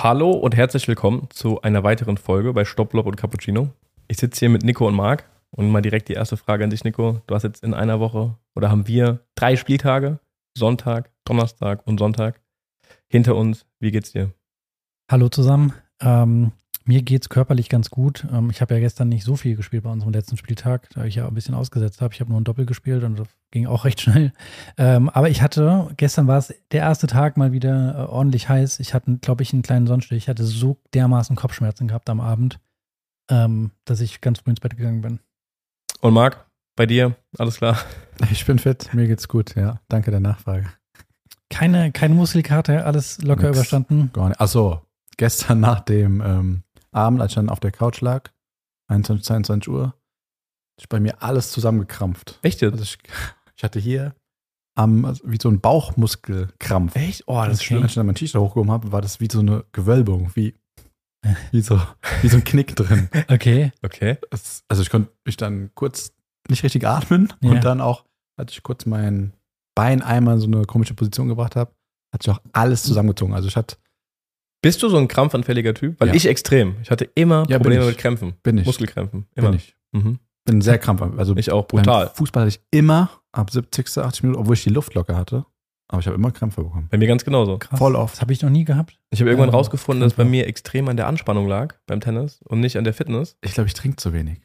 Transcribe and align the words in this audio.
Hallo 0.00 0.30
und 0.30 0.54
herzlich 0.54 0.86
willkommen 0.86 1.26
zu 1.30 1.60
einer 1.62 1.82
weiteren 1.82 2.18
Folge 2.18 2.52
bei 2.52 2.64
Stopplock 2.64 3.06
und 3.06 3.16
Cappuccino. 3.16 3.70
Ich 4.06 4.18
sitze 4.18 4.38
hier 4.38 4.48
mit 4.48 4.62
Nico 4.62 4.86
und 4.86 4.94
Marc 4.94 5.28
und 5.50 5.68
mal 5.72 5.82
direkt 5.82 6.08
die 6.08 6.12
erste 6.12 6.36
Frage 6.36 6.62
an 6.62 6.70
dich, 6.70 6.84
Nico. 6.84 7.20
Du 7.26 7.34
hast 7.34 7.42
jetzt 7.42 7.64
in 7.64 7.74
einer 7.74 7.98
Woche 7.98 8.36
oder 8.54 8.70
haben 8.70 8.86
wir 8.86 9.26
drei 9.34 9.56
Spieltage, 9.56 10.20
Sonntag, 10.56 11.10
Donnerstag 11.24 11.84
und 11.84 11.98
Sonntag 11.98 12.40
hinter 13.08 13.34
uns. 13.34 13.66
Wie 13.80 13.90
geht's 13.90 14.12
dir? 14.12 14.32
Hallo 15.10 15.30
zusammen. 15.30 15.72
Ähm, 16.00 16.52
mir 16.88 17.02
geht's 17.02 17.28
körperlich 17.28 17.68
ganz 17.68 17.90
gut. 17.90 18.26
Ähm, 18.32 18.48
ich 18.50 18.62
habe 18.62 18.74
ja 18.74 18.80
gestern 18.80 19.10
nicht 19.10 19.22
so 19.22 19.36
viel 19.36 19.56
gespielt 19.56 19.84
bei 19.84 19.90
unserem 19.90 20.12
letzten 20.12 20.38
Spieltag, 20.38 20.88
da 20.94 21.04
ich 21.04 21.16
ja 21.16 21.28
ein 21.28 21.34
bisschen 21.34 21.54
ausgesetzt 21.54 22.00
habe. 22.00 22.14
Ich 22.14 22.20
habe 22.20 22.30
nur 22.30 22.40
ein 22.40 22.44
Doppel 22.44 22.64
gespielt 22.64 23.04
und 23.04 23.18
das 23.18 23.28
ging 23.50 23.66
auch 23.66 23.84
recht 23.84 24.00
schnell. 24.00 24.32
Ähm, 24.78 25.10
aber 25.10 25.28
ich 25.28 25.42
hatte, 25.42 25.90
gestern 25.98 26.26
war 26.26 26.38
es 26.38 26.54
der 26.72 26.80
erste 26.80 27.06
Tag 27.06 27.36
mal 27.36 27.52
wieder 27.52 27.94
äh, 27.94 28.10
ordentlich 28.10 28.48
heiß. 28.48 28.80
Ich 28.80 28.94
hatte, 28.94 29.18
glaube 29.18 29.42
ich, 29.42 29.52
einen 29.52 29.60
kleinen 29.60 29.86
Sonnenstich. 29.86 30.16
Ich 30.16 30.28
hatte 30.30 30.44
so 30.44 30.78
dermaßen 30.94 31.36
Kopfschmerzen 31.36 31.88
gehabt 31.88 32.08
am 32.08 32.20
Abend, 32.20 32.58
ähm, 33.30 33.70
dass 33.84 34.00
ich 34.00 34.22
ganz 34.22 34.40
früh 34.40 34.50
ins 34.50 34.60
Bett 34.60 34.76
gegangen 34.76 35.02
bin. 35.02 35.20
Und 36.00 36.14
Marc, 36.14 36.46
bei 36.74 36.86
dir, 36.86 37.16
alles 37.36 37.58
klar? 37.58 37.78
Ich 38.32 38.46
bin 38.46 38.58
fit, 38.58 38.92
mir 38.94 39.06
geht's 39.06 39.28
gut, 39.28 39.54
ja. 39.54 39.80
Danke 39.88 40.10
der 40.10 40.18
Nachfrage. 40.18 40.66
Keine, 41.50 41.92
keine 41.92 42.14
Muskelkarte, 42.14 42.84
alles 42.84 43.22
locker 43.22 43.48
Nix. 43.48 43.58
überstanden. 43.58 44.10
Gar 44.12 44.30
nicht. 44.30 44.40
Achso, 44.40 44.82
gestern 45.18 45.60
nach 45.60 45.80
dem 45.80 46.20
ähm, 46.20 46.62
Abend, 46.92 47.20
als 47.20 47.32
ich 47.32 47.36
dann 47.36 47.48
auf 47.50 47.60
der 47.60 47.72
Couch 47.72 48.00
lag, 48.00 48.30
21, 48.88 49.24
22 49.26 49.68
Uhr, 49.72 49.94
ist 50.78 50.88
bei 50.88 51.00
mir 51.00 51.22
alles 51.22 51.50
zusammengekrampft. 51.52 52.38
Echt 52.42 52.60
jetzt? 52.60 52.72
Also 52.72 52.84
ich, 52.84 52.98
ich 53.56 53.64
hatte 53.64 53.78
hier 53.80 54.14
am, 54.76 55.04
also 55.04 55.22
wie 55.26 55.38
so 55.40 55.48
ein 55.50 55.60
Bauchmuskelkrampf. 55.60 56.94
Echt? 56.96 57.24
Oh, 57.26 57.42
das 57.44 57.54
ist 57.54 57.64
schlimm. 57.64 57.82
Als 57.82 57.92
ich 57.92 57.96
dann 57.96 58.06
mein 58.06 58.14
T-Shirt 58.14 58.40
hochgehoben 58.40 58.70
habe, 58.70 58.92
war 58.92 59.00
das 59.02 59.20
wie 59.20 59.28
so 59.30 59.40
eine 59.40 59.64
Gewölbung, 59.72 60.30
wie, 60.34 60.54
wie, 61.50 61.60
so, 61.60 61.80
wie 62.22 62.28
so 62.28 62.36
ein 62.36 62.44
Knick 62.44 62.76
drin. 62.76 63.08
Okay. 63.28 63.72
Okay. 63.82 64.18
Es, 64.30 64.62
also 64.68 64.82
ich 64.82 64.90
konnte 64.90 65.10
mich 65.24 65.36
dann 65.36 65.70
kurz 65.74 66.12
nicht 66.48 66.62
richtig 66.62 66.86
atmen 66.86 67.32
Ja. 67.42 67.50
und 67.50 67.64
dann 67.64 67.80
auch, 67.80 68.04
als 68.36 68.52
ich 68.52 68.62
kurz 68.62 68.86
mein 68.86 69.32
Bein 69.74 70.00
einmal 70.02 70.34
in 70.34 70.40
so 70.40 70.46
eine 70.46 70.64
komische 70.64 70.94
Position 70.94 71.28
gebracht 71.28 71.56
habe, 71.56 71.72
hat 72.12 72.22
sich 72.22 72.32
auch 72.32 72.40
alles 72.52 72.82
zusammengezogen. 72.84 73.34
Also 73.34 73.48
ich 73.48 73.56
hatte, 73.56 73.76
Bist 74.62 74.82
du 74.82 74.88
so 74.88 74.96
ein 74.96 75.08
krampfanfälliger 75.08 75.74
Typ? 75.74 76.00
Weil 76.00 76.08
Ja. 76.08 76.14
ich 76.14 76.26
extrem. 76.26 76.76
Ich 76.82 76.90
hatte 76.90 77.08
immer 77.14 77.40
Ja, 77.48 77.58
bin 77.58 77.64
Probleme 77.64 77.82
ich. 77.84 77.88
mit 77.90 77.98
Krämpfen. 77.98 78.34
bin 78.42 78.58
ich, 78.58 78.66
Muskelkrämpfen. 78.66 79.26
Immer. 79.34 79.50
bin 79.50 79.56
ich. 79.58 79.76
Mhm. 79.92 80.18
Bin 80.44 80.60
sehr 80.60 80.78
krampfhaft. 80.78 81.18
Also 81.18 81.36
Ich 81.36 81.52
auch, 81.52 81.66
brutal. 81.68 82.10
Fußball 82.14 82.42
hatte 82.46 82.56
ich 82.56 82.60
immer 82.76 83.10
ab 83.32 83.50
70., 83.50 83.98
80 83.98 84.22
Minuten, 84.24 84.40
obwohl 84.40 84.54
ich 84.54 84.64
die 84.64 84.70
Luft 84.70 84.94
locker 84.94 85.16
hatte. 85.16 85.44
Aber 85.90 86.00
ich 86.00 86.06
habe 86.06 86.16
immer 86.16 86.30
Krämpfe 86.32 86.62
bekommen. 86.64 86.88
Bei 86.90 86.98
mir 86.98 87.06
ganz 87.06 87.24
genauso. 87.24 87.56
Krass. 87.58 87.78
Voll 87.78 87.96
oft. 87.96 88.14
Das 88.14 88.20
habe 88.20 88.32
ich 88.32 88.42
noch 88.42 88.50
nie 88.50 88.64
gehabt. 88.64 88.98
Ich 89.10 89.20
habe 89.20 89.30
irgendwann 89.30 89.50
Ja, 89.50 89.54
rausgefunden, 89.56 90.02
dass 90.02 90.12
bei 90.12 90.16
Krämpfe. 90.24 90.30
mir 90.30 90.46
extrem 90.46 90.88
an 90.88 90.96
der 90.96 91.06
Anspannung 91.06 91.48
lag 91.48 91.76
beim 91.86 92.00
Tennis 92.00 92.40
und 92.44 92.60
nicht 92.60 92.76
an 92.76 92.84
der 92.84 92.92
Fitness. 92.94 93.36
Ich 93.42 93.52
glaube, 93.54 93.68
ich 93.68 93.74
trinke 93.74 93.96
zu 93.96 94.12
wenig. 94.12 94.40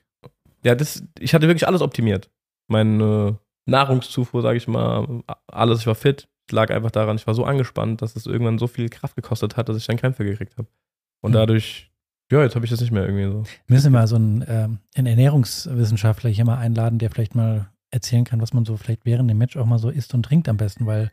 Ja, 0.63 0.75
das, 0.75 1.03
ich 1.19 1.33
hatte 1.33 1.47
wirklich 1.47 1.67
alles 1.67 1.81
optimiert. 1.81 2.29
Meine 2.69 3.39
Nahrungszufuhr, 3.65 4.41
sage 4.41 4.57
ich 4.57 4.67
mal, 4.69 5.21
alles, 5.47 5.79
ich 5.81 5.87
war 5.87 5.95
fit. 5.95 6.29
Lag 6.51 6.71
einfach 6.71 6.91
daran, 6.91 7.15
ich 7.15 7.25
war 7.27 7.33
so 7.33 7.45
angespannt, 7.45 8.01
dass 8.01 8.15
es 8.15 8.25
irgendwann 8.25 8.57
so 8.59 8.67
viel 8.67 8.89
Kraft 8.89 9.15
gekostet 9.15 9.57
hat, 9.57 9.69
dass 9.69 9.77
ich 9.77 9.85
dann 9.87 9.97
Krämpfe 9.97 10.25
gekriegt 10.25 10.57
habe. 10.57 10.67
Und 11.21 11.31
Hm. 11.31 11.33
dadurch, 11.39 11.91
ja, 12.31 12.41
jetzt 12.43 12.55
habe 12.55 12.65
ich 12.65 12.71
das 12.71 12.81
nicht 12.81 12.91
mehr 12.91 13.05
irgendwie 13.05 13.31
so. 13.31 13.43
Müssen 13.67 13.93
wir 13.93 13.99
mal 13.99 14.07
so 14.07 14.15
einen, 14.17 14.43
ähm, 14.47 14.79
einen 14.95 15.07
Ernährungswissenschaftler 15.07 16.29
hier 16.29 16.45
mal 16.45 16.57
einladen, 16.57 16.99
der 16.99 17.09
vielleicht 17.09 17.35
mal 17.35 17.69
erzählen 17.91 18.23
kann, 18.25 18.41
was 18.41 18.53
man 18.53 18.65
so 18.65 18.75
vielleicht 18.77 19.05
während 19.05 19.29
dem 19.29 19.37
Match 19.37 19.55
auch 19.55 19.65
mal 19.65 19.79
so 19.79 19.89
isst 19.89 20.13
und 20.13 20.23
trinkt 20.23 20.49
am 20.49 20.57
besten, 20.57 20.85
weil 20.85 21.11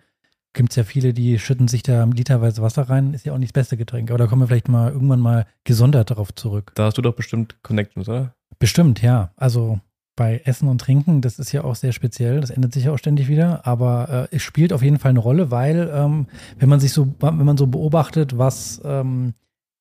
gibt 0.52 0.70
es 0.70 0.76
ja 0.76 0.82
viele, 0.84 1.12
die 1.14 1.38
schütten 1.38 1.68
sich 1.68 1.82
da 1.82 2.04
literweise 2.04 2.60
Wasser 2.62 2.88
rein, 2.88 3.14
ist 3.14 3.24
ja 3.24 3.32
auch 3.32 3.38
nicht 3.38 3.54
das 3.54 3.62
beste 3.62 3.76
Getränk. 3.76 4.10
Aber 4.10 4.18
da 4.18 4.26
kommen 4.26 4.42
wir 4.42 4.48
vielleicht 4.48 4.68
mal 4.68 4.90
irgendwann 4.90 5.20
mal 5.20 5.46
gesondert 5.64 6.10
darauf 6.10 6.34
zurück. 6.34 6.72
Da 6.74 6.86
hast 6.86 6.98
du 6.98 7.02
doch 7.02 7.14
bestimmt 7.14 7.62
Connections, 7.62 8.08
oder? 8.08 8.34
Bestimmt, 8.58 9.00
ja. 9.00 9.32
Also 9.36 9.80
bei 10.20 10.42
Essen 10.44 10.68
und 10.68 10.82
Trinken, 10.82 11.22
das 11.22 11.38
ist 11.38 11.50
ja 11.50 11.64
auch 11.64 11.74
sehr 11.74 11.92
speziell, 11.92 12.42
das 12.42 12.50
ändert 12.50 12.74
sich 12.74 12.84
ja 12.84 12.92
auch 12.92 12.98
ständig 12.98 13.28
wieder, 13.28 13.66
aber 13.66 14.28
äh, 14.30 14.36
es 14.36 14.42
spielt 14.42 14.70
auf 14.74 14.82
jeden 14.82 14.98
Fall 14.98 15.08
eine 15.08 15.18
Rolle, 15.18 15.50
weil 15.50 15.90
ähm, 15.94 16.26
wenn 16.58 16.68
man 16.68 16.78
sich 16.78 16.92
so, 16.92 17.14
wenn 17.20 17.42
man 17.46 17.56
so 17.56 17.66
beobachtet, 17.66 18.36
was 18.36 18.82
ähm, 18.84 19.32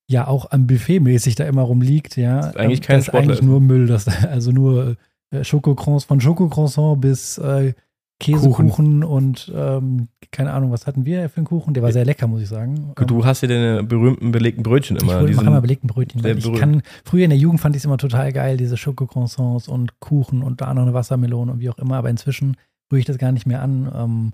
ja 0.07 0.27
auch 0.27 0.51
am 0.51 0.65
Buffet 0.65 1.01
mäßig 1.01 1.35
da 1.35 1.43
immer 1.43 1.63
rumliegt, 1.63 2.15
ja, 2.15 2.37
Das 2.37 2.47
ist 2.51 2.57
eigentlich 2.57 2.81
kein 2.81 2.99
das 2.99 3.09
ist 3.09 3.13
eigentlich 3.13 3.41
nur 3.41 3.59
Müll, 3.59 3.87
das 3.87 4.07
also 4.07 4.53
nur 4.53 4.95
äh, 5.31 5.43
Schokocroissant, 5.43 6.07
von 6.07 6.21
Schokocroissant 6.21 7.01
bis 7.01 7.37
äh, 7.37 7.73
Käsekuchen 8.19 9.03
und 9.03 9.51
ähm, 9.55 10.09
keine 10.31 10.51
Ahnung, 10.51 10.71
was 10.71 10.85
hatten 10.87 11.05
wir 11.05 11.29
für 11.29 11.37
einen 11.37 11.45
Kuchen? 11.45 11.73
Der 11.73 11.81
war 11.81 11.93
sehr 11.93 12.03
lecker, 12.03 12.27
muss 12.27 12.41
ich 12.41 12.49
sagen. 12.49 12.93
Ähm, 12.97 13.07
Du 13.07 13.25
hast 13.25 13.41
ja 13.41 13.47
deine 13.47 13.83
berühmten 13.83 14.31
belegten 14.31 14.61
Brötchen 14.61 14.97
ich 14.97 15.03
immer. 15.03 15.25
die 15.25 15.33
mache 15.33 15.47
immer 15.47 15.61
belegten 15.61 15.87
Brötchen. 15.87 16.25
ich 16.25 16.43
berühmt. 16.43 16.59
kann, 16.59 16.81
früher 17.05 17.23
in 17.23 17.29
der 17.29 17.39
Jugend 17.39 17.61
fand 17.61 17.75
ich 17.75 17.81
es 17.81 17.85
immer 17.85 17.97
total 17.97 18.33
geil, 18.33 18.57
diese 18.57 18.75
Schokocroissants 18.75 19.69
und 19.69 19.99
Kuchen 20.01 20.43
und 20.43 20.59
da 20.59 20.73
noch 20.73 20.81
eine 20.81 20.93
Wassermelone 20.93 21.53
und 21.53 21.59
wie 21.61 21.69
auch 21.69 21.77
immer. 21.77 21.95
Aber 21.95 22.09
inzwischen 22.09 22.57
rühre 22.91 22.99
ich 22.99 23.05
das 23.05 23.17
gar 23.17 23.31
nicht 23.31 23.45
mehr 23.45 23.61
an, 23.61 23.89
ähm, 23.95 24.33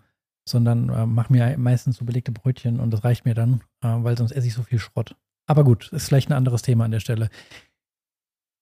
sondern 0.49 0.89
äh, 0.89 1.05
mache 1.05 1.31
mir 1.31 1.55
meistens 1.57 1.97
so 1.97 2.05
belegte 2.05 2.31
Brötchen 2.31 2.79
und 2.79 2.91
das 2.91 3.03
reicht 3.03 3.25
mir 3.25 3.35
dann, 3.35 3.61
äh, 3.83 3.87
weil 3.87 4.17
sonst 4.17 4.31
esse 4.31 4.47
ich 4.47 4.53
so 4.53 4.63
viel 4.63 4.79
Schrott. 4.79 5.15
Aber 5.47 5.63
gut, 5.63 5.91
ist 5.91 6.07
vielleicht 6.07 6.29
ein 6.29 6.33
anderes 6.33 6.63
Thema 6.63 6.85
an 6.85 6.91
der 6.91 6.99
Stelle. 6.99 7.29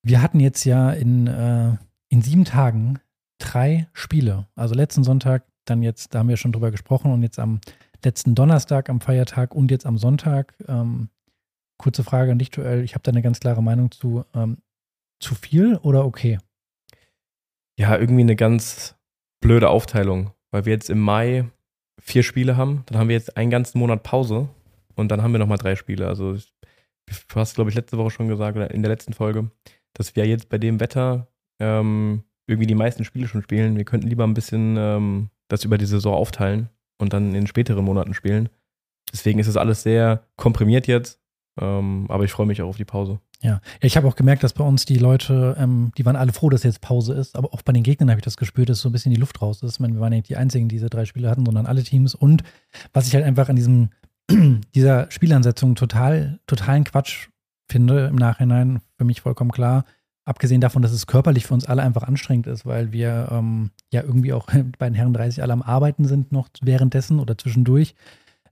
Wir 0.05 0.21
hatten 0.21 0.41
jetzt 0.41 0.65
ja 0.65 0.91
in, 0.91 1.27
äh, 1.27 1.77
in 2.09 2.21
sieben 2.21 2.43
Tagen 2.43 2.99
drei 3.39 3.87
Spiele. 3.93 4.47
Also 4.55 4.75
letzten 4.75 5.03
Sonntag, 5.03 5.45
dann 5.65 5.81
jetzt, 5.81 6.13
da 6.13 6.19
haben 6.19 6.29
wir 6.29 6.37
schon 6.37 6.51
drüber 6.51 6.71
gesprochen 6.71 7.11
und 7.11 7.23
jetzt 7.23 7.39
am 7.39 7.61
letzten 8.03 8.35
Donnerstag 8.35 8.89
am 8.89 9.01
Feiertag 9.01 9.55
und 9.55 9.71
jetzt 9.71 9.85
am 9.85 9.97
Sonntag. 9.97 10.55
Ähm, 10.67 11.09
kurze 11.77 12.03
Frage 12.03 12.31
an 12.31 12.39
dich, 12.39 12.49
Joel. 12.53 12.83
Ich 12.83 12.95
habe 12.95 13.03
da 13.03 13.11
eine 13.11 13.21
ganz 13.21 13.39
klare 13.39 13.63
Meinung 13.63 13.91
zu. 13.91 14.25
Ähm, 14.33 14.57
zu 15.19 15.35
viel 15.35 15.77
oder 15.77 16.05
okay? 16.05 16.37
ja, 17.77 17.97
irgendwie 17.97 18.21
eine 18.21 18.35
ganz 18.35 18.95
blöde 19.41 19.69
Aufteilung, 19.69 20.31
weil 20.51 20.65
wir 20.65 20.73
jetzt 20.73 20.89
im 20.89 20.99
Mai 20.99 21.45
vier 21.99 22.23
Spiele 22.23 22.57
haben, 22.57 22.83
dann 22.85 22.97
haben 22.97 23.09
wir 23.09 23.15
jetzt 23.15 23.37
einen 23.37 23.51
ganzen 23.51 23.79
Monat 23.79 24.03
Pause 24.03 24.49
und 24.95 25.09
dann 25.09 25.21
haben 25.21 25.31
wir 25.31 25.39
nochmal 25.39 25.57
drei 25.57 25.75
Spiele. 25.75 26.07
Also 26.07 26.33
du 26.35 27.35
hast, 27.35 27.55
glaube 27.55 27.69
ich, 27.69 27.75
letzte 27.75 27.97
Woche 27.97 28.11
schon 28.11 28.27
gesagt 28.27 28.55
oder 28.55 28.71
in 28.71 28.81
der 28.81 28.91
letzten 28.91 29.13
Folge, 29.13 29.51
dass 29.93 30.15
wir 30.15 30.25
jetzt 30.25 30.49
bei 30.49 30.57
dem 30.57 30.79
Wetter 30.79 31.27
ähm, 31.59 32.23
irgendwie 32.47 32.67
die 32.67 32.75
meisten 32.75 33.05
Spiele 33.05 33.27
schon 33.27 33.41
spielen. 33.41 33.77
Wir 33.77 33.85
könnten 33.85 34.07
lieber 34.07 34.25
ein 34.25 34.33
bisschen 34.33 34.75
ähm, 34.77 35.29
das 35.47 35.63
über 35.63 35.77
die 35.77 35.85
Saison 35.85 36.13
aufteilen 36.13 36.69
und 36.97 37.13
dann 37.13 37.33
in 37.35 37.47
späteren 37.47 37.85
Monaten 37.85 38.13
spielen. 38.13 38.49
Deswegen 39.11 39.39
ist 39.39 39.47
es 39.47 39.57
alles 39.57 39.83
sehr 39.83 40.23
komprimiert 40.35 40.87
jetzt, 40.87 41.19
ähm, 41.59 42.05
aber 42.09 42.23
ich 42.23 42.31
freue 42.31 42.47
mich 42.47 42.61
auch 42.61 42.69
auf 42.69 42.77
die 42.77 42.85
Pause. 42.85 43.19
Ja, 43.41 43.59
ich 43.81 43.97
habe 43.97 44.07
auch 44.07 44.15
gemerkt, 44.15 44.43
dass 44.43 44.53
bei 44.53 44.63
uns 44.63 44.85
die 44.85 44.97
Leute, 44.97 45.55
ähm, 45.59 45.91
die 45.97 46.05
waren 46.05 46.15
alle 46.15 46.31
froh, 46.31 46.49
dass 46.49 46.63
jetzt 46.63 46.79
Pause 46.79 47.13
ist, 47.13 47.35
aber 47.35 47.53
auch 47.53 47.61
bei 47.61 47.73
den 47.73 47.83
Gegnern 47.83 48.09
habe 48.09 48.19
ich 48.19 48.23
das 48.23 48.37
gespürt, 48.37 48.69
dass 48.69 48.79
so 48.79 48.87
ein 48.87 48.93
bisschen 48.93 49.13
die 49.13 49.19
Luft 49.19 49.41
raus 49.41 49.61
ist. 49.61 49.73
Ich 49.73 49.79
meine, 49.81 49.95
wir 49.95 50.01
waren 50.01 50.11
nicht 50.11 50.29
die 50.29 50.37
Einzigen, 50.37 50.69
die 50.69 50.75
diese 50.75 50.89
drei 50.89 51.05
Spiele 51.05 51.29
hatten, 51.29 51.45
sondern 51.45 51.65
alle 51.65 51.83
Teams. 51.83 52.15
Und 52.15 52.43
was 52.93 53.07
ich 53.07 53.15
halt 53.15 53.25
einfach 53.25 53.49
an 53.49 53.57
diesem, 53.57 53.89
dieser 54.75 55.11
Spielansetzung 55.11 55.75
total, 55.75 56.39
totalen 56.47 56.85
Quatsch 56.85 57.27
finde 57.67 58.07
im 58.07 58.15
Nachhinein, 58.15 58.81
für 58.97 59.03
mich 59.03 59.21
vollkommen 59.21 59.51
klar, 59.51 59.83
abgesehen 60.25 60.61
davon, 60.61 60.81
dass 60.81 60.91
es 60.91 61.07
körperlich 61.07 61.45
für 61.45 61.53
uns 61.53 61.65
alle 61.65 61.81
einfach 61.81 62.03
anstrengend 62.03 62.47
ist, 62.47 62.65
weil 62.65 62.91
wir 62.91 63.27
ähm, 63.31 63.71
ja 63.91 64.01
irgendwie 64.03 64.33
auch 64.33 64.47
bei 64.79 64.87
den 64.89 64.95
Herren 64.95 65.13
30 65.13 65.41
alle 65.43 65.53
am 65.53 65.61
Arbeiten 65.61 66.05
sind 66.05 66.31
noch 66.31 66.47
währenddessen 66.61 67.19
oder 67.19 67.37
zwischendurch, 67.37 67.95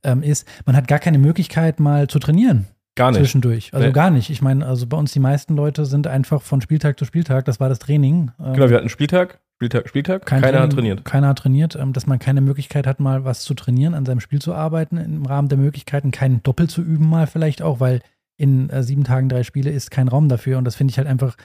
ähm, 0.04 0.24
ist, 0.24 0.48
man 0.66 0.76
hat 0.76 0.88
gar 0.88 1.00
keine 1.00 1.18
Möglichkeit 1.20 1.80
mal 1.80 2.08
zu 2.08 2.20
trainieren 2.20 2.66
Gar 2.96 3.12
nicht. 3.12 3.20
zwischendurch. 3.20 3.74
Also 3.74 3.88
Nee. 3.88 3.94
gar 3.94 4.10
nicht. 4.10 4.30
Ich 4.30 4.42
meine, 4.42 4.66
also 4.66 4.86
bei 4.88 4.98
uns 4.98 5.14
die 5.14 5.20
meisten 5.20 5.56
Leute 5.56 5.86
sind 5.86 6.08
einfach 6.08 6.42
von 6.42 6.60
Spieltag 6.62 6.98
zu 7.00 7.06
Spieltag, 7.06 7.46
das 7.46 7.60
war 7.60 7.70
das 7.70 7.80
Training. 7.80 8.32
Ähm, 8.40 8.54
Genau, 8.54 8.70
wir 8.70 8.78
hatten 8.78 8.90
Spieltag, 8.90 9.40
Spieltag, 9.56 9.88
Spieltag. 9.88 10.26
kein 10.26 10.42
Keiner 10.42 10.58
hat 10.60 10.72
Training, 10.72 10.76
trainiert. 10.76 11.06
Keiner 11.06 11.28
hat 11.30 11.38
trainiert, 11.38 11.76
ähm, 11.76 11.94
dass 11.94 12.08
man 12.08 12.18
keine 12.20 12.42
Möglichkeit 12.42 12.88
hat, 12.88 13.00
mal 13.00 13.24
was 13.24 13.44
zu 13.44 13.54
trainieren, 13.54 13.94
an 13.94 14.06
seinem 14.06 14.20
Spiel 14.20 14.42
zu 14.42 14.54
arbeiten, 14.56 14.98
im 14.98 15.26
Rahmen 15.26 15.48
der 15.50 15.58
Möglichkeiten, 15.60 16.12
kein 16.12 16.42
Doppel 16.44 16.68
zu 16.68 16.82
üben, 16.82 17.08
mal 17.08 17.28
vielleicht 17.28 17.62
auch, 17.62 17.80
weil 17.80 18.02
in 18.38 18.70
äh, 18.72 18.82
sieben 18.82 19.04
Tagen 19.04 19.30
drei 19.30 19.44
Spiele 19.44 19.70
ist 19.70 19.92
kein 19.92 20.08
Raum 20.08 20.28
dafür. 20.28 20.58
Und 20.58 20.66
das 20.66 20.76
finde 20.76 20.92
ich 20.92 20.98
halt 20.98 21.08
einfach, 21.08 21.36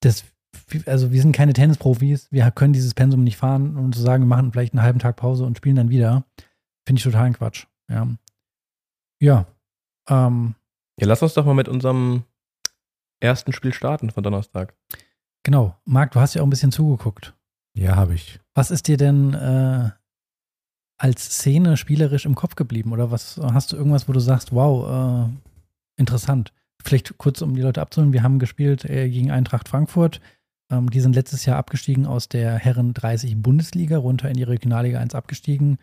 das, 0.00 0.24
also 0.86 1.12
wir 1.12 1.20
sind 1.20 1.34
keine 1.34 1.52
Tennisprofis, 1.52 2.30
wir 2.30 2.50
können 2.50 2.72
dieses 2.72 2.94
Pensum 2.94 3.24
nicht 3.24 3.36
fahren 3.36 3.76
und 3.76 3.94
zu 3.94 4.00
sagen, 4.00 4.24
wir 4.24 4.28
machen 4.28 4.52
vielleicht 4.52 4.72
einen 4.72 4.82
halben 4.82 4.98
Tag 4.98 5.16
Pause 5.16 5.44
und 5.44 5.56
spielen 5.56 5.76
dann 5.76 5.90
wieder, 5.90 6.24
finde 6.86 6.98
ich 6.98 7.04
totalen 7.04 7.34
Quatsch. 7.34 7.66
Ja. 7.90 8.08
Ja. 9.20 9.46
Ähm, 10.08 10.54
Ja, 10.98 11.06
lass 11.06 11.22
uns 11.22 11.34
doch 11.34 11.44
mal 11.44 11.54
mit 11.54 11.68
unserem 11.68 12.24
ersten 13.20 13.52
Spiel 13.52 13.72
starten 13.72 14.10
von 14.10 14.22
Donnerstag. 14.22 14.74
Genau. 15.42 15.76
Marc, 15.84 16.12
du 16.12 16.20
hast 16.20 16.34
ja 16.34 16.42
auch 16.42 16.46
ein 16.46 16.50
bisschen 16.50 16.72
zugeguckt. 16.72 17.34
Ja, 17.74 17.96
habe 17.96 18.14
ich. 18.14 18.40
Was 18.54 18.70
ist 18.70 18.88
dir 18.88 18.96
denn 18.96 19.34
äh, 19.34 19.90
als 20.98 21.24
Szene 21.24 21.76
spielerisch 21.76 22.26
im 22.26 22.34
Kopf 22.34 22.54
geblieben? 22.54 22.92
Oder 22.92 23.10
was 23.10 23.38
hast 23.38 23.72
du 23.72 23.76
irgendwas, 23.76 24.08
wo 24.08 24.12
du 24.12 24.20
sagst, 24.20 24.52
wow, 24.52 25.28
äh, 25.28 26.00
interessant? 26.00 26.52
Vielleicht 26.84 27.18
kurz, 27.18 27.42
um 27.42 27.54
die 27.54 27.62
Leute 27.62 27.80
abzuholen. 27.80 28.12
Wir 28.12 28.22
haben 28.22 28.38
gespielt 28.38 28.84
äh, 28.84 29.08
gegen 29.08 29.30
Eintracht 29.30 29.68
Frankfurt. 29.68 30.20
Ähm, 30.70 30.90
die 30.90 31.00
sind 31.00 31.14
letztes 31.14 31.44
Jahr 31.44 31.56
abgestiegen 31.56 32.06
aus 32.06 32.28
der 32.28 32.54
Herren 32.54 32.94
30 32.94 33.40
Bundesliga, 33.42 33.98
runter 33.98 34.28
in 34.28 34.36
die 34.36 34.42
Regionalliga 34.42 34.98
1 35.00 35.14
abgestiegen. 35.14 35.78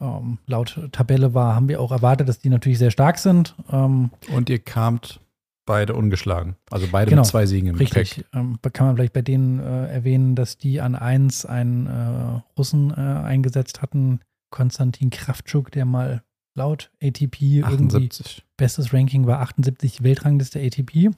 ähm, 0.00 0.38
laut 0.46 0.80
Tabelle 0.92 1.34
war, 1.34 1.54
haben 1.54 1.68
wir 1.68 1.80
auch 1.80 1.92
erwartet, 1.92 2.28
dass 2.28 2.38
die 2.38 2.48
natürlich 2.48 2.78
sehr 2.78 2.90
stark 2.90 3.18
sind. 3.18 3.54
Ähm, 3.70 4.10
Und 4.32 4.48
ihr 4.50 4.58
kamt 4.58 5.20
beide 5.66 5.94
ungeschlagen. 5.94 6.56
Also 6.70 6.88
beide 6.90 7.10
Genau, 7.10 7.22
mit 7.22 7.30
zwei 7.30 7.46
Siegen 7.46 7.68
im 7.68 7.76
richtig. 7.76 8.24
Ähm, 8.32 8.58
kann 8.72 8.86
man 8.86 8.96
vielleicht 8.96 9.12
bei 9.12 9.22
denen 9.22 9.60
äh, 9.60 9.86
erwähnen, 9.92 10.34
dass 10.34 10.58
die 10.58 10.80
an 10.80 10.96
eins 10.96 11.46
einen 11.46 11.86
äh, 11.86 12.40
Russen 12.58 12.90
äh, 12.90 12.94
eingesetzt 12.94 13.82
hatten, 13.82 14.20
Konstantin 14.50 15.10
Kraftschuk, 15.10 15.70
der 15.70 15.84
mal 15.84 16.22
laut 16.54 16.90
ATP 17.02 17.42
irgendwie 17.42 17.96
78. 17.96 18.44
bestes 18.56 18.92
Ranking 18.92 19.26
war 19.26 19.40
78 19.40 20.02
Weltrangliste 20.02 20.60
ATP. 20.60 21.10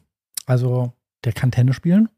Also 0.46 0.92
der 1.24 1.32
kann 1.32 1.50
Tennis 1.50 1.76
spielen. 1.76 2.08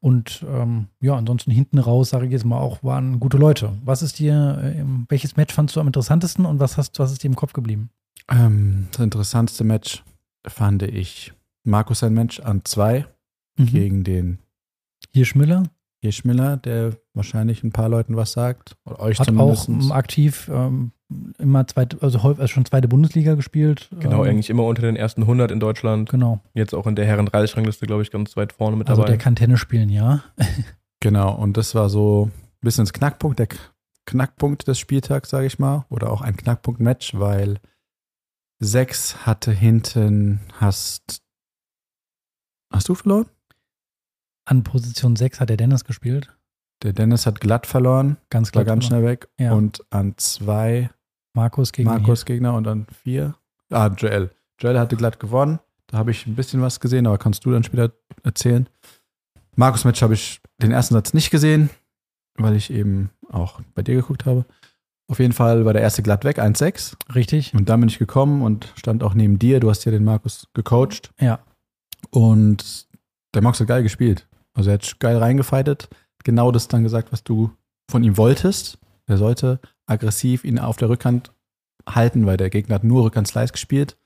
Und 0.00 0.44
ähm, 0.48 0.88
ja, 1.00 1.14
ansonsten 1.14 1.50
hinten 1.50 1.78
raus, 1.78 2.10
sage 2.10 2.26
ich 2.26 2.32
jetzt 2.32 2.44
mal 2.44 2.58
auch, 2.58 2.82
waren 2.82 3.20
gute 3.20 3.36
Leute. 3.36 3.76
Was 3.84 4.02
ist 4.02 4.18
dir, 4.18 4.58
äh, 4.62 4.84
welches 5.08 5.36
Match 5.36 5.54
fandst 5.54 5.76
du 5.76 5.80
am 5.80 5.86
interessantesten 5.86 6.46
und 6.46 6.58
was 6.58 6.78
hast, 6.78 6.98
was 6.98 7.12
ist 7.12 7.22
dir 7.22 7.28
im 7.28 7.36
Kopf 7.36 7.52
geblieben? 7.52 7.90
Ähm, 8.30 8.88
das 8.92 9.00
interessanteste 9.00 9.64
Match 9.64 10.02
fand 10.46 10.82
ich 10.82 11.34
Markus 11.64 11.98
sein 11.98 12.14
Match 12.14 12.40
an 12.40 12.64
zwei 12.64 13.06
gegen 13.56 14.04
den 14.04 14.38
Hier 15.12 15.26
Schmiller 15.26 15.64
Hirschmiller, 16.00 16.56
der 16.56 16.96
wahrscheinlich 17.14 17.64
ein 17.64 17.72
paar 17.72 17.88
Leuten 17.88 18.16
was 18.16 18.32
sagt. 18.32 18.76
Oder 18.84 19.00
euch 19.00 19.18
hat 19.18 19.26
zumindest. 19.26 19.68
auch 19.68 19.90
aktiv 19.90 20.48
ähm, 20.52 20.92
immer 21.38 21.66
zweite, 21.66 21.98
also 22.02 22.22
häufig 22.22 22.40
also 22.42 22.52
schon 22.52 22.64
zweite 22.66 22.88
Bundesliga 22.88 23.34
gespielt. 23.34 23.88
Genau, 23.98 24.24
ähm, 24.24 24.30
eigentlich 24.30 24.50
immer 24.50 24.64
unter 24.64 24.82
den 24.82 24.96
ersten 24.96 25.22
100 25.22 25.50
in 25.50 25.60
Deutschland. 25.60 26.10
Genau. 26.10 26.40
Jetzt 26.54 26.74
auch 26.74 26.86
in 26.86 26.96
der 26.96 27.06
Herren 27.06 27.26
30 27.26 27.56
Rangliste, 27.56 27.86
glaube 27.86 28.02
ich, 28.02 28.10
ganz 28.10 28.36
weit 28.36 28.52
vorne 28.52 28.76
mit 28.76 28.88
Also 28.88 29.02
dabei. 29.02 29.12
der 29.12 29.18
kann 29.18 29.36
Tennis 29.36 29.60
spielen, 29.60 29.88
ja. 29.88 30.22
Genau, 31.00 31.32
und 31.32 31.56
das 31.56 31.76
war 31.76 31.88
so 31.90 32.24
ein 32.26 32.32
bisschen 32.60 32.84
das 32.84 32.92
Knackpunkt, 32.92 33.38
der 33.38 33.46
Knackpunkt 34.04 34.66
des 34.66 34.80
Spieltags, 34.80 35.30
sage 35.30 35.46
ich 35.46 35.60
mal, 35.60 35.84
oder 35.90 36.10
auch 36.10 36.22
ein 36.22 36.36
Knackpunkt-Match, 36.36 37.14
weil 37.14 37.60
sechs 38.58 39.24
hatte 39.24 39.52
hinten, 39.52 40.40
hast, 40.54 41.22
hast 42.72 42.88
du 42.88 42.96
verloren? 42.96 43.26
An 44.44 44.64
Position 44.64 45.14
6 45.14 45.38
hat 45.40 45.50
der 45.50 45.56
Dennis 45.56 45.84
gespielt. 45.84 46.34
Der 46.82 46.92
Dennis 46.92 47.26
hat 47.26 47.40
glatt 47.40 47.66
verloren, 47.66 48.16
Ganz 48.30 48.48
war 48.48 48.64
klar. 48.64 48.64
ganz 48.64 48.86
schnell 48.86 49.04
weg. 49.04 49.28
Ja. 49.38 49.52
Und 49.52 49.84
an 49.90 50.14
zwei 50.16 50.90
Markus 51.38 51.72
gegen 51.72 51.88
Markus 51.88 52.24
Gegner 52.24 52.54
und 52.54 52.66
an 52.66 52.86
vier, 53.02 53.34
ah, 53.70 53.88
Joel. 53.96 54.30
Joel 54.58 54.78
hatte 54.78 54.96
glatt 54.96 55.20
gewonnen, 55.20 55.60
da 55.86 55.98
habe 55.98 56.10
ich 56.10 56.26
ein 56.26 56.34
bisschen 56.34 56.60
was 56.60 56.80
gesehen, 56.80 57.06
aber 57.06 57.16
kannst 57.16 57.44
du 57.44 57.52
dann 57.52 57.62
später 57.62 57.92
erzählen. 58.24 58.68
Markus-Match 59.54 60.02
habe 60.02 60.14
ich 60.14 60.40
den 60.60 60.72
ersten 60.72 60.94
Satz 60.94 61.14
nicht 61.14 61.30
gesehen, 61.30 61.70
weil 62.34 62.56
ich 62.56 62.72
eben 62.72 63.10
auch 63.30 63.60
bei 63.74 63.82
dir 63.82 63.94
geguckt 63.94 64.26
habe. 64.26 64.46
Auf 65.06 65.20
jeden 65.20 65.32
Fall 65.32 65.64
war 65.64 65.72
der 65.72 65.82
erste 65.82 66.02
glatt 66.02 66.24
weg, 66.24 66.40
1-6. 66.40 66.96
hier. 67.06 67.14
Richtig. 67.14 67.54
Und 67.54 67.68
dann 67.68 67.80
bin 67.80 67.88
ich 67.88 67.98
gekommen 67.98 68.42
und 68.42 68.72
stand 68.76 69.04
auch 69.04 69.14
neben 69.14 69.38
dir. 69.38 69.60
Du 69.60 69.70
hast 69.70 69.84
ja 69.84 69.92
den 69.92 70.04
Markus 70.04 70.48
gecoacht. 70.54 71.12
Ja. 71.20 71.38
Und 72.10 72.88
der 73.32 73.42
Markus 73.42 73.60
hat 73.60 73.68
geil 73.68 73.84
gespielt. 73.84 74.26
Also 74.54 74.70
er 74.70 74.74
hat 74.74 74.98
geil 74.98 75.16
reingefightet. 75.16 75.88
Genau 76.24 76.50
das 76.50 76.66
dann 76.66 76.82
gesagt, 76.82 77.12
was 77.12 77.22
du 77.22 77.52
von 77.88 78.02
ihm 78.02 78.16
wolltest. 78.16 78.78
Er 79.08 79.18
sollte 79.18 79.60
aggressiv 79.86 80.44
ihn 80.44 80.58
auf 80.58 80.76
der 80.76 80.88
Rückhand 80.88 81.32
halten, 81.88 82.26
weil 82.26 82.36
der 82.36 82.50
Gegner 82.50 82.76
hat 82.76 82.84
nur 82.84 83.04
Rückhand-Slice 83.04 83.52
gespielt 83.52 83.96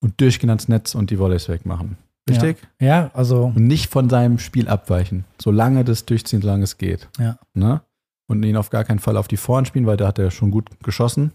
und 0.00 0.20
durchgehend 0.20 0.50
ans 0.50 0.68
Netz 0.68 0.94
und 0.94 1.10
die 1.10 1.18
Volleys 1.18 1.48
wegmachen. 1.48 1.96
Richtig? 2.28 2.58
Ja, 2.80 3.10
also 3.14 3.46
Und 3.46 3.66
nicht 3.66 3.90
von 3.90 4.08
seinem 4.08 4.38
Spiel 4.38 4.68
abweichen. 4.68 5.24
Solange 5.40 5.84
das 5.84 6.04
durchziehen, 6.04 6.42
solange 6.42 6.64
es 6.64 6.78
geht. 6.78 7.08
Ja. 7.18 7.38
Ne? 7.54 7.82
Und 8.28 8.44
ihn 8.44 8.56
auf 8.56 8.70
gar 8.70 8.84
keinen 8.84 8.98
Fall 8.98 9.16
auf 9.16 9.26
die 9.26 9.36
Vorhand 9.36 9.68
spielen, 9.68 9.86
weil 9.86 9.96
da 9.96 10.06
hat 10.08 10.18
er 10.18 10.30
schon 10.30 10.50
gut 10.50 10.68
geschossen 10.82 11.32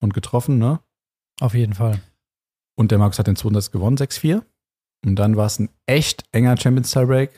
und 0.00 0.14
getroffen, 0.14 0.58
ne? 0.58 0.80
auf 1.40 1.54
jeden 1.54 1.74
Fall. 1.74 2.00
Und 2.76 2.90
der 2.90 2.98
Markus 2.98 3.18
hat 3.18 3.26
den 3.26 3.36
zweiten 3.36 3.54
Satz 3.54 3.70
gewonnen, 3.70 3.96
6-4. 3.96 4.42
Und 5.04 5.16
dann 5.16 5.36
war 5.36 5.46
es 5.46 5.58
ein 5.58 5.68
echt 5.86 6.24
enger 6.32 6.56
Champions 6.56 6.90
Tiebreak, 6.90 7.30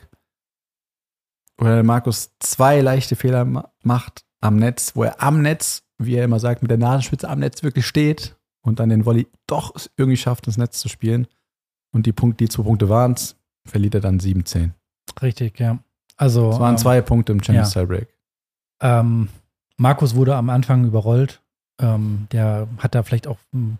wo 1.57 1.65
der 1.65 1.83
Markus 1.83 2.31
zwei 2.39 2.81
leichte 2.81 3.15
Fehler 3.15 3.45
ma 3.45 3.71
macht 3.83 4.25
am 4.41 4.57
Netz, 4.57 4.95
wo 4.95 5.03
er 5.03 5.21
am 5.21 5.41
Netz, 5.41 5.83
wie 5.97 6.15
er 6.15 6.25
immer 6.25 6.39
sagt, 6.39 6.61
mit 6.61 6.71
der 6.71 6.77
Nasenspitze 6.77 7.29
am 7.29 7.39
Netz 7.39 7.63
wirklich 7.63 7.85
steht 7.85 8.35
und 8.61 8.79
dann 8.79 8.89
den 8.89 9.05
Volley 9.05 9.27
doch 9.47 9.73
irgendwie 9.97 10.17
schafft, 10.17 10.47
ins 10.47 10.57
Netz 10.57 10.79
zu 10.79 10.89
spielen. 10.89 11.27
Und 11.93 12.05
die, 12.05 12.13
Punkt, 12.13 12.39
die 12.39 12.49
zwei 12.49 12.63
Punkte 12.63 12.89
waren 12.89 13.13
es, 13.13 13.35
verliert 13.65 13.95
er 13.95 14.01
dann 14.01 14.19
7-10. 14.19 14.71
Richtig, 15.21 15.59
ja. 15.59 15.79
Also 16.17 16.51
Es 16.51 16.59
waren 16.59 16.75
ähm, 16.75 16.77
zwei 16.77 17.01
Punkte 17.01 17.31
im 17.31 17.43
Champions 17.43 17.71
Tiebreak. 17.71 18.07
Ähm, 18.81 19.29
Markus 19.77 20.15
wurde 20.15 20.35
am 20.35 20.49
Anfang 20.49 20.85
überrollt. 20.85 21.41
Ähm, 21.79 22.27
der 22.31 22.67
hat 22.77 22.95
da 22.95 23.03
vielleicht 23.03 23.27
auch 23.27 23.39
hm, 23.51 23.77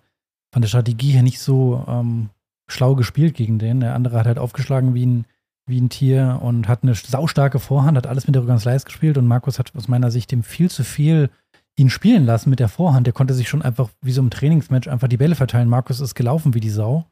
von 0.52 0.62
der 0.62 0.70
Strategie 0.70 1.12
her 1.12 1.24
nicht 1.24 1.40
so 1.40 1.86
ähm, 1.88 2.30
schlau 2.68 2.96
gespielt 2.96 3.36
gegen 3.36 3.60
den. 3.60 3.80
Der 3.80 3.96
andere 3.96 4.18
hat 4.18 4.26
halt 4.26 4.40
aufgeschlagen 4.40 4.94
wie 4.94 5.06
ein, 5.06 5.26
wie 5.68 5.80
ein 5.80 5.90
Tier 5.90 6.40
und 6.42 6.68
hat 6.68 6.84
eine 6.84 6.96
saustarke 6.96 7.60
Vorhand, 7.60 7.98
hat 7.98 8.08
alles 8.08 8.28
mit 8.28 8.36
der 8.36 8.44
Rückhand 8.44 8.62
Slice 8.62 8.86
gespielt 8.86 9.18
und 9.18 9.28
Markus 9.28 9.60
hat 9.60 9.72
aus 9.76 9.88
meiner 9.88 10.12
Sicht 10.12 10.32
dem 10.32 10.44
viel 10.44 10.70
zu 10.70 10.84
viel 10.84 11.30
ihn 11.78 11.90
spielen 11.90 12.26
lassen 12.26 12.50
mit 12.50 12.60
der 12.60 12.68
Vorhand. 12.68 13.08
Der 13.08 13.14
konnte 13.14 13.34
sich 13.34 13.48
schon 13.48 13.62
einfach 13.62 13.90
wie 14.02 14.12
so 14.12 14.22
im 14.22 14.30
Trainingsmatch 14.30 14.88
einfach 14.88 15.08
die 15.08 15.18
Bälle 15.18 15.36
verteilen. 15.36 15.70
Markus 15.70 16.00
ist 16.00 16.16
gelaufen 16.16 16.54
wie 16.54 16.60
die 16.60 16.70
Sau. 16.70 17.06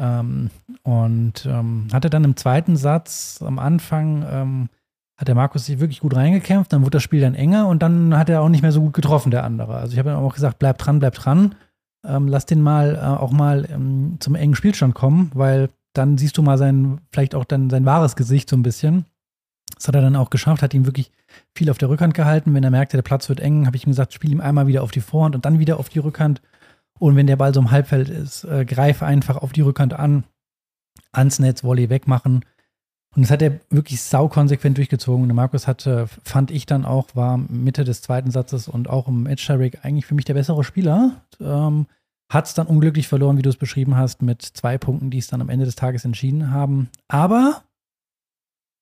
Ähm, 0.00 0.50
und 0.82 1.46
ähm, 1.46 1.88
hatte 1.92 2.10
dann 2.10 2.24
im 2.24 2.36
zweiten 2.36 2.76
Satz 2.76 3.40
am 3.44 3.58
Anfang 3.58 4.24
ähm, 4.28 4.68
hat 5.16 5.28
der 5.28 5.34
Markus 5.34 5.66
sich 5.66 5.78
wirklich 5.78 6.00
gut 6.00 6.16
reingekämpft, 6.16 6.72
dann 6.72 6.82
wurde 6.82 6.96
das 6.96 7.02
Spiel 7.02 7.20
dann 7.20 7.34
enger 7.34 7.68
und 7.68 7.82
dann 7.82 8.16
hat 8.16 8.28
er 8.28 8.42
auch 8.42 8.48
nicht 8.48 8.62
mehr 8.62 8.72
so 8.72 8.82
gut 8.82 8.94
getroffen, 8.94 9.30
der 9.30 9.44
andere. 9.44 9.76
Also 9.76 9.92
ich 9.92 9.98
habe 9.98 10.10
ihm 10.10 10.16
auch 10.16 10.34
gesagt, 10.34 10.58
bleib 10.58 10.78
dran, 10.78 10.98
bleib 10.98 11.14
dran. 11.14 11.54
Ähm, 12.04 12.28
lass 12.28 12.46
den 12.46 12.60
mal 12.60 12.96
äh, 12.96 12.98
auch 12.98 13.30
mal 13.30 13.66
ähm, 13.70 14.16
zum 14.18 14.34
engen 14.34 14.56
Spielstand 14.56 14.94
kommen, 14.94 15.30
weil 15.34 15.70
dann 15.94 16.18
siehst 16.18 16.36
du 16.36 16.42
mal 16.42 16.58
sein, 16.58 17.00
vielleicht 17.12 17.34
auch 17.34 17.44
dann 17.44 17.70
sein 17.70 17.86
wahres 17.86 18.16
Gesicht 18.16 18.50
so 18.50 18.56
ein 18.56 18.62
bisschen. 18.62 19.06
Das 19.76 19.88
hat 19.88 19.94
er 19.94 20.02
dann 20.02 20.16
auch 20.16 20.30
geschafft, 20.30 20.62
hat 20.62 20.74
ihm 20.74 20.86
wirklich 20.86 21.10
viel 21.54 21.70
auf 21.70 21.78
der 21.78 21.88
Rückhand 21.88 22.14
gehalten. 22.14 22.54
Wenn 22.54 22.64
er 22.64 22.70
merkte, 22.70 22.96
der 22.96 23.02
Platz 23.02 23.28
wird 23.28 23.40
eng, 23.40 23.66
habe 23.66 23.76
ich 23.76 23.86
ihm 23.86 23.90
gesagt, 23.90 24.12
spiel 24.12 24.32
ihm 24.32 24.40
einmal 24.40 24.66
wieder 24.66 24.82
auf 24.82 24.90
die 24.90 25.00
Vorhand 25.00 25.34
und 25.34 25.44
dann 25.44 25.58
wieder 25.58 25.78
auf 25.78 25.88
die 25.88 25.98
Rückhand. 25.98 26.42
Und 26.98 27.16
wenn 27.16 27.26
der 27.26 27.36
Ball 27.36 27.52
so 27.54 27.60
im 27.60 27.70
Halbfeld 27.70 28.08
ist, 28.08 28.44
äh, 28.44 28.64
greif 28.64 29.02
einfach 29.02 29.36
auf 29.36 29.52
die 29.52 29.62
Rückhand 29.62 29.94
an, 29.94 30.24
ans 31.12 31.38
Netz, 31.38 31.64
Volley 31.64 31.90
wegmachen. 31.90 32.44
Und 33.16 33.22
das 33.22 33.30
hat 33.30 33.42
er 33.42 33.60
wirklich 33.70 34.00
saukonsequent 34.00 34.76
durchgezogen. 34.76 35.28
Und 35.28 35.34
Markus 35.34 35.66
hatte, 35.66 36.08
fand 36.24 36.50
ich 36.50 36.66
dann 36.66 36.84
auch, 36.84 37.08
war 37.14 37.38
Mitte 37.38 37.84
des 37.84 38.02
zweiten 38.02 38.30
Satzes 38.30 38.68
und 38.68 38.88
auch 38.88 39.08
im 39.08 39.26
Edge 39.26 39.44
Tiebreak 39.46 39.84
eigentlich 39.84 40.06
für 40.06 40.14
mich 40.14 40.24
der 40.24 40.34
bessere 40.34 40.64
Spieler. 40.64 41.22
Ähm, 41.40 41.86
hat 42.30 42.46
es 42.46 42.54
dann 42.54 42.66
unglücklich 42.66 43.08
verloren, 43.08 43.36
wie 43.36 43.42
du 43.42 43.50
es 43.50 43.56
beschrieben 43.56 43.96
hast, 43.96 44.22
mit 44.22 44.42
zwei 44.42 44.78
Punkten, 44.78 45.10
die 45.10 45.18
es 45.18 45.26
dann 45.26 45.40
am 45.40 45.48
Ende 45.48 45.66
des 45.66 45.76
Tages 45.76 46.04
entschieden 46.04 46.50
haben. 46.50 46.88
Aber 47.08 47.62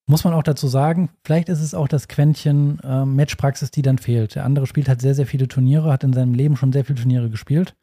muss 0.07 0.25
man 0.25 0.35
auch 0.35 0.43
dazu 0.43 0.69
sagen, 0.69 1.11
vielleicht 1.25 1.49
ist 1.49 1.61
es 1.61 1.75
auch 1.75 1.89
das 1.89 2.09
Quäntchen 2.09 2.81
äh, 2.81 3.05
Matchpraxis, 3.05 3.71
die 3.71 3.83
dann 3.83 3.99
fehlt. 3.99 4.35
Der 4.35 4.45
andere 4.45 4.67
spielt 4.67 4.89
halt 4.89 5.01
sehr, 5.01 5.15
sehr 5.15 5.27
viele 5.27 5.49
Turniere, 5.49 5.93
hat 5.93 6.05
in 6.05 6.13
seinem 6.13 6.35
Leben 6.35 6.57
schon 6.57 6.73
sehr 6.73 6.85
viele 6.85 7.01
Turniere 7.01 7.31
gespielt. 7.31 7.75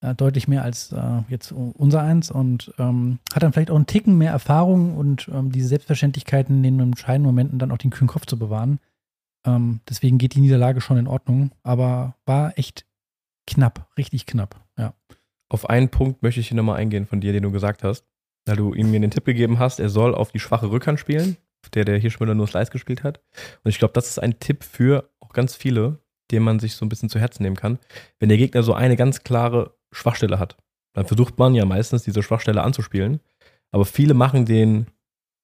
Äh, 0.00 0.14
deutlich 0.14 0.46
mehr 0.46 0.62
als 0.62 0.92
äh, 0.92 1.22
jetzt 1.28 1.52
unser 1.52 2.02
eins 2.02 2.30
und 2.30 2.72
ähm, 2.78 3.18
hat 3.34 3.42
dann 3.42 3.52
vielleicht 3.52 3.70
auch 3.70 3.76
einen 3.76 3.86
Ticken 3.86 4.16
mehr 4.16 4.30
Erfahrung 4.30 4.96
und 4.96 5.28
ähm, 5.28 5.50
diese 5.50 5.68
Selbstverständlichkeiten 5.68 6.56
in 6.56 6.62
den 6.62 6.80
entscheidenden 6.80 7.26
Momenten 7.26 7.58
dann 7.58 7.70
auch 7.70 7.78
den 7.78 7.90
kühlen 7.90 8.08
Kopf 8.08 8.26
zu 8.26 8.38
bewahren. 8.38 8.78
Ähm, 9.46 9.80
deswegen 9.88 10.18
geht 10.18 10.34
die 10.34 10.40
Niederlage 10.40 10.80
schon 10.80 10.98
in 10.98 11.08
Ordnung, 11.08 11.50
aber 11.62 12.14
war 12.26 12.58
echt 12.58 12.85
knapp, 13.46 13.88
richtig 13.96 14.26
knapp, 14.26 14.64
ja. 14.78 14.94
Auf 15.48 15.68
einen 15.70 15.90
Punkt 15.90 16.22
möchte 16.22 16.40
ich 16.40 16.48
hier 16.48 16.56
nochmal 16.56 16.78
eingehen 16.78 17.06
von 17.06 17.20
dir, 17.20 17.32
den 17.32 17.44
du 17.44 17.52
gesagt 17.52 17.84
hast. 17.84 18.04
Da 18.46 18.54
du 18.54 18.74
ihm 18.74 18.90
mir 18.90 19.00
den 19.00 19.10
Tipp 19.10 19.24
gegeben 19.24 19.58
hast, 19.58 19.80
er 19.80 19.88
soll 19.88 20.14
auf 20.14 20.32
die 20.32 20.40
schwache 20.40 20.70
Rückhand 20.70 21.00
spielen, 21.00 21.36
auf 21.64 21.70
der 21.70 21.84
der 21.84 21.98
Hirschmüller 21.98 22.34
nur 22.34 22.46
Slice 22.46 22.70
gespielt 22.70 23.02
hat. 23.02 23.20
Und 23.64 23.68
ich 23.68 23.78
glaube, 23.78 23.92
das 23.92 24.08
ist 24.08 24.18
ein 24.18 24.38
Tipp 24.38 24.64
für 24.64 25.10
auch 25.20 25.32
ganz 25.32 25.54
viele, 25.54 26.00
den 26.30 26.42
man 26.42 26.58
sich 26.58 26.74
so 26.74 26.84
ein 26.84 26.88
bisschen 26.88 27.08
zu 27.08 27.18
Herzen 27.18 27.42
nehmen 27.42 27.56
kann. 27.56 27.78
Wenn 28.18 28.28
der 28.28 28.38
Gegner 28.38 28.62
so 28.62 28.74
eine 28.74 28.96
ganz 28.96 29.22
klare 29.22 29.76
Schwachstelle 29.92 30.38
hat, 30.38 30.56
dann 30.94 31.06
versucht 31.06 31.38
man 31.38 31.54
ja 31.54 31.64
meistens 31.64 32.04
diese 32.04 32.22
Schwachstelle 32.22 32.62
anzuspielen. 32.62 33.20
Aber 33.70 33.84
viele 33.84 34.14
machen 34.14 34.46
den 34.46 34.86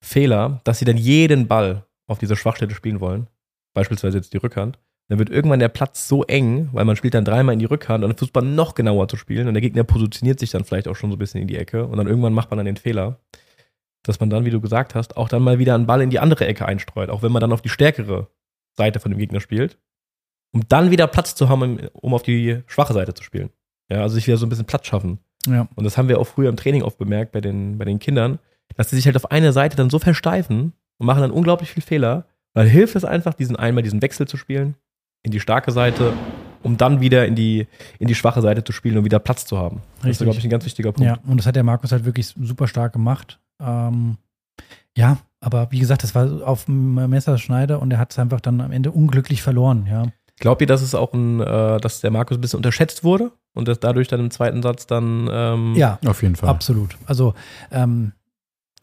Fehler, 0.03 0.61
dass 0.65 0.79
sie 0.79 0.85
dann 0.85 0.97
jeden 0.97 1.47
Ball 1.47 1.87
auf 2.09 2.19
diese 2.19 2.37
Schwachstelle 2.37 2.75
spielen 2.75 3.01
wollen. 3.01 3.29
Beispielsweise 3.75 4.19
jetzt 4.19 4.33
die 4.33 4.39
Rückhand. 4.39 4.79
Dann 5.13 5.19
wird 5.19 5.29
irgendwann 5.29 5.61
der 5.61 5.69
Platz 5.69 6.09
so 6.09 6.25
eng, 6.25 6.71
weil 6.73 6.87
man 6.87 6.97
spielt 6.97 7.13
dann 7.13 7.27
dreimal 7.27 7.53
in 7.53 7.59
die 7.59 7.67
Rückhand 7.67 8.03
und 8.03 8.09
dann 8.09 8.17
versucht 8.17 8.35
man 8.35 8.55
noch 8.55 8.75
genauer 8.75 9.09
zu 9.09 9.19
spielen 9.19 9.47
und 9.47 9.53
der 9.53 9.61
Gegner 9.61 9.85
positioniert 9.85 10.41
sich 10.41 10.53
dann 10.53 10.65
vielleicht 10.65 10.89
auch 10.89 10.97
schon 10.97 11.11
so 11.11 11.17
ein 11.17 11.19
bisschen 11.19 11.43
in 11.43 11.49
die 11.49 11.59
Ecke 11.59 11.85
und 11.85 11.99
dann 11.99 12.07
irgendwann 12.07 12.33
macht 12.33 12.51
man 12.51 12.57
dann 12.57 12.65
den 12.65 12.79
Fehler, 12.79 13.21
dass 14.05 14.21
man 14.21 14.31
dann, 14.31 14.47
wie 14.47 14.51
du 14.51 14.59
gesagt 14.59 14.95
hast, 14.95 15.19
auch 15.19 15.29
dann 15.29 15.43
mal 15.43 15.59
wieder 15.59 15.75
einen 15.75 15.85
Ball 15.85 16.01
in 16.01 16.09
die 16.09 16.19
andere 16.19 16.47
Ecke 16.47 16.65
einstreut, 16.65 17.11
auch 17.11 17.23
wenn 17.23 17.31
man 17.31 17.43
dann 17.43 17.53
auf 17.53 17.61
die 17.61 17.69
stärkere 17.69 18.29
Seite 18.75 19.01
von 19.01 19.11
dem 19.11 19.19
Gegner 19.19 19.41
spielt, 19.41 19.77
um 20.55 20.63
dann 20.71 20.91
wieder 20.91 21.07
Platz 21.09 21.35
zu 21.35 21.51
haben, 21.51 21.91
um 21.93 22.15
auf 22.15 22.23
die 22.23 22.63
schwache 22.67 22.95
Seite 22.95 23.13
zu 23.13 23.23
spielen. 23.23 23.51
Ja, 23.91 24.01
also 24.01 24.15
sich 24.15 24.27
wieder 24.27 24.39
so 24.39 24.47
ein 24.47 24.49
bisschen 24.49 24.65
Platz 24.65 24.87
schaffen. 24.87 25.19
Ja. 25.47 25.69
Und 25.75 25.85
das 25.85 25.99
haben 25.99 26.09
wir 26.09 26.21
auch 26.21 26.27
früher 26.27 26.49
im 26.49 26.57
Training 26.57 26.85
oft 26.85 26.97
bemerkt 26.97 27.33
bei 27.33 27.43
den, 27.43 27.77
bei 27.77 27.85
den 27.85 27.99
Kindern, 27.99 28.39
dass 28.77 28.89
sie 28.89 28.97
sich 28.97 29.05
halt 29.05 29.17
auf 29.17 29.31
eine 29.31 29.53
Seite 29.53 29.77
dann 29.77 29.91
so 29.91 29.99
versteifen 29.99 30.73
und 30.97 31.07
machen 31.07 31.21
dann 31.21 31.33
unglaublich 31.33 31.71
viel 31.71 31.83
Fehler, 31.83 32.25
weil 32.55 32.67
hilft 32.67 32.97
es 32.97 33.05
einfach, 33.05 33.35
diesen 33.35 33.57
einmal 33.57 33.83
diesen 33.83 34.01
Wechsel 34.01 34.27
zu 34.27 34.39
spielen, 34.39 34.75
in 35.23 35.31
die 35.31 35.41
starke 35.41 35.73
Seite 35.73 36.13
um 36.63 36.77
dann 36.77 37.01
wieder 37.01 37.27
in 37.27 37.35
die, 37.35 37.67
in 37.99 38.09
die 38.09 38.15
schwache 38.15 38.41
Seite 38.41 38.65
zu 38.65 38.73
spielen 38.73 38.97
und 38.99 39.05
wieder 39.05 39.19
Platz 39.19 39.47
zu 39.47 39.59
haben. 39.59 39.83
Das 39.97 40.03
ist, 40.03 40.07
Richtig. 40.07 40.25
glaube 40.27 40.39
ich, 40.39 40.45
ein 40.45 40.51
ganz 40.51 40.65
wichtiger 40.65 40.93
Punkt. 40.93 41.07
Ja, 41.07 41.19
und 41.29 41.37
das 41.39 41.47
hat 41.47 41.57
der 41.57 41.65
Markus 41.65 41.93
halt 41.93 42.05
wirklich 42.05 42.29
super 42.29 42.69
stark 42.69 42.93
gemacht. 42.93 43.41
Ähm, 43.61 44.17
ja, 44.97 45.19
aber 45.41 45.69
wie 45.71 45.79
gesagt, 45.79 46.03
das 46.03 46.15
war 46.15 46.47
auf 46.47 46.67
dem 46.67 46.95
Messerschneider 47.09 47.81
und 47.81 47.91
er 47.93 47.99
hat 47.99 48.13
es 48.13 48.19
einfach 48.19 48.41
dann 48.41 48.61
am 48.61 48.73
Ende 48.73 48.91
unglücklich 48.91 49.43
verloren, 49.43 49.87
ja. 49.91 50.07
Glaubt 50.39 50.61
ihr, 50.61 50.67
dass 50.67 50.83
es 50.83 50.95
auch 50.95 51.13
ein, 51.13 51.41
äh, 51.41 51.79
dass 51.79 52.01
der 52.01 52.11
Markus 52.11 52.37
ein 52.37 52.41
bisschen 52.41 52.57
unterschätzt 52.57 53.05
wurde 53.05 53.33
und 53.55 53.69
dass 53.69 53.79
dadurch 53.79 54.09
dann 54.09 54.19
im 54.19 54.31
zweiten 54.31 54.63
Satz 54.63 54.87
dann 54.87 55.29
ähm, 55.31 55.75
Ja, 55.77 55.99
Auf 56.05 56.23
jeden 56.23 56.37
Fall. 56.37 56.49
absolut. 56.49 56.97
Also, 57.07 57.35
ähm, 57.71 58.13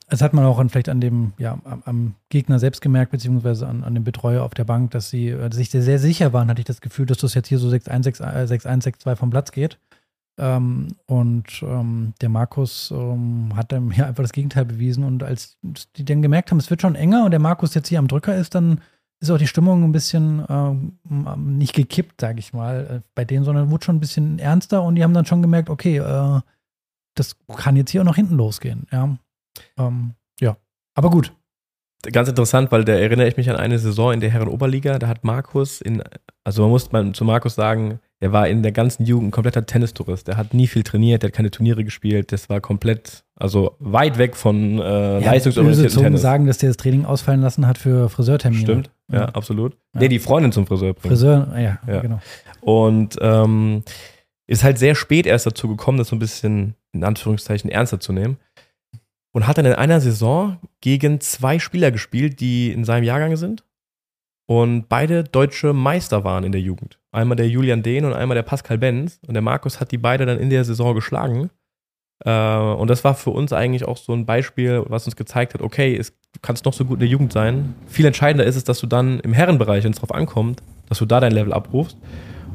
das 0.10 0.22
hat 0.22 0.34
man 0.34 0.46
auch 0.46 0.60
an, 0.60 0.70
vielleicht 0.70 0.90
an 0.90 1.02
dem, 1.02 1.34
ja, 1.38 1.60
am, 1.64 1.84
am 1.86 2.16
Gegner 2.30 2.60
selbst 2.60 2.82
gemerkt, 2.82 3.12
beziehungsweise 3.12 3.68
an, 3.68 3.84
an 3.84 3.94
dem 3.94 4.04
Betreuer 4.04 4.44
auf 4.44 4.54
der 4.54 4.66
Bank, 4.66 4.92
dass 4.92 5.10
sie 5.10 5.30
äh, 5.30 5.52
sich 5.54 5.70
sehr, 5.70 5.84
sehr 5.84 6.00
sicher 6.00 6.34
waren, 6.34 6.50
hatte 6.50 6.62
ich 6.62 6.66
das 6.66 6.82
Gefühl, 6.82 7.06
dass 7.06 7.20
das 7.20 7.34
jetzt 7.34 7.48
hier 7.48 7.60
so 7.60 7.70
6-1, 7.70 8.20
6-1, 8.20 8.48
6-1, 8.48 8.84
6-2 9.04 9.16
vom 9.16 9.30
Platz 9.30 9.52
geht. 9.52 9.78
Ähm, 10.38 10.96
und 11.06 11.62
ähm, 11.64 12.14
der 12.22 12.30
Markus 12.30 12.92
ähm, 12.92 13.52
hat 13.56 13.72
dann 13.72 13.92
ja 13.96 14.08
einfach 14.08 14.24
das 14.24 14.32
Gegenteil 14.32 14.66
bewiesen. 14.66 15.04
Und 15.04 15.24
als 15.24 15.58
die 15.96 16.06
dann 16.06 16.22
gemerkt 16.22 16.52
haben, 16.52 16.60
es 16.60 16.70
wird 16.70 16.82
schon 16.82 16.96
enger 16.96 17.26
und 17.26 17.32
der 17.32 17.40
Markus 17.40 17.74
jetzt 17.74 17.90
hier 17.90 18.00
am 18.00 18.08
Drücker 18.08 18.36
ist, 18.36 18.56
dann 18.56 18.82
ist 19.22 19.30
auch 19.30 19.38
die 19.38 19.48
Stimmung 19.48 19.84
ein 19.84 19.92
bisschen 19.92 20.46
ähm, 20.50 20.98
nicht 21.58 21.74
gekippt, 21.74 22.22
sage 22.22 22.40
ich 22.40 22.54
mal, 22.54 23.02
äh, 23.04 23.10
bei 23.16 23.26
denen, 23.26 23.44
sondern 23.44 23.70
wurde 23.70 23.86
schon 23.86 23.98
ein 23.98 24.00
bisschen 24.00 24.40
ernster 24.40 24.82
und 24.82 24.96
die 24.96 25.04
haben 25.04 25.14
dann 25.14 25.26
schon 25.26 25.42
gemerkt, 25.42 25.70
okay, 25.70 25.98
äh, 25.98 26.40
das 27.16 27.36
kann 27.58 27.76
jetzt 27.76 27.92
hier 27.92 28.02
auch 28.02 28.06
nach 28.06 28.16
hinten 28.16 28.36
losgehen. 28.36 28.88
Ja, 28.92 29.18
ähm, 29.78 30.14
ja. 30.40 30.58
aber 30.96 31.10
gut. 31.10 31.34
Ganz 32.14 32.30
interessant, 32.30 32.72
weil 32.72 32.86
da 32.86 32.94
erinnere 32.94 33.28
ich 33.28 33.36
mich 33.36 33.50
an 33.50 33.58
eine 33.58 33.78
Saison 33.78 34.14
in 34.14 34.22
der 34.22 34.30
Herren-Oberliga. 34.30 35.00
Da 35.00 35.10
hat 35.10 35.26
Markus 35.26 35.82
in, 35.82 36.02
also 36.46 36.62
man 36.62 36.72
muss 36.72 36.94
mal 36.94 37.12
zu 37.12 37.26
Markus 37.26 37.56
sagen, 37.56 38.00
er 38.22 38.32
war 38.32 38.48
in 38.48 38.64
der 38.64 38.72
ganzen 38.72 39.04
Jugend 39.06 39.28
ein 39.28 39.32
kompletter 39.32 39.66
Tennistourist. 39.66 40.26
Der 40.30 40.38
hat 40.38 40.54
nie 40.54 40.68
viel 40.68 40.84
trainiert, 40.84 41.24
der 41.24 41.28
hat 41.30 41.36
keine 41.36 41.52
Turniere 41.52 41.84
gespielt. 41.84 42.32
Das 42.32 42.48
war 42.48 42.62
komplett, 42.62 43.26
also 43.36 43.76
weit 43.80 44.18
weg 44.18 44.38
von 44.38 44.80
äh, 44.80 44.82
böse 44.82 45.26
leistungsorientierten 45.26 45.90
Zungen 45.92 46.06
Tennis. 46.06 46.22
sagen, 46.22 46.48
dass 46.48 46.58
der 46.60 46.70
das 46.70 46.78
Training 46.78 47.04
ausfallen 47.04 47.42
lassen 47.42 47.68
hat 47.68 47.78
für 47.78 48.08
Friseurtermine. 48.08 48.62
Stimmt, 48.62 48.92
ja, 49.12 49.20
Ja. 49.20 49.26
absolut. 49.30 49.74
Ja. 49.94 50.00
Nee, 50.00 50.08
die 50.08 50.20
Freundin 50.20 50.54
zum 50.54 50.68
Friseur 50.68 50.94
bringen. 50.94 51.12
Friseur, 51.12 51.50
ja, 51.58 51.80
Ja. 51.86 52.00
genau. 52.00 52.22
Und 52.62 53.18
ähm, 53.20 53.84
ist 54.48 54.64
halt 54.64 54.78
sehr 54.80 54.96
spät 54.96 55.26
erst 55.26 55.46
dazu 55.46 55.68
gekommen, 55.68 55.98
das 55.98 56.08
so 56.08 56.16
ein 56.16 56.20
bisschen 56.20 56.76
in 56.94 57.04
Anführungszeichen 57.04 57.70
ernster 57.70 58.00
zu 58.00 58.14
nehmen. 58.14 58.38
Und 59.32 59.48
hat 59.48 59.58
dann 59.58 59.66
in 59.66 59.74
einer 59.74 60.02
Saison 60.02 60.58
gegen 60.82 61.22
zwei 61.22 61.60
Spieler 61.60 61.92
gespielt, 61.92 62.40
die 62.40 62.72
in 62.72 62.84
seinem 62.84 63.04
Jahrgang 63.04 63.36
sind. 63.36 63.64
Und 64.48 64.90
beide 64.90 65.24
deutsche 65.24 65.74
Meister 65.74 66.24
waren 66.24 66.44
in 66.44 66.52
der 66.52 66.62
Jugend. 66.62 67.00
Einmal 67.12 67.36
der 67.36 67.48
Julian 67.48 67.84
Dehn 67.84 68.06
und 68.06 68.14
einmal 68.14 68.36
der 68.36 68.44
Pascal 68.44 68.80
Benz. 68.80 69.20
Und 69.28 69.36
der 69.36 69.44
Markus 69.44 69.80
hat 69.80 69.92
die 69.92 70.00
beide 70.00 70.26
dann 70.26 70.40
in 70.40 70.50
der 70.50 70.64
Saison 70.64 70.96
geschlagen. 70.96 71.52
Äh, 72.26 72.58
und 72.58 72.90
das 72.90 73.04
war 73.04 73.14
für 73.14 73.30
uns 73.30 73.54
eigentlich 73.54 73.86
auch 73.86 73.98
so 73.98 74.14
ein 74.14 74.26
Beispiel, 74.26 74.84
was 74.88 75.06
uns 75.06 75.16
gezeigt 75.16 75.54
hat, 75.54 75.62
okay, 75.62 75.96
es, 75.96 76.12
du 76.12 76.40
kannst 76.42 76.66
noch 76.66 76.74
so 76.74 76.86
gut 76.86 76.96
in 76.96 77.02
der 77.02 77.10
Jugend 77.10 77.32
sein. 77.32 77.76
Viel 77.88 78.06
entscheidender 78.06 78.46
ist 78.46 78.56
es, 78.56 78.64
dass 78.64 78.80
du 78.80 78.88
dann 78.88 79.20
im 79.20 79.34
Herrenbereich, 79.34 79.84
wenn 79.84 79.92
es 79.92 80.00
drauf 80.00 80.14
ankommt, 80.14 80.64
dass 80.88 80.98
du 80.98 81.06
da 81.06 81.20
dein 81.20 81.32
Level 81.32 81.54
abrufst. 81.54 81.98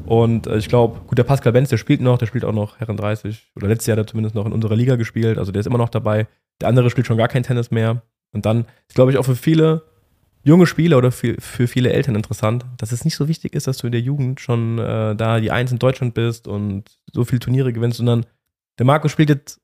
Und 0.05 0.47
äh, 0.47 0.57
ich 0.57 0.69
glaube, 0.69 0.99
gut, 1.07 1.17
der 1.17 1.23
Pascal 1.23 1.53
Benz, 1.53 1.69
der 1.69 1.77
spielt 1.77 2.01
noch, 2.01 2.17
der 2.17 2.27
spielt 2.27 2.45
auch 2.45 2.53
noch 2.53 2.79
Herren 2.79 2.97
30 2.97 3.51
oder 3.55 3.67
letztes 3.67 3.87
Jahr 3.87 3.97
hat 3.97 4.05
er 4.05 4.07
zumindest 4.07 4.35
noch 4.35 4.45
in 4.45 4.51
unserer 4.51 4.75
Liga 4.75 4.97
gespielt, 4.97 5.37
also 5.37 5.51
der 5.51 5.61
ist 5.61 5.65
immer 5.65 5.77
noch 5.77 5.89
dabei. 5.89 6.27
Der 6.61 6.69
andere 6.69 6.89
spielt 6.89 7.07
schon 7.07 7.17
gar 7.17 7.27
kein 7.27 7.43
Tennis 7.43 7.71
mehr. 7.71 8.01
Und 8.33 8.45
dann 8.45 8.65
ist, 8.87 8.95
glaube 8.95 9.11
ich, 9.11 9.17
auch 9.17 9.25
für 9.25 9.35
viele 9.35 9.83
junge 10.43 10.67
Spieler 10.67 10.97
oder 10.97 11.11
für, 11.11 11.35
für 11.39 11.67
viele 11.67 11.91
Eltern 11.91 12.15
interessant, 12.15 12.65
dass 12.77 12.91
es 12.91 13.03
nicht 13.03 13.15
so 13.15 13.27
wichtig 13.27 13.55
ist, 13.55 13.67
dass 13.67 13.77
du 13.77 13.87
in 13.87 13.91
der 13.91 14.01
Jugend 14.01 14.39
schon 14.39 14.77
äh, 14.77 15.15
da 15.15 15.39
die 15.39 15.51
Eins 15.51 15.71
in 15.71 15.79
Deutschland 15.79 16.13
bist 16.13 16.47
und 16.47 16.83
so 17.11 17.25
viele 17.25 17.39
Turniere 17.39 17.73
gewinnst, 17.73 17.97
sondern 17.97 18.25
der 18.77 18.85
Markus 18.85 19.11
spielt 19.11 19.29
jetzt 19.29 19.59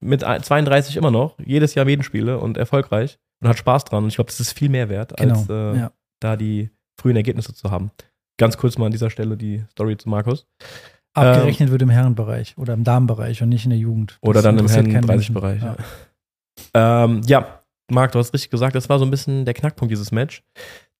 mit 0.00 0.22
32 0.22 0.96
immer 0.96 1.10
noch, 1.10 1.38
jedes 1.38 1.74
Jahr 1.74 1.84
Medenspiele 1.84 2.38
und 2.38 2.56
erfolgreich 2.56 3.18
und 3.40 3.48
hat 3.48 3.58
Spaß 3.58 3.84
dran. 3.84 4.04
Und 4.04 4.08
ich 4.08 4.16
glaube, 4.16 4.28
das 4.28 4.40
ist 4.40 4.58
viel 4.58 4.68
mehr 4.68 4.88
wert, 4.88 5.16
Genau. 5.16 5.34
als 5.34 5.48
äh, 5.48 5.78
ja. 5.78 5.92
da 6.20 6.36
die 6.36 6.70
frühen 7.00 7.16
Ergebnisse 7.16 7.54
zu 7.54 7.70
haben. 7.70 7.90
Ganz 8.38 8.56
kurz 8.56 8.78
mal 8.78 8.86
an 8.86 8.92
dieser 8.92 9.10
Stelle 9.10 9.36
die 9.36 9.64
Story 9.72 9.96
zu 9.96 10.08
Markus. 10.08 10.46
Abgerechnet 11.14 11.70
wird 11.70 11.80
im 11.80 11.88
Herrenbereich 11.88 12.54
oder 12.58 12.74
im 12.74 12.84
Damenbereich 12.84 13.42
und 13.42 13.48
nicht 13.48 13.64
in 13.64 13.70
der 13.70 13.78
Jugend. 13.78 14.18
Oder 14.20 14.42
dann 14.42 14.56
im 14.56 14.60
interessiert 14.60 14.86
Herren 14.88 15.06
keinen 15.06 15.06
Menschen. 15.06 15.34
30-Bereich. 15.34 15.62
Ja. 15.62 15.76
Ja. 16.74 17.04
Ähm, 17.04 17.22
ja, 17.26 17.60
Marc, 17.90 18.12
du 18.12 18.18
hast 18.18 18.34
richtig 18.34 18.50
gesagt, 18.50 18.74
das 18.74 18.88
war 18.88 18.98
so 18.98 19.04
ein 19.04 19.10
bisschen 19.10 19.44
der 19.44 19.54
Knackpunkt 19.54 19.90
dieses 19.90 20.12
Match. 20.12 20.42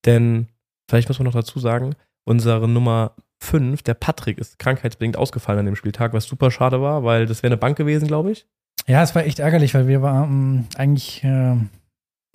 Denn, 0.04 0.48
vielleicht 0.88 1.08
muss 1.08 1.18
man 1.18 1.26
noch 1.26 1.34
dazu 1.34 1.58
sagen, 1.58 1.94
unsere 2.25 2.68
Nummer 2.68 3.12
5, 3.42 3.82
der 3.82 3.94
Patrick, 3.94 4.38
ist 4.38 4.58
krankheitsbedingt 4.58 5.16
ausgefallen 5.16 5.60
an 5.60 5.66
dem 5.66 5.76
Spieltag, 5.76 6.12
was 6.12 6.25
super 6.25 6.50
schade 6.50 6.80
war, 6.80 7.04
weil 7.04 7.26
das 7.26 7.42
wäre 7.42 7.52
eine 7.52 7.58
Bank 7.58 7.76
gewesen, 7.76 8.06
glaube 8.06 8.32
ich. 8.32 8.46
Ja, 8.86 9.02
es 9.02 9.14
war 9.14 9.25
echt 9.25 9.40
ärgerlich, 9.40 9.75
weil 9.75 9.88
wir 9.88 10.00
waren 10.02 10.68
eigentlich 10.76 11.25
äh, 11.25 11.56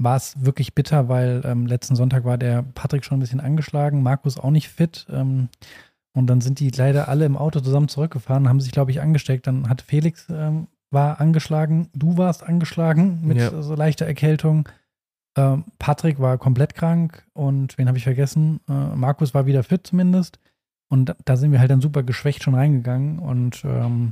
war 0.03 0.15
es 0.15 0.43
wirklich 0.43 0.73
bitter, 0.73 1.09
weil 1.09 1.41
ähm, 1.45 1.65
letzten 1.65 1.95
Sonntag 1.95 2.25
war 2.25 2.37
der 2.37 2.63
Patrick 2.63 3.05
schon 3.05 3.17
ein 3.17 3.21
bisschen 3.21 3.39
angeschlagen, 3.39 4.03
Markus 4.03 4.37
auch 4.37 4.49
nicht 4.49 4.69
fit. 4.69 5.05
Ähm, 5.09 5.49
und 6.13 6.27
dann 6.27 6.41
sind 6.41 6.59
die 6.59 6.69
leider 6.69 7.07
alle 7.07 7.25
im 7.25 7.37
Auto 7.37 7.59
zusammen 7.59 7.87
zurückgefahren, 7.87 8.49
haben 8.49 8.59
sich, 8.59 8.71
glaube 8.71 8.91
ich, 8.91 9.01
angesteckt. 9.01 9.47
Dann 9.47 9.69
hat 9.69 9.81
Felix 9.81 10.27
ähm, 10.29 10.67
war 10.91 11.19
angeschlagen, 11.21 11.89
du 11.93 12.17
warst 12.17 12.43
angeschlagen 12.43 13.21
mit 13.25 13.37
Ja. 13.37 13.61
so 13.61 13.75
leichter 13.75 14.05
Erkältung. 14.05 14.67
Ähm, 15.37 15.63
Patrick 15.79 16.19
war 16.19 16.37
komplett 16.37 16.75
krank 16.75 17.25
und 17.33 17.77
wen 17.77 17.87
habe 17.87 17.97
ich 17.97 18.03
vergessen? 18.03 18.59
Äh, 18.69 18.73
Markus 18.95 19.33
war 19.33 19.45
wieder 19.45 19.63
fit 19.63 19.87
zumindest. 19.87 20.39
Und 20.89 21.05
da- 21.05 21.15
da 21.23 21.37
sind 21.37 21.53
wir 21.53 21.59
halt 21.59 21.71
dann 21.71 21.79
super 21.79 22.03
geschwächt 22.03 22.43
schon 22.43 22.53
reingegangen 22.55 23.19
und 23.19 23.63
ähm, 23.63 24.11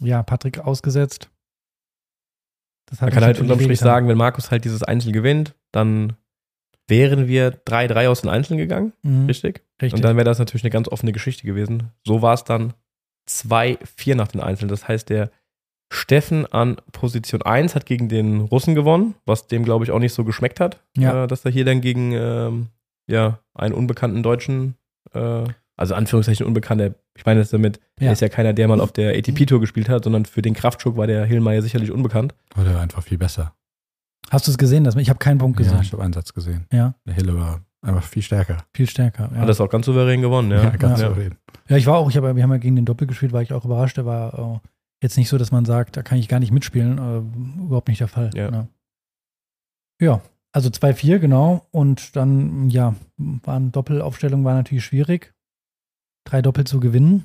ja, 0.00 0.22
Patrick 0.22 0.58
ausgesetzt. 0.58 1.30
Das 2.90 3.00
Man 3.00 3.10
kann 3.10 3.24
halt 3.24 3.40
unterm 3.40 3.60
Strich 3.60 3.80
sagen, 3.80 4.08
wenn 4.08 4.16
Markus 4.18 4.50
halt 4.50 4.64
dieses 4.64 4.82
Einzel 4.82 5.12
gewinnt, 5.12 5.54
dann 5.72 6.14
wären 6.86 7.28
wir 7.28 7.52
3-3 7.64 8.08
aus 8.08 8.22
den 8.22 8.30
Einzelnen 8.30 8.58
gegangen, 8.58 8.92
Mhm, 9.02 9.26
richtig? 9.26 9.62
richtig. 9.80 9.94
Und 9.94 10.02
dann 10.04 10.16
wäre 10.16 10.24
das 10.24 10.38
natürlich 10.38 10.64
eine 10.64 10.70
ganz 10.70 10.88
offene 10.88 11.12
Geschichte 11.12 11.46
gewesen. 11.46 11.90
So 12.06 12.22
war 12.22 12.34
es 12.34 12.44
dann 12.44 12.72
2-4 13.26 14.14
nach 14.14 14.28
den 14.28 14.40
Einzelnen. 14.40 14.70
Das 14.70 14.88
heißt, 14.88 15.08
der 15.10 15.30
Steffen 15.90 16.46
an 16.46 16.76
Position 16.92 17.42
1 17.42 17.74
hat 17.74 17.86
gegen 17.86 18.08
den 18.08 18.40
Russen 18.40 18.74
gewonnen, 18.74 19.14
was 19.24 19.46
dem, 19.46 19.64
glaube 19.64 19.84
ich, 19.84 19.90
auch 19.90 19.98
nicht 19.98 20.12
so 20.12 20.24
geschmeckt 20.24 20.60
hat, 20.60 20.82
Ja. 20.96 21.24
äh, 21.24 21.26
dass 21.26 21.44
er 21.44 21.50
hier 21.50 21.64
dann 21.64 21.80
gegen 21.80 22.12
ähm, 22.12 22.66
ja, 23.06 23.38
einen 23.54 23.74
unbekannten 23.74 24.22
Deutschen, 24.22 24.74
äh, 25.14 25.44
also 25.76 25.94
Anführungszeichen 25.94 26.44
unbekannter, 26.46 26.94
ich 27.16 27.24
meine 27.24 27.40
das 27.40 27.50
damit, 27.50 27.80
Ja. 27.98 28.08
er 28.08 28.12
ist 28.12 28.20
ja 28.20 28.28
keiner, 28.28 28.52
der 28.52 28.68
mal 28.68 28.80
auf 28.80 28.92
der 28.92 29.16
ATP-Tour 29.16 29.60
gespielt 29.60 29.88
hat, 29.88 30.04
sondern 30.04 30.26
für 30.26 30.42
den 30.42 30.52
Kraftschuck 30.54 30.96
war 30.96 31.06
der 31.06 31.24
Hillmeier 31.24 31.62
sicherlich 31.62 31.90
unbekannt. 31.90 32.34
Oder 32.60 32.80
einfach 32.80 33.02
viel 33.02 33.16
besser. 33.18 33.54
Hast 34.30 34.46
du 34.46 34.50
es 34.50 34.58
gesehen? 34.58 34.84
Dass, 34.84 34.94
ich 34.96 35.08
habe 35.08 35.18
keinen 35.18 35.38
Punkt 35.38 35.56
gesehen. 35.56 35.76
Ja, 35.76 35.80
ich 35.80 35.92
habe 35.92 36.02
einen 36.02 36.12
Satz 36.12 36.34
gesehen. 36.34 36.66
Ja. 36.70 36.94
Der 37.06 37.14
Hille 37.14 37.34
war 37.34 37.62
einfach 37.80 38.02
viel 38.02 38.22
stärker. 38.22 38.58
Viel 38.74 38.88
stärker. 38.88 39.30
Ja. 39.32 39.40
Hat 39.40 39.48
das 39.48 39.60
auch 39.60 39.70
ganz 39.70 39.86
souverän 39.86 40.20
gewonnen, 40.20 40.50
ja. 40.50 40.68
ganz 40.70 41.00
ja. 41.00 41.08
souverän. 41.08 41.36
Ja, 41.68 41.76
ich 41.78 41.86
war 41.86 41.96
auch, 41.96 42.10
ich 42.10 42.16
hab, 42.16 42.24
wir 42.24 42.42
haben 42.42 42.50
ja 42.50 42.58
gegen 42.58 42.76
den 42.76 42.84
Doppel 42.84 43.06
gespielt, 43.06 43.32
war 43.32 43.40
ich 43.40 43.52
auch 43.54 43.64
überrascht. 43.64 43.96
Der 43.96 44.04
war 44.04 44.60
äh, 44.62 44.68
jetzt 45.02 45.16
nicht 45.16 45.28
so, 45.28 45.38
dass 45.38 45.52
man 45.52 45.64
sagt, 45.64 45.96
da 45.96 46.02
kann 46.02 46.18
ich 46.18 46.28
gar 46.28 46.40
nicht 46.40 46.52
mitspielen. 46.52 46.98
Äh, 46.98 47.62
überhaupt 47.62 47.88
nicht 47.88 48.00
der 48.00 48.08
Fall. 48.08 48.30
Ja. 48.34 48.50
Ja, 48.50 48.68
ja 50.00 50.22
also 50.52 50.70
2-4, 50.70 51.18
genau. 51.18 51.66
Und 51.70 52.16
dann, 52.16 52.70
ja, 52.70 52.94
waren 53.16 53.70
Doppelaufstellung 53.72 54.44
war 54.44 54.54
natürlich 54.54 54.84
schwierig. 54.84 55.34
Drei 56.24 56.42
Doppel 56.42 56.64
zu 56.64 56.80
gewinnen. 56.80 57.24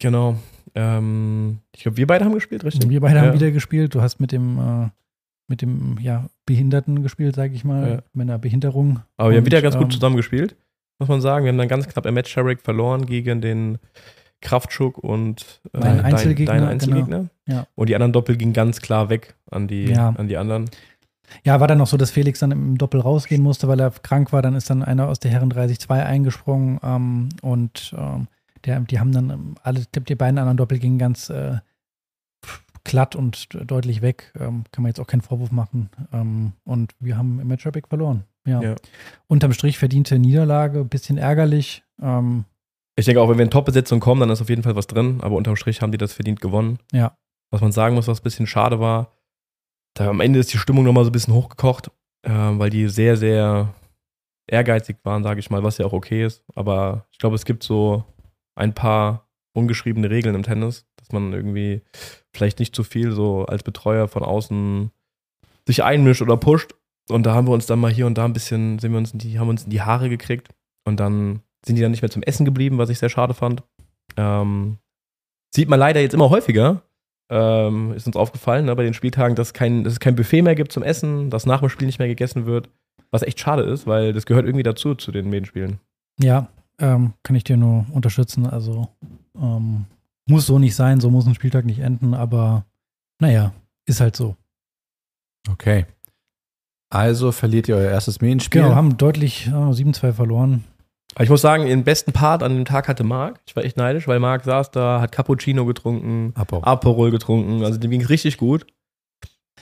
Genau. 0.00 0.36
Ähm, 0.74 1.58
ich 1.74 1.82
glaube, 1.82 1.96
wir 1.96 2.06
beide 2.06 2.24
haben 2.24 2.34
gespielt, 2.34 2.64
richtig? 2.64 2.88
Wir 2.88 3.00
beide 3.00 3.16
Ja. 3.16 3.22
haben 3.26 3.34
wieder 3.34 3.50
gespielt. 3.50 3.94
Du 3.94 4.02
hast 4.02 4.20
mit 4.20 4.32
dem, 4.32 4.58
äh, 4.58 4.88
mit 5.48 5.62
dem 5.62 5.98
ja, 6.00 6.28
Behinderten 6.46 7.02
gespielt, 7.02 7.34
sage 7.34 7.54
ich 7.54 7.64
mal. 7.64 7.90
Ja. 7.90 8.02
Mit 8.12 8.28
einer 8.28 8.38
Behinderung. 8.38 9.00
Aber 9.16 9.30
wir 9.30 9.36
haben 9.36 9.42
Und, 9.42 9.46
wieder 9.46 9.62
ganz 9.62 9.74
ähm, 9.74 9.82
gut 9.82 9.92
zusammen 9.92 10.16
gespielt, 10.16 10.56
muss 10.98 11.08
man 11.08 11.20
sagen. 11.20 11.44
Wir 11.44 11.52
haben 11.52 11.58
dann 11.58 11.68
ganz 11.68 11.88
knapp 11.88 12.06
im 12.06 12.14
Match 12.14 12.30
Sharek 12.30 12.60
verloren 12.60 13.06
gegen 13.06 13.40
den 13.40 13.78
Kraftschuk 14.40 14.98
und 14.98 15.60
äh, 15.74 15.78
Mein 15.78 15.96
dein- 15.98 16.04
Einzelgegner, 16.06 16.54
deinen 16.54 16.68
Einzelgegner. 16.68 17.26
Ja. 17.46 17.66
Und 17.74 17.88
die 17.88 17.94
anderen 17.94 18.12
Doppel 18.12 18.36
gingen 18.36 18.52
ganz 18.52 18.80
klar 18.80 19.08
weg 19.10 19.34
an 19.50 19.68
die, 19.68 19.84
Ja. 19.86 20.10
an 20.10 20.28
die 20.28 20.36
anderen. 20.36 20.70
Ja, 21.44 21.60
war 21.60 21.68
dann 21.68 21.78
noch 21.78 21.86
so, 21.86 21.96
dass 21.96 22.10
Felix 22.10 22.40
dann 22.40 22.50
im 22.50 22.76
Doppel 22.78 23.00
rausgehen 23.00 23.42
musste, 23.42 23.68
weil 23.68 23.78
er 23.80 23.90
krank 23.90 24.32
war. 24.32 24.42
Dann 24.42 24.54
ist 24.56 24.68
dann 24.70 24.82
einer 24.82 25.08
aus 25.08 25.20
der 25.20 25.30
Herren 25.30 25.52
30-2 25.52 26.02
eingesprungen 26.04 26.80
ähm, 26.82 27.28
und 27.42 27.94
ähm, 27.96 28.26
der, 28.64 28.80
die 28.80 28.98
haben 28.98 29.12
dann 29.12 29.30
ähm, 29.30 29.54
alle, 29.62 29.82
die, 29.94 30.14
beiden 30.16 30.38
anderen 30.38 30.56
Doppel 30.56 30.78
gingen 30.78 30.98
ganz 30.98 31.30
äh, 31.30 31.58
glatt 32.84 33.14
und 33.14 33.48
deutlich 33.70 34.02
weg. 34.02 34.32
Ähm, 34.40 34.64
kann 34.72 34.82
man 34.82 34.90
jetzt 34.90 35.00
auch 35.00 35.06
keinen 35.06 35.20
Vorwurf 35.20 35.52
machen. 35.52 35.90
Ähm, 36.12 36.52
und 36.64 36.94
wir 36.98 37.16
haben 37.16 37.38
im 37.40 37.46
Matchup 37.48 37.78
verloren. 37.88 38.24
Ja. 38.46 38.60
Ja. 38.62 38.74
Unterm 39.28 39.52
Strich 39.52 39.78
verdiente 39.78 40.18
Niederlage, 40.18 40.84
bisschen 40.84 41.18
ärgerlich. 41.18 41.84
Ich 42.96 43.06
denke 43.06 43.20
auch, 43.20 43.28
wenn 43.28 43.38
wir 43.38 43.44
in 43.44 43.50
Top-Besetzung 43.50 44.00
kommen, 44.00 44.20
dann 44.20 44.30
ist 44.30 44.42
auf 44.42 44.48
jeden 44.48 44.62
Fall 44.62 44.76
was 44.76 44.86
drin. 44.86 45.20
Aber 45.22 45.36
unterm 45.36 45.56
Strich 45.56 45.80
haben 45.80 45.92
die 45.92 45.98
das 45.98 46.12
verdient 46.12 46.40
gewonnen. 46.40 46.78
Ja. 46.92 47.16
Was 47.50 47.60
man 47.60 47.72
sagen 47.72 47.94
muss, 47.94 48.08
was 48.08 48.20
ein 48.20 48.24
bisschen 48.24 48.46
schade 48.46 48.80
war, 48.80 49.12
da 49.94 50.08
am 50.08 50.20
Ende 50.20 50.38
ist 50.38 50.52
die 50.52 50.58
Stimmung 50.58 50.84
nochmal 50.84 51.04
so 51.04 51.10
ein 51.10 51.12
bisschen 51.12 51.34
hochgekocht, 51.34 51.90
äh, 52.22 52.30
weil 52.30 52.70
die 52.70 52.88
sehr, 52.88 53.16
sehr 53.16 53.74
ehrgeizig 54.46 54.98
waren, 55.04 55.22
sage 55.22 55.40
ich 55.40 55.50
mal, 55.50 55.62
was 55.62 55.78
ja 55.78 55.86
auch 55.86 55.92
okay 55.92 56.24
ist. 56.24 56.44
Aber 56.54 57.06
ich 57.12 57.18
glaube, 57.18 57.36
es 57.36 57.44
gibt 57.44 57.62
so 57.62 58.04
ein 58.54 58.74
paar 58.74 59.28
ungeschriebene 59.52 60.10
Regeln 60.10 60.34
im 60.34 60.42
Tennis, 60.42 60.86
dass 60.96 61.12
man 61.12 61.32
irgendwie 61.32 61.82
vielleicht 62.32 62.58
nicht 62.58 62.74
zu 62.74 62.84
viel 62.84 63.12
so 63.12 63.44
als 63.46 63.62
Betreuer 63.62 64.08
von 64.08 64.22
außen 64.22 64.90
sich 65.66 65.82
einmischt 65.82 66.22
oder 66.22 66.36
pusht. 66.36 66.74
Und 67.08 67.24
da 67.24 67.34
haben 67.34 67.46
wir 67.46 67.52
uns 67.52 67.66
dann 67.66 67.80
mal 67.80 67.90
hier 67.90 68.06
und 68.06 68.16
da 68.16 68.24
ein 68.24 68.32
bisschen, 68.32 68.78
sind 68.78 68.92
wir 68.92 68.98
uns 68.98 69.12
in 69.12 69.18
die, 69.18 69.38
haben 69.38 69.48
uns 69.48 69.64
in 69.64 69.70
die 69.70 69.82
Haare 69.82 70.08
gekriegt. 70.08 70.48
Und 70.84 71.00
dann 71.00 71.42
sind 71.64 71.76
die 71.76 71.82
dann 71.82 71.90
nicht 71.90 72.02
mehr 72.02 72.10
zum 72.10 72.22
Essen 72.22 72.44
geblieben, 72.44 72.78
was 72.78 72.90
ich 72.90 72.98
sehr 72.98 73.08
schade 73.08 73.34
fand. 73.34 73.62
Ähm, 74.16 74.78
sieht 75.54 75.68
man 75.68 75.78
leider 75.78 76.00
jetzt 76.00 76.14
immer 76.14 76.30
häufiger. 76.30 76.82
Ähm, 77.30 77.92
ist 77.92 78.06
uns 78.06 78.16
aufgefallen 78.16 78.64
ne, 78.64 78.74
bei 78.74 78.82
den 78.82 78.94
Spieltagen, 78.94 79.36
dass, 79.36 79.52
kein, 79.52 79.84
dass 79.84 79.92
es 79.92 80.00
kein 80.00 80.16
Buffet 80.16 80.42
mehr 80.42 80.56
gibt 80.56 80.72
zum 80.72 80.82
Essen, 80.82 81.30
dass 81.30 81.46
nach 81.46 81.60
dem 81.60 81.68
Spiel 81.68 81.86
nicht 81.86 81.98
mehr 81.98 82.08
gegessen 82.08 82.46
wird. 82.46 82.68
Was 83.12 83.22
echt 83.22 83.40
schade 83.40 83.62
ist, 83.62 83.86
weil 83.86 84.12
das 84.12 84.26
gehört 84.26 84.46
irgendwie 84.46 84.62
dazu, 84.62 84.94
zu 84.94 85.12
den 85.12 85.30
Medienspielen. 85.30 85.78
Ja, 86.20 86.48
ähm, 86.78 87.14
kann 87.22 87.36
ich 87.36 87.44
dir 87.44 87.56
nur 87.56 87.86
unterstützen. 87.92 88.46
Also 88.46 88.88
ähm, 89.36 89.86
muss 90.26 90.46
so 90.46 90.58
nicht 90.58 90.74
sein, 90.74 91.00
so 91.00 91.10
muss 91.10 91.26
ein 91.26 91.34
Spieltag 91.34 91.64
nicht 91.64 91.80
enden, 91.80 92.14
aber 92.14 92.64
naja, 93.20 93.52
ist 93.86 94.00
halt 94.00 94.16
so. 94.16 94.36
Okay. 95.48 95.86
Also 96.92 97.30
verliert 97.30 97.68
ihr 97.68 97.76
euer 97.76 97.90
erstes 97.90 98.20
Medienspiel. 98.20 98.62
Genau, 98.62 98.74
haben 98.74 98.96
deutlich 98.96 99.46
äh, 99.46 99.50
7-2 99.50 100.12
verloren. 100.12 100.64
Aber 101.14 101.24
ich 101.24 101.30
muss 101.30 101.40
sagen, 101.40 101.66
den 101.66 101.82
besten 101.84 102.12
Part 102.12 102.42
an 102.42 102.54
dem 102.54 102.64
Tag 102.64 102.86
hatte 102.88 103.02
Marc. 103.04 103.40
Ich 103.46 103.56
war 103.56 103.64
echt 103.64 103.76
neidisch, 103.76 104.06
weil 104.06 104.20
Marc 104.20 104.44
saß 104.44 104.70
da, 104.70 105.00
hat 105.00 105.10
Cappuccino 105.12 105.64
getrunken, 105.66 106.32
Apo. 106.36 106.62
Aperol 106.62 107.10
getrunken. 107.10 107.64
Also 107.64 107.78
dem 107.78 107.90
ging 107.90 108.00
es 108.02 108.08
richtig 108.10 108.36
gut. 108.36 108.66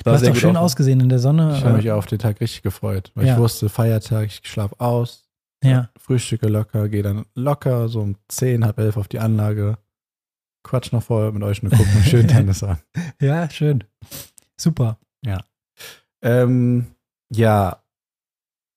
Du 0.05 0.11
hast 0.11 0.25
doch 0.27 0.37
schön 0.37 0.57
ausgesehen 0.57 1.01
in 1.01 1.09
der 1.09 1.19
Sonne. 1.19 1.55
Ich 1.57 1.65
habe 1.65 1.75
äh, 1.75 1.77
mich 1.79 1.91
auf 1.91 2.07
den 2.07 2.19
Tag 2.21 2.41
richtig 2.41 2.63
gefreut, 2.63 3.11
weil 3.15 3.27
Ja. 3.27 3.35
ich 3.35 3.41
wusste, 3.41 3.69
Feiertag, 3.69 4.27
ich 4.27 4.41
schlaf 4.45 4.73
aus, 4.79 5.25
Ja, 5.65 5.89
frühstücke 5.99 6.47
locker, 6.49 6.89
gehe 6.89 7.03
dann 7.03 7.25
locker 7.35 7.89
so 7.89 8.01
um 8.03 8.17
10, 8.29 8.65
halb 8.65 8.79
elf 8.79 8.97
auf 8.97 9.09
die 9.09 9.19
Anlage, 9.19 9.77
quatsch 10.63 10.93
noch 10.93 11.03
vorher 11.03 11.33
mit 11.33 11.43
euch 11.43 11.63
und 11.65 11.71
gucken 11.71 11.87
einen 11.95 12.05
schönen 12.05 12.29
Tennis 12.29 12.63
an. 12.63 12.79
ja, 13.21 13.49
schön. 13.51 13.83
Super. 14.57 14.99
Ähm, 16.23 16.87
ja, 17.31 17.81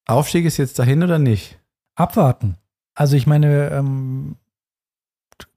Aufstieg 0.07 0.45
ist 0.45 0.57
jetzt 0.57 0.77
dahin 0.79 1.01
oder 1.03 1.17
nicht? 1.19 1.59
Abwarten. 1.95 2.57
Also 2.93 3.15
ich 3.15 3.27
meine, 3.27 3.69
ähm, 3.69 4.35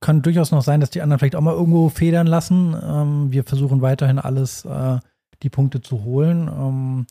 kann 0.00 0.22
durchaus 0.22 0.50
noch 0.50 0.62
sein, 0.62 0.80
dass 0.80 0.90
die 0.90 1.02
anderen 1.02 1.18
vielleicht 1.18 1.36
auch 1.36 1.40
mal 1.40 1.54
irgendwo 1.54 1.88
federn 1.88 2.26
lassen. 2.26 2.74
Ähm, 2.82 3.32
wir 3.32 3.44
versuchen 3.44 3.82
weiterhin 3.82 4.18
alles, 4.18 4.64
äh, 4.64 4.98
die 5.42 5.50
Punkte 5.50 5.80
zu 5.80 6.04
holen. 6.04 6.48
Ähm, 6.48 7.06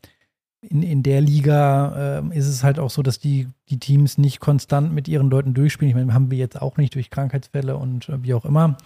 in, 0.62 0.82
in 0.82 1.04
der 1.04 1.20
Liga 1.20 2.20
ähm, 2.20 2.32
ist 2.32 2.48
es 2.48 2.64
halt 2.64 2.80
auch 2.80 2.90
so, 2.90 3.02
dass 3.02 3.20
die, 3.20 3.48
die 3.70 3.80
Teams 3.80 4.18
nicht 4.18 4.40
konstant 4.40 4.94
mit 4.94 5.08
ihren 5.08 5.30
Leuten 5.30 5.54
durchspielen. 5.54 5.90
Ich 5.90 5.96
meine, 5.96 6.14
haben 6.14 6.32
wir 6.32 6.38
jetzt 6.38 6.62
auch 6.62 6.78
nicht 6.78 6.96
durch 6.96 7.10
Krankheitsfälle 7.10 7.76
und 7.76 8.08
äh, 8.10 8.24
wie 8.24 8.34
auch 8.34 8.46
immer. 8.46 8.78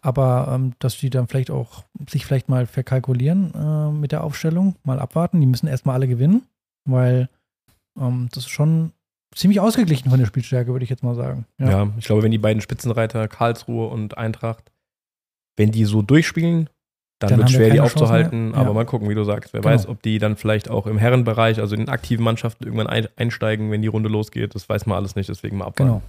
Aber 0.00 0.48
ähm, 0.52 0.72
dass 0.78 0.98
die 0.98 1.10
dann 1.10 1.28
vielleicht 1.28 1.50
auch 1.50 1.84
sich 2.08 2.24
vielleicht 2.24 2.48
mal 2.48 2.66
verkalkulieren 2.66 3.52
äh, 3.54 3.90
mit 3.90 4.12
der 4.12 4.24
Aufstellung, 4.24 4.76
mal 4.82 4.98
abwarten. 4.98 5.40
Die 5.40 5.46
müssen 5.46 5.66
erstmal 5.66 5.96
alle 5.96 6.08
gewinnen, 6.08 6.42
weil 6.84 7.28
ähm, 7.98 8.28
das 8.32 8.44
ist 8.44 8.50
schon 8.50 8.92
ziemlich 9.36 9.60
ausgeglichen 9.60 10.10
von 10.10 10.18
der 10.18 10.26
Spielstärke, 10.26 10.72
würde 10.72 10.84
ich 10.84 10.90
jetzt 10.90 11.02
mal 11.02 11.14
sagen. 11.14 11.46
Ja. 11.58 11.92
ich 11.98 12.04
glaube, 12.06 12.22
wenn 12.22 12.30
die 12.32 12.38
beiden 12.38 12.60
Spitzenreiter, 12.62 13.28
Karlsruhe 13.28 13.86
und 13.88 14.16
Eintracht, 14.18 14.72
wenn 15.56 15.70
die 15.70 15.84
so 15.84 16.02
durchspielen, 16.02 16.68
dann, 17.18 17.30
Dann 17.30 17.38
wird 17.38 17.48
wir 17.50 17.56
schwer, 17.56 17.70
die 17.70 17.76
Chance 17.78 17.94
aufzuhalten. 17.94 18.50
mehr. 18.50 18.58
Aber 18.58 18.68
Ja. 18.68 18.74
mal 18.74 18.84
gucken, 18.84 19.08
wie 19.08 19.14
du 19.14 19.24
sagst. 19.24 19.54
Wer 19.54 19.62
Genau. 19.62 19.72
weiß, 19.72 19.86
ob 19.88 20.02
die 20.02 20.18
dann 20.18 20.36
vielleicht 20.36 20.68
auch 20.68 20.86
im 20.86 20.98
Herrenbereich, 20.98 21.60
also 21.60 21.74
in 21.74 21.80
den 21.82 21.88
aktiven 21.88 22.22
Mannschaften, 22.24 22.64
irgendwann 22.64 22.88
ein, 22.88 23.08
einsteigen, 23.16 23.70
wenn 23.70 23.80
die 23.80 23.88
Runde 23.88 24.10
losgeht. 24.10 24.54
Das 24.54 24.68
weiß 24.68 24.84
man 24.84 24.96
alles 24.98 25.16
nicht, 25.16 25.28
deswegen 25.30 25.56
mal 25.56 25.64
abwarten. 25.66 26.02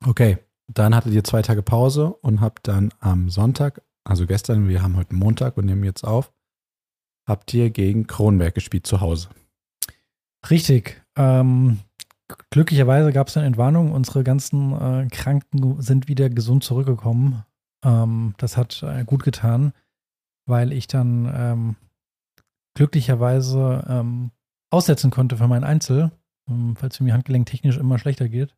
Genau. 0.00 0.10
Okay, 0.10 0.38
dann 0.66 0.96
hattet 0.96 1.12
ihr 1.12 1.22
zwei 1.22 1.42
Tage 1.42 1.62
Pause 1.62 2.12
und 2.22 2.40
habt 2.40 2.66
dann 2.66 2.90
am 2.98 3.28
Sonntag, 3.30 3.82
also 4.02 4.26
gestern, 4.26 4.68
wir 4.68 4.82
haben 4.82 4.96
heute 4.96 5.14
Montag 5.14 5.56
und 5.56 5.66
nehmen 5.66 5.84
jetzt 5.84 6.02
auf, 6.02 6.32
habt 7.24 7.54
ihr 7.54 7.70
gegen 7.70 8.08
Kronberg 8.08 8.52
gespielt 8.56 8.84
zu 8.84 9.00
Hause. 9.00 9.28
Richtig. 10.50 11.00
Ähm, 11.16 11.78
glücklicherweise 12.50 13.12
gab 13.12 13.28
es 13.28 13.36
eine 13.36 13.46
Entwarnung. 13.46 13.92
Unsere 13.92 14.24
ganzen 14.24 14.72
äh, 14.72 15.08
Kranken 15.08 15.80
sind 15.80 16.08
wieder 16.08 16.28
gesund 16.30 16.64
zurückgekommen. 16.64 17.44
Ähm, 17.84 18.34
das 18.38 18.56
hat 18.56 18.82
äh, 18.82 19.04
gut 19.04 19.22
getan, 19.22 19.72
weil 20.46 20.72
ich 20.72 20.86
dann 20.86 21.32
ähm, 21.34 21.76
glücklicherweise 22.74 23.84
ähm, 23.88 24.30
aussetzen 24.70 25.10
konnte 25.10 25.36
für 25.36 25.48
mein 25.48 25.64
Einzel, 25.64 26.12
ähm, 26.48 26.76
falls 26.76 27.00
mir 27.00 27.14
handgelenktechnisch 27.14 27.76
immer 27.76 27.98
schlechter 27.98 28.28
geht. 28.28 28.54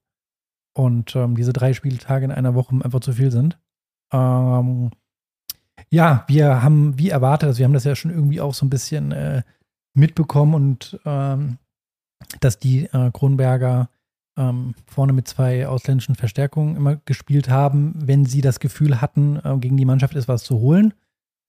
Und 0.77 1.15
ähm, 1.17 1.37
diese 1.37 1.53
drei 1.53 1.73
Spieltage 1.73 2.25
in 2.25 2.33
einer 2.33 2.55
Woche 2.55 2.75
einfach 2.83 3.01
zu 3.01 3.13
viel 3.13 3.31
sind. 3.31 3.59
Ähm, 4.13 4.91
ja, 5.91 6.25
wir 6.27 6.63
haben, 6.63 6.99
wie 6.99 7.11
erwartet, 7.11 7.49
also 7.49 7.59
wir 7.59 7.65
haben 7.65 7.73
das 7.73 7.85
ja 7.85 7.95
schon 7.95 8.11
irgendwie 8.11 8.41
auch 8.41 8.55
so 8.55 8.67
ein 8.67 8.71
bisschen 8.71 9.13
äh, 9.13 9.43
mitbekommen 9.95 10.55
und 10.55 11.01
dass 12.41 12.59
die 12.59 12.85
äh, 12.87 13.11
Kronberger 13.13 13.89
ähm, 14.37 14.75
vorne 14.87 15.13
mit 15.13 15.29
zwei 15.29 15.67
ausländischen 15.67 16.15
Verstärkungen 16.15 16.77
immer 16.77 16.97
gespielt 16.97 17.49
haben, 17.49 17.95
wenn 17.97 18.25
sie 18.25 18.41
das 18.41 18.61
Gefühl 18.61 19.01
hatten, 19.01 19.41
äh, 19.45 19.57
gegen 19.59 19.77
die 19.77 19.85
Mannschaft 19.85 20.15
ist 20.15 20.29
was 20.29 20.45
zu 20.45 20.59
holen. 20.59 20.95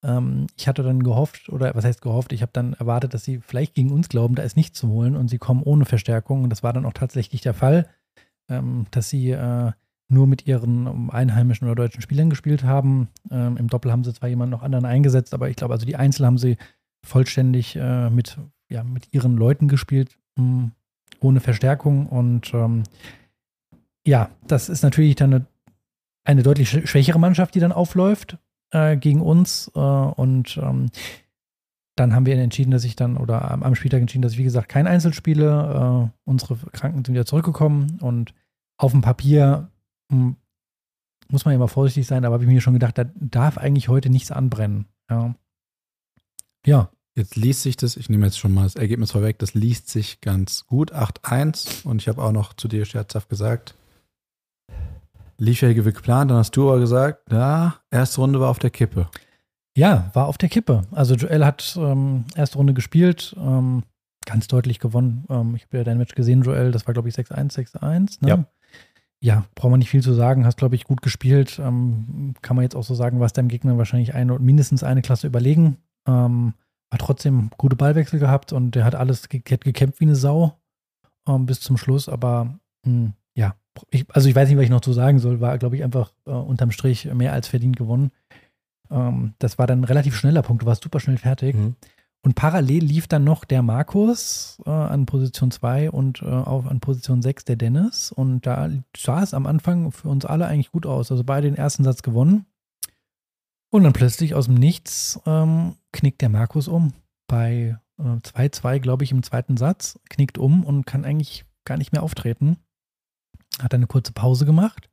Ähm, 0.03 0.47
ich 0.55 0.67
hatte 0.67 0.83
dann 0.83 1.03
gehofft, 1.03 1.49
oder 1.49 1.73
was 1.75 1.85
heißt 1.85 2.01
gehofft, 2.01 2.31
ich 2.31 2.41
habe 2.41 2.51
dann 2.53 2.73
erwartet, 2.73 3.13
dass 3.13 3.23
sie 3.23 3.39
vielleicht 3.39 3.73
gegen 3.73 3.91
uns 3.91 4.09
glauben, 4.09 4.35
da 4.35 4.43
ist 4.43 4.55
nichts 4.55 4.77
zu 4.77 4.89
holen 4.89 5.15
und 5.15 5.29
sie 5.29 5.39
kommen 5.39 5.63
ohne 5.63 5.85
Verstärkung. 5.85 6.43
Und 6.43 6.49
das 6.49 6.63
war 6.63 6.73
dann 6.73 6.85
auch 6.85 6.93
tatsächlich 6.93 7.41
der 7.41 7.53
Fall, 7.53 7.87
ähm, 8.49 8.85
dass 8.91 9.09
sie 9.09 9.31
äh, 9.31 9.71
nur 10.07 10.27
mit 10.27 10.45
ihren 10.45 10.85
ähm, 10.85 11.09
einheimischen 11.09 11.67
oder 11.67 11.75
deutschen 11.75 12.01
Spielern 12.01 12.29
gespielt 12.29 12.63
haben. 12.63 13.09
Ähm, 13.31 13.57
Im 13.57 13.67
Doppel 13.67 13.91
haben 13.91 14.03
sie 14.03 14.13
zwar 14.13 14.29
jemanden 14.29 14.51
noch 14.51 14.63
anderen 14.63 14.85
eingesetzt, 14.85 15.33
aber 15.33 15.49
ich 15.49 15.55
glaube, 15.55 15.73
also 15.73 15.85
die 15.85 15.95
Einzel 15.95 16.25
haben 16.25 16.37
sie 16.37 16.57
vollständig 17.03 17.75
äh, 17.75 18.09
mit, 18.09 18.37
ja, 18.69 18.83
mit 18.83 19.13
ihren 19.13 19.35
Leuten 19.37 19.67
gespielt, 19.67 20.17
mh, 20.37 20.71
ohne 21.19 21.39
Verstärkung. 21.39 22.07
Und 22.07 22.53
ähm, 22.53 22.83
ja, 24.05 24.29
das 24.47 24.69
ist 24.69 24.83
natürlich 24.83 25.15
dann 25.15 25.33
eine, 25.33 25.45
eine 26.23 26.43
deutlich 26.43 26.69
sch- 26.69 26.87
schwächere 26.87 27.19
Mannschaft, 27.19 27.55
die 27.55 27.59
dann 27.59 27.71
aufläuft 27.71 28.37
äh, 28.71 28.97
gegen 28.97 29.21
uns. 29.21 29.71
Äh, 29.75 29.79
und 29.79 30.57
ähm, 30.57 30.89
dann 31.95 32.13
haben 32.13 32.25
wir 32.25 32.37
entschieden, 32.37 32.71
dass 32.71 32.83
ich 32.83 32.95
dann, 32.95 33.17
oder 33.17 33.49
am, 33.49 33.63
am 33.63 33.75
Spieltag 33.75 34.01
entschieden, 34.01 34.21
dass 34.21 34.33
ich, 34.33 34.37
wie 34.37 34.43
gesagt, 34.43 34.69
kein 34.69 34.87
Einzel 34.87 35.13
spiele. 35.13 36.11
Äh, 36.13 36.19
unsere 36.29 36.57
Kranken 36.71 37.05
sind 37.05 37.13
wieder 37.13 37.25
zurückgekommen 37.25 37.99
und 38.01 38.33
auf 38.77 38.91
dem 38.91 39.01
Papier 39.01 39.69
hm, 40.11 40.35
muss 41.29 41.45
man 41.45 41.53
ja 41.53 41.55
immer 41.55 41.67
vorsichtig 41.67 42.05
sein, 42.05 42.25
aber 42.25 42.33
habe 42.33 42.43
ich 42.43 42.49
mir 42.49 42.61
schon 42.61 42.73
gedacht, 42.73 42.97
da 42.97 43.05
darf 43.15 43.57
eigentlich 43.57 43.87
heute 43.87 44.09
nichts 44.09 44.31
anbrennen. 44.31 44.85
Ja. 45.09 45.35
ja, 46.65 46.89
Jetzt 47.17 47.37
liest 47.37 47.61
sich 47.61 47.77
das, 47.77 47.95
ich 47.95 48.09
nehme 48.09 48.25
jetzt 48.25 48.37
schon 48.37 48.53
mal 48.53 48.63
das 48.63 48.75
Ergebnis 48.75 49.11
vorweg, 49.11 49.39
das 49.39 49.53
liest 49.53 49.89
sich 49.89 50.19
ganz 50.19 50.67
gut, 50.67 50.93
8-1 50.93 51.85
und 51.85 52.01
ich 52.01 52.09
habe 52.09 52.21
auch 52.21 52.33
noch 52.33 52.53
zu 52.53 52.67
dir 52.67 52.83
scherzhaft 52.83 53.29
gesagt, 53.29 53.75
lief 55.37 55.61
ja 55.61 55.69
wie 55.69 55.75
geplant, 55.75 56.31
dann 56.31 56.39
hast 56.39 56.51
du 56.57 56.69
aber 56.69 56.79
gesagt, 56.79 57.31
ja, 57.31 57.75
erste 57.89 58.19
Runde 58.19 58.41
war 58.41 58.49
auf 58.49 58.59
der 58.59 58.69
Kippe. 58.69 59.07
Ja, 59.77 60.09
war 60.13 60.27
auf 60.27 60.37
der 60.37 60.49
Kippe. 60.49 60.83
Also 60.91 61.15
Joel 61.15 61.45
hat 61.45 61.77
ähm, 61.79 62.25
erste 62.35 62.57
Runde 62.57 62.73
gespielt, 62.73 63.33
ähm, 63.37 63.83
ganz 64.25 64.47
deutlich 64.47 64.79
gewonnen. 64.79 65.25
Ähm, 65.29 65.55
ich 65.55 65.63
habe 65.63 65.77
ja 65.77 65.83
dein 65.85 65.97
Match 65.97 66.15
gesehen, 66.15 66.43
Joel, 66.43 66.73
das 66.73 66.85
war 66.85 66.93
glaube 66.93 67.07
ich 67.07 67.15
6-1, 67.15 67.53
6-1. 67.53 68.17
Ne? 68.21 68.29
Ja. 68.29 68.45
Ja, 69.21 69.45
braucht 69.55 69.71
man 69.71 69.79
nicht 69.79 69.89
viel 69.89 70.03
zu 70.03 70.13
sagen, 70.13 70.45
hast 70.45 70.57
glaube 70.57 70.75
ich 70.75 70.83
gut 70.83 71.01
gespielt. 71.01 71.59
Ähm, 71.59 72.35
kann 72.41 72.57
man 72.57 72.63
jetzt 72.63 72.75
auch 72.75 72.83
so 72.83 72.93
sagen, 72.93 73.21
was 73.21 73.33
deinem 73.33 73.47
Gegner 73.47 73.77
wahrscheinlich 73.77 74.13
eine, 74.13 74.37
mindestens 74.37 74.83
eine 74.83 75.01
Klasse 75.01 75.27
überlegen. 75.27 75.77
Ähm, 76.05 76.53
hat 76.91 77.01
trotzdem 77.01 77.49
gute 77.57 77.75
Ballwechsel 77.75 78.19
gehabt 78.19 78.53
und 78.53 78.71
der 78.75 78.85
hat 78.85 78.95
alles 78.95 79.29
ge 79.29 79.41
hat 79.49 79.63
gekämpft 79.63 79.99
wie 79.99 80.05
eine 80.05 80.15
Sau 80.15 80.59
ähm, 81.27 81.45
bis 81.45 81.59
zum 81.61 81.77
Schluss. 81.77 82.09
Aber 82.09 82.59
mh, 82.85 83.13
ja, 83.35 83.55
ich, 83.89 84.05
also 84.09 84.29
ich 84.29 84.35
weiß 84.35 84.47
nicht, 84.47 84.57
was 84.57 84.65
ich 84.65 84.69
noch 84.69 84.81
zu 84.81 84.93
sagen 84.93 85.19
soll. 85.19 85.41
War 85.41 85.57
glaube 85.57 85.75
ich 85.75 85.83
einfach 85.83 86.11
äh, 86.25 86.31
unterm 86.31 86.71
Strich 86.71 87.05
mehr 87.13 87.33
als 87.33 87.47
verdient 87.47 87.77
gewonnen. 87.77 88.11
Ähm, 88.89 89.33
das 89.39 89.57
war 89.57 89.67
dann 89.67 89.81
ein 89.81 89.85
relativ 89.85 90.15
schneller 90.15 90.41
Punkt. 90.41 90.63
Du 90.63 90.67
warst 90.67 90.83
super 90.83 90.99
schnell 90.99 91.17
fertig. 91.17 91.55
Mhm. 91.55 91.75
Und 92.25 92.33
parallel 92.33 92.83
lief 92.83 93.07
dann 93.07 93.23
noch 93.23 93.45
der 93.45 93.61
Markus 93.61 94.59
äh, 94.65 94.71
an 94.71 95.05
Position 95.05 95.51
2 95.51 95.91
und 95.91 96.23
äh, 96.23 96.25
auf, 96.25 96.65
an 96.65 96.79
Position 96.79 97.21
6 97.21 97.45
der 97.45 97.55
Dennis. 97.55 98.11
Und 98.11 98.47
da 98.47 98.67
sah 98.97 99.21
es 99.21 99.35
am 99.35 99.45
Anfang 99.45 99.91
für 99.91 100.09
uns 100.09 100.25
alle 100.25 100.47
eigentlich 100.47 100.71
gut 100.71 100.87
aus. 100.87 101.11
Also 101.11 101.23
beide 101.23 101.47
den 101.47 101.55
ersten 101.55 101.83
Satz 101.83 102.01
gewonnen. 102.01 102.47
Und 103.75 103.83
dann 103.83 103.91
plötzlich 103.91 104.33
aus 104.33 104.45
dem 104.45 104.55
Nichts 104.55 105.19
ähm, 105.25 105.75
knickt 105.91 106.21
der 106.21 106.29
Markus 106.29 106.69
um. 106.69 106.93
Bei 107.27 107.77
äh, 107.99 108.03
2-2, 108.03 108.79
glaube 108.79 109.03
ich, 109.03 109.11
im 109.11 109.21
zweiten 109.21 109.57
Satz, 109.57 109.99
knickt 110.09 110.37
um 110.37 110.63
und 110.63 110.85
kann 110.85 111.03
eigentlich 111.03 111.43
gar 111.65 111.75
nicht 111.75 111.91
mehr 111.91 112.01
auftreten. 112.01 112.55
Hat 113.61 113.73
eine 113.73 113.85
kurze 113.85 114.13
Pause 114.13 114.45
gemacht 114.45 114.89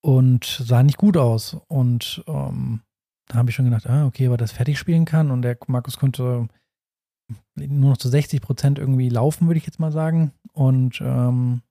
und 0.00 0.44
sah 0.44 0.84
nicht 0.84 0.96
gut 0.96 1.16
aus. 1.16 1.56
Und 1.66 2.22
ähm, 2.28 2.82
da 3.26 3.38
habe 3.38 3.50
ich 3.50 3.56
schon 3.56 3.64
gedacht, 3.64 3.88
ah, 3.88 4.06
okay, 4.06 4.28
aber 4.28 4.36
das 4.36 4.52
fertig 4.52 4.78
spielen 4.78 5.04
kann. 5.04 5.32
Und 5.32 5.42
der 5.42 5.58
Markus 5.66 5.96
konnte 5.96 6.46
nur 7.56 7.90
noch 7.90 7.98
zu 7.98 8.08
60 8.08 8.40
Prozent 8.40 8.78
irgendwie 8.78 9.08
laufen, 9.08 9.48
würde 9.48 9.58
ich 9.58 9.66
jetzt 9.66 9.80
mal 9.80 9.90
sagen. 9.90 10.30
Und 10.52 11.00
ähm, 11.00 11.62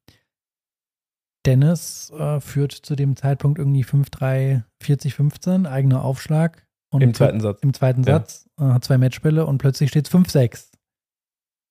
Dennis 1.47 2.11
äh, 2.11 2.39
führt 2.41 2.73
zu 2.73 2.95
dem 2.95 3.15
Zeitpunkt 3.15 3.57
irgendwie 3.57 3.85
5-3, 3.85 4.63
40-15, 4.83 5.67
eigener 5.67 6.03
Aufschlag. 6.03 6.67
Und 6.91 7.01
Im 7.01 7.13
zweiten 7.13 7.39
Satz. 7.39 7.59
Im 7.61 7.73
zweiten 7.73 8.03
Ja. 8.03 8.15
Satz, 8.19 8.49
äh, 8.59 8.63
hat 8.65 8.83
zwei 8.83 8.97
Matchbälle 8.97 9.45
und 9.45 9.57
plötzlich 9.57 9.89
steht 9.89 10.07
es 10.07 10.13
5-6. 10.13 10.71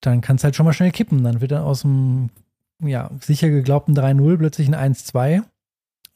Dann 0.00 0.20
kann 0.20 0.36
es 0.36 0.44
halt 0.44 0.56
schon 0.56 0.66
mal 0.66 0.72
schnell 0.72 0.90
kippen. 0.90 1.22
Dann 1.22 1.40
wird 1.40 1.52
er 1.52 1.64
aus 1.64 1.82
dem 1.82 2.30
ja, 2.82 3.10
sicher 3.20 3.48
geglaubten 3.48 3.96
3-0 3.96 4.38
plötzlich 4.38 4.68
ein 4.72 4.94
1-2. 4.94 5.42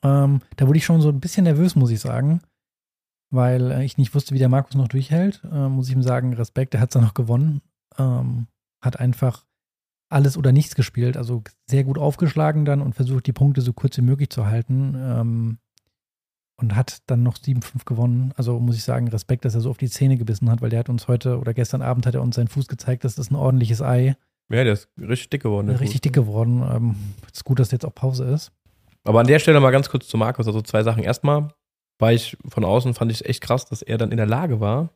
Ähm, 0.02 0.40
da 0.56 0.66
wurde 0.66 0.78
ich 0.78 0.84
schon 0.84 1.00
so 1.00 1.10
ein 1.10 1.20
bisschen 1.20 1.44
nervös, 1.44 1.76
muss 1.76 1.90
ich 1.90 2.00
sagen, 2.00 2.40
weil 3.30 3.70
äh, 3.70 3.84
ich 3.84 3.98
nicht 3.98 4.14
wusste, 4.14 4.34
wie 4.34 4.38
der 4.38 4.48
Markus 4.48 4.74
noch 4.74 4.88
durchhält. 4.88 5.42
Äh, 5.44 5.68
muss 5.68 5.88
ich 5.88 5.94
ihm 5.94 6.02
sagen, 6.02 6.32
Respekt, 6.34 6.72
der 6.72 6.80
hat 6.80 6.90
es 6.90 6.94
dann 6.94 7.04
noch 7.04 7.14
gewonnen. 7.14 7.60
Ähm, 7.98 8.46
hat 8.82 8.98
einfach 8.98 9.44
alles 10.10 10.36
oder 10.36 10.52
nichts 10.52 10.74
gespielt, 10.74 11.16
also 11.16 11.42
sehr 11.66 11.84
gut 11.84 11.96
aufgeschlagen 11.96 12.64
dann 12.64 12.82
und 12.82 12.94
versucht, 12.94 13.26
die 13.26 13.32
Punkte 13.32 13.62
so 13.62 13.72
kurz 13.72 13.96
wie 13.96 14.02
möglich 14.02 14.30
zu 14.30 14.46
halten. 14.46 14.94
Ähm, 14.96 15.58
und 16.56 16.76
hat 16.76 16.98
dann 17.06 17.22
noch 17.22 17.38
7-5 17.38 17.86
gewonnen. 17.86 18.32
Also 18.36 18.60
muss 18.60 18.76
ich 18.76 18.84
sagen, 18.84 19.08
Respekt, 19.08 19.46
dass 19.46 19.54
er 19.54 19.62
so 19.62 19.70
auf 19.70 19.78
die 19.78 19.88
Zähne 19.88 20.18
gebissen 20.18 20.50
hat, 20.50 20.60
weil 20.60 20.68
der 20.68 20.80
hat 20.80 20.90
uns 20.90 21.08
heute 21.08 21.38
oder 21.38 21.54
gestern 21.54 21.80
Abend 21.80 22.04
hat 22.06 22.14
er 22.14 22.20
uns 22.20 22.36
seinen 22.36 22.48
Fuß 22.48 22.68
gezeigt, 22.68 23.04
das 23.04 23.16
ist 23.16 23.30
ein 23.30 23.36
ordentliches 23.36 23.80
Ei. 23.80 24.14
Ja, 24.50 24.64
der 24.64 24.74
ist 24.74 24.88
richtig 25.00 25.30
dick 25.30 25.42
geworden. 25.42 25.70
richtig 25.70 25.92
Fuß. 25.92 26.00
dick 26.02 26.12
geworden. 26.12 26.62
Ähm, 26.70 26.96
ist 27.32 27.44
gut, 27.44 27.58
dass 27.60 27.70
jetzt 27.70 27.86
auch 27.86 27.94
Pause 27.94 28.24
ist. 28.24 28.52
Aber 29.04 29.20
an 29.20 29.26
der 29.26 29.38
Stelle 29.38 29.60
mal 29.60 29.70
ganz 29.70 29.88
kurz 29.88 30.08
zu 30.08 30.18
Markus, 30.18 30.46
also 30.46 30.60
zwei 30.60 30.82
Sachen. 30.82 31.02
Erstmal 31.02 31.48
war 31.98 32.12
ich 32.12 32.36
von 32.48 32.64
außen, 32.64 32.94
fand 32.94 33.10
ich 33.10 33.20
es 33.20 33.26
echt 33.26 33.42
krass, 33.42 33.64
dass 33.64 33.80
er 33.80 33.96
dann 33.96 34.10
in 34.10 34.18
der 34.18 34.26
Lage 34.26 34.60
war, 34.60 34.90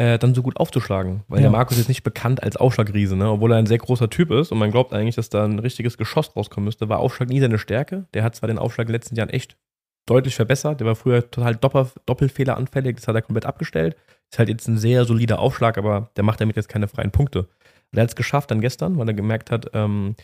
äh, 0.00 0.18
dann 0.18 0.34
so 0.34 0.42
gut 0.42 0.56
aufzuschlagen. 0.56 1.24
Weil 1.28 1.40
Ja. 1.40 1.42
der 1.42 1.50
Markus 1.50 1.76
ist 1.76 1.88
nicht 1.88 2.02
bekannt 2.02 2.42
als 2.42 2.56
Aufschlagriese, 2.56 3.16
ne? 3.16 3.30
obwohl 3.30 3.52
er 3.52 3.58
ein 3.58 3.66
sehr 3.66 3.76
großer 3.76 4.08
Typ 4.08 4.30
ist 4.30 4.50
und 4.50 4.58
man 4.58 4.70
glaubt 4.70 4.94
eigentlich, 4.94 5.16
dass 5.16 5.28
da 5.28 5.44
ein 5.44 5.58
richtiges 5.58 5.98
Geschoss 5.98 6.34
rauskommen 6.34 6.64
müsste, 6.64 6.88
war 6.88 7.00
Aufschlag 7.00 7.28
nie 7.28 7.38
seine 7.40 7.58
Stärke. 7.58 8.06
Der 8.14 8.22
hat 8.24 8.34
zwar 8.34 8.46
den 8.46 8.58
Aufschlag 8.58 8.86
in 8.86 8.92
den 8.92 8.94
letzten 8.94 9.16
Jahren 9.16 9.28
echt 9.28 9.58
deutlich 10.06 10.34
verbessert, 10.34 10.80
der 10.80 10.86
war 10.86 10.96
früher 10.96 11.30
total 11.30 11.54
Doppel 11.54 11.86
Doppelfehleranfällig, 12.06 12.96
das 12.96 13.08
hat 13.08 13.14
er 13.14 13.20
komplett 13.22 13.44
abgestellt. 13.44 13.94
Ist 14.32 14.38
halt 14.38 14.48
jetzt 14.48 14.66
ein 14.68 14.78
sehr 14.78 15.04
solider 15.04 15.38
Aufschlag, 15.38 15.76
aber 15.76 16.10
der 16.16 16.24
macht 16.24 16.40
damit 16.40 16.56
jetzt 16.56 16.70
keine 16.70 16.88
freien 16.88 17.10
Punkte. 17.10 17.40
Und 17.40 17.98
er 17.98 18.02
hat 18.02 18.08
es 18.08 18.16
geschafft 18.16 18.50
dann 18.50 18.62
gestern, 18.62 18.96
weil 18.98 19.06
er 19.06 19.14
gemerkt 19.14 19.50
hat, 19.50 19.66
ähm, 19.74 20.14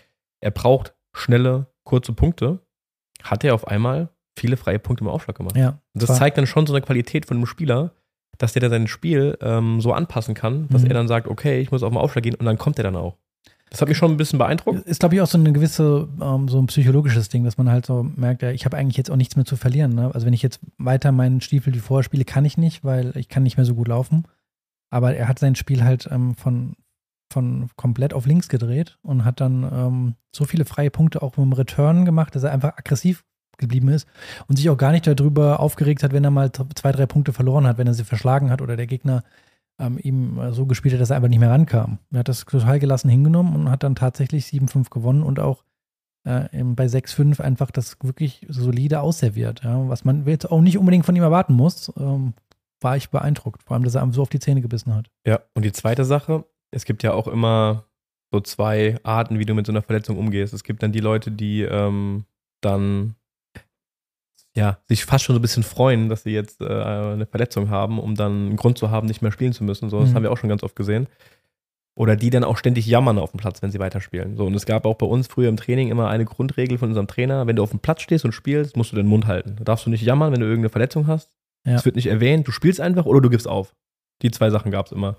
er 0.41 0.53
braucht 0.53 0.95
schnelle, 1.15 1.67
kurze 1.85 2.15
Punkte, 2.15 2.61
hat 3.23 3.45
er 3.45 3.55
auf 3.55 3.67
einmal 3.69 4.09
viele 4.39 4.57
freie 4.57 4.79
Punkte 4.79 5.05
im 5.05 5.09
Aufschlag 5.11 5.37
gemacht. 5.37 5.57
Ja. 5.57 5.81
Und 5.95 6.03
das 6.03 6.17
zeigt 6.17 6.39
dann 6.39 6.47
schon 6.47 6.67
so 6.67 6.73
eine 6.75 6.81
Qualität 6.85 7.27
von 7.27 7.37
einem 7.37 7.47
Spieler, 7.47 7.93
dass 8.39 8.53
der 8.53 8.61
da 8.63 8.69
sein 8.71 8.87
Spiel 8.87 9.37
ähm, 9.41 9.81
so 9.81 9.93
anpassen 9.93 10.35
kann, 10.35 10.69
dass 10.69 10.83
Mhm. 10.83 10.89
er 10.89 10.95
dann 10.95 11.09
sagt, 11.09 11.29
okay, 11.29 11.61
ich 11.61 11.71
muss 11.71 11.83
auf 11.83 11.91
den 11.91 11.99
Aufschlag 11.99 12.23
gehen 12.25 12.35
und 12.35 12.47
dann 12.47 12.59
kommt 12.59 12.79
er 12.79 12.85
dann 12.85 12.97
auch. 12.97 13.17
Das 13.71 13.81
hat 13.81 13.89
mich 13.89 13.99
schon 13.99 14.13
ein 14.13 14.17
bisschen 14.17 14.39
beeindruckt. 14.39 14.87
Ist, 14.87 15.01
glaube 15.01 15.17
ich, 15.17 15.21
auch 15.21 15.27
so 15.27 15.37
eine 15.39 15.53
gewisse, 15.53 16.09
ähm, 16.23 16.47
so 16.49 16.59
ein 16.61 16.67
psychologisches 16.67 17.29
Ding, 17.29 17.43
dass 17.43 17.59
man 17.59 17.69
halt 17.69 17.85
so 17.85 18.05
merkt, 18.05 18.43
ja, 18.43 18.51
ich 18.53 18.65
habe 18.65 18.77
eigentlich 18.77 18.97
jetzt 18.97 19.11
auch 19.11 19.17
nichts 19.17 19.35
mehr 19.35 19.45
zu 19.45 19.57
verlieren. 19.57 19.93
Ne? 19.95 20.11
Also 20.15 20.25
wenn 20.25 20.33
ich 20.35 20.43
jetzt 20.43 20.61
weiter 20.79 21.11
meinen 21.11 21.41
Stiefel 21.41 21.75
wie 21.75 21.81
vorher 21.81 22.05
spiele, 22.05 22.25
kann 22.25 22.45
ich 22.45 22.57
nicht, 22.59 22.85
weil 22.85 23.17
ich 23.17 23.29
kann 23.29 23.43
nicht 23.43 23.57
mehr 23.57 23.67
so 23.67 23.75
gut 23.75 23.89
laufen. 23.89 24.25
Aber 24.91 25.17
er 25.17 25.27
hat 25.27 25.41
sein 25.41 25.57
Spiel 25.57 25.83
halt 25.83 26.09
ähm, 26.13 26.37
von, 26.37 26.77
von 27.33 27.69
komplett 27.75 28.15
auf 28.15 28.25
links 28.27 28.49
gedreht 28.49 28.99
und 29.03 29.25
hat 29.25 29.41
dann 29.41 29.65
ähm, 29.65 30.15
so 30.35 30.45
viele 30.45 30.65
freie 30.65 30.93
Punkte 30.93 31.21
auch 31.23 31.37
mit 31.37 31.45
dem 31.47 31.53
Return 31.53 32.05
gemacht, 32.05 32.37
dass 32.37 32.45
er 32.45 32.53
einfach 32.53 32.77
aggressiv 32.79 33.25
geblieben 33.59 33.89
ist 33.89 34.07
und 34.49 34.57
sich 34.57 34.69
auch 34.71 34.77
gar 34.77 34.93
nicht 34.93 35.07
darüber 35.07 35.61
aufgeregt 35.61 36.03
hat, 36.03 36.13
wenn 36.13 36.25
er 36.25 36.31
mal 36.31 36.51
zwei, 36.53 36.93
drei 36.93 37.07
Punkte 37.07 37.33
verloren 37.33 37.67
hat, 37.67 37.79
wenn 37.79 37.87
er 37.87 37.95
sie 37.95 38.05
verschlagen 38.05 38.51
hat 38.51 38.63
oder 38.63 38.77
der 38.77 38.87
Gegner 38.87 39.23
ähm, 39.79 39.99
ihm 40.03 40.41
so 40.53 40.67
gespielt 40.67 40.95
hat, 40.95 41.01
dass 41.01 41.11
er 41.11 41.17
einfach 41.17 41.29
nicht 41.29 41.39
mehr 41.39 41.51
rankam. 41.51 41.99
Er 42.13 42.21
hat 42.21 42.29
das 42.29 42.45
total 42.45 42.79
gelassen 42.79 43.09
hingenommen 43.09 43.55
und 43.55 43.71
hat 43.71 43.83
dann 43.83 43.95
tatsächlich 43.95 44.47
7-5 44.47 44.91
gewonnen 44.91 45.23
und 45.23 45.41
auch 45.41 45.65
äh, 46.25 46.49
bei 46.65 46.87
6-5 46.87 47.41
einfach 47.41 47.71
das 47.71 47.97
wirklich 48.03 48.47
solide 48.49 49.01
ausserviert. 49.01 49.63
Ja? 49.65 49.89
Was 49.89 50.05
man 50.05 50.27
jetzt 50.27 50.51
auch 50.51 50.61
nicht 50.61 50.79
unbedingt 50.79 51.07
von 51.07 51.17
ihm 51.17 51.23
erwarten 51.23 51.55
muss, 51.55 51.93
ähm, 51.99 52.35
war 52.81 52.97
ich 52.97 53.11
beeindruckt. 53.11 53.63
Vor 53.63 53.75
allem, 53.75 53.85
dass 53.85 53.95
er 53.95 54.03
einem 54.03 54.13
so 54.13 54.23
auf 54.23 54.29
die 54.29 54.39
Zähne 54.39 54.61
gebissen 54.61 54.95
hat. 54.95 55.11
Ja, 55.27 55.41
und 55.55 55.65
die 55.65 55.73
zweite 55.73 56.05
Sache, 56.05 56.45
es 56.71 56.85
gibt 56.85 57.03
ja 57.03 57.13
auch 57.13 57.29
immer 57.29 57.85
so 58.33 58.41
zwei 58.41 58.99
Arten, 59.03 59.39
wie 59.39 59.45
du 59.45 59.55
mit 59.55 59.67
so 59.67 59.73
einer 59.73 59.83
Verletzung 59.83 60.19
umgehst. 60.19 60.53
Es 60.53 60.65
gibt 60.65 60.83
dann 60.83 60.93
die 60.93 61.01
Leute, 61.01 61.31
die 61.31 61.63
ähm, 61.63 62.25
dann 62.61 63.16
ja, 64.57 64.79
sich 64.89 65.05
fast 65.05 65.25
schon 65.25 65.35
so 65.35 65.39
ein 65.39 65.43
bisschen 65.43 65.63
freuen, 65.63 66.09
dass 66.09 66.23
sie 66.25 66.31
jetzt 66.31 66.61
äh, 66.61 66.65
eine 66.67 67.27
Verletzung 67.27 67.69
haben, 67.71 67.99
um 68.01 68.15
dann 68.15 68.33
einen 68.49 68.57
Grund 68.57 68.79
zu 68.79 68.91
haben, 68.91 69.07
nicht 69.07 69.23
mehr 69.23 69.31
spielen 69.31 69.53
zu 69.53 69.63
müssen. 69.65 69.91
So, 69.91 70.01
das 70.01 70.11
Mhm. 70.11 70.15
haben 70.15 70.23
wir 70.25 70.33
auch 70.33 70.39
schon 70.39 70.49
ganz 70.49 70.63
oft 70.63 70.75
gesehen. 70.75 71.07
Oder 71.95 72.15
die 72.17 72.29
dann 72.31 72.45
auch 72.45 72.57
ständig 72.59 72.87
jammern 72.87 73.19
auf 73.19 73.31
dem 73.31 73.39
Platz, 73.41 73.63
wenn 73.63 73.71
sie 73.71 73.79
weiterspielen. 73.79 74.37
So, 74.37 74.45
und 74.47 74.55
es 74.55 74.67
gab 74.67 74.85
auch 74.85 74.97
bei 74.97 75.07
uns 75.07 75.29
früher 75.29 75.49
im 75.49 75.57
Training 75.57 75.89
immer 75.89 76.09
eine 76.09 76.25
Grundregel 76.27 76.77
von 76.77 76.89
unserem 76.91 77.07
Trainer, 77.07 77.47
wenn 77.47 77.57
du 77.57 77.63
auf 77.63 77.71
dem 77.71 77.81
Platz 77.81 78.03
stehst 78.03 78.25
und 78.27 78.33
spielst, 78.33 78.77
musst 78.77 78.93
du 78.93 78.97
den 78.97 79.07
Mund 79.07 79.27
halten. 79.27 79.57
Da 79.59 79.65
darfst 79.65 79.87
du 79.87 79.91
nicht 79.91 80.03
jammern, 80.03 80.33
wenn 80.33 80.41
du 80.41 80.47
irgendeine 80.47 80.69
Verletzung 80.71 81.07
hast. 81.07 81.31
Ja. 81.65 81.75
Es 81.75 81.85
wird 81.85 81.97
nicht 81.97 82.07
erwähnt, 82.09 82.47
du 82.47 82.53
spielst 82.53 82.81
einfach 82.81 83.07
oder 83.07 83.21
du 83.23 83.31
gibst 83.31 83.49
auf. 83.49 83.75
Die 84.23 84.31
zwei 84.31 84.51
Sachen 84.51 84.71
gab 84.71 84.87
es 84.87 84.93
immer. 84.93 85.17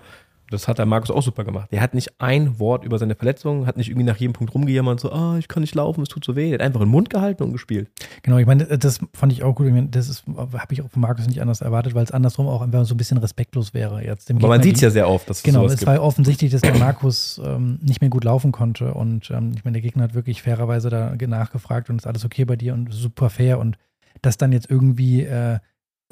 Das 0.50 0.68
hat 0.68 0.78
der 0.78 0.86
Markus 0.86 1.12
auch 1.12 1.22
super 1.22 1.44
gemacht. 1.44 1.72
Der 1.72 1.82
hat 1.82 1.94
nicht 1.94 2.22
ein 2.22 2.60
Wort 2.60 2.86
über 2.86 2.98
seine 2.98 3.16
Verletzung, 3.16 3.66
hat 3.68 3.76
nicht 3.78 3.90
irgendwie 3.90 4.06
nach 4.06 4.16
jedem 4.18 4.34
Punkt 4.34 4.54
rumgejammert, 4.54 5.00
so, 5.00 5.12
ah, 5.12 5.38
ich 5.38 5.48
kann 5.48 5.62
nicht 5.62 5.76
laufen, 5.76 6.02
es 6.02 6.10
tut 6.10 6.24
so 6.24 6.36
weh. 6.36 6.50
Der 6.50 6.60
hat 6.60 6.62
einfach 6.62 6.80
den 6.80 6.90
Mund 6.90 7.10
gehalten 7.10 7.44
und 7.44 7.52
gespielt. 7.52 7.90
Genau, 8.24 8.38
ich 8.38 8.46
meine, 8.46 8.66
das 8.66 9.00
fand 9.14 9.32
ich 9.34 9.44
auch 9.44 9.54
gut. 9.56 9.68
Ich 9.68 9.74
meine, 9.74 9.88
Das 9.90 10.08
ist- 10.10 10.24
habe 10.28 10.74
ich 10.74 10.82
auch 10.82 10.90
von 10.90 11.02
Markus 11.02 11.28
nicht 11.28 11.42
anders 11.42 11.62
erwartet, 11.62 11.96
weil 11.96 12.04
es 12.04 12.12
andersrum 12.12 12.48
auch 12.48 12.62
einfach 12.62 12.86
so 12.86 12.94
ein 12.94 12.98
bisschen 12.98 13.18
respektlos 13.18 13.74
wäre. 13.74 14.04
Jetzt 14.04 14.30
dem 14.30 14.38
Aber 14.38 14.48
man 14.48 14.64
sieht 14.64 14.76
es 14.76 14.82
ja 14.82 14.90
sehr 14.90 15.10
oft, 15.10 15.30
dass 15.30 15.38
es 15.38 15.44
Genau, 15.44 15.66
es 15.66 15.86
war 15.86 16.02
offensichtlich, 16.02 16.52
dass 16.52 16.62
der 16.62 16.78
Markus 16.78 17.42
ähm, 17.44 17.80
nicht 17.82 18.02
mehr 18.02 18.10
gut 18.10 18.24
laufen 18.24 18.52
konnte. 18.52 18.94
Und 18.94 19.30
ähm, 19.32 19.52
ich 19.56 19.66
meine, 19.66 19.74
der 19.74 19.82
Gegner 19.82 20.04
hat 20.04 20.14
wirklich 20.14 20.42
fairerweise 20.42 20.90
da 20.90 21.14
nachgefragt 21.28 21.90
und 21.90 21.98
ist 21.98 22.08
alles 22.08 22.24
okay 22.26 22.46
bei 22.46 22.56
dir 22.56 22.74
und 22.74 22.94
super 22.94 23.30
fair. 23.30 23.60
Und 23.60 23.78
das 24.22 24.38
dann 24.38 24.52
jetzt 24.52 24.70
irgendwie 24.70 25.24
äh, 25.24 25.60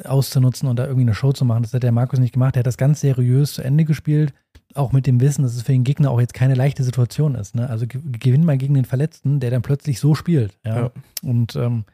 auszunutzen 0.04 0.68
und 0.68 0.78
da 0.78 0.84
irgendwie 0.84 1.04
eine 1.04 1.14
Show 1.14 1.32
zu 1.32 1.46
machen, 1.46 1.64
das 1.64 1.74
hat 1.74 1.84
der 1.84 1.92
Markus 1.92 2.20
nicht 2.20 2.34
gemacht. 2.34 2.56
Er 2.56 2.60
hat 2.60 2.68
das 2.68 2.78
ganz 2.78 3.00
seriös 3.00 3.54
zu 3.54 3.64
Ende 3.64 3.86
gespielt, 3.86 4.34
auch 4.74 4.92
mit 4.92 5.08
dem 5.08 5.22
Wissen, 5.22 5.44
dass 5.44 5.56
es 5.56 5.64
für 5.64 5.72
den 5.72 5.84
Gegner 5.84 6.12
auch 6.12 6.20
jetzt 6.20 6.34
keine 6.34 6.56
leichte 6.56 6.84
Situation 6.84 7.36
ist. 7.36 7.56
Ne? 7.56 7.70
Also 7.70 7.88
ge 7.88 8.02
gewinn 8.04 8.44
mal 8.44 8.58
gegen 8.58 8.74
den 8.74 8.86
Verletzten, 8.86 9.40
der 9.40 9.52
dann 9.52 9.62
plötzlich 9.62 10.00
so 10.00 10.16
spielt. 10.16 10.58
Ja? 10.66 10.76
Ja. 10.76 10.92
Und 11.24 11.56
ähm, 11.56 11.86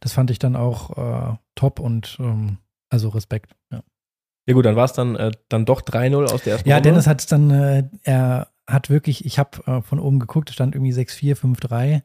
das 0.00 0.12
fand 0.12 0.30
ich 0.30 0.38
dann 0.38 0.56
auch 0.56 0.96
äh, 0.96 1.36
top 1.54 1.78
und 1.78 2.16
ähm, 2.20 2.58
also 2.88 3.10
Respekt. 3.10 3.54
Ja. 3.70 3.82
Ja 4.48 4.54
gut, 4.54 4.64
dann 4.64 4.74
war 4.74 4.86
es 4.86 4.92
dann, 4.92 5.14
äh, 5.14 5.30
dann 5.48 5.64
doch 5.64 5.82
3-0 5.82 6.24
aus 6.24 6.42
der 6.42 6.54
ersten 6.54 6.68
Ja, 6.68 6.76
Runde. 6.76 6.88
Dennis 6.88 7.06
hat 7.06 7.20
es 7.20 7.26
dann, 7.26 7.50
äh, 7.50 7.84
er 8.02 8.48
hat 8.66 8.90
wirklich, 8.90 9.24
ich 9.24 9.38
habe 9.38 9.64
äh, 9.66 9.82
von 9.82 10.00
oben 10.00 10.18
geguckt, 10.18 10.48
es 10.48 10.54
stand 10.54 10.74
irgendwie 10.74 10.92
6-4, 10.92 11.36
5-3 11.36 12.02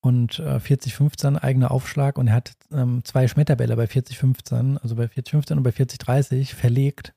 und 0.00 0.38
äh, 0.38 0.56
40-15 0.56 1.36
eigener 1.36 1.70
Aufschlag 1.70 2.18
und 2.18 2.28
er 2.28 2.34
hat 2.34 2.52
ähm, 2.72 3.02
zwei 3.04 3.28
Schmetterbälle 3.28 3.76
bei 3.76 3.84
40-15, 3.84 4.78
also 4.78 4.96
bei 4.96 5.04
40-15 5.04 5.52
und 5.52 5.62
bei 5.62 5.70
40-30 5.70 6.54
verlegt. 6.54 7.14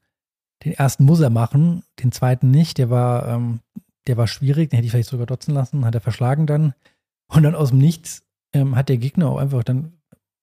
Den 0.63 0.73
ersten 0.73 1.05
muss 1.05 1.19
er 1.19 1.29
machen, 1.29 1.83
den 2.01 2.11
zweiten 2.11 2.51
nicht, 2.51 2.77
der 2.77 2.89
war, 2.89 3.27
ähm, 3.27 3.59
der 4.07 4.17
war 4.17 4.27
schwierig, 4.27 4.69
den 4.69 4.77
hätte 4.77 4.85
ich 4.85 4.91
vielleicht 4.91 5.09
sogar 5.09 5.25
dotzen 5.25 5.53
lassen, 5.53 5.85
hat 5.85 5.95
er 5.95 6.01
verschlagen 6.01 6.45
dann. 6.45 6.73
Und 7.27 7.43
dann 7.43 7.55
aus 7.55 7.69
dem 7.69 7.79
Nichts 7.79 8.23
ähm, 8.53 8.75
hat 8.75 8.89
der 8.89 8.97
Gegner 8.97 9.29
auch 9.29 9.37
einfach 9.37 9.63
dann, 9.63 9.93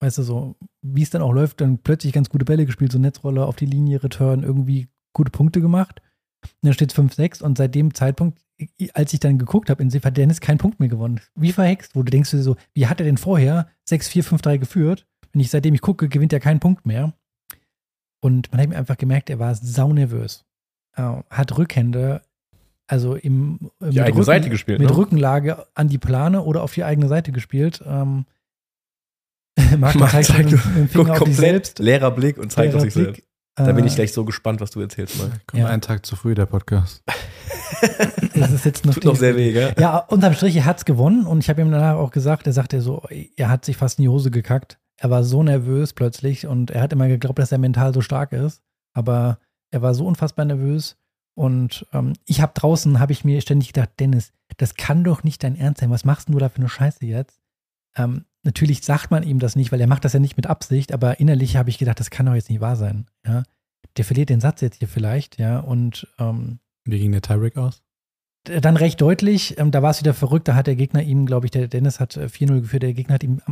weißt 0.00 0.18
du, 0.18 0.22
so, 0.22 0.56
wie 0.82 1.02
es 1.02 1.10
dann 1.10 1.22
auch 1.22 1.32
läuft, 1.32 1.60
dann 1.60 1.78
plötzlich 1.78 2.12
ganz 2.12 2.30
gute 2.30 2.44
Bälle 2.44 2.66
gespielt, 2.66 2.92
so 2.92 2.98
Netzrolle 2.98 3.44
auf 3.44 3.56
die 3.56 3.66
Linie, 3.66 4.02
Return, 4.02 4.42
irgendwie 4.42 4.88
gute 5.12 5.30
Punkte 5.30 5.60
gemacht. 5.60 6.00
Und 6.42 6.66
dann 6.66 6.72
steht 6.72 6.92
es 6.92 6.98
5-6 6.98 7.42
und 7.42 7.58
seit 7.58 7.74
dem 7.74 7.94
Zeitpunkt, 7.94 8.38
als 8.94 9.12
ich 9.12 9.20
dann 9.20 9.38
geguckt 9.38 9.70
habe, 9.70 9.82
in 9.82 9.90
hat 9.90 10.16
Dennis 10.16 10.40
keinen 10.40 10.58
Punkt 10.58 10.80
mehr 10.80 10.88
gewonnen. 10.88 11.20
Wie 11.34 11.52
verhext, 11.52 11.94
wo 11.94 12.02
du 12.02 12.10
denkst 12.10 12.30
so, 12.30 12.56
wie 12.74 12.86
hat 12.86 13.00
er 13.00 13.06
denn 13.06 13.18
vorher 13.18 13.68
6-4-5-3 13.88 14.58
geführt? 14.58 15.06
Wenn 15.32 15.40
ich 15.40 15.50
seitdem 15.50 15.74
ich 15.74 15.80
gucke, 15.80 16.08
gewinnt 16.08 16.32
er 16.32 16.40
keinen 16.40 16.60
Punkt 16.60 16.86
mehr. 16.86 17.14
Und 18.20 18.50
man 18.52 18.60
hat 18.60 18.68
mir 18.68 18.76
einfach 18.76 18.98
gemerkt, 18.98 19.30
er 19.30 19.38
war 19.38 19.54
saunervös. 19.54 20.44
Äh, 20.96 21.02
hat 21.30 21.56
Rückhände, 21.56 22.22
also 22.86 23.14
im, 23.14 23.70
äh, 23.80 24.00
eigene 24.00 24.24
Seite 24.24 24.50
gespielt. 24.50 24.80
mit 24.80 24.90
ne? 24.90 24.96
Rückenlage 24.96 25.66
an 25.74 25.88
die 25.88 25.98
Plane 25.98 26.42
oder 26.42 26.62
auf 26.62 26.74
die 26.74 26.84
eigene 26.84 27.08
Seite 27.08 27.32
gespielt. 27.32 27.82
Ähm, 27.86 28.26
Marc 29.78 29.98
zeigt 29.98 30.26
zeigt 30.26 30.50
mit 30.50 30.52
dem 30.52 30.88
Finger 30.88 31.12
auf 31.12 31.18
komplett 31.18 31.36
selbst. 31.36 31.78
leerer 31.78 32.10
Blick 32.10 32.36
und 32.38 32.50
zeigt 32.50 32.74
auf 32.74 32.82
Leerer 32.82 32.90
sich 32.90 32.94
selbst. 32.94 33.22
Da 33.56 33.72
bin 33.72 33.84
Äh, 33.84 33.88
ich 33.88 33.94
gleich 33.94 34.12
so 34.12 34.24
gespannt, 34.24 34.60
was 34.60 34.70
du 34.70 34.80
erzählst 34.80 35.18
mal. 35.18 35.30
Kommt 35.46 35.60
Ja. 35.62 35.68
einen 35.68 35.82
Tag 35.82 36.06
zu 36.06 36.16
früh, 36.16 36.34
der 36.34 36.46
Podcast. 36.46 37.02
Das 38.34 38.52
ist 38.52 38.64
jetzt 38.64 38.84
noch 38.84 38.94
Tut 38.94 39.04
noch 39.04 39.16
sehr 39.16 39.36
weh, 39.36 39.52
gell? 39.52 39.74
Ja, 39.78 39.98
unterm 39.98 40.34
Strich, 40.34 40.56
er 40.56 40.64
hat's 40.66 40.84
gewonnen 40.84 41.24
und 41.26 41.38
ich 41.40 41.48
habe 41.48 41.60
ihm 41.62 41.70
danach 41.70 41.96
auch 41.96 42.10
gesagt, 42.10 42.46
er 42.46 42.52
sagte 42.52 42.80
so, 42.82 43.02
er 43.36 43.48
hat 43.48 43.64
sich 43.64 43.76
fast 43.76 43.98
in 43.98 44.02
die 44.02 44.08
Hose 44.08 44.30
gekackt. 44.30 44.78
Er 44.98 45.08
war 45.10 45.24
so 45.24 45.42
nervös 45.42 45.92
plötzlich 45.92 46.46
und 46.46 46.70
er 46.70 46.82
hat 46.82 46.92
immer 46.92 47.08
geglaubt, 47.08 47.38
dass 47.38 47.52
er 47.52 47.58
mental 47.58 47.94
so 47.94 48.00
stark 48.02 48.32
ist, 48.32 48.62
aber 48.92 49.38
er 49.70 49.82
war 49.82 49.94
so 49.94 50.04
unfassbar 50.06 50.44
nervös 50.44 50.96
und 51.34 51.86
ähm, 51.92 52.12
ich 52.26 52.40
habe 52.42 52.52
draußen, 52.54 52.98
habe 52.98 53.12
ich 53.12 53.24
mir 53.24 53.40
ständig 53.40 53.72
gedacht, 53.72 53.90
Dennis, 53.98 54.32
das 54.58 54.74
kann 54.74 55.04
doch 55.04 55.22
nicht 55.24 55.42
dein 55.42 55.56
Ernst 55.56 55.80
sein, 55.80 55.90
was 55.90 56.04
machst 56.04 56.28
denn 56.28 56.34
du 56.34 56.38
da 56.38 56.48
für 56.48 56.56
eine 56.58 56.68
Scheiße 56.68 57.06
jetzt? 57.06 57.40
Ähm, 57.96 58.24
natürlich 58.42 58.82
sagt 58.82 59.10
man 59.10 59.22
ihm 59.22 59.38
das 59.38 59.56
nicht, 59.56 59.72
weil 59.72 59.80
er 59.80 59.86
macht 59.86 60.04
das 60.04 60.12
ja 60.12 60.20
nicht 60.20 60.36
mit 60.36 60.46
Absicht, 60.46 60.92
aber 60.92 61.20
innerlich 61.20 61.56
habe 61.56 61.70
ich 61.70 61.78
gedacht, 61.78 62.00
das 62.00 62.10
kann 62.10 62.26
doch 62.26 62.34
jetzt 62.34 62.50
nicht 62.50 62.60
wahr 62.60 62.76
sein, 62.76 63.06
ja. 63.26 63.42
Der 63.96 64.04
verliert 64.04 64.28
den 64.28 64.40
Satz 64.40 64.60
jetzt 64.60 64.78
hier 64.78 64.88
vielleicht, 64.88 65.38
ja, 65.38 65.58
und 65.58 66.06
ähm, 66.18 66.60
Wie 66.84 66.98
ging 66.98 67.12
der 67.12 67.22
Tiebreak 67.22 67.56
aus? 67.56 67.82
dann 68.44 68.76
recht 68.76 69.00
deutlich, 69.00 69.58
ähm, 69.58 69.70
da 69.70 69.82
war 69.82 69.90
es 69.90 70.00
wieder 70.00 70.14
verrückt, 70.14 70.48
da 70.48 70.54
hat 70.54 70.66
der 70.66 70.76
Gegner 70.76 71.02
ihm, 71.02 71.26
glaube 71.26 71.46
ich, 71.46 71.50
der 71.50 71.68
Dennis 71.68 72.00
hat 72.00 72.16
äh, 72.16 72.24
4-0 72.26 72.62
geführt, 72.62 72.82
der 72.82 72.94
Gegner 72.94 73.14
hat 73.14 73.22
ihm, 73.22 73.42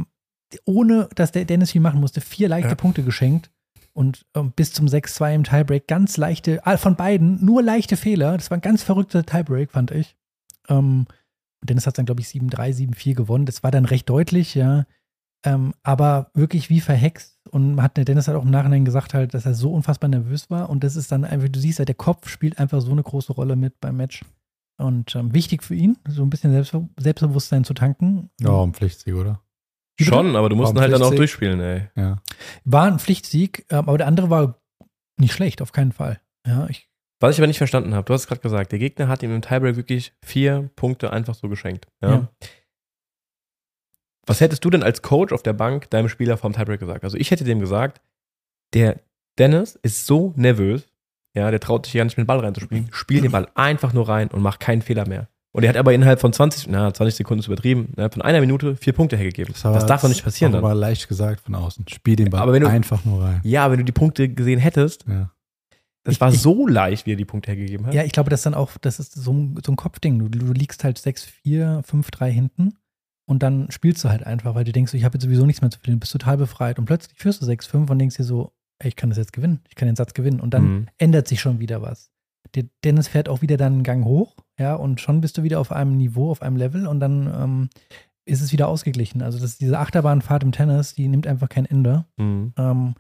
ohne 0.65 1.09
dass 1.15 1.31
der 1.33 1.45
Dennis 1.45 1.73
viel 1.73 1.83
machen 1.83 2.01
musste, 2.01 2.21
vier 2.23 2.49
leichte 2.49 2.71
Ja. 2.71 2.75
Punkte 2.75 3.03
geschenkt 3.03 3.51
und 3.93 4.25
ähm, 4.35 4.53
bis 4.53 4.73
zum 4.73 4.87
6-2 4.87 5.35
im 5.35 5.45
Tiebreak 5.45 5.89
ganz 5.89 6.17
leichte, 6.17 6.65
ah, 6.67 6.79
von 6.79 6.97
beiden 6.97 7.45
nur 7.45 7.63
leichte 7.63 7.97
Fehler. 7.99 8.37
Das 8.39 8.51
war 8.51 8.57
ein 8.57 8.63
ganz 8.63 8.83
verrückter 8.83 9.27
Tiebreak, 9.27 9.73
fand 9.73 9.91
ich. 9.91 10.17
Ähm, 10.69 11.07
Dennis 11.63 11.87
hat 11.87 11.99
dann, 11.99 12.07
glaube 12.07 12.21
ich, 12.21 12.29
7-3, 12.29 12.75
7-4 12.95 13.15
gewonnen. 13.15 13.47
Das 13.47 13.63
war 13.63 13.71
dann 13.71 13.85
recht 13.85 14.09
deutlich, 14.09 14.55
ja. 14.55 14.87
Ähm, 15.45 15.75
aber 15.83 16.31
wirklich 16.35 16.71
wie 16.71 16.81
verhext. 16.81 17.39
Und 17.51 17.81
hat 17.83 17.97
der 17.97 18.05
Dennis 18.05 18.29
hat 18.29 18.37
auch 18.37 18.45
im 18.45 18.51
Nachhinein 18.51 18.85
gesagt, 18.85 19.15
halt, 19.15 19.35
dass 19.35 19.47
er 19.47 19.55
so 19.55 19.73
unfassbar 19.73 20.09
nervös 20.09 20.51
war. 20.51 20.71
Und 20.71 20.85
das 20.85 20.97
ist 20.97 21.13
dann 21.13 21.25
einfach, 21.25 21.49
du 21.49 21.59
siehst 21.59 21.79
halt, 21.79 21.89
der 21.89 21.97
Kopf 21.97 22.29
spielt 22.29 22.59
einfach 22.59 22.81
so 22.81 22.93
eine 22.93 23.03
große 23.03 23.33
Rolle 23.33 23.57
mit 23.57 23.81
beim 23.81 23.97
Match. 23.97 24.25
Und 24.79 25.15
ähm, 25.17 25.35
wichtig 25.35 25.65
für 25.65 25.75
ihn, 25.75 25.99
so 26.07 26.23
ein 26.23 26.31
bisschen 26.31 26.53
Selbstbe 26.53 26.89
Selbstbewusstsein 26.99 27.65
zu 27.65 27.75
tanken. 27.75 28.31
Ja, 28.41 28.63
ein 28.63 28.75
Pflichtsieg, 28.75 29.15
oder? 29.15 29.41
Wie 29.97 30.05
bitte? 30.05 30.17
Schon, 30.17 30.37
aber 30.37 30.49
du 30.49 30.55
musst 30.55 30.73
ihn 30.75 30.81
halt 30.81 30.93
dann 30.93 31.03
auch 31.03 31.15
durchspielen, 31.15 31.61
ey. 31.61 31.89
Ja. 31.97 32.23
War 32.65 32.87
ein 32.87 33.01
Pflichtsieg, 33.01 33.67
ähm, 33.71 33.89
aber 33.89 33.99
der 33.99 34.07
andere 34.07 34.31
war 34.31 34.61
nicht 35.19 35.33
schlecht, 35.33 35.63
auf 35.63 35.73
keinen 35.73 35.91
Fall. 35.91 36.21
Ja, 36.47 36.69
ich, 36.69 36.88
Was 37.21 37.35
ich 37.35 37.41
aber 37.41 37.47
nicht 37.49 37.59
verstanden 37.59 37.95
habe, 37.95 38.05
du 38.05 38.13
hast 38.15 38.23
es 38.23 38.27
gerade 38.29 38.41
gesagt, 38.41 38.71
der 38.73 38.79
Gegner 38.79 39.09
hat 39.09 39.23
ihm 39.23 39.35
im 39.35 39.43
Tiebreak 39.43 39.77
wirklich 39.77 40.13
vier 40.25 40.71
Punkte 40.77 41.13
einfach 41.13 41.35
so 41.35 41.49
geschenkt. 41.49 41.87
Ja? 42.01 42.11
Ja. 42.11 42.29
Was 44.27 44.41
hättest 44.41 44.65
du 44.65 44.71
denn 44.71 44.83
als 44.83 45.03
Coach 45.03 45.33
auf 45.33 45.43
der 45.43 45.55
Bank 45.55 45.89
deinem 45.91 46.09
Spieler 46.09 46.37
vom 46.37 46.53
Tiebreak 46.53 46.81
gesagt? 46.81 47.05
Also 47.05 47.17
ich 47.17 47.31
hätte 47.31 47.45
dem 47.45 47.61
gesagt, 47.61 48.01
der 48.75 49.01
Dennis 49.39 49.77
ist 49.83 50.07
so 50.07 50.33
nervös, 50.37 50.87
ja, 51.35 51.51
der 51.51 51.61
traut 51.61 51.87
sich 51.87 51.95
ja 51.95 52.05
nicht 52.05 52.17
mit 52.19 52.25
dem 52.25 52.27
Ball 52.27 52.41
reinzuspielen. 52.41 52.89
Spiel 52.93 53.21
den 53.23 53.31
Ball 53.33 53.49
einfach 53.55 53.93
nur 53.93 54.09
rein 54.09 54.29
und 54.29 54.43
mach 54.43 54.59
keinen 54.59 54.83
Fehler 54.83 55.09
mehr. 55.09 55.29
Und 55.53 55.63
er 55.63 55.71
hat 55.71 55.77
aber 55.77 55.95
innerhalb 55.95 56.21
von 56.21 56.33
20, 56.33 56.69
na, 56.69 56.93
20 56.93 57.15
Sekunden 57.17 57.41
ist 57.41 57.47
übertrieben, 57.47 57.89
innerhalb 57.95 58.13
von 58.13 58.23
einer 58.23 58.41
Minute 58.41 58.77
vier 58.77 58.93
Punkte 58.93 59.17
hergegeben. 59.17 59.53
Das, 59.55 59.65
war 59.65 59.85
darf 59.87 60.03
doch 60.03 60.09
nicht 60.09 60.23
passieren 60.23 60.53
dann. 60.53 60.63
Aber 60.63 60.75
leicht 60.75 61.09
gesagt 61.09 61.41
von 61.41 61.55
außen. 61.55 61.87
Spiel 61.89 62.17
den 62.17 62.29
Ball 62.31 62.41
Aber 62.43 62.53
wenn 62.53 62.63
du- 62.63 62.69
einfach 62.69 63.05
nur 63.05 63.23
rein. 63.25 63.41
Ja, 63.45 63.71
wenn 63.71 63.79
du 63.79 63.85
die 63.85 63.93
Punkte 63.93 64.29
gesehen 64.29 64.59
hättest, 64.61 65.05
Ja. 65.09 65.33
Das 66.09 66.17
Ich- 66.17 66.21
war 66.21 66.33
ich- 66.33 66.41
so 66.41 66.67
leicht, 66.67 67.07
wie 67.07 67.13
er 67.13 67.17
die 67.17 67.25
Punkte 67.25 67.51
hergegeben 67.53 67.87
hat. 67.87 67.95
ja, 67.95 68.03
ich 68.05 68.13
glaube, 68.13 68.31
das 68.31 68.41
ist 68.41 68.47
dann 68.47 68.55
auch, 68.55 68.77
das 68.79 68.99
ist 68.99 69.13
so 69.15 69.33
ein, 69.33 69.59
so 69.65 69.73
ein 69.73 69.77
Kopfding. 69.77 70.19
Du, 70.19 70.29
du 70.29 70.53
liegst 70.53 70.85
halt 70.85 70.99
6-4, 70.99 71.83
5-3 71.85 72.31
hinten 72.31 72.75
und 73.27 73.43
dann 73.43 73.71
spielst 73.71 74.03
du 74.05 74.09
halt 74.09 74.25
einfach, 74.25 74.55
weil 74.55 74.65
du 74.65 74.73
denkst, 74.73 74.95
ich 74.95 75.05
habe 75.05 75.15
jetzt 75.17 75.25
sowieso 75.25 75.47
nichts 75.47 75.61
mehr 75.63 75.71
zu 75.71 75.79
verlieren, 75.79 76.01
bist 76.01 76.13
total 76.13 76.37
befreit 76.37 76.79
und 76.79 76.85
plötzlich 76.87 77.17
führst 77.19 77.41
du 77.43 77.47
6-5 77.47 77.91
und 77.91 77.99
denkst 77.99 78.17
dir 78.17 78.25
so, 78.25 78.53
ey, 78.81 78.89
ich 78.89 78.97
kann 78.97 79.11
das 79.11 79.19
jetzt 79.19 79.33
gewinnen, 79.33 79.61
ich 79.69 79.75
kann 79.75 79.87
den 79.87 79.97
Satz 79.97 80.15
gewinnen 80.15 80.41
und 80.41 80.55
dann 80.55 80.65
Mhm. 80.65 80.87
ändert 80.99 81.29
sich 81.29 81.41
schon 81.41 81.59
wieder 81.61 81.83
was. 81.83 82.11
Der 82.55 82.65
Dennis 82.85 83.09
fährt 83.09 83.29
auch 83.29 83.43
wieder 83.43 83.57
dann 83.59 83.75
einen 83.75 83.83
Gang 83.83 84.05
hoch, 84.05 84.37
ja, 84.59 84.75
und 84.75 85.01
schon 85.01 85.21
bist 85.21 85.37
du 85.37 85.43
wieder 85.43 85.61
auf 85.61 85.71
einem 85.73 85.97
Niveau, 85.97 86.31
auf 86.31 86.41
einem 86.43 86.57
Level 86.57 86.87
und 86.87 87.01
dann 87.01 87.27
ähm, 87.27 87.69
ist 88.25 88.41
es 88.41 88.53
wieder 88.53 88.69
ausgeglichen. 88.69 89.21
Also 89.23 89.39
das, 89.39 89.59
diese 89.59 89.79
Achterbahnfahrt 89.79 90.43
im 90.43 90.53
Tennis, 90.53 90.95
die 90.95 91.09
nimmt 91.09 91.27
einfach 91.27 91.49
kein 91.49 91.67
Ende. 91.67 92.05
Mhm. 92.17 92.53
Ähm, 92.57 92.95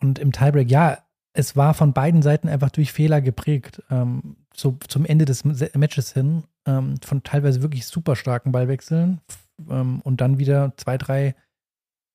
und 0.00 0.18
im 0.18 0.32
Tiebreak, 0.32 0.70
ja, 0.70 0.98
es 1.34 1.56
war 1.56 1.74
von 1.74 1.92
beiden 1.92 2.22
Seiten 2.22 2.48
einfach 2.48 2.70
durch 2.70 2.92
Fehler 2.92 3.20
geprägt. 3.20 3.82
Ähm, 3.90 4.36
so 4.54 4.76
zum 4.86 5.06
Ende 5.06 5.24
des 5.24 5.44
Matches 5.44 6.12
hin, 6.12 6.44
ähm, 6.66 6.96
von 7.02 7.22
teilweise 7.22 7.62
wirklich 7.62 7.86
super 7.86 8.16
starken 8.16 8.52
Ballwechseln 8.52 9.20
ähm, 9.68 10.00
und 10.02 10.20
dann 10.20 10.38
wieder 10.38 10.74
zwei, 10.76 10.98
drei, 10.98 11.34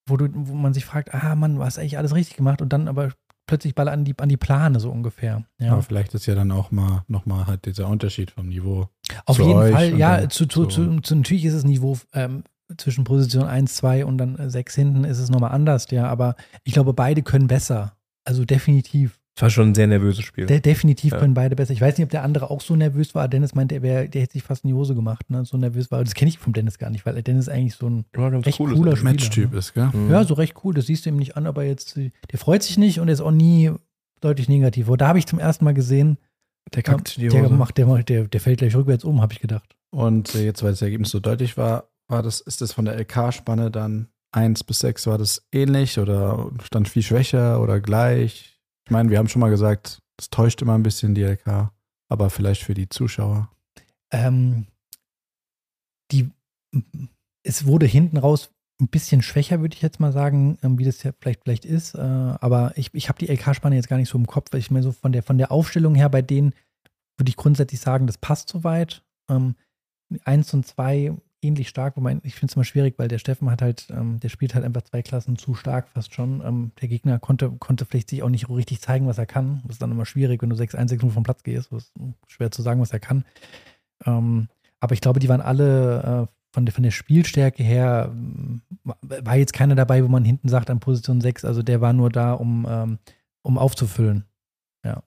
wo, 0.07 0.17
du, 0.17 0.29
wo 0.33 0.53
man 0.53 0.73
sich 0.73 0.85
fragt, 0.85 1.13
ah 1.13 1.35
Mann, 1.35 1.55
du 1.55 1.63
hast 1.63 1.79
eigentlich 1.79 1.97
alles 1.97 2.13
richtig 2.13 2.37
gemacht 2.37 2.61
und 2.61 2.71
dann 2.73 2.87
aber 2.87 3.11
plötzlich 3.47 3.73
Ball 3.73 3.87
an 3.87 4.05
die, 4.05 4.13
an 4.19 4.29
die 4.29 4.37
Plane 4.37 4.79
so 4.79 4.91
ungefähr. 4.91 5.45
Ja. 5.59 5.71
Aber 5.71 5.81
vielleicht 5.81 6.13
ist 6.13 6.25
ja 6.25 6.35
dann 6.35 6.51
auch 6.51 6.69
mal 6.69 7.03
nochmal 7.07 7.47
halt 7.47 7.65
dieser 7.65 7.87
Unterschied 7.87 8.31
vom 8.31 8.49
Niveau. 8.49 8.89
Auf 9.25 9.39
jeden 9.39 9.71
Fall, 9.71 9.97
ja, 9.97 10.29
zu, 10.29 10.45
zu, 10.45 10.65
zu, 10.65 10.99
zu, 10.99 11.15
natürlich 11.15 11.45
ist 11.45 11.55
das 11.55 11.63
Niveau 11.63 11.97
ähm, 12.13 12.43
zwischen 12.77 13.05
Position 13.05 13.45
1, 13.45 13.75
2 13.75 14.05
und 14.05 14.17
dann 14.17 14.35
äh, 14.37 14.49
6 14.49 14.75
hinten 14.75 15.03
ist 15.05 15.19
es 15.19 15.29
nochmal 15.29 15.53
anders, 15.53 15.89
ja, 15.89 16.07
aber 16.07 16.35
ich 16.63 16.73
glaube, 16.73 16.93
beide 16.93 17.23
können 17.23 17.47
besser. 17.47 17.96
Also 18.27 18.43
definitiv. 18.45 19.19
Das 19.35 19.43
war 19.43 19.49
schon 19.51 19.69
ein 19.69 19.75
sehr 19.75 19.85
nervöses 19.87 20.25
Spiel. 20.25 20.47
De 20.47 20.59
definitiv 20.59 21.13
Ja. 21.13 21.19
können 21.19 21.33
beide 21.35 21.55
besser. 21.55 21.71
Ich 21.71 21.79
weiß 21.79 21.95
nicht, 21.97 22.05
ob 22.05 22.09
der 22.09 22.23
andere 22.23 22.49
auch 22.49 22.59
so 22.59 22.75
nervös 22.75 23.13
war. 23.15 23.27
Dennis 23.27 23.53
meinte, 23.53 23.75
er 23.75 23.81
wär, 23.83 24.07
der 24.07 24.23
hätte 24.23 24.33
sich 24.33 24.41
fast 24.43 24.63
in 24.63 24.69
die 24.69 24.73
Hose 24.73 24.95
gemacht, 24.95 25.29
ne? 25.29 25.45
so 25.45 25.57
nervös 25.57 25.91
war. 25.91 26.03
Das 26.03 26.15
kenne 26.15 26.29
ich 26.29 26.39
vom 26.39 26.53
Dennis 26.53 26.77
gar 26.79 26.89
nicht, 26.89 27.05
weil 27.05 27.21
Dennis 27.21 27.47
eigentlich 27.47 27.75
so 27.75 27.87
ein, 27.87 28.05
Immer 28.13 28.31
ganz 28.31 28.47
Echt 28.47 28.59
cool 28.59 28.73
cooler. 28.73 28.97
Matchtyp 29.03 29.53
ist, 29.53 29.73
gell? 29.75 29.89
Mhm. 29.93 30.09
ja, 30.09 30.23
so 30.23 30.33
recht 30.33 30.55
cool. 30.63 30.73
Das 30.73 30.87
siehst 30.87 31.05
du 31.05 31.09
ihm 31.11 31.17
nicht 31.17 31.37
an, 31.37 31.45
aber 31.45 31.63
jetzt, 31.63 31.95
der 31.97 32.39
freut 32.39 32.63
sich 32.63 32.77
nicht 32.79 32.99
und 32.99 33.07
er 33.09 33.13
ist 33.13 33.21
auch 33.21 33.31
nie 33.31 33.71
deutlich 34.21 34.49
negativ. 34.49 34.89
Und 34.89 34.99
da 35.01 35.07
habe 35.07 35.19
ich 35.19 35.27
zum 35.27 35.37
ersten 35.39 35.63
Mal 35.65 35.75
gesehen, 35.75 36.17
Der 36.73 36.81
kackt 36.83 37.15
in 37.17 37.21
die 37.23 37.29
der, 37.29 37.41
Hose. 37.43 37.49
der, 37.49 37.57
macht- 37.87 38.09
der, 38.09 38.27
der 38.27 38.39
fällt 38.41 38.57
gleich 38.59 38.75
rückwärts 38.75 39.03
um, 39.05 39.21
habe 39.21 39.33
ich 39.33 39.39
gedacht. 39.39 39.75
Und 39.91 40.33
äh, 40.35 40.43
jetzt, 40.43 40.63
weil 40.63 40.71
das 40.71 40.81
Ergebnis 40.81 41.11
so 41.11 41.19
deutlich 41.19 41.55
war, 41.57 41.89
war 42.09 42.23
das, 42.23 42.41
ist 42.41 42.61
das 42.61 42.73
von 42.73 42.85
der 42.85 42.95
LK-Spanne 42.99 43.69
dann 43.69 44.07
1 44.37 44.63
bis 44.63 44.79
6, 44.79 45.07
war 45.07 45.17
das 45.17 45.47
ähnlich 45.51 45.99
oder 45.99 46.51
stand 46.63 46.87
viel 46.87 47.01
schwächer 47.01 47.61
oder 47.61 47.81
gleich? 47.81 48.59
Ich 48.85 48.91
meine, 48.91 49.09
wir 49.09 49.17
haben 49.17 49.27
schon 49.27 49.39
mal 49.39 49.49
gesagt, 49.49 49.99
es 50.17 50.29
täuscht 50.29 50.61
immer 50.61 50.75
ein 50.75 50.83
bisschen 50.83 51.15
die 51.15 51.23
LK, 51.23 51.71
aber 52.09 52.29
vielleicht 52.29 52.63
für 52.63 52.73
die 52.73 52.89
Zuschauer. 52.89 53.49
ähm, 54.11 54.67
die, 56.11 56.31
es 57.43 57.65
wurde 57.65 57.85
hinten 57.85 58.17
raus 58.17 58.51
ein 58.79 58.87
bisschen 58.87 59.21
schwächer, 59.21 59.59
würde 59.59 59.75
ich 59.75 59.81
jetzt 59.81 59.99
mal 59.99 60.11
sagen, 60.11 60.57
ähm, 60.61 60.77
wie 60.77 60.85
das 60.85 61.01
ja 61.03 61.11
vielleicht, 61.19 61.41
vielleicht 61.43 61.65
ist. 61.65 61.95
Äh, 61.95 61.99
aber 61.99 62.73
ich, 62.75 62.93
ich 62.93 63.09
habe 63.09 63.19
die 63.19 63.27
LK-Spanne 63.27 63.75
jetzt 63.75 63.89
gar 63.89 63.97
nicht 63.97 64.09
so 64.09 64.17
im 64.17 64.27
Kopf. 64.27 64.53
weil 64.53 64.59
Ich 64.59 64.69
meine, 64.69 64.83
so 64.83 64.91
von 64.91 65.11
der, 65.11 65.23
von 65.23 65.37
der 65.37 65.51
Aufstellung 65.51 65.95
her, 65.95 66.09
bei 66.09 66.21
denen 66.21 66.53
würde 67.17 67.29
ich 67.29 67.35
grundsätzlich 67.35 67.79
sagen, 67.79 68.05
das 68.05 68.19
passt 68.19 68.49
soweit. 68.49 69.03
Ähm, 69.29 69.55
eins 70.23 70.53
und 70.53 70.65
zwei 70.67 71.13
ähnlich 71.47 71.69
stark, 71.69 71.97
wobei 71.97 72.19
ich 72.23 72.35
finde 72.35 72.51
es 72.51 72.55
immer 72.55 72.65
schwierig, 72.65 72.95
weil 72.97 73.07
der 73.07 73.17
Steffen 73.17 73.49
hat 73.49 73.61
halt, 73.61 73.87
ähm, 73.89 74.19
der 74.19 74.29
spielt 74.29 74.53
halt 74.53 74.65
einfach 74.65 74.83
zwei 74.83 75.01
Klassen 75.01 75.37
zu 75.37 75.55
stark 75.55 75.87
fast 75.89 76.13
schon. 76.13 76.41
Ähm, 76.45 76.71
der 76.81 76.89
Gegner 76.89 77.19
konnte, 77.19 77.49
konnte 77.51 77.85
vielleicht 77.85 78.09
sich 78.09 78.23
auch 78.23 78.29
nicht 78.29 78.49
richtig 78.49 78.81
zeigen, 78.81 79.07
was 79.07 79.17
er 79.17 79.25
kann. 79.25 79.61
Das 79.63 79.75
ist 79.75 79.81
dann 79.81 79.91
immer 79.91 80.05
schwierig, 80.05 80.41
wenn 80.41 80.49
du 80.49 80.55
6-1, 80.55 80.89
6-0 80.99 81.09
vom 81.09 81.23
Platz 81.23 81.43
gehst. 81.43 81.71
Das 81.71 81.83
ist 81.83 81.93
schwer 82.27 82.51
zu 82.51 82.61
sagen, 82.61 82.81
was 82.81 82.91
er 82.91 82.99
kann. 82.99 83.25
Ähm, 84.05 84.49
aber 84.79 84.93
ich 84.93 85.01
glaube, 85.01 85.19
die 85.19 85.29
waren 85.29 85.41
alle 85.41 86.27
äh, 86.27 86.37
von, 86.53 86.65
der, 86.65 86.73
von 86.73 86.83
der 86.83 86.91
Spielstärke 86.91 87.63
her, 87.63 88.09
ähm, 88.11 88.61
war 89.01 89.35
jetzt 89.35 89.53
keiner 89.53 89.75
dabei, 89.75 90.03
wo 90.03 90.07
man 90.07 90.25
hinten 90.25 90.49
sagt, 90.49 90.69
an 90.69 90.79
Position 90.79 91.21
6, 91.21 91.45
also 91.45 91.61
der 91.61 91.81
war 91.81 91.93
nur 91.93 92.09
da, 92.09 92.33
um, 92.33 92.65
ähm, 92.69 92.99
um 93.41 93.57
aufzufüllen. 93.57 94.25
Ja. 94.83 95.03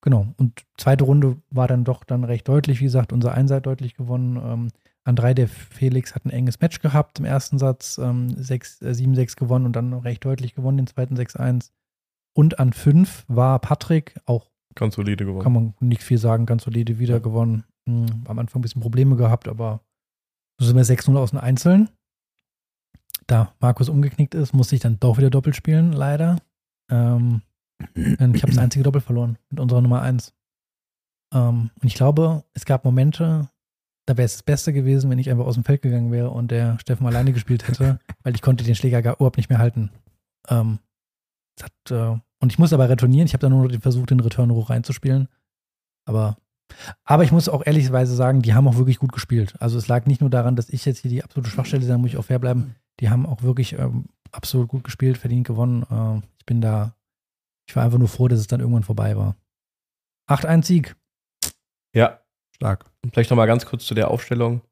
Genau. 0.00 0.26
Und 0.36 0.64
zweite 0.76 1.04
Runde 1.04 1.36
war 1.50 1.68
dann 1.68 1.84
doch 1.84 2.04
dann 2.04 2.24
recht 2.24 2.48
deutlich, 2.48 2.80
wie 2.80 2.84
gesagt, 2.84 3.12
unser 3.12 3.34
Einser 3.34 3.56
hat 3.56 3.66
deutlich 3.66 3.94
gewonnen. 3.94 4.70
An 5.04 5.16
drei 5.16 5.34
der 5.34 5.48
Felix 5.48 6.14
hat 6.14 6.24
ein 6.24 6.30
enges 6.30 6.60
Match 6.60 6.80
gehabt 6.80 7.18
im 7.18 7.24
ersten 7.24 7.58
Satz, 7.58 7.98
ähm, 7.98 8.30
6, 8.36 8.82
äh, 8.82 8.94
7-6 8.94 9.36
gewonnen 9.36 9.66
und 9.66 9.74
dann 9.74 9.92
recht 9.92 10.24
deutlich 10.24 10.54
gewonnen, 10.54 10.76
den 10.76 10.86
zweiten 10.86 11.16
6-1. 11.16 11.72
Und 12.34 12.60
an 12.60 12.72
fünf 12.72 13.24
war 13.28 13.58
Patrick, 13.58 14.14
auch 14.26 14.50
Ganz 14.74 14.94
solide 14.94 15.24
gewonnen. 15.24 15.42
kann 15.42 15.52
man 15.52 15.74
nicht 15.80 16.02
viel 16.02 16.18
sagen, 16.18 16.46
ganz 16.46 16.64
solide 16.64 16.98
wieder 16.98 17.20
gewonnen. 17.20 17.64
Hm, 17.86 18.24
am 18.26 18.38
Anfang 18.38 18.60
ein 18.60 18.62
bisschen 18.62 18.80
Probleme 18.80 19.16
gehabt, 19.16 19.48
aber 19.48 19.80
so 20.58 20.66
sind 20.66 20.76
wir 20.76 20.84
6-0 20.84 21.16
aus 21.16 21.30
den 21.30 21.40
Einzeln. 21.40 21.90
Da 23.26 23.54
Markus 23.60 23.88
umgeknickt 23.88 24.34
ist, 24.34 24.54
musste 24.54 24.76
ich 24.76 24.80
dann 24.80 25.00
doch 25.00 25.18
wieder 25.18 25.30
doppelt 25.30 25.56
spielen, 25.56 25.92
leider. 25.92 26.36
Ähm, 26.90 27.42
ich 27.94 28.18
habe 28.20 28.52
das 28.52 28.58
einzige 28.58 28.84
Doppel 28.84 29.00
verloren 29.00 29.36
mit 29.50 29.58
unserer 29.58 29.80
Nummer 29.80 30.02
1. 30.02 30.32
Ähm, 31.34 31.70
und 31.80 31.86
ich 31.86 31.94
glaube, 31.94 32.44
es 32.54 32.64
gab 32.64 32.84
Momente, 32.84 33.50
da 34.06 34.16
wäre 34.16 34.26
es 34.26 34.32
das 34.32 34.42
Beste 34.42 34.72
gewesen, 34.72 35.10
wenn 35.10 35.18
ich 35.18 35.30
einfach 35.30 35.46
aus 35.46 35.54
dem 35.54 35.64
Feld 35.64 35.82
gegangen 35.82 36.10
wäre 36.10 36.30
und 36.30 36.50
der 36.50 36.78
Steffen 36.78 37.06
alleine 37.06 37.32
gespielt 37.32 37.68
hätte, 37.68 38.00
weil 38.22 38.34
ich 38.34 38.42
konnte 38.42 38.64
den 38.64 38.74
Schläger 38.74 39.02
gar 39.02 39.14
überhaupt 39.14 39.36
nicht 39.36 39.50
mehr 39.50 39.58
halten. 39.58 39.90
Ähm, 40.48 40.78
hat, 41.62 41.90
äh, 41.90 42.18
und 42.40 42.52
ich 42.52 42.58
muss 42.58 42.72
aber 42.72 42.88
retournieren. 42.88 43.26
Ich 43.26 43.34
habe 43.34 43.42
dann 43.42 43.52
nur 43.52 43.68
den 43.68 43.80
versucht, 43.80 44.10
den 44.10 44.20
Return 44.20 44.50
hoch 44.50 44.70
reinzuspielen. 44.70 45.28
Aber, 46.04 46.36
aber 47.04 47.22
ich 47.22 47.30
muss 47.30 47.48
auch 47.48 47.64
ehrlicherweise 47.64 48.16
sagen, 48.16 48.42
die 48.42 48.54
haben 48.54 48.66
auch 48.66 48.76
wirklich 48.76 48.98
gut 48.98 49.12
gespielt. 49.12 49.54
Also 49.60 49.78
es 49.78 49.86
lag 49.86 50.06
nicht 50.06 50.20
nur 50.20 50.30
daran, 50.30 50.56
dass 50.56 50.68
ich 50.68 50.84
jetzt 50.84 50.98
hier 50.98 51.10
die 51.10 51.22
absolute 51.22 51.50
Schwachstelle, 51.50 51.86
da 51.86 51.98
muss 51.98 52.10
ich 52.10 52.16
auch 52.16 52.24
fair 52.24 52.40
bleiben. 52.40 52.74
Die 52.98 53.10
haben 53.10 53.26
auch 53.26 53.42
wirklich 53.42 53.74
ähm, 53.74 54.06
absolut 54.32 54.68
gut 54.68 54.82
gespielt, 54.82 55.18
verdient 55.18 55.46
gewonnen. 55.46 55.84
Äh, 55.88 56.26
ich 56.38 56.46
bin 56.46 56.60
da, 56.60 56.96
ich 57.68 57.76
war 57.76 57.84
einfach 57.84 57.98
nur 57.98 58.08
froh, 58.08 58.26
dass 58.26 58.40
es 58.40 58.48
dann 58.48 58.60
irgendwann 58.60 58.82
vorbei 58.82 59.16
war. 59.16 59.36
8-1 60.28 60.64
Sieg. 60.64 60.96
Ja, 61.94 62.21
Stark. 62.54 62.84
vielleicht 63.12 63.30
nochmal 63.30 63.46
ganz 63.46 63.66
kurz 63.66 63.84
zu 63.84 63.94
der 63.94 64.10
Aufstellung. 64.10 64.62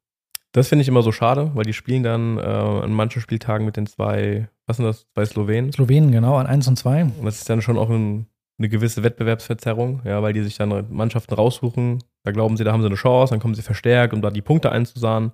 Das 0.53 0.69
finde 0.69 0.83
ich 0.83 0.89
immer 0.89 1.03
so 1.03 1.13
schade, 1.13 1.51
weil 1.55 1.65
die 1.65 1.73
spielen 1.73 2.03
dann 2.03 2.39
äh, 2.39 2.43
an 2.43 2.93
manchen 2.93 3.23
Spieltagen 3.23 3.65
mit 3.65 3.77
den 3.77 3.87
zwei, 3.87 4.49
was 4.67 4.79
sind 4.79 4.87
das, 4.87 5.07
zwei 5.15 5.25
Slowenen. 5.25 5.73
Slowenen, 5.73 6.11
genau, 6.11 6.37
an 6.37 6.47
1 6.47 6.67
und 6.67 6.77
2. 6.77 7.05
Und 7.05 7.25
das 7.25 7.39
ist 7.39 7.49
dann 7.49 7.63
schon 7.63 7.79
auch 7.79 7.89
ein, 7.89 8.27
eine 8.59 8.69
gewisse 8.69 9.05
Wettbewerbsverzerrung, 9.05 10.03
ja, 10.05 10.23
weil 10.23 10.33
die 10.33 10.43
sich 10.43 10.57
dann 10.57 10.87
Mannschaften 10.91 11.35
raussuchen. 11.35 12.03
Da 12.25 12.33
glauben 12.33 12.57
sie, 12.57 12.65
da 12.65 12.73
haben 12.73 12.83
sie 12.83 12.87
eine 12.87 12.97
Chance, 12.97 13.33
dann 13.33 13.41
kommen 13.41 13.55
sie 13.55 13.63
verstärkt, 13.63 14.13
um 14.13 14.23
da 14.23 14.31
die 14.31 14.43
Punkte 14.43 14.73
einzusahen. 14.73 15.33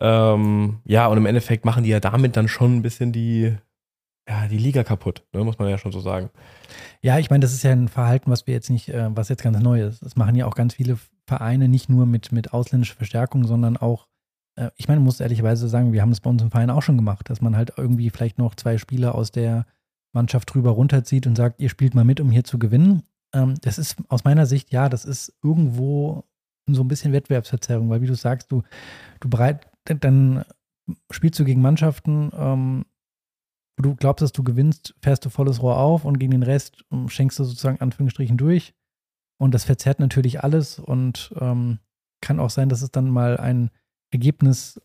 Ähm, 0.00 0.78
ja, 0.84 1.08
und 1.08 1.18
im 1.18 1.26
Endeffekt 1.26 1.64
machen 1.64 1.82
die 1.82 1.90
ja 1.90 2.00
damit 2.00 2.36
dann 2.36 2.48
schon 2.48 2.76
ein 2.76 2.82
bisschen 2.82 3.12
die, 3.12 3.54
ja, 4.28 4.46
die 4.46 4.56
Liga 4.56 4.84
kaputt, 4.84 5.24
ne, 5.32 5.42
muss 5.44 5.58
man 5.58 5.68
ja 5.68 5.78
schon 5.78 5.92
so 5.92 6.00
sagen. 6.00 6.30
Ja, 7.02 7.18
ich 7.18 7.28
meine, 7.28 7.40
das 7.40 7.52
ist 7.52 7.64
ja 7.64 7.72
ein 7.72 7.88
Verhalten, 7.88 8.30
was 8.30 8.46
wir 8.46 8.54
jetzt 8.54 8.70
nicht, 8.70 8.88
äh, 8.88 9.08
was 9.14 9.28
jetzt 9.28 9.42
ganz 9.42 9.58
neu 9.58 9.82
ist. 9.82 10.02
Das 10.02 10.16
machen 10.16 10.36
ja 10.36 10.46
auch 10.46 10.54
ganz 10.54 10.74
viele 10.74 10.96
Vereine 11.26 11.68
nicht 11.68 11.88
nur 11.88 12.06
mit, 12.06 12.32
mit 12.32 12.52
ausländischer 12.52 12.96
Verstärkung, 12.96 13.46
sondern 13.46 13.76
auch, 13.76 14.08
äh, 14.56 14.70
ich 14.76 14.88
meine, 14.88 15.00
muss 15.00 15.20
ehrlicherweise 15.20 15.68
sagen, 15.68 15.92
wir 15.92 16.02
haben 16.02 16.12
es 16.12 16.20
bei 16.20 16.30
uns 16.30 16.42
im 16.42 16.50
Verein 16.50 16.70
auch 16.70 16.82
schon 16.82 16.96
gemacht, 16.96 17.30
dass 17.30 17.40
man 17.40 17.56
halt 17.56 17.74
irgendwie 17.76 18.10
vielleicht 18.10 18.38
noch 18.38 18.54
zwei 18.54 18.78
Spieler 18.78 19.14
aus 19.14 19.30
der 19.30 19.66
Mannschaft 20.12 20.52
drüber 20.52 20.70
runterzieht 20.70 21.26
und 21.26 21.36
sagt, 21.36 21.60
ihr 21.60 21.68
spielt 21.68 21.94
mal 21.94 22.04
mit, 22.04 22.20
um 22.20 22.30
hier 22.30 22.44
zu 22.44 22.58
gewinnen. 22.58 23.02
Ähm, 23.34 23.54
das 23.62 23.78
ist 23.78 23.96
aus 24.08 24.24
meiner 24.24 24.46
Sicht, 24.46 24.72
ja, 24.72 24.88
das 24.88 25.04
ist 25.04 25.32
irgendwo 25.42 26.24
so 26.66 26.82
ein 26.82 26.88
bisschen 26.88 27.12
Wettbewerbsverzerrung, 27.12 27.88
weil 27.90 28.02
wie 28.02 28.06
du 28.06 28.14
sagst, 28.14 28.52
du, 28.52 28.62
du 29.20 29.28
bereit, 29.28 29.68
dann 29.84 30.44
spielst 31.10 31.38
du 31.40 31.44
gegen 31.44 31.60
Mannschaften, 31.60 32.30
ähm, 32.34 32.84
du 33.76 33.94
glaubst, 33.96 34.22
dass 34.22 34.32
du 34.32 34.42
gewinnst, 34.42 34.94
fährst 35.00 35.24
du 35.24 35.30
volles 35.30 35.62
Rohr 35.62 35.78
auf 35.78 36.04
und 36.04 36.18
gegen 36.18 36.32
den 36.32 36.42
Rest 36.42 36.84
ähm, 36.92 37.08
schenkst 37.08 37.38
du 37.38 37.44
sozusagen 37.44 37.80
Anführungsstrichen 37.80 38.36
durch. 38.36 38.74
Und 39.42 39.52
das 39.54 39.64
verzerrt 39.64 39.98
natürlich 39.98 40.44
alles 40.44 40.78
und 40.78 41.34
ähm, 41.40 41.78
kann 42.20 42.38
auch 42.38 42.50
sein, 42.50 42.68
dass 42.68 42.80
es 42.82 42.92
dann 42.92 43.10
mal 43.10 43.36
ein 43.38 43.70
Ergebnis 44.12 44.80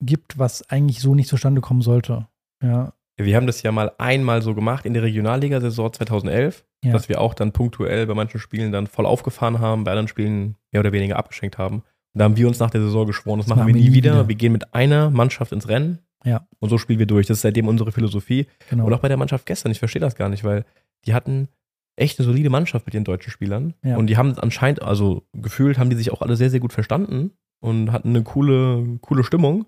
gibt, 0.00 0.38
was 0.38 0.68
eigentlich 0.70 1.00
so 1.00 1.14
nicht 1.14 1.28
zustande 1.28 1.60
kommen 1.60 1.82
sollte. 1.82 2.26
Ja. 2.62 2.94
Wir 3.18 3.36
haben 3.36 3.46
das 3.46 3.62
ja 3.62 3.70
mal 3.70 3.92
einmal 3.98 4.40
so 4.40 4.54
gemacht 4.54 4.86
in 4.86 4.94
der 4.94 5.02
Regionalliga-Saison 5.02 5.92
2011, 5.92 6.64
Ja. 6.82 6.92
dass 6.92 7.10
wir 7.10 7.20
auch 7.20 7.34
dann 7.34 7.52
punktuell 7.52 8.06
bei 8.06 8.14
manchen 8.14 8.40
Spielen 8.40 8.72
dann 8.72 8.86
voll 8.86 9.04
aufgefahren 9.04 9.58
haben, 9.58 9.84
bei 9.84 9.90
anderen 9.90 10.08
Spielen 10.08 10.56
mehr 10.72 10.80
oder 10.80 10.92
weniger 10.92 11.16
abgeschenkt 11.18 11.58
haben. 11.58 11.76
Und 12.14 12.18
da 12.18 12.24
haben 12.24 12.36
wir 12.38 12.48
uns 12.48 12.58
nach 12.60 12.70
der 12.70 12.80
Saison 12.80 13.06
geschworen, 13.06 13.40
das, 13.40 13.46
machen 13.46 13.66
wir 13.66 13.74
nie 13.74 13.92
wieder. 13.92 14.26
Wir 14.26 14.36
gehen 14.36 14.52
mit 14.52 14.72
einer 14.72 15.10
Mannschaft 15.10 15.52
ins 15.52 15.68
Rennen 15.68 15.98
Ja. 16.24 16.46
und 16.60 16.70
so 16.70 16.78
spielen 16.78 16.98
wir 16.98 17.06
durch. 17.06 17.26
Das 17.26 17.36
ist 17.38 17.42
seitdem 17.42 17.68
unsere 17.68 17.92
Philosophie. 17.92 18.46
Genau. 18.70 18.86
Und 18.86 18.94
auch 18.94 19.00
bei 19.00 19.08
der 19.08 19.18
Mannschaft 19.18 19.44
gestern, 19.44 19.70
ich 19.70 19.78
verstehe 19.80 20.00
das 20.00 20.14
gar 20.14 20.30
nicht, 20.30 20.44
weil 20.44 20.64
die 21.04 21.12
hatten 21.12 21.48
echt 21.96 22.18
eine 22.18 22.26
solide 22.26 22.50
Mannschaft 22.50 22.86
mit 22.86 22.94
den 22.94 23.04
deutschen 23.04 23.30
Spielern. 23.30 23.74
Ja. 23.84 23.96
Und 23.96 24.06
die 24.08 24.16
haben 24.16 24.38
anscheinend, 24.38 24.82
also 24.82 25.24
gefühlt, 25.32 25.78
haben 25.78 25.90
die 25.90 25.96
sich 25.96 26.12
auch 26.12 26.22
alle 26.22 26.36
sehr, 26.36 26.50
sehr 26.50 26.60
gut 26.60 26.72
verstanden 26.72 27.32
und 27.60 27.92
hatten 27.92 28.10
eine 28.10 28.22
coole, 28.22 28.98
coole 29.00 29.24
Stimmung. 29.24 29.66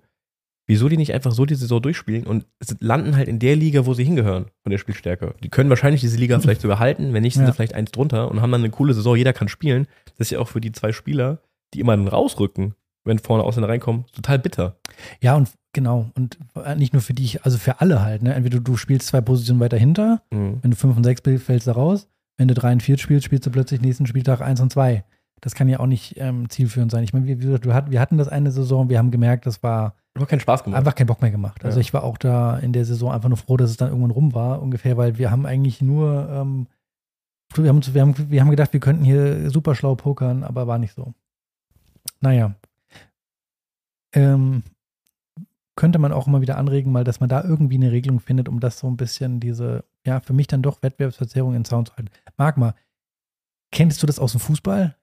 Wieso 0.66 0.88
die 0.88 0.96
nicht 0.96 1.12
einfach 1.12 1.32
so 1.32 1.44
die 1.44 1.56
Saison 1.56 1.82
durchspielen 1.82 2.26
und 2.26 2.46
landen 2.80 3.16
halt 3.16 3.28
in 3.28 3.38
der 3.38 3.54
Liga, 3.54 3.84
wo 3.84 3.92
sie 3.92 4.02
hingehören, 4.04 4.46
von 4.62 4.70
der 4.70 4.78
Spielstärke. 4.78 5.34
Die 5.42 5.50
können 5.50 5.68
wahrscheinlich 5.68 6.00
diese 6.00 6.16
Liga 6.16 6.40
vielleicht 6.40 6.62
sogar 6.62 6.78
halten, 6.78 7.12
wenn 7.12 7.22
nicht, 7.22 7.34
sind 7.34 7.42
Ja. 7.42 7.48
sie 7.50 7.54
vielleicht 7.54 7.74
eins 7.74 7.90
drunter 7.90 8.30
und 8.30 8.40
haben 8.40 8.50
dann 8.50 8.62
eine 8.62 8.70
coole 8.70 8.94
Saison, 8.94 9.14
jeder 9.14 9.34
kann 9.34 9.48
spielen. 9.48 9.86
Das 10.16 10.28
ist 10.28 10.30
ja 10.30 10.38
auch 10.38 10.48
für 10.48 10.62
die 10.62 10.72
zwei 10.72 10.92
Spieler, 10.92 11.42
die 11.74 11.80
immer 11.80 11.94
dann 11.94 12.08
rausrücken, 12.08 12.74
wenn 13.04 13.18
vorne 13.18 13.44
Ausländer 13.44 13.68
reinkommen, 13.68 14.04
total 14.12 14.38
bitter. 14.38 14.76
Ja, 15.20 15.34
und 15.36 15.50
genau. 15.72 16.10
Und 16.14 16.38
nicht 16.76 16.92
nur 16.92 17.02
für 17.02 17.14
dich, 17.14 17.44
also 17.44 17.58
für 17.58 17.80
alle 17.80 18.02
halt. 18.02 18.22
Ne? 18.22 18.34
Entweder 18.34 18.60
du 18.60 18.76
spielst 18.76 19.08
zwei 19.08 19.20
Positionen 19.20 19.60
weiter 19.60 19.76
hinter, 19.76 20.22
Mhm. 20.30 20.58
wenn 20.62 20.70
du 20.70 20.76
5 20.76 20.96
und 20.96 21.04
6 21.04 21.18
spielst, 21.20 21.44
fällst 21.46 21.66
du 21.66 21.72
raus. 21.72 22.08
Wenn 22.36 22.48
du 22.48 22.54
3 22.54 22.72
und 22.72 22.82
4 22.82 22.98
spielst, 22.98 23.24
spielst 23.24 23.46
du 23.46 23.50
plötzlich 23.50 23.80
nächsten 23.80 24.06
Spieltag 24.06 24.40
1 24.40 24.60
und 24.60 24.72
2. 24.72 25.04
Das 25.40 25.54
kann 25.54 25.68
ja 25.68 25.78
auch 25.80 25.86
nicht 25.86 26.14
ähm, 26.18 26.48
zielführend 26.48 26.90
sein. 26.90 27.04
Ich 27.04 27.12
meine, 27.12 27.26
wie 27.26 27.72
hat, 27.72 27.90
wir 27.90 28.00
hatten 28.00 28.16
das 28.16 28.28
eine 28.28 28.50
Saison, 28.50 28.88
wir 28.88 28.98
haben 28.98 29.10
gemerkt, 29.10 29.44
das 29.46 29.62
war 29.62 29.94
Hat 30.18 30.28
keinen 30.28 30.40
Spaß 30.40 30.64
gemacht. 30.64 30.78
einfach 30.78 30.94
keinen 30.94 31.06
Bock 31.08 31.20
mehr 31.20 31.30
gemacht. 31.30 31.64
Also 31.64 31.76
Ja. 31.78 31.80
ich 31.82 31.92
war 31.92 32.02
auch 32.02 32.16
da 32.16 32.56
in 32.58 32.72
der 32.72 32.84
Saison 32.86 33.12
einfach 33.12 33.28
nur 33.28 33.36
froh, 33.36 33.56
dass 33.58 33.70
es 33.70 33.76
dann 33.76 33.88
irgendwann 33.90 34.10
rum 34.12 34.32
war, 34.34 34.62
ungefähr, 34.62 34.96
weil 34.96 35.18
wir 35.18 35.30
haben 35.30 35.44
eigentlich 35.44 35.82
nur, 35.82 36.28
ähm, 36.30 36.66
wir, 37.54 37.68
haben, 37.68 37.82
wir, 37.94 38.00
haben, 38.00 38.14
wir 38.30 38.40
haben 38.40 38.50
gedacht, 38.50 38.72
wir 38.72 38.80
könnten 38.80 39.04
hier 39.04 39.50
super 39.50 39.74
schlau 39.74 39.94
pokern, 39.96 40.44
aber 40.44 40.66
war 40.66 40.78
nicht 40.78 40.94
so. 40.94 41.12
Naja. 42.20 42.54
Ähm, 44.14 44.62
könnte 45.76 45.98
man 45.98 46.12
auch 46.12 46.26
immer 46.28 46.40
wieder 46.40 46.56
anregen, 46.56 46.92
mal, 46.92 47.02
dass 47.04 47.18
man 47.20 47.28
da 47.28 47.42
irgendwie 47.42 47.74
eine 47.76 47.90
Regelung 47.90 48.20
findet, 48.20 48.48
um 48.48 48.60
das 48.60 48.78
so 48.78 48.86
ein 48.86 48.96
bisschen 48.96 49.40
diese, 49.40 49.84
ja, 50.06 50.20
für 50.20 50.32
mich 50.32 50.46
dann 50.46 50.62
doch 50.62 50.82
Wettbewerbsverzerrung 50.82 51.54
in 51.54 51.64
Zaun 51.64 51.84
zu 51.86 51.96
halten. 51.96 52.10
Mag 52.36 52.56
mal, 52.56 52.74
kennst 53.72 54.00
du 54.02 54.06
das 54.06 54.18
aus 54.20 54.32
dem 54.32 54.40
Fußball? 54.40 54.96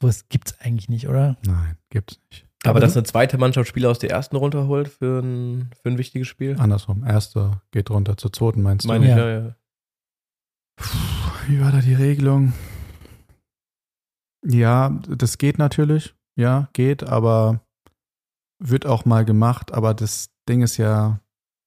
Sowas 0.00 0.28
gibt's 0.28 0.58
eigentlich 0.60 0.88
nicht, 0.88 1.08
oder? 1.08 1.36
Nein, 1.44 1.76
gibt's 1.90 2.20
nicht. 2.30 2.46
Aber, 2.64 2.70
Aber 2.70 2.80
dass 2.80 2.92
du- 2.92 3.00
eine 3.00 3.04
zweite 3.06 3.36
Mannschaft 3.38 3.68
Spieler 3.68 3.90
aus 3.90 3.98
der 3.98 4.10
ersten 4.10 4.36
runterholt 4.36 4.88
für 4.88 5.18
ein, 5.20 5.70
für 5.82 5.88
ein 5.88 5.98
wichtiges 5.98 6.28
Spiel? 6.28 6.56
Andersrum. 6.60 7.04
Erster 7.04 7.62
geht 7.72 7.90
runter 7.90 8.16
zur 8.16 8.32
zweiten, 8.32 8.62
meinst 8.62 8.84
du? 8.84 8.88
Meine 8.88 9.04
ich, 9.04 9.10
Ja. 9.10 9.28
ja, 9.28 9.40
ja. 9.48 9.56
Puh, 10.76 10.86
Wie 11.48 11.60
war 11.60 11.72
da 11.72 11.80
die 11.80 11.94
Regelung? 11.94 12.52
Ja, 14.44 14.90
das 15.08 15.38
geht 15.38 15.58
natürlich. 15.58 16.14
Ja, 16.36 16.68
geht, 16.72 17.02
aber 17.02 17.60
wird 18.62 18.86
auch 18.86 19.04
mal 19.04 19.24
gemacht. 19.24 19.72
Aber 19.72 19.94
das 19.94 20.30
Ding 20.48 20.62
ist 20.62 20.76
ja, 20.76 21.20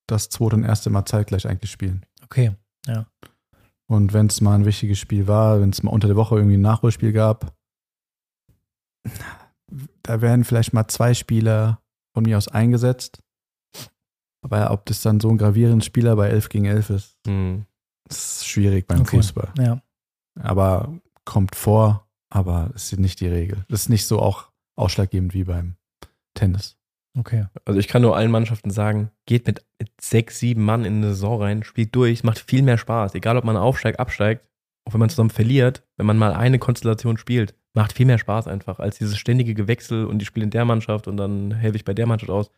dass 0.08 0.30
zweite 0.30 0.56
und 0.56 0.64
erste 0.64 0.90
mal 0.90 1.06
zeitgleich 1.06 1.48
eigentlich 1.48 1.72
spielen. 1.72 2.06
Okay. 2.24 2.56
Und 3.88 4.14
wenn 4.14 4.28
es 4.28 4.42
mal 4.42 4.56
ein 4.56 4.66
wichtiges 4.66 4.98
Spiel 4.98 5.28
war, 5.28 5.62
wenn 5.62 5.70
es 5.70 5.84
mal 5.84 5.92
unter 5.92 6.08
der 6.08 6.16
Woche 6.16 6.36
irgendwie 6.36 6.58
ein 6.58 6.62
Nachholspiel 6.62 7.12
gab, 7.14 7.54
da 10.04 10.22
werden 10.22 10.44
vielleicht 10.44 10.74
mal 10.74 10.88
zwei 10.88 11.14
Spieler 11.14 11.82
von 12.14 12.24
mir 12.24 12.38
aus 12.38 12.48
eingesetzt. 12.48 13.22
Aber 14.42 14.72
ob 14.72 14.86
das 14.86 15.02
dann 15.02 15.20
so 15.20 15.30
ein 15.30 15.38
gravierendes 15.38 15.86
Spieler 15.86 16.16
bei 16.16 16.30
11 16.30 16.50
gegen 16.50 16.66
11 16.66 16.90
ist, 16.92 17.18
Hm. 17.28 17.66
das 18.08 18.18
ist 18.38 18.48
schwierig 18.48 18.88
beim 18.88 19.02
Okay. 19.02 19.18
Fußball. 19.18 19.52
Ja. 19.60 19.82
Aber 20.40 20.94
kommt 21.24 21.56
vor, 21.56 22.08
aber 22.30 22.72
es 22.76 22.92
ist 22.92 23.00
nicht 23.00 23.20
die 23.20 23.28
Regel. 23.28 23.66
Das 23.70 23.82
ist 23.84 23.90
nicht 23.90 24.06
so 24.06 24.20
auch 24.20 24.52
ausschlaggebend 24.76 25.34
wie 25.34 25.44
beim 25.46 25.76
Tennis. 26.36 26.78
Okay. 27.18 27.46
Also 27.64 27.80
ich 27.80 27.88
kann 27.88 28.02
nur 28.02 28.16
allen 28.16 28.32
Mannschaften 28.32 28.70
sagen, 28.70 29.10
geht 29.26 29.48
mit 29.48 29.66
sechs, 30.00 30.40
sieben 30.40 30.64
Mann 30.64 30.84
in 30.84 30.98
eine 30.98 31.10
Saison 31.10 31.42
rein, 31.42 31.64
spielt 31.64 31.96
durch, 31.96 32.20
es 32.20 32.24
macht 32.24 32.40
viel 32.40 32.62
mehr 32.62 32.78
Spaß. 32.78 33.16
Egal, 33.16 33.38
ob 33.38 33.46
man 33.46 33.56
aufsteigt, 33.58 34.00
absteigt, 34.00 34.46
auch 34.86 34.94
wenn 34.94 35.00
man 35.00 35.10
zusammen 35.10 35.30
verliert, 35.30 35.84
wenn 35.98 36.06
man 36.06 36.18
mal 36.18 36.34
eine 36.34 36.60
Konstellation 36.60 37.18
spielt, 37.18 37.56
macht 37.74 37.94
viel 37.94 38.06
mehr 38.06 38.18
Spaß 38.18 38.48
einfach, 38.48 38.80
als 38.80 38.98
dieses 38.98 39.18
ständige 39.18 39.54
Gewechsel 39.54 40.06
und 40.06 40.20
die 40.20 40.26
spielen 40.26 40.46
in 40.46 40.50
der 40.52 40.66
Mannschaft 40.66 41.08
und 41.08 41.18
dann 41.18 41.52
helfe 41.52 41.78
ich 41.78 41.86
bei 41.86 41.94
der 41.94 42.06
Mannschaft 42.06 42.30
aus. 42.32 42.52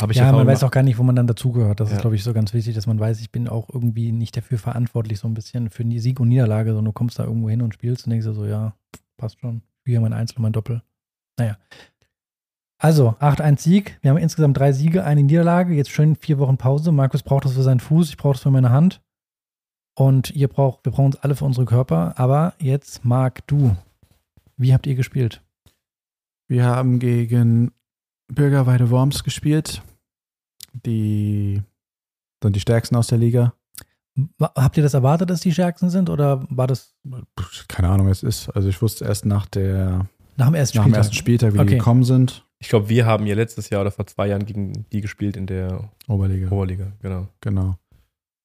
Habe 0.00 0.12
ich 0.12 0.18
ja, 0.18 0.32
man 0.32 0.46
weiß 0.46 0.64
auch 0.64 0.70
gar 0.70 0.82
nicht, 0.82 0.96
wo 0.98 1.02
man 1.02 1.14
dann 1.14 1.26
dazugehört. 1.26 1.78
Das 1.80 1.90
ist, 1.90 1.96
Ja. 1.96 2.00
glaube 2.00 2.16
ich, 2.16 2.24
so 2.24 2.32
ganz 2.32 2.54
wichtig, 2.54 2.74
dass 2.74 2.86
man 2.86 2.98
weiß, 2.98 3.20
ich 3.20 3.30
bin 3.30 3.48
auch 3.48 3.68
irgendwie 3.72 4.12
nicht 4.12 4.34
dafür 4.36 4.58
verantwortlich, 4.58 5.18
so 5.18 5.28
ein 5.28 5.34
bisschen 5.34 5.68
für 5.68 5.84
die 5.84 5.98
Sieg 5.98 6.20
und 6.20 6.28
Niederlage, 6.28 6.70
sondern 6.70 6.86
du 6.86 6.92
kommst 6.92 7.18
da 7.18 7.24
irgendwo 7.24 7.50
hin 7.50 7.60
und 7.60 7.74
spielst 7.74 8.06
und 8.06 8.10
denkst 8.10 8.26
dir 8.26 8.32
so, 8.32 8.46
ja, 8.46 8.74
passt 9.18 9.40
schon. 9.40 9.62
Hier 9.84 10.00
mein 10.00 10.12
Einzel, 10.14 10.40
mein 10.40 10.52
Doppel. 10.52 10.82
Naja. 11.38 11.58
Also, 12.82 13.10
8-1 13.20 13.60
Sieg. 13.60 13.98
Wir 14.00 14.10
haben 14.10 14.16
insgesamt 14.16 14.56
drei 14.58 14.72
Siege, 14.72 15.04
eine 15.04 15.22
Niederlage. 15.22 15.74
Jetzt 15.74 15.90
schön 15.90 16.16
vier 16.16 16.38
Wochen 16.38 16.56
Pause. 16.56 16.92
Markus 16.92 17.22
braucht 17.22 17.44
das 17.44 17.52
für 17.52 17.62
seinen 17.62 17.80
Fuß, 17.80 18.08
ich 18.08 18.16
brauche 18.16 18.32
das 18.32 18.42
für 18.42 18.50
meine 18.50 18.70
Hand. 18.70 19.02
Und 19.94 20.30
ihr 20.30 20.48
braucht, 20.48 20.84
wir 20.86 20.92
brauchen 20.92 21.06
uns 21.06 21.16
alle 21.16 21.36
für 21.36 21.44
unsere 21.44 21.66
Körper. 21.66 22.14
Aber 22.18 22.54
jetzt, 22.58 23.04
Marc, 23.04 23.46
du. 23.46 23.76
Wie 24.56 24.72
habt 24.72 24.86
ihr 24.86 24.94
gespielt? 24.94 25.42
Wir 26.48 26.64
haben 26.64 26.98
gegen 27.00 27.72
Bürgerweide 28.28 28.88
Worms 28.90 29.24
gespielt. 29.24 29.82
Die 30.72 31.62
sind 32.42 32.56
die 32.56 32.60
stärksten 32.60 32.96
aus 32.96 33.08
der 33.08 33.18
Liga. 33.18 33.52
Habt 34.40 34.76
ihr 34.78 34.82
das 34.82 34.94
erwartet, 34.94 35.28
dass 35.28 35.40
die 35.40 35.52
stärksten 35.52 35.90
sind? 35.90 36.08
Oder 36.08 36.46
war 36.48 36.66
das 36.66 36.94
Keine 37.68 37.88
Ahnung, 37.90 38.06
wer 38.06 38.12
es 38.12 38.22
ist. 38.22 38.48
Also 38.50 38.68
ich 38.68 38.80
wusste 38.80 39.04
erst 39.04 39.26
nach, 39.26 39.44
der, 39.46 40.06
nach 40.36 40.46
dem 40.46 40.54
ersten 40.54 40.78
nach 40.78 40.84
dem 40.84 40.88
Spieltag? 40.92 40.96
ersten 40.98 41.14
Spieltag, 41.14 41.52
wie 41.54 41.58
Okay. 41.58 41.68
die 41.68 41.76
gekommen 41.76 42.04
sind. 42.04 42.46
Ich 42.62 42.68
glaube, 42.68 42.88
wir 42.88 43.06
haben 43.06 43.26
ja 43.26 43.34
letztes 43.34 43.70
Jahr 43.70 43.80
oder 43.80 43.90
vor 43.90 44.06
zwei 44.06 44.28
Jahren 44.28 44.44
gegen 44.44 44.84
die 44.92 45.00
gespielt 45.00 45.36
in 45.36 45.46
der 45.46 45.90
Oberliga. 46.08 46.50
Oberliga, 46.50 46.92
genau. 47.00 47.26
Genau. 47.40 47.76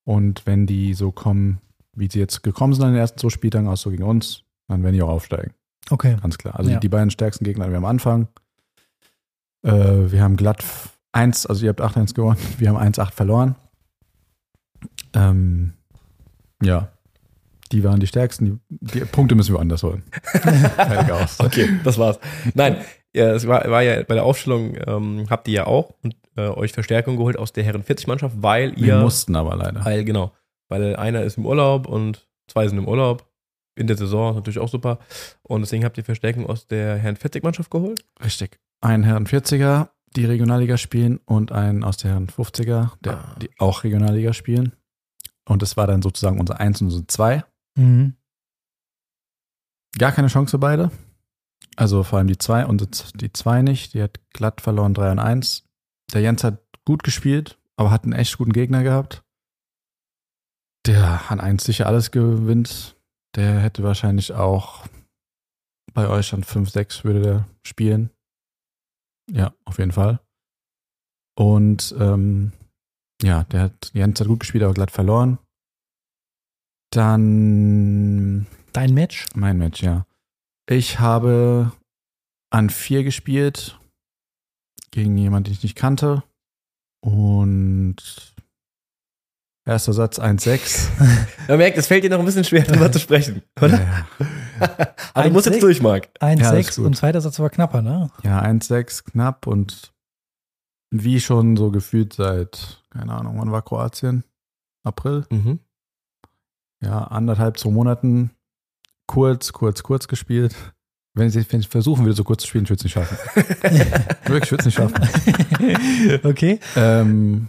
Und 0.05 0.45
wenn 0.45 0.65
die 0.65 0.93
so 0.93 1.11
kommen, 1.11 1.59
wie 1.93 2.09
sie 2.09 2.19
jetzt 2.19 2.41
gekommen 2.41 2.73
sind 2.73 2.83
an 2.85 2.91
den 2.93 2.99
ersten 2.99 3.19
zwei 3.19 3.29
Spieltagen, 3.29 3.67
auch 3.67 3.75
so 3.77 3.89
gegen 3.89 4.03
uns, 4.03 4.43
dann 4.67 4.83
werden 4.83 4.93
die 4.95 5.01
auch 5.01 5.09
aufsteigen. 5.09 5.53
Okay. 5.89 6.17
Ganz 6.21 6.37
klar. 6.37 6.55
Also 6.57 6.69
Ja. 6.71 6.77
die, 6.77 6.81
die 6.81 6.89
beiden 6.89 7.11
stärksten 7.11 7.43
Gegner 7.43 7.69
wir 7.69 7.77
am 7.77 7.85
Anfang. 7.85 8.27
Äh, 9.63 9.71
wir 10.11 10.21
haben 10.21 10.37
glatt 10.37 10.63
1, 11.11 11.45
also 11.45 11.65
ihr 11.65 11.69
habt 11.69 11.81
8-1 11.81 12.13
gewonnen, 12.13 12.37
wir 12.57 12.69
haben 12.69 12.77
1-8 12.77 13.11
verloren. 13.11 13.55
Ähm, 15.13 15.73
ja, 16.61 16.89
die 17.71 17.83
waren 17.83 17.99
die 17.99 18.07
stärksten. 18.07 18.61
Die, 18.69 18.99
die 18.99 19.05
Punkte 19.05 19.35
müssen 19.35 19.53
wir 19.53 19.59
anders 19.59 19.83
holen. 19.83 20.03
Okay, 21.39 21.79
das 21.83 21.97
war's. 21.97 22.19
Nein, 22.53 22.77
ja, 23.15 23.31
es 23.33 23.47
war, 23.47 23.69
war 23.69 23.81
ja 23.81 24.03
bei 24.03 24.13
der 24.15 24.23
Aufstellung, 24.25 24.75
ähm, 24.85 25.25
habt 25.29 25.47
ihr 25.47 25.53
ja 25.53 25.67
auch 25.67 25.93
und, 26.03 26.15
äh, 26.35 26.47
euch 26.49 26.71
Verstärkung 26.73 27.17
geholt 27.17 27.37
aus 27.37 27.53
der 27.53 27.63
Herren 27.63 27.83
40-Mannschaft, 27.83 28.35
weil 28.41 28.75
Wir 28.75 28.95
ihr. 28.95 29.01
mussten 29.01 29.35
aber 29.35 29.55
leider. 29.55 29.83
Weil, 29.85 30.03
genau. 30.03 30.33
Weil 30.69 30.95
einer 30.95 31.21
ist 31.23 31.37
im 31.37 31.45
Urlaub 31.45 31.87
und 31.87 32.27
zwei 32.47 32.67
sind 32.67 32.77
im 32.77 32.87
Urlaub. 32.87 33.27
In 33.77 33.87
der 33.87 33.97
Saison 33.97 34.29
ist 34.31 34.35
natürlich 34.35 34.59
auch 34.59 34.69
super. 34.69 34.99
Und 35.43 35.61
deswegen 35.61 35.83
habt 35.85 35.97
ihr 35.97 36.03
Verstärkung 36.05 36.45
aus 36.47 36.67
der 36.67 36.97
Herren 36.97 37.17
40-Mannschaft 37.17 37.69
geholt. 37.71 38.05
Richtig. 38.23 38.59
Ein 38.81 39.03
Herren 39.03 39.25
40er, 39.27 39.89
die 40.15 40.25
Regionalliga 40.25 40.77
spielen 40.77 41.19
und 41.25 41.51
einen 41.51 41.83
aus 41.83 41.97
der 41.97 42.11
Herren 42.11 42.27
50er, 42.27 42.91
der, 43.01 43.13
Ah. 43.17 43.35
die 43.41 43.49
auch 43.59 43.83
Regionalliga 43.83 44.33
spielen. 44.33 44.73
Und 45.47 45.61
das 45.61 45.75
war 45.77 45.87
dann 45.87 46.01
sozusagen 46.01 46.39
unser 46.39 46.59
1 46.59 46.81
und 46.81 46.87
unser 46.87 47.07
2. 47.07 47.43
Mhm. 47.77 48.15
Gar 49.97 50.11
keine 50.11 50.27
Chance 50.27 50.57
beide. 50.57 50.91
Also 51.75 52.03
vor 52.03 52.19
allem 52.19 52.27
die 52.27 52.37
2 52.37 52.65
und 52.65 53.21
die 53.21 53.33
2 53.33 53.61
nicht. 53.61 53.93
Die 53.93 54.01
hat 54.01 54.19
glatt 54.31 54.61
verloren 54.61 54.93
3 54.93 55.11
und 55.11 55.19
1. 55.19 55.63
Der 56.13 56.21
Jens 56.21 56.43
hat 56.43 56.59
gut 56.85 57.03
gespielt, 57.03 57.59
aber 57.75 57.91
hat 57.91 58.03
einen 58.03 58.13
echt 58.13 58.37
guten 58.37 58.53
Gegner 58.53 58.83
gehabt. 58.83 59.23
Der 60.85 61.29
an 61.31 61.39
1 61.39 61.63
sicher 61.63 61.87
alles 61.87 62.11
gewinnt. 62.11 62.95
Der 63.35 63.59
hätte 63.59 63.83
wahrscheinlich 63.83 64.33
auch 64.33 64.85
Bei 65.93 66.07
euch 66.09 66.29
dann 66.31 66.43
5-6 66.43 67.03
würde 67.03 67.21
der 67.21 67.45
spielen. 67.63 68.11
Ja, 69.31 69.53
auf 69.65 69.79
jeden 69.79 69.91
Fall. 69.91 70.19
Und 71.37 71.95
ähm, 71.99 72.53
ja, 73.21 73.43
der 73.45 73.61
hat 73.61 73.91
ganze 73.93 74.23
Zeit 74.23 74.27
gut 74.27 74.41
gespielt, 74.41 74.63
aber 74.63 74.73
glatt 74.73 74.91
verloren. 74.91 75.39
Dann 76.91 78.45
Dein 78.73 78.93
Match? 78.93 79.27
mein 79.35 79.57
Match, 79.57 79.81
ja. 79.81 80.05
Ich 80.67 80.99
habe 80.99 81.71
an 82.51 82.69
4 82.69 83.03
gespielt 83.03 83.79
gegen 84.91 85.17
jemanden, 85.17 85.45
den 85.45 85.53
ich 85.53 85.63
nicht 85.63 85.75
kannte. 85.75 86.23
Und 87.03 87.97
erster 89.67 89.93
Satz 89.93 90.19
1-6. 90.19 90.87
Man 91.47 91.57
merkt, 91.57 91.77
es 91.77 91.87
fällt 91.87 92.03
dir 92.03 92.09
noch 92.09 92.19
ein 92.19 92.25
bisschen 92.25 92.43
schwer, 92.43 92.63
darüber 92.63 92.91
zu 92.91 92.99
sprechen, 92.99 93.43
oder? 93.61 93.79
Ja, 93.79 94.07
Aber 95.13 95.27
du 95.27 95.33
musst 95.33 95.45
jetzt 95.45 95.57
1,6. 95.57 95.61
durch, 95.61 95.81
Marc. 95.81 96.09
1-6 96.19 96.79
Ja, 96.79 96.85
und 96.87 96.95
zweiter 96.97 97.21
Satz 97.21 97.39
war 97.39 97.49
knapper, 97.49 97.81
ne? 97.81 98.09
Ja, 98.23 98.41
1-6 98.41 99.03
knapp 99.11 99.45
und 99.47 99.93
wie 100.91 101.19
schon 101.19 101.57
so 101.57 101.71
gefühlt 101.71 102.13
seit, 102.13 102.83
keine 102.89 103.13
Ahnung, 103.13 103.39
wann 103.39 103.51
war 103.51 103.61
Kroatien? 103.61 104.23
April? 104.83 105.25
Mhm. 105.29 105.59
Ja, 106.81 107.05
anderthalb, 107.05 107.57
zwei 107.57 107.71
Monaten 107.71 108.31
kurz, 109.07 109.53
kurz, 109.53 109.83
kurz 109.83 110.07
gespielt. 110.07 110.55
Wenn 111.17 111.29
ich, 111.29 111.51
wenn 111.53 111.59
ich 111.61 111.69
versuchen 111.69 112.03
würde, 112.03 112.15
so 112.15 112.23
kurz 112.25 112.41
zu 112.41 112.47
spielen, 112.49 112.65
ich 112.65 112.69
würde 112.69 112.79
es 112.79 112.83
nicht 112.83 112.93
schaffen. 112.93 113.17
Wirklich, 114.25 114.43
ich 114.43 114.51
würde 114.51 114.61
es 114.61 114.65
nicht 114.65 114.75
schaffen. 114.75 116.19
okay. 116.29 116.59
Ähm, 116.75 117.47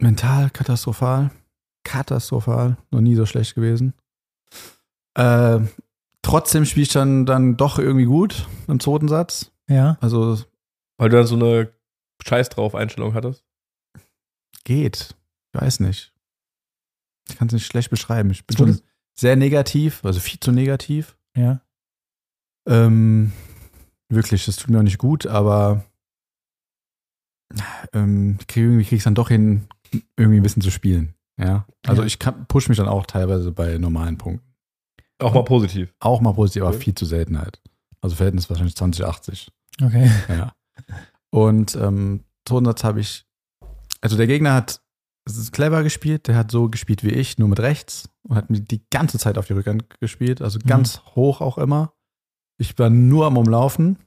mental 0.00 0.50
katastrophal. 0.50 1.30
Katastrophal. 1.84 2.78
Noch 2.90 3.00
nie 3.00 3.14
so 3.16 3.26
schlecht 3.26 3.54
gewesen. 3.54 3.92
Ähm, 5.16 5.68
trotzdem 6.22 6.64
spiele 6.64 6.84
ich 6.84 6.92
dann, 6.92 7.26
dann 7.26 7.56
doch 7.56 7.78
irgendwie 7.78 8.06
gut 8.06 8.48
im 8.66 8.80
zweiten 8.80 9.08
Satz. 9.08 9.52
Ja. 9.68 9.98
Also 10.00 10.38
Weil 10.98 11.10
du 11.10 11.16
dann 11.18 11.26
so 11.26 11.34
eine 11.36 11.70
Scheiß 12.26 12.48
drauf 12.48 12.74
Einstellung 12.74 13.12
hattest. 13.14 13.44
geht. 14.64 15.14
Ich 15.54 15.60
weiß 15.60 15.80
nicht. 15.80 16.12
Ich 17.28 17.36
kann 17.36 17.48
es 17.48 17.54
nicht 17.54 17.66
schlecht 17.66 17.90
beschreiben. 17.90 18.30
Ich 18.30 18.46
bin 18.46 18.56
Zweites- 18.56 18.76
schon 18.78 18.86
sehr 19.18 19.36
negativ, 19.36 20.04
also 20.04 20.20
viel 20.20 20.38
zu 20.40 20.52
negativ. 20.52 21.16
Ja. 21.36 21.60
Ähm, 22.68 23.32
wirklich, 24.08 24.44
das 24.46 24.56
tut 24.56 24.70
mir 24.70 24.78
auch 24.78 24.82
nicht 24.82 24.98
gut, 24.98 25.26
aber 25.26 25.84
ähm, 27.92 28.36
ich 28.40 28.46
krieg, 28.46 28.62
irgendwie 28.64 28.82
kriege 28.84 28.96
ich 28.96 29.00
es 29.00 29.04
dann 29.04 29.14
doch 29.14 29.28
hin, 29.28 29.68
irgendwie 30.16 30.38
ein 30.40 30.42
bisschen 30.42 30.62
zu 30.62 30.70
spielen. 30.70 31.14
Ja. 31.38 31.66
Also 31.86 32.02
Ja. 32.02 32.06
ich 32.06 32.18
kann, 32.18 32.46
push 32.46 32.68
mich 32.68 32.78
dann 32.78 32.88
auch 32.88 33.06
teilweise 33.06 33.52
bei 33.52 33.78
normalen 33.78 34.18
Punkten. 34.18 34.46
Auch 35.18 35.32
mal 35.34 35.44
positiv. 35.44 35.94
Auch 36.00 36.20
mal 36.20 36.32
positiv, 36.34 36.62
aber 36.62 36.70
Okay. 36.74 36.84
viel 36.84 36.94
zu 36.94 37.06
selten 37.06 37.38
halt. 37.38 37.62
Also 38.00 38.16
Verhältnis 38.16 38.50
wahrscheinlich 38.50 38.76
2080. 38.76 39.50
Okay. 39.82 40.10
Ja. 40.28 40.54
Und 41.30 41.74
ähm, 41.76 42.24
Todensatz 42.44 42.84
habe 42.84 43.00
ich, 43.00 43.26
also 44.00 44.16
der 44.16 44.26
Gegner 44.26 44.54
hat, 44.54 44.80
es 45.26 45.36
ist 45.36 45.52
clever 45.52 45.82
gespielt, 45.82 46.28
der 46.28 46.36
hat 46.36 46.50
so 46.50 46.68
gespielt 46.68 47.02
wie 47.02 47.10
ich, 47.10 47.38
nur 47.38 47.48
mit 47.48 47.60
rechts 47.60 48.08
und 48.22 48.36
hat 48.36 48.48
mir 48.48 48.60
die 48.60 48.82
ganze 48.90 49.18
Zeit 49.18 49.38
auf 49.38 49.46
die 49.46 49.52
Rückhand 49.54 50.00
gespielt, 50.00 50.40
also 50.40 50.58
Mhm. 50.58 50.68
ganz 50.68 51.02
hoch 51.14 51.40
auch 51.40 51.58
immer. 51.58 51.92
Ich 52.58 52.78
war 52.78 52.88
nur 52.90 53.26
am 53.26 53.36
Umlaufen 53.36 53.98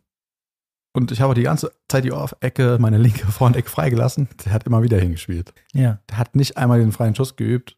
und 0.93 1.11
ich 1.11 1.21
habe 1.21 1.35
die 1.35 1.43
ganze 1.43 1.71
Zeit 1.87 2.05
die 2.05 2.13
Ecke, 2.39 2.77
meine 2.79 2.97
linke 2.97 3.27
Frontecke 3.31 3.69
freigelassen. 3.69 4.27
Der 4.45 4.53
hat 4.53 4.63
immer 4.65 4.81
wieder 4.81 4.97
hingespielt. 4.97 5.53
Ja. 5.73 5.99
Der 6.09 6.17
hat 6.17 6.35
nicht 6.35 6.57
einmal 6.57 6.79
den 6.79 6.91
freien 6.91 7.15
Schuss 7.15 7.35
geübt 7.35 7.77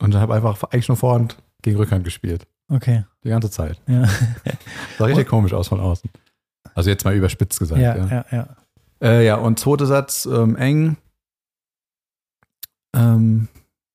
und 0.00 0.14
habe 0.14 0.34
einfach 0.34 0.62
eigentlich 0.64 0.88
nur 0.88 0.96
Vorhand 0.96 1.36
gegen 1.62 1.76
Rückhand 1.76 2.04
gespielt. 2.04 2.46
Okay. 2.68 3.04
Die 3.24 3.28
ganze 3.28 3.50
Zeit. 3.50 3.80
Ja. 3.86 4.08
Sah 4.98 5.04
richtig 5.04 5.28
komisch 5.28 5.52
aus 5.52 5.68
von 5.68 5.80
außen. 5.80 6.08
Also 6.74 6.88
jetzt 6.90 7.04
mal 7.04 7.14
überspitzt 7.14 7.58
gesagt. 7.58 7.80
Ja, 7.80 7.96
ja. 7.96 8.06
ja, 8.06 8.24
ja. 8.30 8.56
Äh, 9.02 9.26
ja, 9.26 9.34
und 9.36 9.58
zweiter 9.58 9.86
Satz 9.86 10.26
ähm, 10.26 10.56
eng. 10.56 10.96
Ähm, 12.94 13.48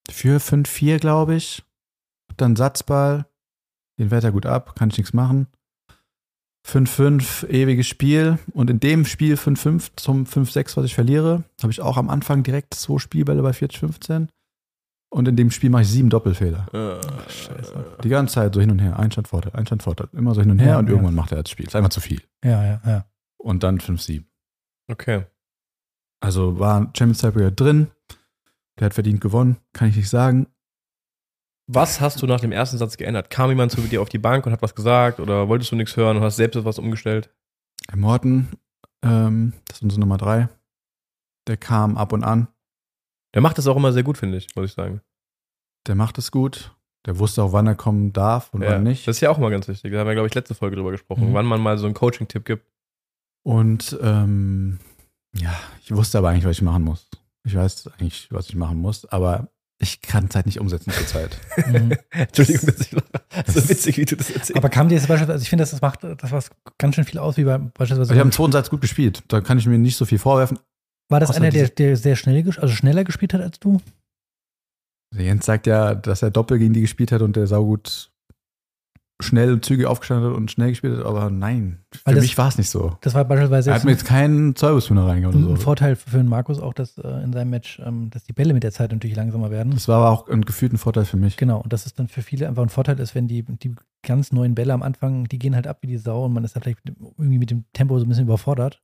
für 0.09 0.39
5-4, 0.39 0.99
glaube 0.99 1.35
ich. 1.35 1.63
Hab 2.29 2.37
dann 2.37 2.55
Satzball. 2.55 3.25
Den 3.99 4.11
wehrt 4.11 4.23
er 4.23 4.31
gut 4.31 4.45
ab, 4.45 4.75
kann 4.75 4.89
ich 4.89 4.97
nichts 4.97 5.13
machen. 5.13 5.47
5-5, 6.67 7.47
ewiges 7.47 7.87
Spiel. 7.87 8.39
Und 8.53 8.69
in 8.69 8.79
dem 8.79 9.05
Spiel 9.05 9.35
5-5 9.35 9.91
zum 9.95 10.25
5-6, 10.25 10.77
was 10.77 10.85
ich 10.85 10.95
verliere, 10.95 11.43
habe 11.61 11.71
ich 11.71 11.81
auch 11.81 11.97
am 11.97 12.09
Anfang 12.09 12.43
direkt 12.43 12.73
zwei 12.73 12.99
Spielbälle 12.99 13.41
bei 13.41 13.51
40-15. 13.51 14.27
Und 15.09 15.27
in 15.27 15.37
dem 15.37 15.51
Spiel 15.51 15.69
mache 15.69 15.83
ich 15.83 15.87
sieben 15.87 16.09
Doppelfehler. 16.09 16.67
Äh, 16.73 17.29
Scheiße. 17.31 17.97
Die 18.03 18.09
ganze 18.09 18.35
Zeit 18.35 18.53
so 18.53 18.59
hin 18.59 18.71
und 18.71 18.79
her. 18.79 18.99
Einstand, 18.99 19.29
Vorteil, 19.29 19.53
Einstand, 19.53 19.81
Vorteil. 19.81 20.09
Immer 20.11 20.35
so 20.35 20.41
hin 20.41 20.51
und 20.51 20.59
her 20.59 20.73
Ja, 20.73 20.79
und 20.79 20.87
ja. 20.87 20.91
irgendwann 20.91 21.15
macht 21.15 21.31
er 21.31 21.41
das 21.41 21.49
Spiel. 21.49 21.65
Ist 21.65 21.75
einfach 21.75 21.89
zu 21.89 22.01
viel. 22.01 22.21
Ja, 22.43 22.63
ja, 22.65 22.81
ja. 22.85 23.05
Und 23.37 23.63
dann 23.63 23.79
5-7. 23.79 24.25
Okay. 24.91 25.25
Also 26.19 26.59
war 26.59 26.81
ein 26.81 26.89
Champions 26.95 27.19
Tiebreaker 27.19 27.51
drin. 27.51 27.87
Der 28.79 28.85
hat 28.85 28.93
verdient 28.93 29.21
gewonnen, 29.21 29.57
kann 29.73 29.89
ich 29.89 29.95
nicht 29.95 30.09
sagen. 30.09 30.47
Was 31.69 31.99
hast 31.99 32.21
du 32.21 32.27
nach 32.27 32.39
dem 32.39 32.51
ersten 32.51 32.77
Satz 32.77 32.95
geändert? 32.95 33.29
Kam 33.29 33.49
jemand 33.49 33.71
zu 33.71 33.81
dir 33.81 34.01
auf 34.01 34.09
die 34.09 34.19
Bank 34.19 34.45
und 34.45 34.51
hat 34.53 34.61
was 34.61 34.75
gesagt 34.75 35.19
oder 35.19 35.49
wolltest 35.49 35.71
du 35.71 35.75
nichts 35.75 35.97
hören 35.97 36.17
und 36.17 36.23
hast 36.23 36.37
selbst 36.37 36.55
etwas 36.55 36.79
umgestellt? 36.79 37.29
Herr 37.89 37.97
Morten, 37.97 38.49
ähm, 39.03 39.53
das 39.65 39.77
ist 39.77 39.83
unsere 39.83 39.99
Nummer 39.99 40.17
drei. 40.17 40.47
Der 41.47 41.57
kam 41.57 41.97
ab 41.97 42.13
und 42.13 42.23
an. 42.23 42.47
Der 43.33 43.41
macht 43.41 43.57
das 43.57 43.67
auch 43.67 43.75
immer 43.75 43.91
sehr 43.91 44.03
gut, 44.03 44.17
finde 44.17 44.37
ich, 44.37 44.55
muss 44.55 44.65
ich 44.69 44.73
sagen. 44.73 45.01
Der 45.87 45.95
macht 45.95 46.17
es 46.17 46.31
gut. 46.31 46.73
Der 47.05 47.19
wusste 47.19 47.41
auch, 47.43 47.53
wann 47.53 47.67
er 47.67 47.75
kommen 47.75 48.11
darf 48.13 48.53
und 48.53 48.61
Ja, 48.61 48.71
wann 48.71 48.83
nicht. 48.83 49.07
Das 49.07 49.17
ist 49.17 49.21
ja 49.21 49.29
auch 49.29 49.37
immer 49.37 49.49
ganz 49.49 49.67
wichtig. 49.67 49.91
Da 49.91 49.99
haben 49.99 50.07
wir, 50.07 50.13
glaube 50.13 50.27
ich, 50.27 50.35
letzte 50.35 50.55
Folge 50.55 50.75
drüber 50.75 50.91
gesprochen, 50.91 51.29
Mhm. 51.29 51.33
wann 51.33 51.45
man 51.45 51.61
mal 51.61 51.77
so 51.77 51.85
einen 51.85 51.93
Coaching-Tipp 51.95 52.45
gibt. 52.45 52.65
Und 53.45 53.97
ähm, 54.01 54.79
ja, 55.33 55.53
ich 55.81 55.93
wusste 55.95 56.17
aber 56.17 56.29
eigentlich, 56.29 56.45
was 56.45 56.57
ich 56.57 56.61
machen 56.61 56.83
muss. 56.83 57.09
Ich 57.47 57.55
weiß 57.55 57.89
eigentlich, 57.97 58.27
was 58.29 58.49
ich 58.49 58.55
machen 58.55 58.77
muss, 58.77 59.05
aber 59.05 59.49
ich 59.79 60.01
kann 60.01 60.25
es 60.25 60.35
halt 60.35 60.47
nicht 60.47 60.59
umsetzen 60.59 60.91
zur 60.91 61.07
Zeit. 61.07 61.37
Mhm. 61.67 61.93
Entschuldigung, 62.11 62.67
dass 62.67 62.81
ich 62.81 62.91
lache. 62.91 63.51
So 63.51 63.69
witzig, 63.69 63.97
wie 63.97 64.05
du 64.05 64.15
das 64.15 64.29
erzählst. 64.29 64.55
Aber 64.55 64.69
kam 64.69 64.89
dir 64.89 64.95
jetzt 64.95 65.07
beispielsweise, 65.07 65.33
also 65.33 65.43
ich 65.43 65.49
finde, 65.49 65.63
das, 65.63 65.71
das 65.71 65.81
macht 65.81 66.03
das 66.03 66.31
was 66.31 66.51
ganz 66.77 66.95
schön 66.95 67.03
viel 67.03 67.19
aus, 67.19 67.37
wie 67.37 67.43
bei 67.43 67.57
beispielsweise. 67.57 68.01
Also 68.01 68.13
ich 68.13 68.19
habe 68.19 68.27
im 68.27 68.31
zweiten 68.31 68.51
Satz 68.51 68.69
gut 68.69 68.81
gespielt. 68.81 69.23
Da 69.27 69.41
kann 69.41 69.57
ich 69.57 69.65
mir 69.65 69.77
nicht 69.77 69.97
so 69.97 70.05
viel 70.05 70.19
vorwerfen. 70.19 70.59
war 71.09 71.19
das 71.19 71.31
einer, 71.31 71.49
der, 71.49 71.69
der 71.69 71.97
sehr 71.97 72.15
schnell, 72.15 72.43
also 72.45 72.73
schneller 72.73 73.03
gespielt 73.03 73.33
hat 73.33 73.41
als 73.41 73.59
du? 73.59 73.81
Der 75.15 75.25
Jens 75.25 75.45
sagt 75.45 75.67
ja, 75.67 75.95
dass 75.95 76.21
er 76.21 76.31
Doppel 76.31 76.59
gegen 76.59 76.73
die 76.73 76.81
gespielt 76.81 77.11
hat 77.11 77.21
und 77.21 77.35
der 77.35 77.47
saugut 77.47 78.11
schnell 79.19 79.51
und 79.51 79.65
zügig 79.65 79.87
aufgestanden 79.87 80.29
hat 80.29 80.37
und 80.37 80.51
schnell 80.51 80.69
gespielt 80.69 80.99
hat, 80.99 81.05
aber 81.05 81.29
nein, 81.31 81.79
für 81.91 82.13
das- 82.13 82.21
mich 82.21 82.37
war 82.37 82.49
es 82.49 82.57
nicht 82.59 82.69
so. 82.69 82.97
Das 83.01 83.15
war 83.15 83.25
beispielsweise 83.25 83.71
Er 83.71 83.75
hat 83.77 83.83
mir 83.83 83.91
jetzt 83.91 84.05
keinen 84.05 84.55
Service-Tuner 84.55 85.07
reingehauen 85.07 85.35
ein, 85.37 85.43
so. 85.43 85.55
Vorteil 85.55 85.95
für 85.95 86.17
den 86.17 86.27
Markus 86.27 86.59
auch, 86.59 86.73
dass 86.73 86.97
äh, 86.99 87.23
in 87.23 87.33
seinem 87.33 87.49
Match, 87.49 87.81
ähm, 87.83 88.09
dass 88.11 88.23
die 88.25 88.33
Bälle 88.33 88.53
mit 88.53 88.61
der 88.63 88.71
Zeit 88.71 88.91
natürlich 88.91 89.15
langsamer 89.17 89.49
werden. 89.49 89.71
Das 89.73 89.87
war 89.87 89.97
aber 89.97 90.09
auch 90.11 90.27
ein 90.29 90.41
gefühlten 90.41 90.77
Vorteil 90.77 91.05
für 91.05 91.17
mich. 91.17 91.35
Genau, 91.37 91.59
und 91.61 91.73
dass 91.73 91.85
es 91.87 91.93
dann 91.95 92.07
für 92.07 92.21
viele 92.21 92.47
einfach 92.47 92.61
ein 92.61 92.69
Vorteil 92.69 92.99
ist, 92.99 93.15
wenn 93.15 93.27
die, 93.27 93.41
die 93.43 93.73
ganz 94.05 94.31
neuen 94.31 94.53
Bälle 94.53 94.73
am 94.73 94.83
Anfang, 94.83 95.23
die 95.25 95.39
gehen 95.39 95.55
halt 95.55 95.65
ab 95.65 95.79
wie 95.81 95.87
die 95.87 95.97
Sau 95.97 96.25
und 96.25 96.33
man 96.33 96.43
ist 96.43 96.55
da 96.55 96.59
vielleicht 96.59 96.85
mit 96.85 96.95
dem- 96.97 97.05
irgendwie 97.17 97.39
mit 97.39 97.49
dem 97.49 97.65
Tempo 97.73 97.97
so 97.97 98.05
ein 98.05 98.09
bisschen 98.09 98.25
überfordert. 98.25 98.83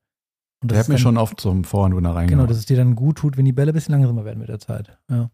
Und 0.63 0.71
Der 0.71 0.79
hat 0.79 0.87
mir 0.87 0.95
dann, 0.95 1.01
schon 1.01 1.17
oft 1.17 1.39
zum 1.39 1.63
Vorhand-Winner 1.63 2.09
reingehauen. 2.15 2.27
Genau, 2.39 2.47
dass 2.47 2.57
es 2.57 2.65
dir 2.65 2.77
dann 2.77 2.95
gut 2.95 3.17
tut, 3.17 3.37
wenn 3.37 3.45
die 3.45 3.51
Bälle 3.53 3.71
ein 3.71 3.75
bisschen 3.75 3.91
langsamer 3.93 4.25
werden 4.25 4.39
mit 4.39 4.47
der 4.49 4.59
Zeit. 4.59 4.97
Ja. 5.11 5.29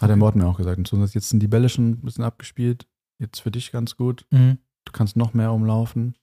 hat 0.00 0.08
der 0.10 0.16
Morten 0.16 0.38
mir 0.40 0.46
auch 0.46 0.58
gesagt. 0.58 0.76
Und 0.92 1.14
jetzt 1.14 1.28
sind 1.30 1.40
die 1.40 1.48
Bälle 1.48 1.68
schon 1.68 1.90
ein 1.90 2.00
bisschen 2.02 2.22
abgespielt. 2.22 2.86
Jetzt 3.24 3.40
für 3.40 3.50
dich 3.50 3.72
ganz 3.72 3.96
gut. 3.96 4.26
Mhm. 4.30 4.58
Du 4.84 4.92
kannst 4.92 5.16
noch 5.16 5.34
mehr 5.34 5.52
umlaufen. 5.52 6.14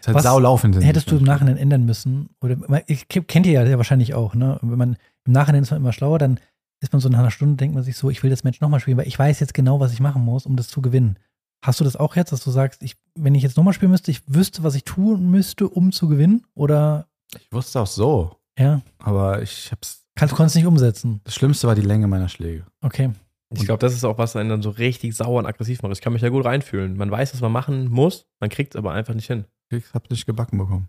Ist 0.00 0.06
halt 0.08 0.16
Was 0.16 0.24
saulaufen. 0.24 0.72
Hättest 0.80 1.10
du 1.10 1.16
im 1.16 1.24
Nachhinein 1.24 1.56
ändern 1.56 1.84
müssen, 1.84 2.30
oder 2.40 2.56
ich 2.86 3.08
kennt 3.08 3.46
ihr 3.46 3.52
ja 3.62 3.76
wahrscheinlich 3.78 4.14
auch, 4.14 4.34
ne? 4.34 4.58
Wenn 4.62 4.78
man 4.78 4.96
im 5.24 5.32
Nachhinein 5.32 5.62
ist 5.62 5.70
man 5.70 5.80
immer 5.80 5.92
schlauer, 5.92 6.18
dann 6.18 6.38
ist 6.82 6.92
man 6.92 7.00
so 7.00 7.08
nach 7.08 7.18
einer 7.20 7.30
Stunde, 7.30 7.56
denkt 7.56 7.74
man 7.74 7.84
sich 7.84 7.96
so, 7.96 8.10
ich 8.10 8.22
will 8.22 8.30
das 8.30 8.44
Match 8.44 8.60
nochmal 8.60 8.80
spielen, 8.80 8.96
weil 8.98 9.06
ich 9.06 9.18
weiß 9.18 9.40
jetzt 9.40 9.54
genau, 9.54 9.80
was 9.80 9.92
ich 9.92 10.00
machen 10.00 10.22
muss, 10.24 10.46
um 10.46 10.56
das 10.56 10.68
zu 10.68 10.82
gewinnen. 10.82 11.18
Hast 11.64 11.78
du 11.80 11.84
das 11.84 11.96
auch 11.96 12.16
jetzt, 12.16 12.32
dass 12.32 12.42
du 12.42 12.50
sagst, 12.50 12.82
ich, 12.82 12.96
wenn 13.14 13.34
ich 13.34 13.42
jetzt 13.42 13.56
nochmal 13.56 13.74
spielen 13.74 13.90
müsste, 13.90 14.10
ich 14.10 14.22
wüsste, 14.26 14.62
was 14.62 14.74
ich 14.74 14.84
tun 14.84 15.30
müsste, 15.30 15.68
um 15.68 15.92
zu 15.92 16.08
gewinnen? 16.08 16.46
Oder 16.54 17.06
Ich 17.38 17.52
wusste 17.52 17.80
auch 17.80 17.86
so. 17.86 18.36
ja, 18.58 18.80
Aber 18.98 19.42
ich 19.42 19.70
hab's. 19.70 20.06
kannst, 20.14 20.34
konntest 20.34 20.56
nicht 20.56 20.66
umsetzen. 20.66 21.20
Das 21.24 21.34
Schlimmste 21.34 21.66
war 21.68 21.74
die 21.74 21.82
Länge 21.82 22.06
meiner 22.06 22.28
Schläge. 22.30 22.64
Okay. 22.80 23.10
Ich 23.52 23.64
glaube, 23.64 23.80
das 23.80 23.94
ist 23.94 24.04
auch, 24.04 24.16
was 24.18 24.36
einen 24.36 24.48
dann 24.48 24.62
so 24.62 24.70
richtig 24.70 25.14
sauer 25.16 25.38
und 25.40 25.46
aggressiv 25.46 25.82
macht. 25.82 25.92
Ich 25.92 26.00
kann 26.00 26.12
mich 26.12 26.22
ja 26.22 26.28
gut 26.28 26.44
reinfühlen. 26.44 26.96
Man 26.96 27.10
weiß, 27.10 27.34
was 27.34 27.40
man 27.40 27.50
machen 27.50 27.88
muss, 27.88 28.26
man 28.38 28.48
kriegt 28.50 28.74
es 28.74 28.78
aber 28.78 28.92
einfach 28.92 29.14
nicht 29.14 29.26
hin. 29.26 29.44
Ich 29.70 29.92
hab's 29.92 30.10
nicht 30.10 30.26
gebacken 30.26 30.56
bekommen. 30.58 30.88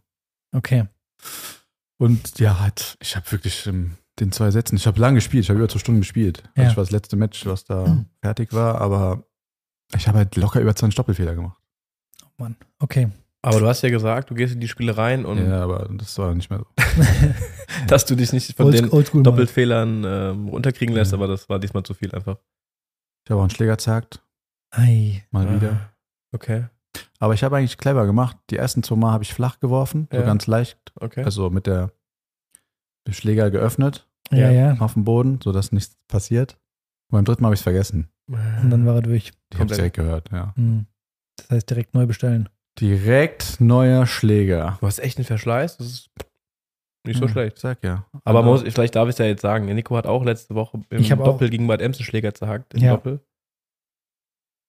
Okay. 0.56 0.86
Und 1.98 2.40
ja, 2.40 2.60
halt, 2.60 2.98
ich 3.00 3.16
habe 3.16 3.32
wirklich 3.32 3.66
ähm, 3.68 3.98
den 4.20 4.32
zwei 4.32 4.52
Sätzen, 4.52 4.76
ich 4.76 4.88
habe 4.88 5.00
lange 5.00 5.16
gespielt, 5.16 5.44
ich 5.44 5.50
habe 5.50 5.60
über 5.60 5.70
zwei 5.70 5.80
Stunden 5.80 6.02
gespielt. 6.02 6.44
Ja. 6.56 6.66
Das 6.66 6.78
war 6.78 6.84
das 6.84 6.92
letzte 6.92 7.16
Match, 7.16 7.46
was 7.46 7.64
da 7.66 7.86
Mhm. 7.88 8.06
fertig 8.22 8.54
war, 8.54 8.80
aber 8.82 9.24
ich 9.96 10.08
habe 10.08 10.20
halt 10.20 10.36
locker 10.36 10.62
über 10.62 10.76
20 10.76 10.96
Doppelfehler 10.96 11.36
gemacht. 11.36 11.60
Oh 12.24 12.30
Mann. 12.38 12.56
Okay. 12.80 13.10
Aber 13.44 13.60
du 13.60 13.68
hast 13.68 13.82
ja 13.82 13.90
gesagt, 13.90 14.30
du 14.30 14.36
gehst 14.36 14.54
in 14.54 14.60
die 14.60 14.68
Spiele 14.68 14.96
rein 14.98 15.26
und 15.26 15.38
ja, 15.44 15.64
aber 15.64 15.90
das 15.94 16.16
war 16.20 16.34
nicht 16.36 16.50
mehr 16.52 16.60
so. 16.60 16.68
dass 17.88 18.06
du 18.06 18.16
dich 18.16 18.32
nicht 18.34 18.56
von 18.56 18.68
Olds- 18.68 18.82
den 19.12 19.18
mal. 19.20 19.24
Doppelfehlern 19.24 20.04
ähm, 20.06 20.48
runterkriegen 20.50 20.94
lässt, 20.94 21.12
Ja. 21.12 21.18
aber 21.18 21.28
das 21.28 21.50
war 21.50 21.58
diesmal 21.60 21.82
zu 21.84 21.94
viel 21.96 22.14
einfach. 22.14 22.38
Ich 23.26 23.32
habe 23.32 23.40
auch 23.40 23.44
einen 23.44 23.50
Schläger 23.50 23.78
zerrt, 23.80 24.24
Ei. 24.72 25.26
mal 25.32 25.48
Ah, 25.48 25.56
wieder. 25.56 25.90
Okay. 26.34 26.66
Aber 27.20 27.34
ich 27.34 27.44
habe 27.44 27.58
eigentlich 27.58 27.78
clever 27.78 28.06
gemacht. 28.06 28.38
Die 28.52 28.58
ersten 28.58 28.84
zwei 28.84 28.96
Mal 28.96 29.12
habe 29.12 29.24
ich 29.24 29.34
flach 29.34 29.60
geworfen, 29.60 30.08
so 30.12 30.18
Ja. 30.18 30.24
ganz 30.24 30.46
leicht. 30.48 30.78
Okay. 30.96 31.24
Also 31.24 31.50
mit 31.50 31.66
der 31.66 31.92
Schläger 33.10 33.50
geöffnet 33.50 34.08
Ja, 34.32 34.52
ja. 34.52 34.78
auf 34.80 34.94
dem 34.94 35.04
Boden, 35.04 35.40
sodass 35.44 35.72
nichts 35.72 35.98
passiert. 36.08 36.58
Und 37.10 37.18
beim 37.18 37.26
dritten 37.26 37.42
Mal 37.42 37.48
habe 37.48 37.56
ich 37.56 37.60
es 37.62 37.64
vergessen. 37.64 38.10
Und 38.28 38.70
dann 38.70 38.86
war 38.86 38.96
er 38.96 39.02
durch. 39.02 39.32
Ich 39.52 39.60
habe 39.60 39.70
es 39.72 39.78
direkt 39.78 39.96
gehört, 39.96 40.32
ja. 40.32 40.54
Hm. 40.56 40.86
Das 41.38 41.50
heißt, 41.50 41.70
direkt 41.70 41.94
neu 41.96 42.06
bestellen. 42.06 42.48
Direkt 42.82 43.62
neuer 43.62 44.06
Schläger. 44.08 44.78
Du 44.82 44.88
hast 44.88 45.00
echt 45.00 45.18
einen 45.18 45.26
Verschleiß, 45.26 45.78
das 45.78 45.88
ist 45.88 46.10
nicht 47.06 47.18
so 47.20 47.26
Hm. 47.26 47.32
schlecht. 47.32 47.60
Sag 47.60 47.84
ja. 47.84 48.06
Aber 48.24 48.42
man 48.42 48.52
muss, 48.52 48.62
vielleicht 48.64 48.96
darf 48.96 49.08
ich 49.08 49.14
es 49.14 49.20
ja 49.20 49.26
jetzt 49.26 49.42
sagen. 49.42 49.66
Nico 49.66 49.96
hat 49.96 50.08
auch 50.08 50.24
letzte 50.26 50.56
Woche 50.56 50.82
im 50.90 51.00
Ich 51.00 51.12
hab 51.12 51.20
auch- 51.20 51.26
Doppel 51.26 51.50
gegen 51.50 51.68
Bad 51.68 51.82
Ems 51.82 51.98
einen 51.98 52.06
Schläger 52.06 52.34
zerhackt. 52.34 52.74
Im 52.74 52.82
Ja. 52.82 52.92
Doppel. 52.96 53.20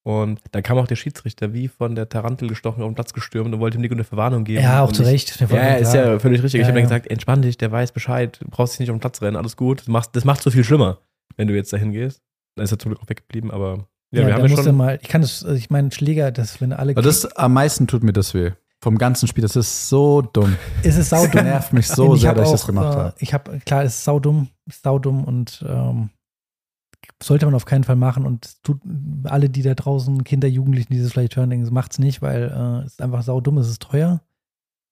Und 0.05 0.41
da 0.51 0.61
kam 0.61 0.77
auch 0.77 0.87
der 0.87 0.97
Schiedsrichter 0.97 1.53
wie 1.53 1.69
von 1.69 1.95
der 1.95 2.09
Tarantel 2.09 2.49
gestochen 2.49 2.83
auf 2.83 2.89
den 2.89 2.95
Platz 2.95 3.13
gestürmt 3.13 3.53
und 3.53 3.59
wollte 3.61 3.77
ihm 3.77 3.81
Nico 3.81 3.93
eine 3.93 4.03
Verwarnung 4.03 4.43
geben. 4.43 4.61
Ja, 4.61 4.83
auch 4.83 4.91
zu 4.91 5.01
ich- 5.03 5.07
Recht. 5.07 5.29
ist 5.31 5.39
Ja, 5.39 5.47
vollkommen 5.47 5.75
ist 5.77 5.91
klar. 5.91 6.05
ja 6.05 6.19
völlig 6.19 6.43
richtig. 6.43 6.59
Ja, 6.59 6.63
ich 6.63 6.67
habe 6.67 6.79
ja. 6.79 6.85
dann 6.85 6.89
gesagt, 6.89 7.09
entspann 7.11 7.41
dich, 7.41 7.57
der 7.57 7.71
weiß 7.71 7.93
Bescheid. 7.93 8.37
Du 8.41 8.49
brauchst 8.49 8.73
dich 8.73 8.81
nicht 8.81 8.89
auf 8.89 8.95
den 8.97 8.99
Platz 8.99 9.21
rennen, 9.21 9.37
alles 9.37 9.55
gut. 9.55 9.79
Das 9.79 9.87
macht, 9.87 10.15
das 10.15 10.25
macht 10.25 10.41
so 10.43 10.51
viel 10.51 10.63
schlimmer, 10.65 10.99
wenn 11.37 11.47
du 11.47 11.55
jetzt 11.55 11.71
dahin 11.71 11.93
gehst. 11.93 12.21
Dann 12.57 12.65
ist 12.65 12.71
er 12.71 12.79
zum 12.79 12.91
Glück 12.91 13.01
auch 13.01 13.09
weggeblieben, 13.09 13.49
aber 13.49 13.87
ja, 14.13 14.21
Ja, 14.21 14.27
wir 14.27 14.35
haben 14.35 14.47
ja 14.47 14.63
schon. 14.63 14.75
mal, 14.75 14.99
ich 15.01 15.07
kann 15.09 15.21
das, 15.21 15.43
also 15.43 15.55
ich 15.55 15.69
meine, 15.69 15.91
Schläger, 15.91 16.31
das, 16.31 16.61
wenn 16.61 16.71
alle 16.73 16.91
Aber 16.91 17.01
das 17.01 17.25
am 17.35 17.53
meisten 17.53 17.87
tut 17.87 18.03
mir 18.03 18.13
das 18.13 18.33
weh. 18.33 18.51
Vom 18.81 18.97
ganzen 18.97 19.27
Spiel. 19.27 19.41
Das 19.41 19.55
ist 19.55 19.87
so 19.87 20.21
dumm. 20.21 20.57
ist 20.83 20.97
es 20.97 21.09
Das 21.09 21.21
saudumm. 21.21 21.43
nervt 21.45 21.71
mich 21.71 21.87
so 21.87 22.15
sehr, 22.15 22.33
dass 22.33 22.43
ich 22.43 22.47
auch, 22.49 22.51
das 22.53 22.65
gemacht 22.65 22.93
äh, 22.95 22.97
habe. 22.97 23.13
Ich 23.19 23.33
habe, 23.33 23.59
klar, 23.65 23.83
es 23.83 23.93
ist 23.95 24.03
saudumm, 24.03 24.49
ist 24.65 24.83
saudumm 24.83 25.23
und 25.23 25.63
ähm, 25.67 26.09
sollte 27.21 27.45
man 27.45 27.55
auf 27.55 27.63
keinen 27.65 27.85
Fall 27.85 27.95
machen. 27.95 28.25
Und 28.25 28.45
es 28.45 28.61
tut 28.61 28.81
alle, 29.23 29.49
die 29.49 29.61
da 29.61 29.73
draußen, 29.73 30.23
Kinder, 30.25 30.47
Jugendlichen, 30.49 30.91
die 30.93 31.01
das 31.01 31.11
vielleicht 31.13 31.37
hören, 31.37 31.49
denken, 31.49 31.73
macht's 31.73 31.97
nicht, 31.97 32.21
weil 32.21 32.43
äh, 32.43 32.85
es 32.85 32.93
ist 32.93 33.01
einfach 33.01 33.23
saudumm, 33.23 33.57
es 33.57 33.69
ist 33.69 33.81
teuer. 33.81 34.21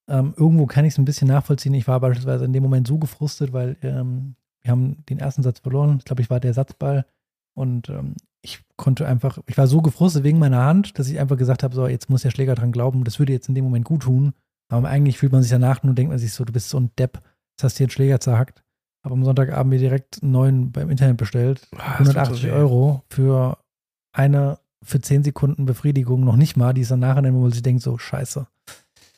Ähm, 0.07 0.33
irgendwo 0.37 0.65
kann 0.67 0.85
ich 0.85 0.93
es 0.93 0.97
ein 0.97 1.05
bisschen 1.05 1.27
nachvollziehen. 1.27 1.73
Ich 1.73 1.87
war 1.87 1.99
beispielsweise 1.99 2.45
in 2.45 2.53
dem 2.53 2.63
Moment 2.63 2.87
so 2.87 2.97
gefrustet, 2.97 3.51
weil 3.53 3.75
ähm, 3.81 4.35
wir 4.61 4.71
haben 4.71 5.03
den 5.09 5.19
ersten 5.19 5.43
Satz 5.43 5.59
verloren. 5.59 5.97
Ich 5.99 6.05
glaube, 6.05 6.21
ich 6.21 6.29
war 6.29 6.39
der 6.39 6.53
Satzball. 6.53 7.05
Und 7.53 7.89
ähm, 7.89 8.15
ich 8.43 8.63
konnte 8.75 9.07
einfach, 9.07 9.37
ich 9.47 9.57
war 9.57 9.67
so 9.67 9.81
gefrustet 9.81 10.23
wegen 10.23 10.39
meiner 10.39 10.63
Hand, 10.65 10.97
dass 10.97 11.07
ich 11.09 11.19
einfach 11.19 11.37
gesagt 11.37 11.63
habe, 11.63 11.75
so, 11.75 11.87
jetzt 11.87 12.09
muss 12.09 12.23
der 12.23 12.31
Schläger 12.31 12.55
dran 12.55 12.71
glauben, 12.71 13.03
das 13.03 13.19
würde 13.19 13.33
jetzt 13.33 13.49
in 13.49 13.55
dem 13.55 13.63
Moment 13.65 13.85
gut 13.85 14.03
tun. 14.03 14.33
Aber 14.71 14.87
eigentlich 14.89 15.17
fühlt 15.17 15.31
man 15.31 15.41
sich 15.41 15.51
danach 15.51 15.83
nur, 15.83 15.93
denkt 15.93 16.09
man 16.11 16.19
sich 16.19 16.33
so, 16.33 16.43
du 16.45 16.53
bist 16.53 16.69
so 16.69 16.79
ein 16.79 16.91
Depp, 16.97 17.17
jetzt 17.51 17.63
hast 17.63 17.75
du 17.75 17.83
dir 17.83 17.85
einen 17.85 17.91
Schläger 17.91 18.19
zerhackt. 18.19 18.63
Aber 19.03 19.13
am 19.15 19.23
Sonntagabend 19.23 19.69
mir 19.71 19.79
direkt 19.79 20.21
einen 20.21 20.31
neuen 20.31 20.71
beim 20.71 20.89
Internet 20.89 21.17
bestellt. 21.17 21.67
Ah, 21.75 21.97
tut 21.97 22.05
so 22.07 22.11
180 22.13 22.43
weh. 22.45 22.51
Euro 22.51 23.03
für 23.09 23.57
eine, 24.15 24.59
für 24.83 25.01
10 25.01 25.23
Sekunden 25.23 25.65
Befriedigung 25.65 26.23
noch 26.23 26.35
nicht 26.35 26.55
mal, 26.57 26.73
die 26.73 26.81
ist 26.81 26.91
dann 26.91 26.99
nachher, 26.99 27.23
wo 27.33 27.41
man 27.41 27.51
sich 27.51 27.63
denkt, 27.63 27.81
so, 27.83 27.97
scheiße. 27.97 28.47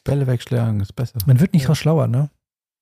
Bälle 0.03 0.28
wegschlagen 0.28 0.80
ist 0.82 0.93
besser. 0.93 1.19
Man 1.26 1.39
wird 1.39 1.53
nicht 1.53 1.63
Ja. 1.63 1.69
raus 1.69 1.78
schlauer, 1.78 2.07
ne? 2.07 2.30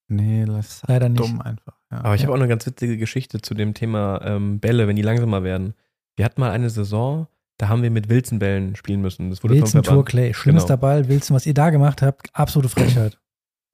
Nee, 0.07 0.45
das 0.45 0.67
ist 0.67 0.87
Leider 0.87 1.07
nicht. 1.09 1.19
dumm 1.21 1.41
einfach. 1.41 1.77
Ja. 1.91 1.99
Aber 2.03 2.15
ich 2.15 2.21
Ja. 2.21 2.27
habe 2.27 2.33
auch 2.35 2.39
eine 2.39 2.47
ganz 2.49 2.65
witzige 2.65 2.97
Geschichte 2.97 3.41
zu 3.41 3.53
dem 3.53 3.73
Thema 3.73 4.21
ähm, 4.23 4.59
Bälle, 4.59 4.87
wenn 4.87 4.95
die 4.95 5.01
langsamer 5.03 5.43
werden. 5.43 5.73
Wir 6.21 6.25
hatten 6.25 6.39
mal 6.39 6.51
eine 6.51 6.69
Saison, 6.69 7.25
da 7.57 7.67
haben 7.67 7.81
wir 7.81 7.89
mit 7.89 8.07
Wilson-Bällen 8.07 8.75
spielen 8.75 9.01
müssen. 9.01 9.31
Das 9.31 9.41
wurde 9.41 9.55
Wilson 9.55 9.81
Tour. 9.81 10.05
Clay, 10.05 10.35
schlimmster 10.35 10.75
Genau. 10.77 10.81
Ball, 10.81 11.09
Wilson, 11.09 11.35
was 11.35 11.47
ihr 11.47 11.55
da 11.55 11.71
gemacht 11.71 12.03
habt, 12.03 12.29
absolute 12.33 12.69
Frechheit. 12.69 13.17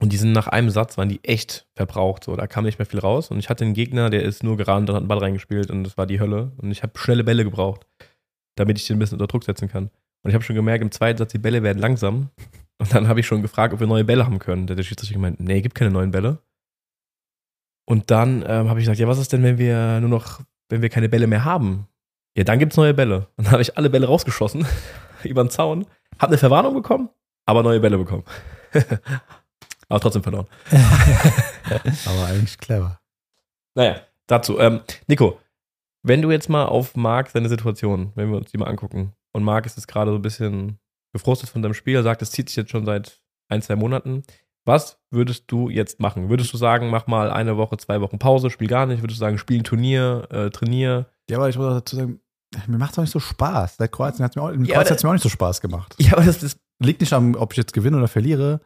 Und 0.02 0.14
die 0.14 0.16
sind 0.16 0.32
nach 0.32 0.48
einem 0.48 0.70
Satz, 0.70 0.96
waren 0.96 1.10
die 1.10 1.22
echt 1.24 1.66
verbraucht. 1.74 2.24
So, 2.24 2.36
da 2.36 2.46
kam 2.46 2.64
nicht 2.64 2.78
mehr 2.78 2.86
viel 2.86 3.00
raus. 3.00 3.30
Und 3.30 3.38
ich 3.38 3.50
hatte 3.50 3.66
einen 3.66 3.74
Gegner, 3.74 4.08
der 4.08 4.22
ist 4.22 4.44
nur 4.44 4.56
gerannt 4.56 4.88
und 4.88 4.94
hat 4.96 5.02
einen 5.02 5.08
Ball 5.08 5.18
reingespielt 5.18 5.70
und 5.70 5.84
das 5.84 5.98
war 5.98 6.06
die 6.06 6.20
Hölle. 6.20 6.52
Und 6.56 6.70
ich 6.70 6.82
habe 6.82 6.98
schnelle 6.98 7.22
Bälle 7.22 7.44
gebraucht, 7.44 7.86
damit 8.56 8.78
ich 8.78 8.86
den 8.86 8.96
ein 8.96 8.98
bisschen 8.98 9.16
unter 9.16 9.26
Druck 9.26 9.44
setzen 9.44 9.68
kann. 9.68 9.90
Und 10.22 10.30
ich 10.30 10.34
habe 10.34 10.42
schon 10.42 10.56
gemerkt, 10.56 10.80
im 10.80 10.90
zweiten 10.90 11.18
Satz, 11.18 11.32
die 11.32 11.38
Bälle 11.38 11.62
werden 11.62 11.80
langsam. 11.80 12.30
Und 12.78 12.94
dann 12.94 13.08
habe 13.08 13.20
ich 13.20 13.26
schon 13.26 13.42
gefragt, 13.42 13.74
ob 13.74 13.80
wir 13.80 13.86
neue 13.86 14.04
Bälle 14.04 14.24
haben 14.24 14.38
können. 14.38 14.66
Der 14.66 14.72
hat 14.72 14.78
der 14.78 14.84
Schiedsrichter 14.84 15.12
gemeint, 15.12 15.38
nee, 15.38 15.60
gibt 15.60 15.74
keine 15.74 15.90
neuen 15.90 16.12
Bälle. 16.12 16.38
Und 17.84 18.10
dann 18.10 18.42
ähm, 18.46 18.70
habe 18.70 18.80
ich 18.80 18.84
gesagt, 18.84 19.00
ja, 19.00 19.06
was 19.06 19.18
ist 19.18 19.34
denn, 19.34 19.42
wenn 19.42 19.58
wir 19.58 20.00
nur 20.00 20.08
noch, 20.08 20.40
wenn 20.70 20.80
wir 20.80 20.88
keine 20.88 21.10
Bälle 21.10 21.26
mehr 21.26 21.44
haben? 21.44 21.88
Ja, 22.38 22.44
dann 22.44 22.60
gibt's 22.60 22.76
neue 22.76 22.94
Bälle. 22.94 23.26
Und 23.36 23.46
dann 23.46 23.50
habe 23.50 23.62
ich 23.62 23.76
alle 23.76 23.90
Bälle 23.90 24.06
rausgeschossen 24.06 24.64
über 25.24 25.42
den 25.42 25.50
Zaun, 25.50 25.86
habe 26.20 26.28
eine 26.28 26.38
Verwarnung 26.38 26.72
bekommen, 26.72 27.08
aber 27.46 27.64
neue 27.64 27.80
Bälle 27.80 27.98
bekommen. 27.98 28.22
aber 29.88 29.98
trotzdem 29.98 30.22
verloren. 30.22 30.46
Aber 32.06 32.26
eigentlich 32.26 32.58
clever. 32.58 33.00
Naja, 33.74 34.02
dazu. 34.28 34.60
Ähm, 34.60 34.82
Nico, 35.08 35.40
wenn 36.04 36.22
du 36.22 36.30
jetzt 36.30 36.48
mal 36.48 36.66
auf 36.66 36.94
Marc 36.94 37.30
seine 37.30 37.48
Situation, 37.48 38.12
wenn 38.14 38.30
wir 38.30 38.36
uns 38.36 38.52
die 38.52 38.58
mal 38.58 38.68
angucken, 38.68 39.14
und 39.32 39.42
Marc 39.42 39.66
ist 39.66 39.76
jetzt 39.76 39.88
gerade 39.88 40.12
so 40.12 40.16
ein 40.16 40.22
bisschen 40.22 40.78
gefrustet 41.12 41.48
von 41.48 41.62
seinem 41.62 41.74
Spiel, 41.74 41.96
er 41.96 42.02
sagt, 42.04 42.22
es 42.22 42.30
zieht 42.30 42.50
sich 42.50 42.56
jetzt 42.56 42.70
schon 42.70 42.84
seit 42.86 43.20
ein, 43.48 43.62
zwei 43.62 43.74
Monaten. 43.74 44.22
Was 44.64 45.00
würdest 45.10 45.44
du 45.48 45.70
jetzt 45.70 45.98
machen? 45.98 46.28
Würdest 46.28 46.52
du 46.52 46.56
sagen, 46.58 46.90
mach 46.90 47.08
mal 47.08 47.32
eine 47.32 47.56
Woche, 47.56 47.78
zwei 47.78 48.00
Wochen 48.00 48.18
Pause, 48.18 48.50
spiel 48.50 48.68
gar 48.68 48.86
nicht? 48.86 49.02
Würdest 49.02 49.18
du 49.18 49.24
sagen, 49.24 49.38
spiel 49.38 49.58
ein 49.60 49.64
Turnier, 49.64 50.28
äh, 50.30 50.50
trainier? 50.50 51.06
Ja, 51.28 51.38
aber 51.38 51.48
ich 51.48 51.56
muss 51.56 51.66
auch 51.66 51.78
dazu 51.78 51.96
sagen, 51.96 52.20
mir 52.66 52.78
macht 52.78 52.92
es 52.92 52.98
auch 52.98 53.02
nicht 53.02 53.12
so 53.12 53.20
Spaß. 53.20 53.76
Seit 53.76 53.92
Kroatien 53.92 54.24
hat 54.24 54.32
es 54.32 54.36
mir, 54.36 54.42
auch- 54.42 54.48
Ja, 54.50 54.54
Kroatien 54.56 54.74
aber- 54.76 54.90
hat's 54.90 55.02
mir 55.02 55.08
auch 55.10 55.12
nicht 55.14 55.22
so 55.22 55.28
Spaß 55.28 55.60
gemacht. 55.60 55.94
Ja, 55.98 56.12
aber 56.14 56.24
das 56.24 56.42
ist. 56.42 56.58
Liegt 56.80 57.00
nicht 57.00 57.12
am, 57.12 57.34
ob 57.34 57.52
ich 57.52 57.56
jetzt 57.56 57.72
gewinne 57.72 57.96
oder 57.96 58.06
verliere. 58.08 58.60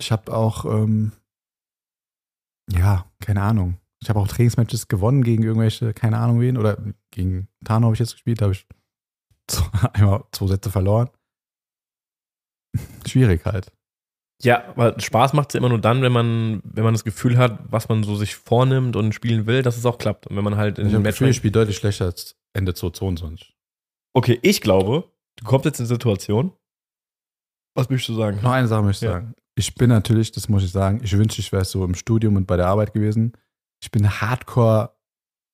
Ich 0.00 0.10
habe 0.10 0.34
auch, 0.36 0.64
ähm, 0.64 1.12
ja, 2.70 3.06
keine 3.20 3.42
Ahnung. 3.42 3.78
Ich 4.02 4.08
habe 4.08 4.18
auch 4.20 4.26
Trainingsmatches 4.28 4.88
gewonnen 4.88 5.22
gegen 5.22 5.44
irgendwelche, 5.44 5.94
keine 5.94 6.18
Ahnung 6.18 6.40
wen, 6.40 6.56
oder 6.58 6.76
gegen 7.12 7.48
Tano 7.64 7.86
habe 7.86 7.94
ich 7.94 8.00
jetzt 8.00 8.12
gespielt, 8.14 8.40
da 8.40 8.46
habe 8.46 8.54
ich 8.54 8.66
zwei- 9.46 9.88
einmal 9.94 10.24
zwei 10.32 10.46
Sätze 10.48 10.70
verloren. 10.70 11.08
Schwierig 13.06 13.44
halt. 13.44 13.72
Ja, 14.42 14.64
aber 14.68 15.00
Spaß 15.00 15.32
macht 15.32 15.50
es 15.50 15.54
ja 15.54 15.58
immer 15.58 15.68
nur 15.68 15.80
dann, 15.80 16.02
wenn 16.02 16.12
man, 16.12 16.60
wenn 16.64 16.84
man 16.84 16.92
das 16.92 17.04
Gefühl 17.04 17.38
hat, 17.38 17.58
was 17.70 17.88
man 17.88 18.02
so 18.02 18.16
sich 18.16 18.34
vornimmt 18.36 18.96
und 18.96 19.12
spielen 19.14 19.46
will, 19.46 19.62
dass 19.62 19.76
es 19.76 19.86
auch 19.86 19.96
klappt. 19.98 20.26
Und 20.26 20.36
wenn 20.36 20.44
man 20.44 20.56
halt 20.56 20.78
in 20.78 20.84
das 20.84 20.92
Gefühl, 20.92 21.28
ich 21.28 21.28
Match. 21.30 21.36
spiele 21.36 21.52
deutlich 21.52 21.76
schlechter 21.76 22.06
als 22.06 22.36
Ende 22.52 22.74
2022. 22.74 23.54
Okay, 24.12 24.38
ich 24.42 24.60
glaube, 24.60 25.10
du 25.36 25.44
kommst 25.44 25.64
jetzt 25.66 25.78
in 25.78 25.84
eine 25.84 25.88
Situation. 25.88 26.52
Was 27.76 27.88
möchtest 27.88 28.10
du 28.10 28.14
sagen? 28.14 28.40
Noch 28.42 28.52
eine 28.52 28.68
Sache 28.68 28.82
möchte 28.82 29.04
ich 29.06 29.08
Ja. 29.10 29.14
sagen. 29.18 29.34
Ich 29.56 29.74
bin 29.74 29.88
natürlich, 29.88 30.32
das 30.32 30.48
muss 30.48 30.64
ich 30.64 30.72
sagen, 30.72 31.00
ich 31.02 31.16
wünschte, 31.16 31.40
ich 31.40 31.52
wäre 31.52 31.64
so 31.64 31.84
im 31.84 31.94
Studium 31.94 32.36
und 32.36 32.46
bei 32.46 32.56
der 32.56 32.66
Arbeit 32.66 32.92
gewesen. 32.92 33.32
Ich 33.82 33.90
bin 33.90 34.08
hardcore 34.20 34.90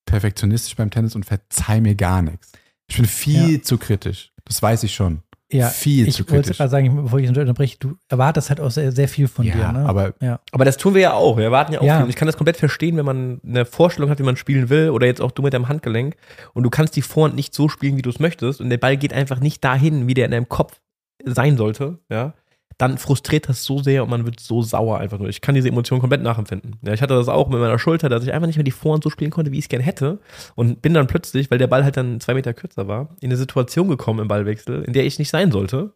perfektionistisch 0.05 0.75
beim 0.75 0.89
Tennis 0.89 1.15
und 1.15 1.25
verzeih 1.25 1.81
mir 1.81 1.95
gar 1.95 2.21
nichts. 2.21 2.51
Ich 2.87 2.95
bin 2.97 3.05
viel 3.05 3.61
zu 3.61 3.77
kritisch. 3.77 4.33
Das 4.43 4.61
weiß 4.61 4.83
ich 4.83 4.93
schon. 4.93 5.21
Ja, 5.53 5.67
viel 5.69 6.07
ich 6.07 6.15
zu 6.15 6.23
wollte 6.29 6.43
kritisch. 6.43 6.57
gerade 6.57 6.69
sagen, 6.69 7.03
bevor 7.03 7.19
ich 7.19 7.27
unterbreche, 7.27 7.77
du 7.79 7.95
erwartest 8.09 8.49
halt 8.49 8.59
auch 8.61 8.71
sehr, 8.71 8.91
sehr 8.91 9.07
viel 9.07 9.27
von 9.27 9.45
ja, 9.45 9.53
dir, 9.53 9.71
ne? 9.71 9.85
aber 9.85 10.13
Aber 10.51 10.65
das 10.65 10.77
tun 10.77 10.93
wir 10.93 11.01
ja 11.01 11.13
auch. 11.13 11.37
Wir 11.37 11.45
erwarten 11.45 11.73
ja 11.73 11.81
auch 11.81 11.85
Ja. 11.85 11.95
viel. 11.97 12.03
Und 12.05 12.09
ich 12.09 12.15
kann 12.15 12.25
das 12.25 12.37
komplett 12.37 12.57
verstehen, 12.57 12.95
wenn 12.97 13.05
man 13.05 13.41
eine 13.45 13.65
Vorstellung 13.65 14.09
hat, 14.09 14.19
wie 14.19 14.23
man 14.23 14.37
spielen 14.37 14.69
will, 14.69 14.89
oder 14.91 15.07
jetzt 15.07 15.21
auch 15.21 15.31
du 15.31 15.41
mit 15.41 15.53
deinem 15.53 15.67
Handgelenk 15.67 16.15
und 16.53 16.63
du 16.63 16.69
kannst 16.69 16.95
die 16.95 17.01
Vorhand 17.01 17.35
nicht 17.35 17.53
so 17.53 17.67
spielen, 17.69 17.97
wie 17.97 18.01
du 18.01 18.09
es 18.09 18.19
möchtest, 18.19 18.61
und 18.61 18.69
der 18.69 18.77
Ball 18.77 18.97
geht 18.97 19.13
einfach 19.13 19.39
nicht 19.39 19.63
dahin, 19.63 20.07
wie 20.07 20.13
der 20.13 20.25
in 20.25 20.31
deinem 20.31 20.49
Kopf 20.49 20.79
sein 21.25 21.57
sollte, 21.57 21.99
ja, 22.09 22.33
dann 22.81 22.97
frustriert 22.97 23.47
das 23.47 23.63
so 23.63 23.77
sehr 23.83 24.03
und 24.03 24.09
man 24.09 24.25
wird 24.25 24.39
so 24.39 24.63
sauer 24.63 24.97
einfach 24.97 25.19
nur. 25.19 25.29
Ich 25.29 25.41
kann 25.41 25.53
diese 25.53 25.67
Emotion 25.69 25.99
komplett 25.99 26.21
nachempfinden. 26.23 26.77
Ja, 26.81 26.93
ich 26.93 27.01
hatte 27.03 27.13
das 27.13 27.27
auch 27.29 27.47
mit 27.47 27.59
meiner 27.59 27.77
Schulter, 27.77 28.09
dass 28.09 28.23
ich 28.23 28.33
einfach 28.33 28.47
nicht 28.47 28.55
mehr 28.57 28.63
die 28.63 28.71
Vorhand 28.71 29.03
so 29.03 29.09
spielen 29.11 29.29
konnte, 29.29 29.51
wie 29.51 29.59
ich 29.59 29.65
es 29.65 29.69
gerne 29.69 29.83
hätte. 29.85 30.19
Und 30.55 30.81
bin 30.81 30.93
dann 30.95 31.05
plötzlich, 31.05 31.51
weil 31.51 31.59
der 31.59 31.67
Ball 31.67 31.83
halt 31.83 31.95
dann 31.97 32.19
zwei 32.19 32.33
Meter 32.33 32.53
kürzer 32.53 32.87
war, 32.87 33.09
in 33.21 33.29
eine 33.29 33.37
Situation 33.37 33.87
gekommen 33.87 34.19
im 34.19 34.27
Ballwechsel, 34.27 34.81
in 34.83 34.93
der 34.93 35.05
ich 35.05 35.19
nicht 35.19 35.29
sein 35.29 35.51
sollte. 35.51 35.93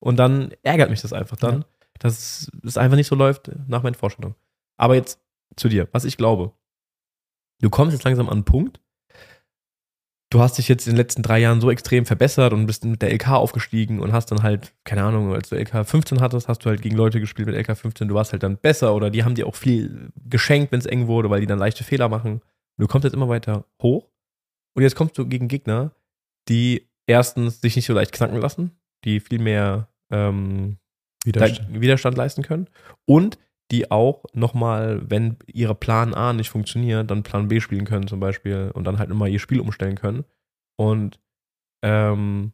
Und 0.00 0.18
dann 0.18 0.52
ärgert 0.62 0.90
mich 0.90 1.00
das 1.00 1.12
einfach 1.14 1.36
dann, 1.38 1.60
Ja. 1.60 1.66
dass 1.98 2.50
es 2.62 2.76
einfach 2.76 2.96
nicht 2.96 3.06
so 3.08 3.14
läuft 3.14 3.50
nach 3.66 3.82
meinen 3.82 3.94
Vorstellungen. 3.94 4.34
Aber 4.76 4.94
jetzt 4.96 5.20
zu 5.56 5.68
dir, 5.70 5.88
was 5.92 6.04
ich 6.04 6.18
glaube. 6.18 6.52
Du 7.62 7.70
kommst 7.70 7.94
jetzt 7.94 8.04
langsam 8.04 8.26
an 8.28 8.34
einen 8.34 8.44
Punkt. 8.44 8.80
Du 10.30 10.40
hast 10.40 10.58
dich 10.58 10.68
jetzt 10.68 10.86
in 10.86 10.92
den 10.92 10.98
letzten 10.98 11.22
drei 11.22 11.38
Jahren 11.38 11.62
so 11.62 11.70
extrem 11.70 12.04
verbessert 12.04 12.52
und 12.52 12.66
bist 12.66 12.84
mit 12.84 13.00
der 13.00 13.12
LK 13.14 13.28
aufgestiegen 13.30 13.98
und 14.00 14.12
hast 14.12 14.30
dann 14.30 14.42
halt, 14.42 14.74
keine 14.84 15.02
Ahnung, 15.04 15.32
als 15.32 15.48
du 15.48 15.56
LK 15.56 15.86
15 15.86 16.20
hattest, 16.20 16.48
hast 16.48 16.64
du 16.64 16.68
halt 16.68 16.82
gegen 16.82 16.96
Leute 16.96 17.18
gespielt 17.18 17.48
mit 17.48 17.56
LK 17.56 17.78
15, 17.78 18.08
du 18.08 18.14
warst 18.14 18.32
halt 18.32 18.42
dann 18.42 18.58
besser 18.58 18.94
oder 18.94 19.08
die 19.08 19.24
haben 19.24 19.34
dir 19.34 19.46
auch 19.46 19.54
viel 19.54 20.10
geschenkt, 20.16 20.70
wenn 20.70 20.80
es 20.80 20.86
eng 20.86 21.06
wurde, 21.06 21.30
weil 21.30 21.40
die 21.40 21.46
dann 21.46 21.58
leichte 21.58 21.82
Fehler 21.82 22.10
machen. 22.10 22.32
Und 22.32 22.42
du 22.76 22.86
kommst 22.86 23.04
jetzt 23.04 23.14
immer 23.14 23.30
weiter 23.30 23.64
hoch 23.82 24.10
und 24.74 24.82
jetzt 24.82 24.96
kommst 24.96 25.16
du 25.16 25.26
gegen 25.26 25.48
Gegner, 25.48 25.92
die 26.50 26.88
erstens 27.06 27.62
sich 27.62 27.74
nicht 27.74 27.86
so 27.86 27.94
leicht 27.94 28.12
knacken 28.12 28.38
lassen, 28.38 28.72
die 29.04 29.20
viel 29.20 29.38
mehr 29.38 29.88
ähm, 30.10 30.76
Widerstand. 31.24 31.80
Widerstand 31.80 32.16
leisten 32.18 32.42
können 32.42 32.68
und 33.06 33.38
die 33.70 33.90
auch 33.90 34.24
nochmal, 34.32 35.02
wenn 35.10 35.36
ihre 35.46 35.74
Plan 35.74 36.14
A 36.14 36.32
nicht 36.32 36.48
funktioniert, 36.48 37.10
dann 37.10 37.22
Plan 37.22 37.48
B 37.48 37.60
spielen 37.60 37.84
können 37.84 38.06
zum 38.08 38.20
Beispiel 38.20 38.70
und 38.72 38.84
dann 38.84 38.98
halt 38.98 39.10
nochmal 39.10 39.28
ihr 39.28 39.38
Spiel 39.38 39.60
umstellen 39.60 39.96
können. 39.96 40.24
Und 40.76 41.20
ähm, 41.84 42.52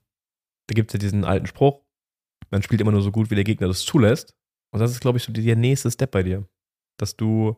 da 0.66 0.74
gibt 0.74 0.90
es 0.90 0.94
ja 0.94 0.98
diesen 0.98 1.24
alten 1.24 1.46
Spruch, 1.46 1.84
man 2.50 2.62
spielt 2.62 2.80
immer 2.80 2.92
nur 2.92 3.02
so 3.02 3.10
gut, 3.10 3.30
wie 3.30 3.34
der 3.34 3.44
Gegner 3.44 3.68
das 3.68 3.84
zulässt. 3.84 4.36
Und 4.72 4.80
das 4.80 4.90
ist, 4.90 5.00
glaube 5.00 5.18
ich, 5.18 5.24
so 5.24 5.32
der 5.32 5.56
nächste 5.56 5.90
Step 5.90 6.10
bei 6.10 6.22
dir. 6.22 6.46
Dass 6.98 7.16
du 7.16 7.56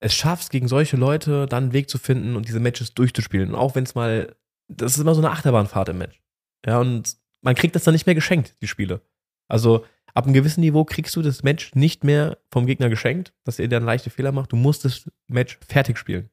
es 0.00 0.14
schaffst, 0.14 0.50
gegen 0.50 0.68
solche 0.68 0.96
Leute 0.96 1.46
dann 1.46 1.64
einen 1.64 1.72
Weg 1.72 1.88
zu 1.88 1.98
finden 1.98 2.36
und 2.36 2.48
diese 2.48 2.60
Matches 2.60 2.94
durchzuspielen. 2.94 3.50
Und 3.50 3.54
auch 3.54 3.74
wenn 3.74 3.84
es 3.84 3.94
mal, 3.94 4.36
das 4.68 4.94
ist 4.94 5.00
immer 5.00 5.14
so 5.14 5.20
eine 5.20 5.30
Achterbahnfahrt 5.30 5.88
im 5.90 5.98
Match. 5.98 6.20
Ja, 6.66 6.80
und 6.80 7.16
man 7.42 7.54
kriegt 7.54 7.74
das 7.74 7.84
dann 7.84 7.94
nicht 7.94 8.06
mehr 8.06 8.14
geschenkt, 8.14 8.56
die 8.62 8.68
Spiele. 8.68 9.02
Also 9.48 9.84
ab 10.18 10.24
einem 10.24 10.34
gewissen 10.34 10.60
Niveau 10.60 10.84
kriegst 10.84 11.16
du 11.16 11.22
das 11.22 11.42
Match 11.42 11.74
nicht 11.74 12.04
mehr 12.04 12.38
vom 12.50 12.66
Gegner 12.66 12.88
geschenkt, 12.88 13.32
dass 13.44 13.58
er 13.58 13.68
dann 13.68 13.84
leichte 13.84 14.10
Fehler 14.10 14.32
macht. 14.32 14.52
Du 14.52 14.56
musst 14.56 14.84
das 14.84 15.10
Match 15.28 15.58
fertig 15.66 15.96
spielen. 15.98 16.28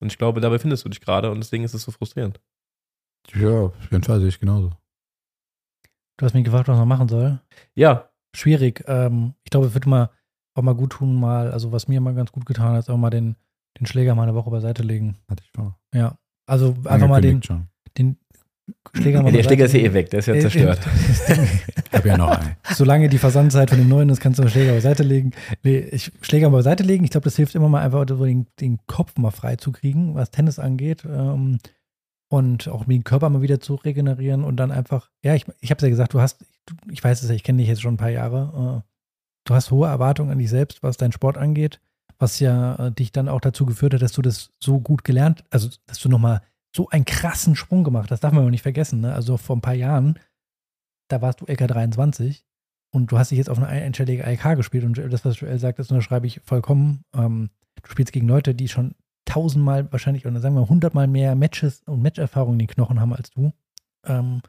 Und 0.00 0.10
ich 0.10 0.18
glaube, 0.18 0.40
da 0.40 0.48
befindest 0.48 0.84
du 0.84 0.88
dich 0.88 1.00
gerade 1.00 1.30
und 1.30 1.38
deswegen 1.38 1.64
ist 1.64 1.74
es 1.74 1.82
so 1.82 1.92
frustrierend. 1.92 2.40
Ja, 3.34 3.62
auf 3.62 3.90
jeden 3.90 4.04
Fall 4.04 4.20
sehe 4.20 4.28
ich 4.28 4.40
genauso. 4.40 4.70
Du 6.18 6.24
hast 6.24 6.34
mich 6.34 6.44
gefragt, 6.44 6.68
was 6.68 6.78
man 6.78 6.88
machen 6.88 7.08
soll. 7.08 7.40
Ja, 7.74 8.10
Schwierig. 8.36 8.84
Ähm, 8.86 9.32
ich 9.44 9.50
glaube, 9.50 9.66
es 9.66 9.74
wird 9.74 9.86
mal 9.86 10.10
auch 10.54 10.62
mal 10.62 10.74
gut 10.74 10.92
tun, 10.92 11.18
mal, 11.18 11.50
also 11.50 11.72
was 11.72 11.88
mir 11.88 12.02
mal 12.02 12.14
ganz 12.14 12.32
gut 12.32 12.44
getan 12.44 12.72
hat, 12.72 12.80
ist 12.80 12.90
auch 12.90 12.98
mal 12.98 13.08
den, 13.08 13.36
den 13.78 13.86
Schläger 13.86 14.14
mal 14.14 14.24
eine 14.24 14.34
Woche 14.34 14.50
beiseite 14.50 14.82
legen. 14.82 15.16
Hatte 15.26 15.42
ich 15.42 15.50
vor. 15.52 15.78
Ja. 15.94 16.18
Also 16.46 16.76
einfach 16.84 17.08
mal 17.08 17.22
den, 17.22 17.42
schon. 17.42 17.68
den 17.96 18.18
Schläger 18.94 19.22
mal 19.22 19.30
der 19.32 19.42
Schläger 19.42 19.66
ist 19.66 19.74
ja 19.74 19.80
eh 19.80 19.92
weg, 19.92 20.10
der 20.10 20.20
ist 20.20 20.26
ja 20.26 20.34
Äh, 20.34 20.40
zerstört. 20.40 20.80
Ich 21.28 21.98
habe 21.98 22.08
ja 22.08 22.18
noch 22.18 22.28
einen. 22.28 22.56
Solange 22.74 23.08
die 23.08 23.18
Versandzeit 23.18 23.70
von 23.70 23.78
dem 23.78 23.88
neuen 23.88 24.08
ist, 24.10 24.20
kannst 24.20 24.38
du 24.38 24.42
den 24.42 24.50
Schläger 24.50 24.72
beiseite 24.72 25.02
legen. 25.02 25.32
Nee, 25.62 25.78
ich 25.78 26.12
Schläger 26.20 26.50
beiseite 26.50 26.82
legen. 26.82 27.04
Ich 27.04 27.10
glaube, 27.10 27.24
das 27.24 27.36
hilft 27.36 27.54
immer 27.54 27.68
mal 27.68 27.82
einfach, 27.82 28.04
den, 28.04 28.46
den 28.60 28.78
Kopf 28.86 29.16
mal 29.16 29.30
frei 29.30 29.56
zu 29.56 29.72
kriegen, 29.72 30.14
was 30.14 30.30
Tennis 30.30 30.58
angeht. 30.58 31.04
Ähm, 31.08 31.58
und 32.28 32.68
auch 32.68 32.84
den 32.84 33.04
Körper 33.04 33.30
mal 33.30 33.42
wieder 33.42 33.60
zu 33.60 33.76
regenerieren 33.76 34.42
und 34.44 34.56
dann 34.56 34.72
einfach, 34.72 35.10
ja, 35.22 35.34
ich, 35.34 35.46
ich 35.60 35.70
habe 35.70 35.78
es 35.78 35.82
ja 35.82 35.88
gesagt, 35.88 36.12
du 36.12 36.20
hast, 36.20 36.44
ich 36.90 37.02
weiß 37.02 37.22
es 37.22 37.28
ja, 37.28 37.34
ich 37.34 37.44
kenne 37.44 37.58
dich 37.58 37.68
jetzt 37.68 37.82
schon 37.82 37.94
ein 37.94 37.98
paar 37.98 38.10
Jahre. 38.10 38.82
Äh, 38.84 38.90
du 39.44 39.54
hast 39.54 39.70
hohe 39.70 39.88
Erwartungen 39.88 40.30
an 40.30 40.38
dich 40.38 40.50
selbst, 40.50 40.82
was 40.82 40.96
deinen 40.96 41.12
Sport 41.12 41.38
angeht, 41.38 41.80
was 42.18 42.40
ja 42.40 42.86
äh, 42.86 42.92
dich 42.92 43.12
dann 43.12 43.28
auch 43.28 43.40
dazu 43.40 43.64
geführt 43.64 43.94
hat, 43.94 44.02
dass 44.02 44.12
du 44.12 44.22
das 44.22 44.50
so 44.60 44.80
gut 44.80 45.04
gelernt, 45.04 45.44
also 45.50 45.68
dass 45.86 46.00
du 46.00 46.08
nochmal 46.08 46.42
so 46.76 46.88
einen 46.90 47.04
krassen 47.04 47.56
Sprung 47.56 47.82
gemacht 47.82 48.10
hast, 48.10 48.20
darf 48.20 48.32
man 48.32 48.44
auch 48.44 48.50
nicht 48.50 48.62
vergessen. 48.62 49.00
Ne? 49.00 49.12
Also 49.12 49.36
vor 49.36 49.56
ein 49.56 49.62
paar 49.62 49.74
Jahren, 49.74 50.18
da 51.08 51.22
warst 51.22 51.40
du 51.40 51.46
LK23 51.46 52.42
und 52.92 53.10
du 53.10 53.18
hast 53.18 53.30
dich 53.30 53.38
jetzt 53.38 53.50
auf 53.50 53.58
eine 53.58 53.66
einstellige 53.66 54.22
IK 54.30 54.56
gespielt 54.56 54.84
und 54.84 54.98
das, 55.12 55.24
was 55.24 55.40
Joel 55.40 55.58
sagt, 55.58 55.78
das 55.78 55.90
unterschreibe 55.90 56.26
ich 56.26 56.40
vollkommen. 56.44 57.02
Ähm, 57.14 57.50
du 57.82 57.90
spielst 57.90 58.12
gegen 58.12 58.28
Leute, 58.28 58.54
die 58.54 58.68
schon 58.68 58.94
tausendmal 59.24 59.90
wahrscheinlich 59.90 60.26
oder 60.26 60.40
sagen 60.40 60.54
wir 60.54 60.68
hundertmal 60.68 61.08
mehr 61.08 61.34
Matches 61.34 61.82
und 61.86 62.02
Matcherfahrung 62.02 62.54
in 62.54 62.60
den 62.60 62.68
Knochen 62.68 63.00
haben 63.00 63.12
als 63.12 63.30
du. 63.30 63.52
Ähm, 64.04 64.42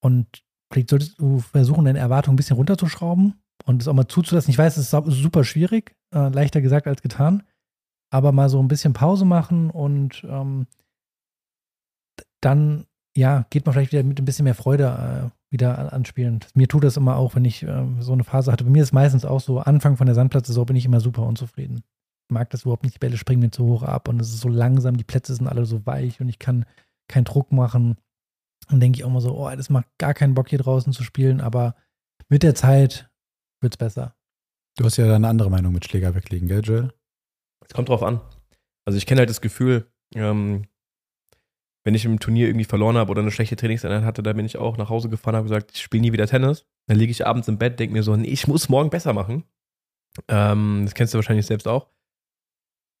und 0.00 0.42
vielleicht 0.72 0.90
solltest 0.90 1.20
du 1.20 1.40
versuchen, 1.40 1.84
deine 1.84 1.98
Erwartungen 1.98 2.34
ein 2.34 2.36
bisschen 2.36 2.56
runterzuschrauben 2.56 3.34
und 3.66 3.82
es 3.82 3.88
auch 3.88 3.94
mal 3.94 4.08
zuzulassen. 4.08 4.50
Ich 4.50 4.58
weiß, 4.58 4.78
es 4.78 4.92
ist 4.92 5.22
super 5.22 5.44
schwierig, 5.44 5.94
äh, 6.14 6.28
leichter 6.28 6.60
gesagt 6.60 6.86
als 6.86 7.02
getan, 7.02 7.42
aber 8.10 8.32
mal 8.32 8.48
so 8.48 8.60
ein 8.60 8.68
bisschen 8.68 8.94
Pause 8.94 9.24
machen 9.24 9.70
und 9.70 10.24
ähm, 10.28 10.66
dann, 12.40 12.86
ja, 13.16 13.46
geht 13.50 13.66
man 13.66 13.72
vielleicht 13.72 13.92
wieder 13.92 14.02
mit 14.02 14.20
ein 14.20 14.24
bisschen 14.24 14.44
mehr 14.44 14.54
Freude 14.54 15.30
äh, 15.32 15.52
wieder 15.52 15.78
an, 15.78 15.88
anspielen. 15.88 16.40
Mir 16.54 16.68
tut 16.68 16.84
das 16.84 16.96
immer 16.96 17.16
auch, 17.16 17.34
wenn 17.34 17.44
ich 17.44 17.62
ähm, 17.62 18.00
so 18.02 18.12
eine 18.12 18.24
Phase 18.24 18.52
hatte. 18.52 18.64
Bei 18.64 18.70
mir 18.70 18.82
ist 18.82 18.88
es 18.88 18.92
meistens 18.92 19.24
auch 19.24 19.40
so, 19.40 19.58
Anfang 19.58 19.96
von 19.96 20.06
der 20.06 20.14
Sandplatzsaison 20.14 20.66
bin 20.66 20.76
ich 20.76 20.84
immer 20.84 21.00
super 21.00 21.22
unzufrieden. 21.22 21.82
Ich 22.28 22.34
mag 22.34 22.50
das 22.50 22.62
überhaupt 22.62 22.84
nicht, 22.84 22.94
die 22.94 23.00
Bälle 23.00 23.16
springen 23.16 23.42
mir 23.42 23.50
zu 23.50 23.64
hoch 23.64 23.82
ab 23.82 24.08
und 24.08 24.20
es 24.20 24.28
ist 24.28 24.40
so 24.40 24.48
langsam, 24.48 24.96
die 24.96 25.04
Plätze 25.04 25.34
sind 25.34 25.48
alle 25.48 25.66
so 25.66 25.84
weich 25.86 26.20
und 26.20 26.28
ich 26.28 26.38
kann 26.38 26.64
keinen 27.08 27.24
Druck 27.24 27.50
machen. 27.52 27.96
Dann 28.68 28.78
denke 28.78 28.98
ich 28.98 29.04
auch 29.04 29.10
mal 29.10 29.20
so, 29.20 29.36
oh, 29.36 29.50
das 29.50 29.70
macht 29.70 29.86
gar 29.98 30.14
keinen 30.14 30.34
Bock 30.34 30.48
hier 30.48 30.60
draußen 30.60 30.92
zu 30.92 31.02
spielen, 31.02 31.40
aber 31.40 31.74
mit 32.28 32.44
der 32.44 32.54
Zeit 32.54 33.10
wird 33.60 33.74
es 33.74 33.78
besser. 33.78 34.14
Du 34.76 34.84
hast 34.84 34.96
ja 34.96 35.06
da 35.06 35.16
eine 35.16 35.28
andere 35.28 35.50
Meinung 35.50 35.72
mit 35.72 35.84
Schläger 35.84 36.14
weglegen, 36.14 36.46
gell, 36.46 36.62
Joel? 36.62 36.92
Es 37.66 37.74
kommt 37.74 37.88
drauf 37.88 38.02
an. 38.02 38.20
Also 38.84 38.96
ich 38.96 39.06
kenne 39.06 39.18
halt 39.18 39.30
das 39.30 39.40
Gefühl, 39.40 39.90
ähm, 40.14 40.66
wenn 41.84 41.94
ich 41.94 42.04
im 42.04 42.20
Turnier 42.20 42.48
irgendwie 42.48 42.64
verloren 42.64 42.96
habe 42.96 43.10
oder 43.10 43.22
eine 43.22 43.30
schlechte 43.30 43.56
Trainingseinheit 43.56 44.04
hatte, 44.04 44.22
da 44.22 44.32
bin 44.32 44.44
ich 44.44 44.58
auch 44.58 44.76
nach 44.76 44.90
Hause 44.90 45.08
gefahren, 45.08 45.36
habe 45.36 45.48
gesagt, 45.48 45.72
ich 45.74 45.82
spiele 45.82 46.02
nie 46.02 46.12
wieder 46.12 46.26
Tennis. 46.26 46.66
Dann 46.86 46.98
liege 46.98 47.10
ich 47.10 47.26
abends 47.26 47.48
im 47.48 47.58
Bett, 47.58 47.78
denke 47.78 47.94
mir 47.94 48.02
so, 48.02 48.16
nee, 48.16 48.28
ich 48.28 48.46
muss 48.46 48.68
morgen 48.68 48.90
besser 48.90 49.12
machen. 49.12 49.44
Ähm, 50.28 50.82
das 50.84 50.94
kennst 50.94 51.14
du 51.14 51.18
wahrscheinlich 51.18 51.46
selbst 51.46 51.66
auch. 51.66 51.88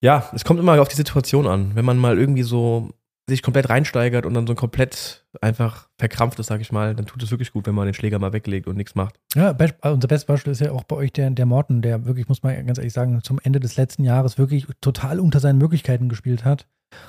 Ja, 0.02 0.30
es 0.34 0.44
kommt 0.44 0.60
immer 0.60 0.80
auf 0.80 0.88
die 0.88 0.96
Situation 0.96 1.46
an. 1.46 1.74
Wenn 1.74 1.84
man 1.84 1.98
mal 1.98 2.18
irgendwie 2.18 2.42
so 2.42 2.90
sich 3.28 3.42
komplett 3.42 3.70
reinsteigert 3.70 4.26
und 4.26 4.34
dann 4.34 4.46
so 4.46 4.54
komplett 4.54 5.24
einfach 5.40 5.88
verkrampft 5.98 6.38
ist, 6.38 6.48
sag 6.48 6.60
ich 6.60 6.72
mal, 6.72 6.94
dann 6.94 7.06
tut 7.06 7.22
es 7.22 7.30
wirklich 7.30 7.52
gut, 7.52 7.66
wenn 7.66 7.74
man 7.74 7.86
den 7.86 7.94
Schläger 7.94 8.18
mal 8.18 8.32
weglegt 8.32 8.66
und 8.66 8.76
nichts 8.76 8.94
macht. 8.94 9.20
Ja, 9.34 9.52
Be 9.52 9.72
unser 9.82 10.08
bestes 10.08 10.26
Beispiel 10.26 10.52
ist 10.52 10.60
ja 10.60 10.72
auch 10.72 10.84
bei 10.84 10.96
euch 10.96 11.12
der, 11.12 11.30
der 11.30 11.46
Morten, 11.46 11.80
der 11.80 12.04
wirklich, 12.04 12.28
muss 12.28 12.42
man 12.42 12.66
ganz 12.66 12.78
ehrlich 12.78 12.92
sagen, 12.92 13.22
zum 13.22 13.38
Ende 13.42 13.60
des 13.60 13.76
letzten 13.76 14.04
Jahres 14.04 14.36
wirklich 14.36 14.66
total 14.80 15.20
unter 15.20 15.38
seinen 15.38 15.58
Möglichkeiten 15.58 16.08
gespielt 16.08 16.44
hat. 16.44 16.66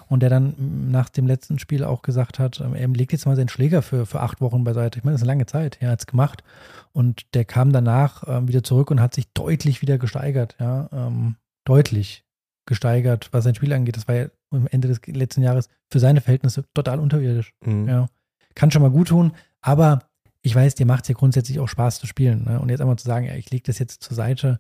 Und 0.08 0.22
der 0.22 0.30
dann 0.30 0.92
nach 0.92 1.10
dem 1.10 1.28
letzten 1.28 1.60
Spiel 1.60 1.84
auch 1.84 2.02
gesagt 2.02 2.40
hat, 2.40 2.60
ähm, 2.60 2.74
er 2.74 2.88
legt 2.88 3.12
jetzt 3.12 3.26
mal 3.26 3.36
seinen 3.36 3.50
Schläger 3.50 3.82
für, 3.82 4.06
für 4.06 4.22
acht 4.22 4.42
Wochen 4.42 4.64
beiseite. 4.64 5.00
Ich 5.00 5.04
meine, 5.04 5.14
das 5.14 5.22
ist 5.22 5.28
eine 5.28 5.34
lange 5.34 5.46
Zeit. 5.46 5.78
Er 5.82 5.92
hat 5.92 6.00
es 6.00 6.08
gemacht. 6.08 6.44
Und 6.92 7.34
der 7.34 7.46
kam 7.46 7.72
danach 7.72 8.24
ähm, 8.28 8.48
wieder 8.48 8.64
zurück 8.64 8.92
und 8.92 9.02
hat 9.02 9.14
sich 9.14 9.32
deutlich 9.34 9.82
wieder 9.82 9.98
gesteigert. 9.98 10.56
Ja, 10.60 10.90
ähm, 10.92 11.36
deutlich 11.66 12.26
gesteigert, 12.66 13.30
was 13.32 13.44
sein 13.44 13.56
Spiel 13.56 13.74
angeht. 13.74 13.98
Das 13.98 14.08
war 14.08 14.16
ja 14.16 14.28
am 14.52 14.68
Ende 14.68 14.88
des 14.88 15.02
letzten 15.08 15.42
Jahres 15.42 15.70
für 15.90 16.00
seine 16.00 16.22
Verhältnisse 16.22 16.66
total 16.74 17.00
unterirdisch. 17.00 17.54
Mhm. 17.66 17.88
Ja. 17.88 18.08
Kann 18.56 18.72
schon 18.72 18.82
mal 18.82 18.92
gut 18.92 19.10
tun, 19.10 19.34
aber 19.62 20.00
ich 20.42 20.56
weiß, 20.56 20.76
dir 20.76 20.86
macht 20.86 21.04
es 21.04 21.10
ja 21.10 21.16
grundsätzlich 21.16 21.60
auch 21.60 21.68
Spaß 21.68 22.00
zu 22.00 22.08
spielen. 22.08 22.46
Ne? 22.46 22.60
Und 22.60 22.70
jetzt 22.70 22.82
einmal 22.82 22.98
zu 22.98 23.06
sagen, 23.06 23.26
ja, 23.26 23.36
ich 23.36 23.50
lege 23.52 23.64
das 23.66 23.80
jetzt 23.80 24.04
zur 24.04 24.16
Seite, 24.16 24.60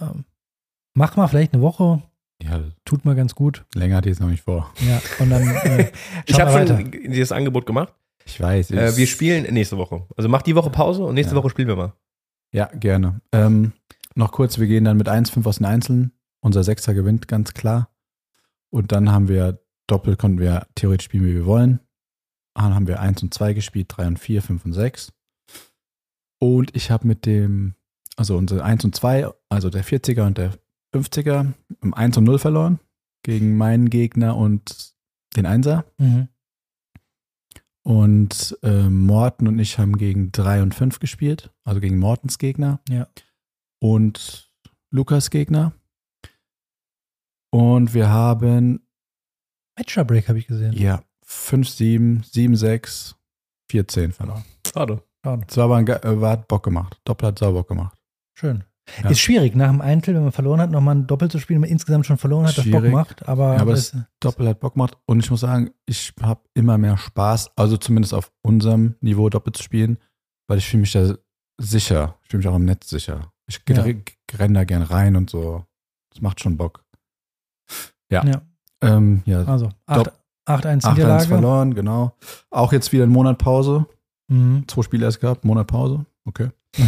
ähm, 0.00 0.24
mach 0.94 1.16
mal 1.16 1.28
vielleicht 1.28 1.52
eine 1.52 1.62
Woche, 1.62 2.02
Ja, 2.42 2.60
tut 2.84 3.04
mal 3.04 3.14
ganz 3.14 3.34
gut. 3.34 3.64
länger 3.74 3.96
hatte 3.96 4.08
ich 4.08 4.14
es 4.16 4.20
noch 4.20 4.28
nicht 4.28 4.42
vor. 4.42 4.72
Ja, 4.86 5.00
und 5.18 5.30
dann 5.30 5.42
äh, 5.48 5.92
Ich 6.26 6.40
habe 6.40 6.66
schon 6.66 6.90
dieses 6.90 7.32
Angebot 7.32 7.66
gemacht. 7.66 7.94
Ich 8.24 8.40
weiß. 8.40 8.70
Äh, 8.72 8.96
wir 8.96 9.06
spielen 9.06 9.52
nächste 9.52 9.76
Woche. 9.76 10.06
Also 10.16 10.28
mach 10.28 10.42
die 10.42 10.54
Woche 10.54 10.70
Pause 10.70 11.04
und 11.04 11.14
nächste 11.14 11.34
Ja. 11.34 11.40
Woche 11.42 11.50
spielen 11.50 11.68
wir 11.68 11.76
mal. 11.76 11.92
Ja, 12.52 12.66
gerne. 12.66 13.20
Ähm, 13.32 13.72
noch 14.14 14.32
kurz, 14.32 14.58
wir 14.58 14.66
gehen 14.66 14.84
dann 14.84 14.96
mit 14.96 15.08
1-5 15.08 15.46
aus 15.46 15.56
den 15.58 15.66
Einzelnen. 15.66 16.12
Unser 16.40 16.64
Sechster 16.64 16.92
gewinnt, 16.94 17.28
ganz 17.28 17.54
klar. 17.54 17.88
Und 18.70 18.92
dann 18.92 19.10
haben 19.12 19.28
wir 19.28 19.60
doppelt, 19.86 20.18
konnten 20.18 20.38
wir 20.38 20.66
theoretisch 20.74 21.06
spielen, 21.06 21.24
wie 21.24 21.34
wir 21.34 21.46
wollen. 21.46 21.80
Dann 22.54 22.74
haben 22.74 22.86
wir 22.86 23.00
1 23.00 23.22
und 23.22 23.32
2 23.32 23.54
gespielt, 23.54 23.86
3 23.88 24.06
und 24.08 24.18
4, 24.18 24.42
5 24.42 24.64
und 24.66 24.72
6. 24.72 25.12
Und 26.38 26.74
ich 26.76 26.90
habe 26.90 27.06
mit 27.06 27.24
dem, 27.26 27.74
also 28.16 28.36
unsere 28.36 28.62
1 28.64 28.84
und 28.84 28.94
2, 28.94 29.28
also 29.48 29.70
der 29.70 29.84
40er 29.84 30.26
und 30.26 30.38
der 30.38 30.52
50er, 30.92 31.52
im 31.82 31.94
1 31.94 32.16
und 32.18 32.24
0 32.24 32.38
verloren 32.38 32.80
gegen 33.22 33.56
meinen 33.56 33.90
Gegner 33.90 34.36
und 34.36 34.94
den 35.36 35.46
Einser. 35.46 35.84
Mhm. 35.98 36.28
Und 37.84 38.56
äh, 38.62 38.88
Morten 38.88 39.48
und 39.48 39.58
ich 39.58 39.78
haben 39.78 39.96
gegen 39.96 40.30
3 40.30 40.62
und 40.62 40.74
5 40.74 41.00
gespielt, 41.00 41.52
also 41.64 41.80
gegen 41.80 41.98
Mortens 41.98 42.38
Gegner. 42.38 42.80
Ja. 42.88 43.08
Und 43.80 44.52
Lukas 44.90 45.30
Gegner. 45.30 45.72
Und 47.50 47.92
wir 47.92 48.08
haben, 48.08 48.86
Matcher-Break 49.76 50.28
habe 50.28 50.38
ich 50.38 50.46
gesehen. 50.46 50.72
ja, 50.74 51.02
5, 51.24 51.68
7, 51.68 52.22
7, 52.22 52.56
6, 52.56 53.16
14 53.70 54.12
verloren. 54.12 54.44
Schade. 54.66 55.02
Schade. 55.24 55.46
Es 55.48 55.56
war 55.56 55.64
aber 55.64 55.76
ein, 55.76 55.86
äh, 55.86 56.20
war, 56.20 56.32
hat 56.32 56.48
Bock 56.48 56.62
gemacht. 56.62 57.00
Doppel 57.04 57.28
hat 57.28 57.38
sauber 57.38 57.60
Bock 57.60 57.68
gemacht. 57.68 57.98
Schön. 58.38 58.64
Ja. 59.02 59.10
Ist 59.10 59.20
schwierig, 59.20 59.54
nach 59.54 59.70
dem 59.70 59.80
Einzel, 59.80 60.14
wenn 60.14 60.22
man 60.22 60.32
verloren 60.32 60.60
hat, 60.60 60.70
nochmal 60.70 60.96
ein 60.96 61.06
Doppel 61.06 61.30
zu 61.30 61.38
spielen, 61.38 61.56
wenn 61.62 61.68
man 61.68 61.70
insgesamt 61.70 62.04
schon 62.06 62.18
verloren 62.18 62.46
hat, 62.46 62.58
das 62.58 62.64
Bock 62.64 62.80
Schwierig. 62.80 62.92
macht. 62.92 63.28
Aber, 63.28 63.54
Ja, 63.54 63.60
aber 63.62 63.70
das, 63.72 63.96
Doppel 64.20 64.48
hat 64.48 64.60
Bock 64.60 64.74
gemacht. 64.74 64.96
Und 65.06 65.20
ich 65.20 65.30
muss 65.30 65.40
sagen, 65.40 65.70
ich 65.86 66.12
habe 66.20 66.40
immer 66.54 66.76
mehr 66.78 66.96
Spaß, 66.98 67.52
also 67.56 67.76
zumindest 67.76 68.12
auf 68.14 68.30
unserem 68.42 68.96
Niveau 69.00 69.28
Doppel 69.30 69.52
zu 69.54 69.62
spielen, 69.62 69.98
weil 70.48 70.58
ich 70.58 70.68
fühle 70.68 70.82
mich 70.82 70.92
da 70.92 71.14
sicher. 71.58 72.16
Ich 72.22 72.28
fühle 72.30 72.38
mich 72.42 72.48
auch 72.48 72.56
im 72.56 72.64
Netz 72.66 72.90
sicher. 72.90 73.32
Ich 73.46 73.60
Ja. 73.68 73.84
renne 74.38 74.54
da 74.54 74.64
gern 74.64 74.82
rein 74.82 75.16
und 75.16 75.30
so. 75.30 75.64
Das 76.10 76.20
macht 76.20 76.40
schon 76.40 76.56
Bock. 76.56 76.84
Ja. 78.10 78.24
ja. 78.26 78.42
Ähm, 78.82 79.22
ja, 79.24 79.44
also 79.44 79.70
Dopp- 79.86 80.12
8-1 80.46 80.82
8-1 80.84 80.90
Niederlage. 80.90 81.26
verloren, 81.28 81.74
genau. 81.74 82.14
Auch 82.50 82.72
jetzt 82.72 82.92
wieder 82.92 83.04
ein 83.04 83.10
Monat 83.10 83.38
Pause. 83.38 83.86
Mhm. 84.28 84.64
Zwei 84.66 84.82
Spiele 84.82 85.06
erst 85.06 85.20
gehabt, 85.20 85.44
Monat 85.44 85.66
Pause. 85.68 86.04
Okay. 86.24 86.50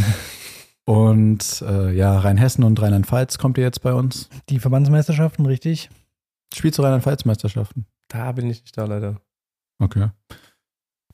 Und 0.87 1.63
äh, 1.67 1.93
ja, 1.93 2.19
Rheinhessen 2.19 2.63
und 2.65 2.81
Rheinland-Pfalz 2.81 3.39
kommt 3.39 3.57
ihr 3.59 3.65
jetzt 3.65 3.81
bei 3.83 3.95
uns. 3.95 4.29
Die 4.51 4.59
Verbandsmeisterschaften, 4.59 5.47
richtig? 5.47 5.89
Spielst 6.55 6.79
du 6.79 6.83
Rheinland-Pfalz-Meisterschaften? 6.83 7.87
Da 8.09 8.33
bin 8.33 8.51
ich 8.51 8.61
nicht 8.63 8.77
da 8.77 8.85
leider. 8.85 9.21
Okay. 9.79 10.11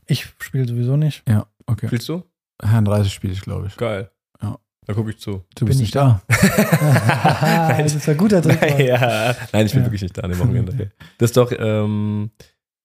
Ich 0.07 0.27
spiele 0.41 0.67
sowieso 0.67 0.97
nicht. 0.97 1.23
Ja, 1.29 1.47
okay. 1.67 1.87
Spielst 1.87 2.09
du? 2.09 2.25
Herrn 2.61 2.85
30 2.85 3.13
spiele 3.13 3.33
ich, 3.33 3.41
glaube 3.43 3.69
ich. 3.69 3.77
Geil. 3.77 4.11
Ja. 4.43 4.59
Da 4.87 4.93
gucke 4.95 5.11
ich 5.11 5.19
zu. 5.21 5.45
Du 5.55 5.61
Bin 5.61 5.69
bist 5.69 5.79
ich 5.81 5.83
nicht 5.83 5.95
da. 5.95 6.21
Nein, 6.29 7.85
das 7.85 7.95
ist 7.95 8.09
ein 8.09 8.17
guter 8.17 8.43
Trick. 8.43 8.61
Nein, 8.61 8.87
ja. 8.87 9.37
Nein, 9.53 9.67
ich 9.67 9.73
bin 9.73 9.83
Ja. 9.83 9.87
wirklich 9.87 10.03
nicht 10.03 10.19
da 10.19 10.23
an 10.23 10.31
dem 10.31 10.39
Wochenende. 10.41 10.91
Das 11.19 11.31
ist 11.31 11.37
doch 11.37 11.53
ähm, 11.57 12.33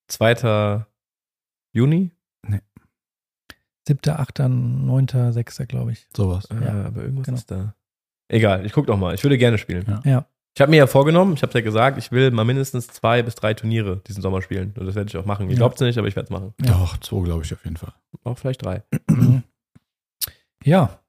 2. 0.09 0.85
Juni. 1.73 2.11
Siebter, 3.87 4.19
achter, 4.19 4.49
neunter, 4.49 5.31
sechster, 5.33 5.65
glaube 5.65 5.91
ich. 5.91 6.07
Sowas. 6.15 6.45
Äh, 6.49 6.63
Ja, 6.65 6.85
aber 6.85 7.03
irgendwas 7.03 7.25
genau. 7.25 7.37
ist 7.37 7.51
da. 7.51 7.75
Egal, 8.27 8.65
ich 8.65 8.71
guck 8.73 8.87
doch 8.87 8.97
mal. 8.97 9.13
Ich 9.13 9.23
würde 9.23 9.37
gerne 9.37 9.57
spielen. 9.57 9.85
Ja. 9.87 10.01
Ja. 10.03 10.25
Ich 10.57 10.61
habe 10.61 10.71
mir 10.71 10.77
ja 10.77 10.87
vorgenommen, 10.87 11.33
ich 11.33 11.43
habe 11.43 11.53
ja 11.53 11.61
gesagt, 11.61 11.97
ich 11.97 12.11
will 12.13 12.31
mal 12.31 12.45
mindestens 12.45 12.87
zwei 12.87 13.21
bis 13.21 13.35
drei 13.35 13.53
Turniere 13.53 13.97
diesen 14.07 14.21
Sommer 14.21 14.41
spielen. 14.41 14.73
Und 14.79 14.85
das 14.85 14.95
werde 14.95 15.09
ich 15.09 15.17
auch 15.17 15.25
machen. 15.25 15.47
Ihr 15.47 15.51
Ja. 15.53 15.57
glaubt 15.57 15.75
es 15.75 15.81
nicht, 15.81 15.97
aber 15.97 16.07
ich 16.07 16.15
werde 16.15 16.25
es 16.27 16.29
machen. 16.31 16.53
Ja. 16.63 16.71
Doch, 16.71 16.97
zwei 17.01 17.21
glaube 17.23 17.43
ich 17.43 17.53
auf 17.53 17.63
jeden 17.65 17.77
Fall. 17.77 17.93
Auch 18.23 18.37
vielleicht 18.37 18.63
drei. 18.65 18.81
Ja, 20.63 20.99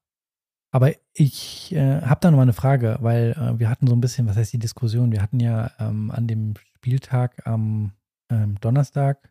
aber 0.72 0.92
ich 1.14 1.72
äh, 1.74 2.02
habe 2.02 2.20
da 2.20 2.30
noch 2.30 2.36
mal 2.36 2.42
eine 2.42 2.52
Frage, 2.52 2.98
weil 3.00 3.30
äh, 3.32 3.58
wir 3.58 3.70
hatten 3.70 3.86
so 3.86 3.94
ein 3.94 4.00
bisschen, 4.00 4.26
was 4.26 4.36
heißt 4.36 4.52
die 4.52 4.58
Diskussion? 4.58 5.12
Wir 5.12 5.22
hatten 5.22 5.40
ja 5.40 5.70
ähm, 5.78 6.10
an 6.10 6.26
dem 6.26 6.54
Spieltag 6.76 7.46
am 7.46 7.92
ähm, 8.30 8.56
Donnerstag 8.60 9.30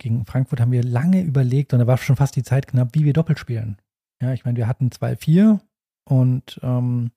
gegen 0.00 0.26
Frankfurt 0.26 0.60
haben 0.60 0.72
wir 0.72 0.82
lange 0.82 1.22
überlegt 1.22 1.72
und 1.72 1.78
da 1.78 1.86
war 1.86 1.96
schon 1.98 2.16
fast 2.16 2.34
die 2.34 2.42
Zeit 2.42 2.66
knapp, 2.66 2.94
wie 2.94 3.04
wir 3.04 3.12
doppelt 3.12 3.38
spielen. 3.38 3.76
Ja, 4.20 4.32
ich 4.32 4.44
meine, 4.44 4.56
wir 4.56 4.66
hatten 4.66 4.88
2-4 4.88 5.60
und 6.04 6.58
ähm, 6.62 7.12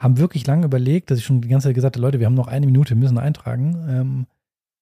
haben 0.00 0.18
wirklich 0.18 0.46
lange 0.46 0.66
überlegt, 0.66 1.10
dass 1.10 1.18
ich 1.18 1.24
schon 1.24 1.40
die 1.40 1.48
ganze 1.48 1.68
Zeit 1.68 1.74
gesagt 1.74 1.96
habe, 1.96 2.02
Leute, 2.02 2.18
wir 2.18 2.26
haben 2.26 2.34
noch 2.34 2.48
eine 2.48 2.66
Minute, 2.66 2.94
müssen 2.94 3.18
eintragen. 3.18 3.86
Ähm, 3.88 4.26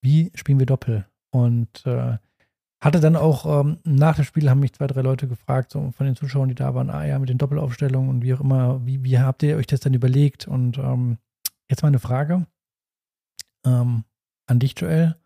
wie 0.02 0.30
spielen 0.34 0.58
wir 0.58 0.66
Doppel? 0.66 1.06
Und 1.30 1.84
äh, 1.84 2.16
hatte 2.80 3.00
dann 3.00 3.16
auch 3.16 3.60
ähm, 3.60 3.78
nach 3.84 4.16
dem 4.16 4.24
Spiel 4.24 4.48
haben 4.48 4.60
mich 4.60 4.74
zwei, 4.74 4.86
drei 4.86 5.02
Leute 5.02 5.28
gefragt, 5.28 5.72
so 5.72 5.90
von 5.92 6.06
den 6.06 6.16
Zuschauern, 6.16 6.48
die 6.48 6.54
da 6.54 6.74
waren, 6.74 6.90
ah 6.90 7.04
ja, 7.04 7.18
mit 7.18 7.28
den 7.28 7.38
Doppelaufstellungen 7.38 8.10
und 8.10 8.22
wie 8.22 8.34
auch 8.34 8.40
immer, 8.40 8.84
wie, 8.86 9.02
wie 9.02 9.18
habt 9.18 9.42
ihr 9.42 9.56
euch 9.56 9.66
das 9.66 9.80
dann 9.80 9.94
überlegt? 9.94 10.46
Und 10.46 10.78
ähm, 10.78 11.18
jetzt 11.68 11.82
mal 11.82 11.88
eine 11.88 11.98
Frage 11.98 12.46
ähm, 13.64 14.04
an 14.46 14.58
dich, 14.58 14.78
Joel. 14.78 15.16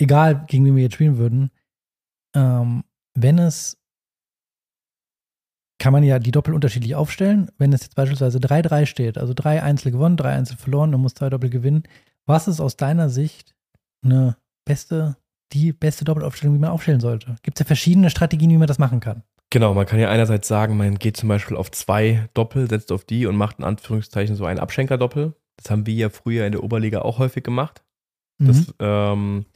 Egal, 0.00 0.44
gegen 0.46 0.64
wen 0.64 0.76
wir 0.76 0.82
jetzt 0.82 0.94
spielen 0.94 1.18
würden, 1.18 1.50
ähm, 2.34 2.84
wenn 3.14 3.38
es 3.38 3.76
kann 5.78 5.92
man 5.94 6.02
ja 6.04 6.18
die 6.18 6.30
Doppel 6.30 6.52
unterschiedlich 6.54 6.94
aufstellen. 6.94 7.50
Wenn 7.56 7.72
es 7.72 7.82
jetzt 7.82 7.94
beispielsweise 7.94 8.38
3-3 8.38 8.84
steht, 8.84 9.16
also 9.16 9.32
drei 9.34 9.62
Einzel 9.62 9.90
gewonnen, 9.90 10.18
drei 10.18 10.34
Einzel 10.34 10.58
verloren, 10.58 10.92
dann 10.92 11.00
muss 11.00 11.14
zwei 11.14 11.30
Doppel 11.30 11.48
gewinnen. 11.48 11.84
Was 12.26 12.48
ist 12.48 12.60
aus 12.60 12.76
deiner 12.76 13.08
Sicht 13.08 13.54
eine 14.04 14.36
beste, 14.66 15.16
die 15.54 15.72
beste 15.72 16.04
Doppelaufstellung, 16.04 16.54
wie 16.54 16.60
man 16.60 16.70
aufstellen 16.70 17.00
sollte? 17.00 17.36
Gibt 17.42 17.58
es 17.58 17.64
ja 17.64 17.66
verschiedene 17.66 18.10
Strategien, 18.10 18.50
wie 18.50 18.58
man 18.58 18.66
das 18.66 18.78
machen 18.78 19.00
kann. 19.00 19.22
Genau, 19.48 19.72
man 19.72 19.86
kann 19.86 19.98
ja 19.98 20.10
einerseits 20.10 20.46
sagen, 20.46 20.76
man 20.76 20.96
geht 20.98 21.16
zum 21.16 21.30
Beispiel 21.30 21.56
auf 21.56 21.70
zwei 21.70 22.28
Doppel, 22.34 22.68
setzt 22.68 22.92
auf 22.92 23.04
die 23.04 23.24
und 23.24 23.36
macht 23.36 23.58
in 23.58 23.64
Anführungszeichen 23.64 24.36
so 24.36 24.44
ein 24.44 24.58
Abschenker-Doppel. 24.58 25.34
Das 25.56 25.70
haben 25.70 25.86
wir 25.86 25.94
ja 25.94 26.10
früher 26.10 26.44
in 26.44 26.52
der 26.52 26.62
Oberliga 26.62 27.00
auch 27.00 27.18
häufig 27.18 27.42
gemacht. 27.42 27.82
Das 28.38 28.68
Mhm. 28.68 28.74
ähm, 28.78 29.46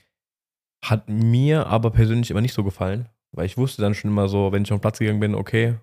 hat 0.90 1.08
mir 1.08 1.66
aber 1.66 1.90
persönlich 1.90 2.30
immer 2.30 2.40
nicht 2.40 2.54
so 2.54 2.64
gefallen, 2.64 3.08
weil 3.32 3.46
ich 3.46 3.56
wusste 3.56 3.82
dann 3.82 3.94
schon 3.94 4.10
immer 4.10 4.28
so, 4.28 4.52
wenn 4.52 4.62
ich 4.62 4.72
auf 4.72 4.78
den 4.78 4.82
Platz 4.82 4.98
gegangen 4.98 5.20
bin, 5.20 5.34
okay, 5.34 5.76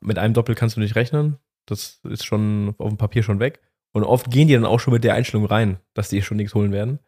mit 0.00 0.18
einem 0.18 0.34
Doppel 0.34 0.54
kannst 0.54 0.76
du 0.76 0.80
nicht 0.80 0.94
rechnen. 0.94 1.38
Das 1.66 2.00
ist 2.04 2.24
schon 2.24 2.74
auf 2.78 2.88
dem 2.88 2.98
Papier 2.98 3.22
schon 3.22 3.40
weg. 3.40 3.60
Und 3.92 4.04
oft 4.04 4.30
gehen 4.30 4.46
die 4.46 4.54
dann 4.54 4.66
auch 4.66 4.78
schon 4.78 4.92
mit 4.92 5.04
der 5.04 5.14
Einstellung 5.14 5.46
rein, 5.46 5.78
dass 5.94 6.08
die 6.08 6.22
schon 6.22 6.36
nichts 6.36 6.54
holen 6.54 6.70
werden. 6.70 6.98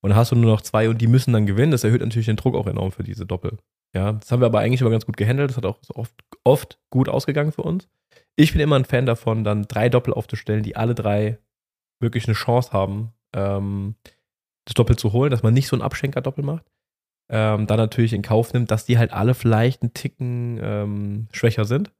Und 0.00 0.10
dann 0.10 0.18
hast 0.18 0.32
du 0.32 0.36
nur 0.36 0.50
noch 0.50 0.60
zwei 0.60 0.88
und 0.88 1.00
die 1.00 1.06
müssen 1.06 1.32
dann 1.32 1.46
gewinnen. 1.46 1.70
Das 1.70 1.84
erhöht 1.84 2.00
natürlich 2.00 2.26
den 2.26 2.36
Druck 2.36 2.56
auch 2.56 2.66
enorm 2.66 2.90
für 2.90 3.04
diese 3.04 3.24
Doppel. 3.24 3.58
Ja, 3.94 4.12
das 4.12 4.32
haben 4.32 4.40
wir 4.40 4.46
aber 4.46 4.58
eigentlich 4.58 4.80
immer 4.80 4.90
ganz 4.90 5.06
gut 5.06 5.16
gehandelt. 5.16 5.50
Das 5.50 5.56
hat 5.56 5.66
auch 5.66 5.78
oft, 5.94 6.14
oft 6.42 6.80
gut 6.90 7.08
ausgegangen 7.08 7.52
für 7.52 7.62
uns. 7.62 7.88
Ich 8.34 8.52
bin 8.52 8.60
immer 8.60 8.76
ein 8.76 8.84
Fan 8.84 9.06
davon, 9.06 9.44
dann 9.44 9.68
drei 9.68 9.88
Doppel 9.88 10.12
aufzustellen, 10.12 10.64
die 10.64 10.74
alle 10.74 10.94
drei 10.94 11.38
wirklich 12.00 12.26
eine 12.26 12.34
Chance 12.34 12.72
haben, 12.72 13.12
ähm, 13.34 13.94
das 14.64 14.74
Doppel 14.74 14.96
zu 14.96 15.12
holen, 15.12 15.30
dass 15.30 15.42
man 15.42 15.54
nicht 15.54 15.68
so 15.68 15.76
ein 15.76 15.82
Abschenker-Doppel 15.82 16.44
macht. 16.44 16.64
Ähm, 17.30 17.66
dann 17.66 17.78
natürlich 17.78 18.12
in 18.12 18.22
Kauf 18.22 18.52
nimmt, 18.52 18.70
dass 18.70 18.84
die 18.84 18.98
halt 18.98 19.12
alle 19.12 19.34
vielleicht 19.34 19.82
einen 19.82 19.94
Ticken 19.94 20.58
ähm, 20.62 21.28
schwächer 21.32 21.64
sind, 21.64 21.92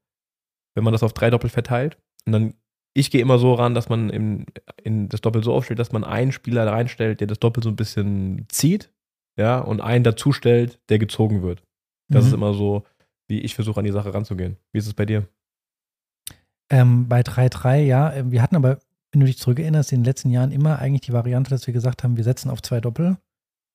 wenn 0.75 0.83
man 0.83 0.93
das 0.93 1.03
auf 1.03 1.13
drei 1.13 1.29
Doppel 1.29 1.49
verteilt. 1.49 1.97
Und 2.25 2.33
dann, 2.33 2.53
ich 2.93 3.09
gehe 3.09 3.21
immer 3.21 3.39
so 3.39 3.53
ran, 3.53 3.73
dass 3.73 3.89
man 3.89 4.09
in, 4.09 4.45
in 4.83 5.09
das 5.09 5.21
Doppel 5.21 5.43
so 5.43 5.53
aufstellt, 5.53 5.79
dass 5.79 5.91
man 5.91 6.03
einen 6.03 6.31
Spieler 6.31 6.67
reinstellt, 6.67 7.19
der 7.19 7.27
das 7.27 7.39
Doppel 7.39 7.63
so 7.63 7.69
ein 7.69 7.75
bisschen 7.75 8.45
zieht, 8.49 8.91
ja, 9.37 9.59
und 9.59 9.81
einen 9.81 10.03
dazustellt, 10.03 10.79
der 10.89 10.99
gezogen 10.99 11.41
wird. 11.41 11.63
Das 12.09 12.23
Mhm. 12.25 12.27
ist 12.27 12.33
immer 12.35 12.53
so, 12.53 12.83
wie 13.27 13.39
ich 13.39 13.55
versuche, 13.55 13.79
an 13.79 13.85
die 13.85 13.91
Sache 13.91 14.13
ranzugehen. 14.13 14.57
Wie 14.71 14.77
ist 14.77 14.87
es 14.87 14.93
bei 14.93 15.05
dir? 15.05 15.27
Ähm, 16.69 17.07
bei 17.07 17.21
3-3, 17.21 17.79
ja. 17.81 18.13
Wir 18.31 18.41
hatten 18.41 18.55
aber, 18.55 18.79
wenn 19.13 19.19
du 19.19 19.27
dich 19.27 19.37
zurückerinnerst, 19.37 19.91
in 19.91 19.99
den 19.99 20.05
letzten 20.05 20.31
Jahren 20.31 20.51
immer 20.51 20.79
eigentlich 20.79 21.01
die 21.01 21.13
Variante, 21.13 21.51
dass 21.51 21.67
wir 21.67 21.73
gesagt 21.73 22.03
haben, 22.03 22.17
wir 22.17 22.23
setzen 22.23 22.49
auf 22.49 22.61
zwei 22.61 22.81
Doppel. 22.81 23.17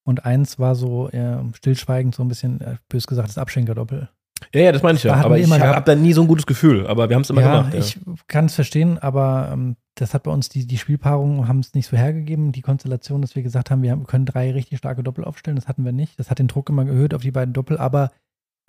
Und 0.05 0.25
eins 0.25 0.59
war 0.59 0.75
so 0.75 1.09
äh, 1.09 1.37
stillschweigend 1.53 2.13
so 2.13 2.23
ein 2.23 2.27
bisschen, 2.27 2.59
äh, 2.61 2.75
bös 2.89 3.07
gesagt, 3.07 3.29
das 3.29 3.37
Abschenker-Doppel. 3.37 4.09
Ja, 4.53 4.61
ja, 4.61 4.71
das 4.71 4.83
meine 4.83 4.97
ich 4.97 5.03
Da 5.03 5.09
ja. 5.09 5.15
hatten 5.17 5.25
Aber 5.25 5.37
ich 5.37 5.49
habe 5.49 5.75
hab 5.75 5.85
da 5.85 5.95
nie 5.95 6.13
so 6.13 6.21
ein 6.21 6.27
gutes 6.27 6.45
Gefühl. 6.45 6.87
Aber 6.87 7.09
wir 7.09 7.15
haben 7.15 7.21
es 7.21 7.29
immer 7.29 7.41
ja, 7.41 7.57
gemacht. 7.57 7.73
Ja. 7.73 7.79
ich 7.79 7.99
kann 8.27 8.45
es 8.45 8.55
verstehen, 8.55 8.97
aber 8.97 9.49
ähm, 9.53 9.75
das 9.95 10.13
hat 10.13 10.23
bei 10.23 10.31
uns 10.31 10.49
die, 10.49 10.65
die 10.65 10.77
Spielpaarungen 10.77 11.47
haben 11.47 11.59
es 11.59 11.73
nicht 11.73 11.87
so 11.87 11.95
hergegeben. 11.95 12.51
Die 12.51 12.61
Konstellation, 12.61 13.21
dass 13.21 13.35
wir 13.35 13.43
gesagt 13.43 13.71
haben, 13.71 13.81
wir 13.81 13.91
haben, 13.91 14.07
können 14.07 14.25
drei 14.25 14.51
richtig 14.51 14.77
starke 14.77 15.03
Doppel 15.03 15.23
aufstellen, 15.23 15.55
das 15.55 15.67
hatten 15.67 15.85
wir 15.85 15.91
nicht. 15.91 16.19
Das 16.19 16.29
hat 16.29 16.39
den 16.39 16.47
Druck 16.47 16.69
immer 16.69 16.85
erhöht 16.85 17.13
auf 17.13 17.21
die 17.21 17.31
beiden 17.31 17.53
Doppel, 17.53 17.77
aber 17.77 18.11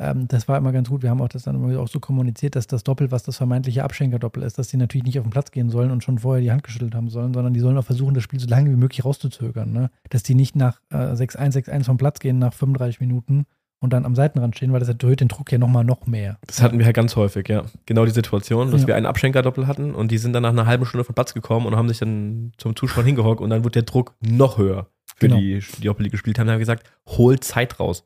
ähm, 0.01 0.27
das 0.29 0.49
war 0.49 0.57
immer 0.59 0.73
ganz 0.73 0.89
gut. 0.89 1.03
Wir 1.03 1.11
haben 1.11 1.21
auch 1.21 1.29
das 1.29 1.43
dann 1.45 1.55
immer 1.57 1.79
auch 1.79 1.87
so 1.89 2.01
kommuniziert, 2.01 2.57
dass 2.57 2.67
das 2.67 2.83
Doppel, 2.83 3.11
was 3.11 3.23
das 3.23 3.37
vermeintliche 3.37 3.85
Abschenker-Doppel 3.85 4.43
ist, 4.43 4.59
dass 4.59 4.69
die 4.69 4.77
natürlich 4.79 5.05
nicht 5.05 5.19
auf 5.19 5.25
den 5.27 5.31
Platz 5.31 5.51
gehen 5.51 5.69
sollen 5.71 5.91
und 5.91 6.03
schon 6.03 6.19
vorher 6.19 6.43
die 6.43 6.51
Hand 6.51 6.63
geschüttelt 6.65 6.95
haben 6.95 7.11
sollen, 7.11 7.35
sondern 7.35 7.53
die 7.55 7.61
sollen 7.61 7.77
auch 7.79 7.85
versuchen, 7.85 8.15
das 8.15 8.25
Spiel 8.25 8.41
so 8.41 8.49
lange 8.49 8.71
wie 8.71 8.77
möglich 8.77 9.05
rauszuzögern. 9.05 9.71
Ne? 9.73 9.91
Dass 10.09 10.23
die 10.23 10.35
nicht 10.35 10.57
nach 10.57 10.81
äh, 10.91 10.97
6-1, 10.97 11.53
6-1 11.67 11.85
vom 11.85 11.99
Platz 11.99 12.19
gehen 12.19 12.39
nach 12.39 12.55
35 12.55 13.01
Minuten 13.01 13.45
und 13.83 13.93
dann 13.93 14.05
am 14.05 14.15
Seitenrand 14.15 14.57
stehen, 14.57 14.73
weil 14.73 14.81
das 14.81 14.89
erhöht 14.91 15.21
den 15.21 15.29
Druck 15.29 15.51
ja 15.53 15.59
nochmal 15.59 15.85
noch 15.85 16.07
mehr. 16.07 16.39
Das 16.47 16.61
hatten 16.63 16.79
wir 16.79 16.87
ja 16.87 16.93
ganz 16.93 17.17
häufig, 17.17 17.49
ja. 17.49 17.63
Genau 17.87 18.05
die 18.05 18.11
Situation, 18.11 18.71
dass 18.71 18.83
Ja. 18.83 18.87
wir 18.89 18.97
einen 18.97 19.07
Abschenker-Doppel 19.07 19.67
hatten 19.67 19.95
und 19.95 20.11
die 20.11 20.19
sind 20.19 20.33
dann 20.35 20.43
nach 20.43 20.51
einer 20.51 20.67
halben 20.67 20.85
Stunde 20.87 21.05
vom 21.05 21.15
Platz 21.15 21.33
gekommen 21.35 21.67
und 21.67 21.77
haben 21.77 21.89
sich 21.89 21.99
dann 21.99 22.53
zum 22.59 22.77
Zuschauer 22.77 23.05
hingehockt 23.05 23.41
und 23.41 23.49
dann 23.51 23.65
wird 23.65 23.75
der 23.75 23.83
Druck 23.85 24.15
noch 24.21 24.59
höher 24.59 24.89
für 25.17 25.29
Genau. 25.29 25.39
die, 25.41 25.61
die 25.79 25.87
Doppel, 25.87 26.05
die 26.05 26.11
gespielt 26.11 26.39
haben. 26.39 26.47
Dann 26.47 26.55
haben 26.55 26.59
wir 26.61 26.67
gesagt, 26.67 26.87
holt 27.07 27.43
Zeit 27.45 27.81
raus. 27.81 28.05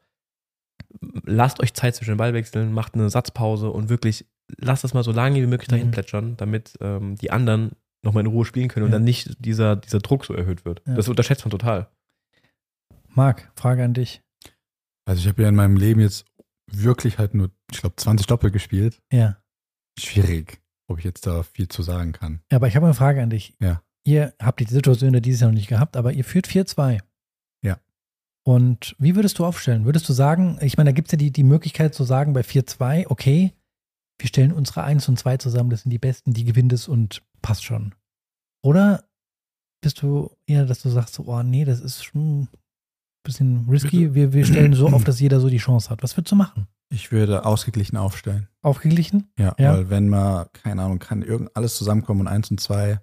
Lasst 1.25 1.61
euch 1.61 1.75
Zeit 1.75 1.95
zwischen 1.97 2.11
den 2.13 2.19
Ballwechseln, 2.19 2.73
macht 2.73 2.95
eine 2.95 3.11
Satzpause 3.11 3.71
und 3.71 3.89
wirklich 3.89 4.27
lasst 4.59 4.85
das 4.85 4.95
mal 4.95 5.03
so 5.05 5.13
lange 5.13 5.41
wie 5.43 5.47
möglich 5.47 5.69
dahin 5.69 5.89
Mhm. 5.89 5.93
plätschern, 5.93 6.37
damit 6.37 6.75
ähm, 6.81 7.17
die 7.17 7.31
anderen 7.31 7.73
nochmal 8.05 8.23
in 8.23 8.27
Ruhe 8.31 8.45
spielen 8.45 8.69
können 8.69 8.85
und 8.87 8.93
Ja. 8.93 8.97
dann 8.99 9.05
nicht 9.05 9.35
dieser, 9.45 9.77
dieser 9.77 10.01
Druck 10.01 10.25
so 10.25 10.35
erhöht 10.35 10.65
wird. 10.65 10.83
Ja. 10.87 10.95
Das 10.95 11.09
unterschätzt 11.09 11.45
man 11.45 11.51
total. 11.51 11.89
Marc, 13.09 13.51
Frage 13.57 13.85
an 13.85 13.95
dich. 13.95 14.23
Also 15.07 15.21
ich 15.21 15.29
habe 15.29 15.43
ja 15.43 15.49
in 15.49 15.55
meinem 15.55 15.77
Leben 15.77 16.01
jetzt 16.01 16.27
wirklich 16.71 17.19
halt 17.19 17.35
nur, 17.35 17.51
ich 17.73 17.81
glaube, 17.81 17.97
20 17.97 18.27
Doppel 18.27 18.51
gespielt. 18.51 19.01
Ja. 19.13 19.39
Schwierig, 19.99 20.61
ob 20.89 20.99
ich 20.99 21.05
jetzt 21.05 21.27
da 21.27 21.43
viel 21.43 21.69
zu 21.69 21.83
sagen 21.83 22.13
kann. 22.13 22.41
Ja, 22.51 22.57
aber 22.57 22.69
ich 22.69 22.77
habe 22.77 22.87
eine 22.87 22.95
Frage 22.95 23.23
an 23.23 23.31
dich. 23.31 23.57
Ja. 23.61 23.83
Ihr 24.07 24.35
habt 24.41 24.61
die 24.61 24.65
Situation 24.65 25.15
ja 25.15 25.21
dieses 25.21 25.41
Jahr 25.41 25.51
noch 25.51 25.57
nicht 25.57 25.69
gehabt, 25.69 25.97
aber 25.97 26.13
ihr 26.13 26.25
führt 26.25 26.47
4-2. 26.47 27.01
Und 28.47 28.95
wie 28.99 29.17
würdest 29.17 29.39
du 29.39 29.47
aufstellen? 29.47 29.87
Würdest 29.87 30.09
du 30.09 30.13
sagen, 30.13 30.59
ich 30.61 30.77
meine, 30.77 30.91
da 30.91 30.95
gibt 30.95 31.09
es 31.09 31.13
ja 31.13 31.19
die, 31.19 31.31
die 31.31 31.43
Möglichkeit 31.45 31.95
zu 31.95 32.05
sagen 32.05 32.35
bei 32.35 32.43
4-2, 32.43 33.07
okay, 33.09 33.53
wir 34.19 34.29
stellen 34.29 34.53
unsere 34.53 34.85
1 34.85 35.09
und 35.09 35.19
2 35.19 35.39
zusammen, 35.39 35.71
das 35.71 35.83
sind 35.83 35.91
die 35.91 35.99
besten, 35.99 36.35
die 36.35 36.45
gewinnt 36.45 36.73
es 36.73 36.87
und 36.87 37.23
passt 37.41 37.65
schon. 37.65 37.95
Oder 38.63 39.05
bist 39.83 40.03
du 40.03 40.31
eher, 40.47 40.67
dass 40.67 40.83
du 40.83 40.91
sagst, 40.91 41.15
so, 41.15 41.25
oh 41.27 41.43
nee, 41.43 41.65
das 41.65 41.81
ist 41.81 42.05
schon 42.05 42.43
ein 42.43 42.49
bisschen 43.25 43.67
risky, 43.71 44.15
wir, 44.15 44.33
wir 44.35 44.45
stellen 44.45 44.75
so 44.75 44.89
auf, 44.93 45.05
dass 45.05 45.21
jeder 45.21 45.41
so 45.41 45.49
die 45.49 45.57
Chance 45.59 45.89
hat. 45.91 46.03
Was 46.03 46.17
würdest 46.17 46.33
du 46.33 46.37
machen? 46.37 46.69
Ich 46.91 47.13
würde 47.13 47.47
ausgeglichen 47.47 47.97
aufstellen. 47.97 48.49
Aufgeglichen? 48.63 49.31
Ja, 49.39 49.55
Ja. 49.59 49.73
weil 49.73 49.91
wenn 49.91 50.09
mal, 50.09 50.51
keine 50.53 50.83
Ahnung, 50.83 50.99
kann 50.99 51.23
irgend 51.23 51.57
alles 51.57 51.77
zusammenkommen 51.77 52.21
und 52.21 52.29
eins 52.29 52.51
und 52.51 52.61
zwei 52.61 53.01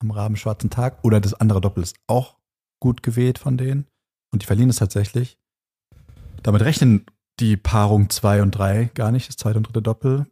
am 0.00 0.10
rabenschwarzen 0.10 0.68
Tag 0.68 1.02
oder 1.02 1.20
das 1.20 1.32
andere 1.34 1.60
Doppel 1.62 1.82
ist 1.82 1.96
auch 2.06 2.36
gut 2.80 3.02
gewählt 3.02 3.38
von 3.38 3.56
denen 3.56 3.86
und 4.32 4.42
die 4.42 4.46
verlieren 4.46 4.70
es 4.70 4.76
tatsächlich. 4.76 5.38
Damit 6.42 6.62
rechnen 6.62 7.06
die 7.40 7.56
Paarung 7.56 8.10
zwei 8.10 8.42
und 8.42 8.50
drei 8.52 8.90
gar 8.94 9.12
nicht, 9.12 9.28
das 9.28 9.36
zweite 9.36 9.58
und 9.58 9.66
dritte 9.68 9.82
Doppel, 9.82 10.26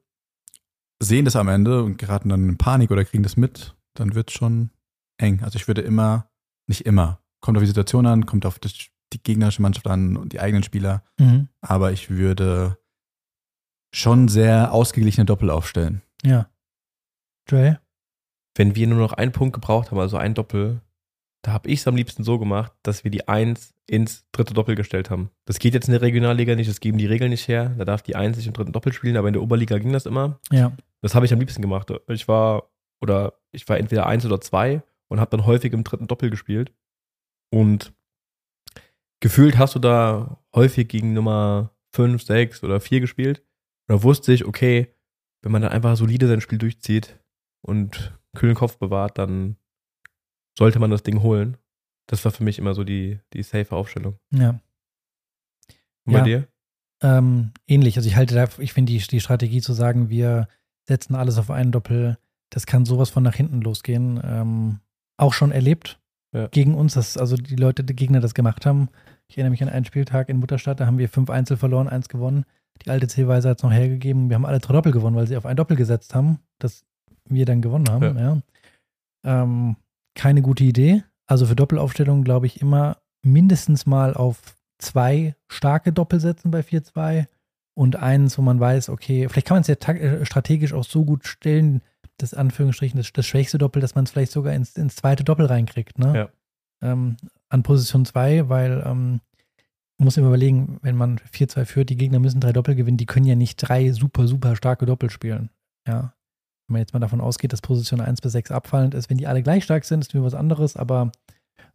sehen 1.03 1.25
das 1.25 1.37
am 1.37 1.49
Ende 1.49 1.83
und 1.83 1.99
geraten 1.99 2.29
dann 2.29 2.49
in 2.49 2.59
Panik 2.59 2.91
oder 2.91 3.05
kriegen 3.05 3.23
das 3.23 3.37
mit, 3.37 3.77
dann 3.95 4.15
wird 4.15 4.31
es 4.31 4.37
schon 4.37 4.71
eng. 5.19 5.43
Also 5.43 5.57
ich 5.57 5.67
würde 5.69 5.81
immer, 5.81 6.29
nicht 6.67 6.85
immer, 6.87 7.21
kommt 7.41 7.57
auf 7.57 7.63
die 7.63 7.69
Situation 7.69 8.07
an, 8.07 8.27
kommt 8.27 8.45
auf 8.45 8.59
das, 8.59 8.75
die 9.13 9.23
gegnerische 9.23 9.63
Mannschaft 9.63 9.87
an 9.87 10.17
und 10.17 10.33
die 10.33 10.41
eigenen 10.41 10.63
Spieler, 10.63 11.05
Mhm. 11.19 11.49
aber 11.61 11.93
ich 11.93 12.11
würde 12.11 12.79
schon 13.95 14.29
sehr 14.29 14.73
ausgeglichene 14.73 15.25
Doppel 15.25 15.51
aufstellen. 15.51 16.03
Ja. 16.23 16.49
Joel? 17.49 17.81
wenn 18.57 18.75
wir 18.75 18.87
nur 18.89 18.99
noch 18.99 19.13
einen 19.13 19.33
Punkt 19.33 19.55
gebraucht 19.55 19.91
haben, 19.91 19.99
also 20.01 20.17
ein 20.17 20.35
Doppel, 20.35 20.83
da 21.43 21.53
habe 21.53 21.69
ich 21.69 21.81
es 21.81 21.89
am 21.89 21.97
liebsten 21.97 22.23
so 22.23 22.39
gemacht, 22.39 22.73
dass 22.83 23.05
wir 23.05 23.11
die 23.11 23.29
Eins 23.29 23.75
ins 23.87 24.27
dritte 24.33 24.55
Doppel 24.55 24.75
gestellt 24.75 25.11
haben. 25.11 25.31
Das 25.47 25.59
geht 25.59 25.75
jetzt 25.75 25.89
in 25.89 25.93
der 25.93 26.03
Regionalliga 26.03 26.55
nicht, 26.55 26.69
das 26.69 26.81
geben 26.81 26.99
die 26.99 27.07
Regeln 27.07 27.31
nicht 27.31 27.49
her. 27.49 27.75
Da 27.79 27.85
darf 27.85 28.03
die 28.03 28.15
Eins 28.15 28.37
sich 28.37 28.47
im 28.47 28.53
dritten 28.53 28.73
Doppel 28.73 28.93
spielen, 28.93 29.17
aber 29.17 29.29
in 29.29 29.35
der 29.35 29.43
Oberliga 29.43 29.79
ging 29.79 29.93
das 29.93 30.07
immer. 30.07 30.39
Ja. 30.53 30.73
Das 31.01 31.15
habe 31.15 31.25
ich 31.25 31.33
am 31.33 31.41
liebsten 31.41 31.63
gemacht. 31.63 31.91
Ich 32.09 32.29
war, 32.29 32.71
oder 33.01 33.35
ich 33.53 33.69
war 33.69 33.79
entweder 33.79 34.07
eins 34.07 34.27
oder 34.27 34.41
zwei 34.41 34.83
und 35.09 35.19
habe 35.19 35.31
dann 35.31 35.47
häufig 35.47 35.73
im 35.73 35.83
dritten 35.83 36.07
Doppel 36.07 36.31
gespielt. 36.31 36.73
Und 37.51 37.93
gefühlt 39.21 39.59
hast 39.59 39.75
du 39.75 39.79
da 39.79 40.39
häufig 40.55 40.89
gegen 40.89 41.15
Nummer 41.15 41.73
fünf, 41.91 42.23
sechs 42.23 42.63
oder 42.63 42.81
vier 42.81 43.01
gespielt. 43.01 43.43
Und 43.89 43.97
da 43.97 44.03
wusste 44.03 44.33
ich, 44.33 44.45
okay, 44.45 44.95
wenn 45.43 45.53
man 45.53 45.63
dann 45.63 45.73
einfach 45.73 45.97
solide 45.97 46.29
sein 46.29 46.43
Spiel 46.43 46.59
durchzieht 46.59 47.19
und 47.63 48.19
kühlen 48.37 48.55
Kopf 48.55 48.77
bewahrt, 48.77 49.19
dann 49.19 49.57
sollte 50.59 50.79
man 50.79 50.91
das 50.91 51.03
Ding 51.03 51.23
holen. 51.23 51.57
Das 52.07 52.25
war 52.25 52.33
für 52.33 52.45
mich 52.45 52.59
immer 52.59 52.75
so 52.75 52.85
die, 52.85 53.21
die 53.33 53.43
safe 53.43 53.75
Aufstellung. 53.75 54.17
Ja. 54.33 54.61
Und 56.05 56.13
bei 56.13 56.19
Ja. 56.19 56.25
dir? 56.25 56.49
Ähm, 57.03 57.53
ähnlich. 57.67 57.97
Also 57.97 58.09
ich 58.09 58.17
halte 58.17 58.35
da, 58.35 58.49
ich 58.59 58.73
finde 58.73 58.93
die, 58.93 58.99
die 58.99 59.21
Strategie 59.21 59.61
zu 59.61 59.73
sagen, 59.73 60.11
wir 60.11 60.49
setzen 60.87 61.15
alles 61.15 61.39
auf 61.39 61.51
einen 61.51 61.73
Doppel, 61.73 62.19
das 62.51 62.67
kann 62.67 62.85
sowas 62.85 63.11
von 63.11 63.23
nach 63.23 63.35
hinten 63.37 63.61
losgehen. 63.63 64.21
Ähm, 64.23 64.81
auch 65.17 65.33
schon 65.35 65.53
erlebt 65.53 65.99
Ja. 66.35 66.49
gegen 66.49 66.75
uns, 66.75 66.95
dass 66.95 67.17
also 67.17 67.37
die 67.37 67.57
Leute, 67.57 67.85
die 67.85 67.95
Gegner 67.97 68.21
das 68.21 68.35
gemacht 68.35 68.67
haben. 68.67 68.89
Ich 69.29 69.37
erinnere 69.39 69.51
mich 69.53 69.63
an 69.63 69.69
einen 69.69 69.85
Spieltag 69.85 70.29
in 70.29 70.39
Mutterstadt, 70.39 70.81
da 70.81 70.87
haben 70.87 70.99
wir 70.99 71.09
fünf 71.09 71.31
Einzel 71.31 71.57
verloren, 71.57 71.89
eins 71.89 72.09
gewonnen. 72.09 72.45
Die 72.85 72.91
alte 72.91 73.07
Zählweise 73.09 73.49
hat 73.51 73.59
es 73.59 73.63
noch 73.63 73.73
hergegeben. 73.73 74.29
Wir 74.31 74.35
haben 74.35 74.47
alle 74.47 74.59
drei 74.59 74.73
Doppel 74.73 74.91
gewonnen, 74.93 75.15
weil 75.17 75.27
sie 75.27 75.37
auf 75.37 75.47
ein 75.47 75.57
Doppel 75.57 75.77
gesetzt 75.77 76.15
haben, 76.15 76.41
das 76.59 76.85
wir 77.29 77.45
dann 77.47 77.63
gewonnen 77.63 77.89
haben. 77.89 78.19
Ja. 78.19 78.43
Ähm, 79.25 79.77
keine 80.15 80.43
gute 80.43 80.65
Idee. 80.65 81.05
Also 81.27 81.47
für 81.47 81.57
Doppelaufstellungen 81.57 82.25
glaube 82.25 82.47
ich 82.47 82.61
immer 82.61 82.99
mindestens 83.23 83.87
mal 83.87 84.15
auf 84.15 84.57
zwei 84.79 85.37
starke 85.49 85.93
Doppel 85.93 86.21
setzen 86.21 86.51
bei 86.51 86.61
4-2 86.61 87.27
und 87.75 87.97
eins, 87.97 88.37
wo 88.37 88.43
man 88.43 88.59
weiß, 88.59 88.89
okay, 88.89 89.29
vielleicht 89.29 89.47
kann 89.47 89.57
man 89.57 89.63
es 89.63 89.69
ja 89.69 89.75
äh, 89.75 90.25
strategisch 90.25 90.73
auch 90.73 90.85
so 90.85 91.05
gut 91.05 91.27
stellen, 91.27 91.83
das 92.19 92.35
Anführungsstrichen, 92.35 92.99
das, 92.99 93.13
das 93.13 93.27
schwächste 93.27 93.59
Doppel, 93.59 93.81
dass 93.81 93.95
man 93.95 94.05
es 94.05 94.11
vielleicht 94.11 94.33
sogar 94.33 94.53
ins, 94.55 94.77
ins 94.77 94.97
zweite 94.97 95.25
Doppel 95.25 95.47
reinkriegt, 95.47 95.99
ne? 95.99 96.15
Ja. 96.15 96.29
Ähm, 96.83 97.17
an 97.49 97.63
Position 97.63 98.05
2, 98.05 98.49
weil 98.49 98.83
ähm, 98.85 99.21
man 99.99 100.05
muss 100.05 100.17
immer 100.17 100.29
überlegen, 100.29 100.79
wenn 100.83 100.97
man 100.97 101.19
4-2 101.19 101.65
führt, 101.67 101.91
die 101.91 101.97
Gegner 101.97 102.21
müssen 102.21 102.41
drei 102.41 102.53
Doppel 102.53 102.75
gewinnen, 102.75 102.97
die 102.97 103.07
können 103.07 103.27
ja 103.27 103.35
nicht 103.35 103.57
drei 103.57 103.93
super, 103.93 104.27
super 104.27 104.57
starke 104.57 104.87
Doppel 104.87 105.11
spielen. 105.11 105.51
Ja. 105.87 106.15
Wenn 106.71 106.75
man 106.75 106.83
jetzt 106.83 106.93
mal 106.95 107.01
davon 107.01 107.21
ausgeht, 107.21 107.53
dass 107.53 107.63
Position 107.63 108.01
1 108.01 108.21
bis 108.21 108.31
6 108.31 108.53
abfallend 108.53 108.95
ist, 108.95 109.11
wenn 109.11 109.17
die 109.19 109.27
alle 109.27 109.43
gleich 109.43 109.65
stark 109.65 109.85
sind, 109.85 110.03
ist 110.03 110.15
mir 110.15 110.23
was 110.23 110.35
anderes, 110.35 110.77
aber 110.77 111.11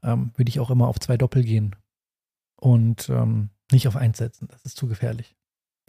ähm, 0.04 0.32
würde 0.38 0.48
ich 0.48 0.62
auch 0.62 0.70
immer 0.72 0.88
auf 0.88 1.00
zwei 1.02 1.18
Doppel 1.18 1.44
gehen 1.44 1.76
und 2.62 3.10
ähm, 3.10 3.50
nicht 3.74 3.90
auf 3.90 3.98
eins 3.98 4.20
setzen. 4.20 4.48
Das 4.50 4.64
ist 4.64 4.78
zu 4.78 4.88
gefährlich. 4.88 5.36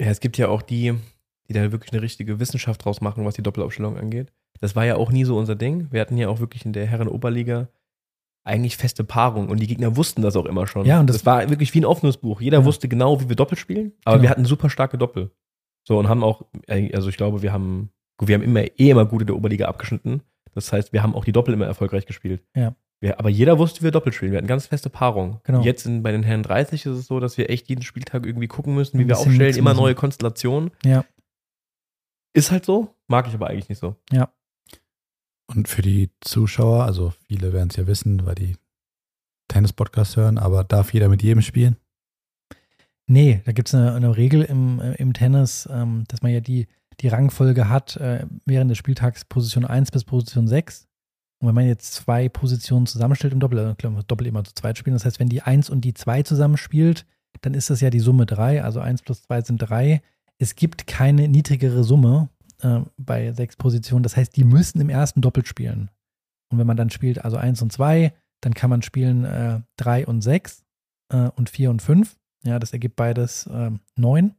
Ja, 0.01 0.09
es 0.09 0.19
gibt 0.19 0.39
ja 0.39 0.49
auch 0.49 0.61
die, 0.63 0.95
die 1.49 1.53
da 1.53 1.71
wirklich 1.71 1.93
eine 1.93 2.03
richtige 2.03 2.41
Wissenschaft 2.41 2.85
draus 2.85 3.01
machen, 3.01 3.25
was 3.25 3.35
die 3.37 3.45
Doppelaufstellung 3.45 3.97
angeht. 3.97 4.33
Das 4.61 4.75
war 4.75 4.85
ja 4.85 4.97
auch 4.97 5.13
nie 5.13 5.25
so 5.25 5.39
unser 5.39 5.55
Ding. 5.55 5.87
Wir 5.93 6.01
hatten 6.01 6.17
ja 6.17 6.29
auch 6.29 6.41
wirklich 6.41 6.65
in 6.67 6.73
der 6.73 6.87
Herren-Oberliga 6.87 7.69
eigentlich 8.45 8.77
feste 8.77 9.05
Paarung 9.05 9.49
und 9.51 9.61
die 9.61 9.69
Gegner 9.69 9.97
wussten 9.97 10.21
das 10.23 10.35
auch 10.35 10.47
immer 10.47 10.67
schon. 10.67 10.85
Ja, 10.85 10.99
und 10.99 11.07
das- 11.09 11.19
das, 11.19 11.27
war 11.27 11.49
wirklich 11.49 11.73
wie 11.75 11.81
ein 11.81 11.85
offenes 11.85 12.17
Buch. 12.17 12.41
Jeder 12.41 12.59
Ja. 12.59 12.65
wusste 12.65 12.89
genau, 12.89 13.21
wie 13.21 13.29
wir 13.29 13.37
Doppel 13.37 13.57
spielen, 13.57 13.93
aber 14.05 14.17
Genau. 14.17 14.23
wir 14.25 14.31
hatten 14.31 14.45
super 14.47 14.69
starke 14.69 14.99
Doppel. 14.99 15.31
So 15.87 15.97
und 15.97 16.09
haben 16.09 16.25
auch, 16.25 16.43
äh, 16.67 16.93
also 16.95 17.09
ich 17.09 17.17
glaube, 17.17 17.43
wir 17.43 17.53
haben, 17.53 17.91
wir 18.21 18.35
haben 18.35 18.43
immer 18.43 18.63
eh 18.63 18.91
immer 18.91 19.07
gut 19.07 19.23
in 19.23 19.27
der 19.27 19.37
Oberliga 19.37 19.67
abgeschnitten. 19.67 20.23
Das 20.55 20.73
heißt, 20.73 20.93
wir 20.93 21.03
haben 21.03 21.15
auch 21.15 21.25
die 21.25 21.33
Doppel 21.33 21.55
immer 21.55 21.67
erfolgreich 21.67 22.07
gespielt. 22.07 22.43
Ja. 22.55 22.75
Wir, 23.01 23.19
aber 23.19 23.29
jeder 23.29 23.59
wusste, 23.59 23.81
wie 23.81 23.85
wir 23.85 23.91
Doppel 23.91 24.13
spielen. 24.13 24.33
Wir 24.33 24.39
hatten 24.39 24.47
ganz 24.47 24.67
feste 24.67 24.89
Paarung. 24.89 25.41
Genau. 25.45 25.63
Jetzt 25.63 25.85
in, 25.85 26.03
bei 26.03 26.13
den 26.13 26.23
Herren 26.23 26.43
30 26.43 26.87
ist 26.87 26.99
es 26.99 27.07
so, 27.07 27.21
dass 27.21 27.37
wir 27.37 27.51
echt 27.51 27.69
jeden 27.69 27.83
Spieltag 27.83 28.25
irgendwie 28.25 28.49
gucken 28.49 28.75
müssen, 28.75 28.99
wie 28.99 29.07
wir 29.07 29.19
aufstellen, 29.19 29.57
immer 29.57 29.75
neue 29.75 29.95
Konstellationen. 29.95 30.71
Ja. 30.83 31.05
Ist 32.33 32.51
halt 32.51 32.65
so, 32.65 32.95
mag 33.07 33.29
ich 33.29 33.35
aber 33.35 33.49
eigentlich 33.49 33.69
nicht 33.69 33.79
so. 33.79 33.97
Und 35.47 35.69
für 35.69 35.83
die 35.83 36.11
Zuschauer, 36.21 36.85
also 36.85 37.13
viele 37.29 37.53
werden 37.53 37.69
es 37.71 37.77
ja 37.77 37.87
wissen, 37.87 38.27
weil 38.27 38.35
die 38.35 38.57
Tennis-Podcast 39.49 40.17
hören, 40.17 40.39
aber 40.39 40.65
darf 40.65 40.93
jeder 40.93 41.09
mit 41.09 41.23
jedem 41.23 41.43
spielen? 41.43 41.77
Nee, 43.07 43.43
da 43.45 43.53
gibt 43.53 43.69
es 43.69 43.75
eine, 43.75 43.95
eine 43.95 44.17
Regel 44.17 44.43
im, 44.43 44.81
äh, 44.81 44.95
im 44.95 45.13
Tennis, 45.13 45.69
ähm, 45.71 46.05
dass 46.09 46.23
man 46.23 46.33
ja 46.33 46.41
die, 46.41 46.67
die 47.01 47.09
Rangfolge 47.09 47.69
hat 47.69 47.97
äh, 47.97 48.27
während 48.45 48.71
des 48.71 48.79
Spieltags 48.79 49.25
Position 49.25 49.65
1 49.65 49.91
bis 49.91 50.05
Position 50.05 50.49
6. 50.49 50.87
Und 51.39 51.49
wenn 51.49 51.55
man 51.55 51.67
jetzt 51.67 51.93
zwei 51.93 52.29
Positionen 52.29 52.87
zusammenstellt 52.87 53.35
im 53.35 53.41
Doppel, 53.41 53.59
äh, 53.59 53.75
klar, 53.75 53.91
man 53.91 53.97
muss 53.99 54.07
Doppel 54.07 54.27
immer 54.27 54.45
zu 54.45 54.55
zweit 54.55 54.79
spielen, 54.79 54.95
das 54.95 55.05
heißt, 55.05 55.21
wenn 55.21 55.29
die 55.29 55.43
1 55.43 55.69
und 55.69 55.83
die 55.83 55.95
2 55.95 56.23
zusammenspielt, 56.23 57.05
dann 57.43 57.55
ist 57.55 57.69
das 57.69 57.81
ja 57.81 57.91
die 57.91 58.01
Summe 58.01 58.25
3, 58.25 58.63
also 58.63 58.81
1 58.81 59.03
plus 59.03 59.23
2 59.23 59.43
sind 59.43 59.59
3. 59.59 60.01
Es 60.39 60.55
gibt 60.55 60.87
keine 60.87 61.29
niedrigere 61.29 61.85
Summe 61.85 62.31
äh, 62.63 62.81
bei 62.97 63.33
sechs 63.33 63.57
Positionen, 63.57 64.03
das 64.03 64.17
heißt, 64.17 64.35
die 64.37 64.45
müssen 64.45 64.81
im 64.81 64.89
ersten 64.89 65.21
Doppel 65.21 65.45
spielen. 65.45 65.91
Und 66.51 66.59
wenn 66.59 66.67
man 66.67 66.77
dann 66.77 66.91
spielt, 66.91 67.25
also 67.25 67.37
1 67.37 67.61
und 67.61 67.73
2, 67.73 68.15
dann 68.41 68.55
kann 68.55 68.71
man 68.71 68.83
spielen 68.83 69.25
äh, 69.25 69.61
3 69.77 70.07
und 70.07 70.23
6 70.23 70.65
äh, 71.13 71.29
und 71.37 71.51
4 71.51 71.71
und 71.71 71.83
5. 71.83 72.17
Ja, 72.45 72.59
das 72.59 72.73
ergibt 72.73 72.97
beides 72.97 73.49
ähm, 73.53 73.81
9. 73.97 74.35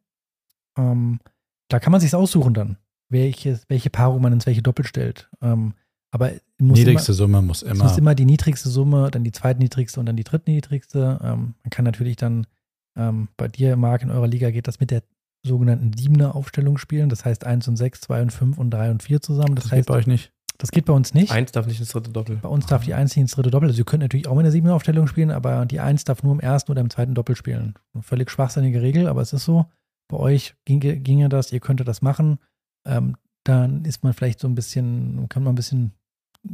Ähm, 0.77 1.19
da 1.67 1.79
kann 1.79 1.91
man 1.91 2.01
sich 2.01 2.13
aussuchen 2.13 2.53
dann, 2.53 2.77
welche, 3.09 3.59
welche 3.67 3.89
Paarung 3.89 4.21
man 4.21 4.33
ins 4.33 4.45
welche 4.45 4.61
Doppel 4.61 4.85
stellt. 4.85 5.29
Ähm, 5.41 5.73
aber 6.11 6.31
muss 6.57 6.79
Niedrigste 6.79 7.11
immer, 7.11 7.17
Summe 7.17 7.41
muss 7.41 7.63
es 7.63 7.71
immer. 7.71 7.83
muss 7.83 7.97
immer 7.97 8.15
die 8.15 8.25
niedrigste 8.25 8.69
Summe, 8.69 9.11
dann 9.11 9.23
die 9.23 9.31
zweitniedrigste 9.31 9.99
und 9.99 10.05
dann 10.05 10.15
die 10.15 10.23
drittniedrigste. 10.23 11.19
Ähm, 11.21 11.53
man 11.63 11.69
kann 11.69 11.85
natürlich 11.85 12.15
dann 12.15 12.47
ähm, 12.95 13.27
bei 13.37 13.47
dir, 13.47 13.75
Marc, 13.75 14.03
in 14.03 14.11
eurer 14.11 14.27
Liga 14.27 14.49
geht 14.51 14.67
das 14.67 14.79
mit 14.79 14.91
der 14.91 15.03
sogenannten 15.43 15.95
Siebener 15.95 16.35
Aufstellung 16.35 16.77
spielen. 16.77 17.09
Das 17.09 17.25
heißt 17.25 17.45
1 17.45 17.67
und 17.67 17.77
6, 17.77 18.01
2 18.01 18.21
und 18.21 18.31
5 18.31 18.57
und 18.57 18.71
3 18.71 18.91
und 18.91 19.03
4 19.03 19.21
zusammen. 19.21 19.55
Das, 19.55 19.65
das 19.65 19.71
geht 19.71 19.79
heißt, 19.79 19.87
bei 19.89 19.95
euch 19.95 20.07
nicht. 20.07 20.31
das 20.57 20.71
geht 20.71 20.85
bei 20.85 20.93
uns 20.93 21.13
nicht. 21.13 21.31
Eins 21.31 21.51
darf 21.51 21.67
nicht 21.67 21.79
ins 21.79 21.89
dritte 21.89 22.11
Doppel. 22.11 22.37
Bei 22.37 22.49
uns 22.49 22.65
darf 22.65 22.83
die 22.85 22.93
1 22.93 23.15
nicht 23.15 23.21
ins 23.21 23.31
dritte 23.31 23.51
Doppel. 23.51 23.69
Also 23.69 23.79
ihr 23.79 23.85
könnt 23.85 24.01
natürlich 24.01 24.27
auch 24.27 24.35
mit 24.35 24.45
einer 24.45 24.51
7 24.51 24.67
Aufstellung 24.69 25.07
spielen, 25.07 25.31
aber 25.31 25.65
die 25.65 25.79
1 25.79 26.05
darf 26.05 26.23
nur 26.23 26.33
im 26.33 26.39
ersten 26.39 26.71
oder 26.71 26.81
im 26.81 26.89
zweiten 26.89 27.13
Doppel 27.15 27.35
spielen. 27.35 27.75
Eine 27.93 28.03
völlig 28.03 28.31
schwachsinnige 28.31 28.81
Regel, 28.81 29.07
aber 29.07 29.21
es 29.21 29.33
ist 29.33 29.45
so. 29.45 29.65
Bei 30.07 30.17
euch 30.17 30.55
ginge, 30.65 30.97
ginge 30.97 31.29
das, 31.29 31.51
ihr 31.51 31.59
könntet 31.59 31.87
das 31.87 32.01
machen. 32.01 32.39
Ähm, 32.85 33.17
dann 33.43 33.85
ist 33.85 34.03
man 34.03 34.13
vielleicht 34.13 34.39
so 34.39 34.47
ein 34.47 34.55
bisschen, 34.55 35.27
kann 35.29 35.43
man 35.43 35.53
ein 35.53 35.55
bisschen 35.55 35.93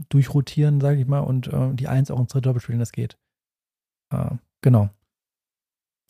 durchrotieren, 0.09 0.81
sage 0.81 0.99
ich 0.99 1.07
mal, 1.07 1.19
und 1.19 1.47
äh, 1.47 1.73
die 1.73 1.87
1 1.87 2.11
auch 2.11 2.19
ins 2.19 2.31
dritte 2.31 2.49
Doppel 2.49 2.61
spielen, 2.61 2.79
das 2.79 2.91
geht. 2.91 3.17
Äh, 4.11 4.31
genau. 4.61 4.89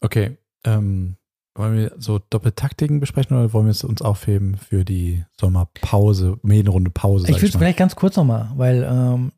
Okay. 0.01 0.37
Ähm, 0.65 1.17
wollen 1.55 1.77
wir 1.77 1.93
so 1.97 2.19
Doppeltaktiken 2.19 2.99
besprechen 2.99 3.37
oder 3.37 3.53
wollen 3.53 3.65
wir 3.65 3.71
es 3.71 3.83
uns 3.83 4.01
aufheben 4.01 4.57
für 4.57 4.83
die 4.83 5.23
Sommerpause, 5.39 6.39
Medienrunde 6.41 6.89
Pause? 6.89 7.29
Ich 7.29 7.41
will 7.41 7.49
es 7.49 7.55
vielleicht 7.55 7.77
ganz 7.77 7.95
kurz 7.95 8.15
nochmal, 8.15 8.51
weil 8.55 8.83
ähm, 8.83 9.31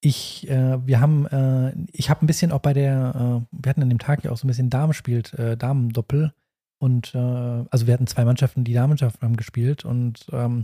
ich, 0.00 0.48
äh, 0.50 0.86
wir 0.86 1.00
haben, 1.00 1.26
äh, 1.26 1.72
ich 1.92 2.10
habe 2.10 2.24
ein 2.24 2.26
bisschen 2.26 2.52
auch 2.52 2.60
bei 2.60 2.74
der, 2.74 3.42
äh, 3.42 3.56
wir 3.62 3.70
hatten 3.70 3.82
an 3.82 3.88
dem 3.88 4.00
Tag 4.00 4.24
ja 4.24 4.32
auch 4.32 4.36
so 4.36 4.46
ein 4.46 4.48
bisschen 4.48 4.68
Damen 4.68 4.92
spielt, 4.92 5.32
äh, 5.34 5.56
Damendoppel. 5.56 6.34
Und 6.82 7.14
äh, 7.14 7.18
also 7.18 7.86
wir 7.86 7.94
hatten 7.94 8.08
zwei 8.08 8.24
Mannschaften, 8.24 8.64
die 8.64 8.72
Damenmannschaften 8.72 9.22
haben 9.22 9.36
gespielt 9.36 9.84
und 9.84 10.26
ähm, 10.32 10.62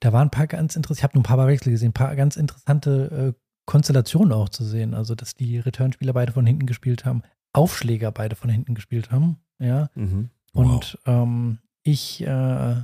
da 0.00 0.12
waren 0.12 0.26
ein 0.26 0.30
paar 0.32 0.48
ganz 0.48 0.74
interessante, 0.74 0.98
ich 0.98 1.04
habe 1.04 1.14
nur 1.14 1.22
ein 1.22 1.36
paar 1.36 1.46
Wechsel 1.46 1.70
gesehen, 1.70 1.90
ein 1.90 1.92
paar 1.92 2.16
ganz 2.16 2.36
interessante 2.36 3.34
äh, 3.36 3.40
Konstellationen 3.66 4.32
auch 4.32 4.48
zu 4.48 4.64
sehen. 4.64 4.94
Also, 4.94 5.14
dass 5.14 5.34
die 5.34 5.60
Returnspieler 5.60 6.12
beide 6.12 6.32
von 6.32 6.44
hinten 6.44 6.66
gespielt 6.66 7.04
haben, 7.04 7.22
Aufschläger 7.52 8.10
beide 8.10 8.34
von 8.34 8.50
hinten 8.50 8.74
gespielt 8.74 9.12
haben, 9.12 9.36
ja. 9.60 9.90
Mhm. 9.94 10.30
Und 10.52 10.98
ähm, 11.06 11.58
ich 11.84 12.20
äh, 12.22 12.74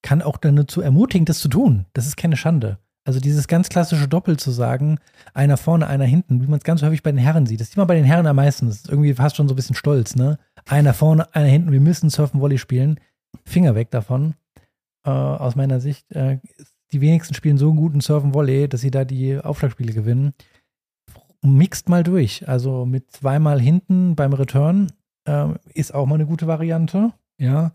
kann 0.00 0.22
auch 0.22 0.38
dann 0.38 0.56
dazu 0.56 0.80
ermutigen, 0.80 1.26
das 1.26 1.40
zu 1.40 1.48
tun. 1.48 1.84
Das 1.92 2.06
ist 2.06 2.16
keine 2.16 2.38
Schande. 2.38 2.78
Also 3.04 3.20
dieses 3.20 3.48
ganz 3.48 3.68
klassische 3.68 4.08
Doppel 4.08 4.38
zu 4.38 4.50
sagen, 4.50 4.98
einer 5.34 5.58
vorne, 5.58 5.86
einer 5.86 6.04
hinten, 6.04 6.42
wie 6.42 6.46
man 6.46 6.58
es 6.58 6.64
ganz 6.64 6.82
häufig 6.82 7.02
bei 7.02 7.10
den 7.12 7.18
Herren 7.18 7.44
sieht. 7.44 7.60
Das 7.60 7.68
sieht 7.68 7.76
man 7.76 7.86
bei 7.86 7.96
den 7.96 8.04
Herren 8.04 8.26
am 8.26 8.36
meisten. 8.36 8.66
Das 8.66 8.76
ist 8.76 8.88
irgendwie 8.88 9.12
fast 9.12 9.36
schon 9.36 9.48
so 9.48 9.54
ein 9.54 9.56
bisschen 9.56 9.76
stolz, 9.76 10.16
ne? 10.16 10.38
Einer 10.66 10.94
vorne, 10.94 11.34
einer 11.34 11.48
hinten, 11.48 11.72
wir 11.72 11.80
müssen 11.80 12.10
Surfen 12.10 12.40
Volley 12.40 12.58
spielen. 12.58 13.00
Finger 13.44 13.74
weg 13.74 13.90
davon. 13.90 14.34
Äh, 15.04 15.10
aus 15.10 15.56
meiner 15.56 15.80
Sicht, 15.80 16.10
äh, 16.12 16.38
die 16.92 17.00
wenigsten 17.00 17.34
spielen 17.34 17.58
so 17.58 17.72
guten 17.72 18.00
Surfen 18.00 18.34
Volley, 18.34 18.68
dass 18.68 18.80
sie 18.80 18.90
da 18.90 19.04
die 19.04 19.38
Aufschlagspiele 19.38 19.92
gewinnen. 19.92 20.34
Mixt 21.42 21.88
mal 21.88 22.02
durch. 22.02 22.48
Also 22.48 22.84
mit 22.84 23.10
zweimal 23.10 23.60
hinten 23.60 24.14
beim 24.16 24.32
Return 24.32 24.92
ähm, 25.26 25.56
ist 25.72 25.94
auch 25.94 26.06
mal 26.06 26.16
eine 26.16 26.26
gute 26.26 26.46
Variante. 26.46 27.12
Ja. 27.38 27.72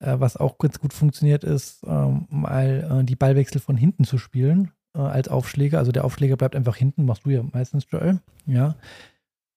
Äh, 0.00 0.20
was 0.20 0.36
auch 0.36 0.58
ganz 0.58 0.78
gut 0.78 0.92
funktioniert, 0.92 1.44
ist, 1.44 1.82
ähm, 1.86 2.26
mal 2.30 3.00
äh, 3.00 3.04
die 3.04 3.16
Ballwechsel 3.16 3.60
von 3.60 3.76
hinten 3.76 4.04
zu 4.04 4.18
spielen 4.18 4.70
äh, 4.94 5.00
als 5.00 5.28
Aufschläger. 5.28 5.78
Also 5.78 5.92
der 5.92 6.04
Aufschläger 6.04 6.36
bleibt 6.36 6.54
einfach 6.54 6.76
hinten, 6.76 7.04
machst 7.04 7.26
du 7.26 7.30
ja 7.30 7.42
meistens, 7.42 7.86
Joel. 7.90 8.20
Ja. 8.46 8.76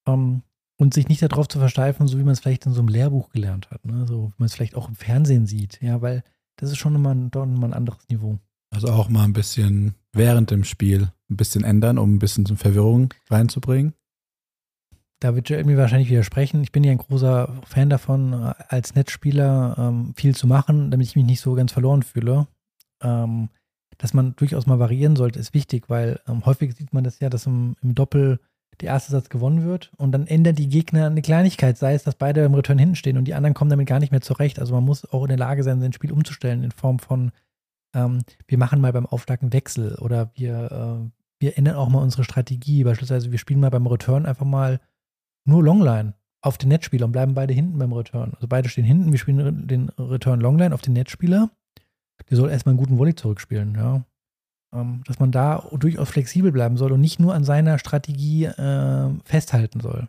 Ähm, 0.07 0.41
und 0.81 0.95
sich 0.95 1.07
nicht 1.07 1.21
darauf 1.21 1.47
zu 1.47 1.59
versteifen, 1.59 2.07
so 2.07 2.17
wie 2.17 2.23
man 2.23 2.33
es 2.33 2.39
vielleicht 2.39 2.65
in 2.65 2.73
so 2.73 2.79
einem 2.79 2.87
Lehrbuch 2.87 3.29
gelernt 3.29 3.69
hat. 3.69 3.85
Ne? 3.85 4.07
So 4.07 4.29
wie 4.29 4.33
man 4.39 4.47
es 4.47 4.55
vielleicht 4.55 4.73
auch 4.73 4.89
im 4.89 4.95
Fernsehen 4.95 5.45
sieht. 5.45 5.79
Ja, 5.79 6.01
weil 6.01 6.23
das 6.55 6.71
ist 6.71 6.79
schon 6.79 6.95
immer 6.95 7.13
ein, 7.13 7.29
doch 7.29 7.43
immer 7.43 7.67
ein 7.67 7.75
anderes 7.75 8.09
Niveau. 8.09 8.39
Also 8.71 8.87
auch 8.87 9.07
mal 9.07 9.23
ein 9.23 9.33
bisschen 9.33 9.93
während 10.11 10.49
dem 10.49 10.63
Spiel 10.63 11.11
ein 11.29 11.37
bisschen 11.37 11.63
ändern, 11.63 11.99
um 11.99 12.15
ein 12.15 12.19
bisschen 12.19 12.47
Verwirrung 12.57 13.13
reinzubringen. 13.29 13.93
Da 15.19 15.35
wird 15.35 15.51
mir 15.51 15.77
wahrscheinlich 15.77 16.09
widersprechen. 16.09 16.63
Ich 16.63 16.71
bin 16.71 16.83
ja 16.83 16.91
ein 16.91 16.97
großer 16.97 17.61
Fan 17.63 17.91
davon, 17.91 18.33
als 18.33 18.95
Netzspieler 18.95 19.75
ähm, 19.77 20.15
viel 20.15 20.35
zu 20.35 20.47
machen, 20.47 20.89
damit 20.89 21.05
ich 21.05 21.15
mich 21.15 21.25
nicht 21.25 21.41
so 21.41 21.53
ganz 21.53 21.73
verloren 21.73 22.01
fühle. 22.01 22.47
Ähm, 23.03 23.49
dass 23.99 24.15
man 24.15 24.35
durchaus 24.35 24.65
mal 24.65 24.79
variieren 24.79 25.15
sollte, 25.15 25.37
ist 25.37 25.53
wichtig, 25.53 25.91
weil 25.91 26.19
ähm, 26.27 26.43
häufig 26.47 26.75
sieht 26.75 26.91
man 26.91 27.03
das 27.03 27.19
ja, 27.19 27.29
dass 27.29 27.45
im, 27.45 27.75
im 27.83 27.93
Doppel 27.93 28.39
der 28.79 28.89
erste 28.89 29.11
Satz 29.11 29.29
gewonnen 29.29 29.63
wird 29.63 29.91
und 29.97 30.11
dann 30.11 30.27
ändern 30.27 30.55
die 30.55 30.69
Gegner 30.69 31.07
eine 31.07 31.21
Kleinigkeit, 31.21 31.77
sei 31.77 31.93
es, 31.93 32.03
dass 32.03 32.15
beide 32.15 32.43
im 32.43 32.53
Return 32.53 32.77
hinten 32.77 32.95
stehen 32.95 33.17
und 33.17 33.25
die 33.25 33.33
anderen 33.33 33.53
kommen 33.53 33.69
damit 33.69 33.87
gar 33.87 33.99
nicht 33.99 34.11
mehr 34.11 34.21
zurecht. 34.21 34.59
Also 34.59 34.73
man 34.73 34.83
muss 34.83 35.05
auch 35.11 35.23
in 35.23 35.29
der 35.29 35.37
Lage 35.37 35.63
sein, 35.63 35.81
sein 35.81 35.93
Spiel 35.93 36.11
umzustellen 36.11 36.63
in 36.63 36.71
Form 36.71 36.99
von, 36.99 37.31
ähm, 37.93 38.21
wir 38.47 38.57
machen 38.57 38.81
mal 38.81 38.93
beim 38.93 39.05
Aufschlag 39.05 39.41
einen 39.41 39.53
Wechsel 39.53 39.95
oder 39.95 40.31
wir, 40.35 40.71
äh, 40.71 41.11
wir 41.39 41.57
ändern 41.57 41.75
auch 41.75 41.89
mal 41.89 42.01
unsere 42.01 42.23
Strategie. 42.23 42.83
Beispielsweise, 42.83 43.31
wir 43.31 43.39
spielen 43.39 43.59
mal 43.59 43.69
beim 43.69 43.87
Return 43.87 44.25
einfach 44.25 44.45
mal 44.45 44.79
nur 45.45 45.63
Longline 45.63 46.13
auf 46.41 46.57
den 46.57 46.69
Netzspieler 46.69 47.05
und 47.05 47.11
bleiben 47.11 47.35
beide 47.35 47.53
hinten 47.53 47.77
beim 47.77 47.93
Return. 47.93 48.33
Also 48.35 48.47
beide 48.47 48.69
stehen 48.69 48.85
hinten, 48.85 49.11
wir 49.11 49.19
spielen 49.19 49.67
den 49.67 49.89
Return 49.89 50.41
Longline 50.41 50.73
auf 50.73 50.81
den 50.81 50.93
Netzspieler. 50.93 51.51
Der 52.29 52.37
soll 52.37 52.49
erstmal 52.49 52.71
einen 52.71 52.79
guten 52.79 52.97
Volley 52.97 53.15
zurückspielen, 53.15 53.75
ja. 53.75 54.05
Ähm, 54.73 55.03
dass 55.05 55.19
man 55.19 55.31
da 55.31 55.67
durchaus 55.73 56.09
flexibel 56.09 56.51
bleiben 56.51 56.77
soll 56.77 56.93
und 56.93 57.01
nicht 57.01 57.19
nur 57.19 57.33
an 57.33 57.43
seiner 57.43 57.77
Strategie 57.77 58.45
äh, 58.45 59.09
festhalten 59.25 59.81
soll. 59.81 60.07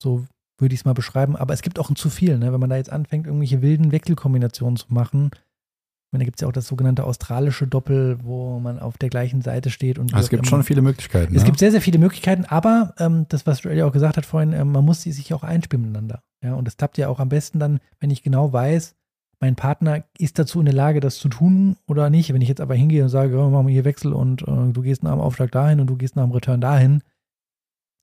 So 0.00 0.26
würde 0.60 0.74
ich 0.74 0.80
es 0.80 0.84
mal 0.84 0.92
beschreiben. 0.92 1.36
Aber 1.36 1.54
es 1.54 1.62
gibt 1.62 1.78
auch 1.78 1.90
ein 1.90 1.96
zu 1.96 2.10
viel, 2.10 2.38
ne? 2.38 2.52
wenn 2.52 2.60
man 2.60 2.70
da 2.70 2.76
jetzt 2.76 2.92
anfängt, 2.92 3.26
irgendwelche 3.26 3.62
wilden 3.62 3.92
Wechselkombinationen 3.92 4.76
zu 4.76 4.86
machen. 4.90 5.30
Ich 5.32 6.12
meine, 6.12 6.24
da 6.24 6.26
gibt 6.26 6.38
es 6.38 6.42
ja 6.42 6.48
auch 6.48 6.52
das 6.52 6.66
sogenannte 6.66 7.04
australische 7.04 7.66
Doppel, 7.66 8.18
wo 8.22 8.58
man 8.58 8.80
auf 8.80 8.98
der 8.98 9.10
gleichen 9.10 9.42
Seite 9.42 9.70
steht. 9.70 9.98
Und 9.98 10.12
also 10.12 10.24
es 10.24 10.30
gibt 10.30 10.46
schon 10.46 10.64
viele 10.64 10.82
Möglichkeiten. 10.82 11.34
Es 11.34 11.42
ne? 11.42 11.46
gibt 11.46 11.58
sehr, 11.58 11.70
sehr 11.70 11.80
viele 11.80 11.98
Möglichkeiten, 11.98 12.44
aber 12.44 12.94
ähm, 12.98 13.26
das, 13.28 13.46
was 13.46 13.62
ja 13.62 13.86
auch 13.86 13.92
gesagt 13.92 14.16
hat 14.16 14.26
vorhin, 14.26 14.52
äh, 14.52 14.64
man 14.64 14.84
muss 14.84 15.02
sie 15.02 15.12
sich 15.12 15.32
auch 15.34 15.44
einspielen 15.44 15.86
miteinander. 15.86 16.22
Ja, 16.44 16.54
und 16.54 16.64
das 16.66 16.76
klappt 16.76 16.98
ja 16.98 17.08
auch 17.08 17.20
am 17.20 17.28
besten 17.28 17.60
dann, 17.60 17.78
wenn 18.00 18.10
ich 18.10 18.22
genau 18.22 18.52
weiß, 18.52 18.96
mein 19.40 19.56
Partner 19.56 20.04
ist 20.18 20.38
dazu 20.38 20.60
in 20.60 20.66
der 20.66 20.74
Lage, 20.74 21.00
das 21.00 21.18
zu 21.18 21.28
tun 21.28 21.76
oder 21.86 22.10
nicht. 22.10 22.32
Wenn 22.32 22.42
ich 22.42 22.48
jetzt 22.48 22.60
aber 22.60 22.74
hingehe 22.74 23.02
und 23.02 23.08
sage, 23.08 23.38
oh, 23.38 23.48
machen 23.48 23.66
wir 23.66 23.72
hier 23.72 23.86
Wechsel 23.86 24.12
und 24.12 24.42
äh, 24.42 24.72
du 24.72 24.82
gehst 24.82 25.02
nach 25.02 25.12
dem 25.12 25.20
Aufschlag 25.20 25.50
dahin 25.50 25.80
und 25.80 25.86
du 25.86 25.96
gehst 25.96 26.14
nach 26.14 26.24
dem 26.24 26.32
Return 26.32 26.60
dahin, 26.60 27.02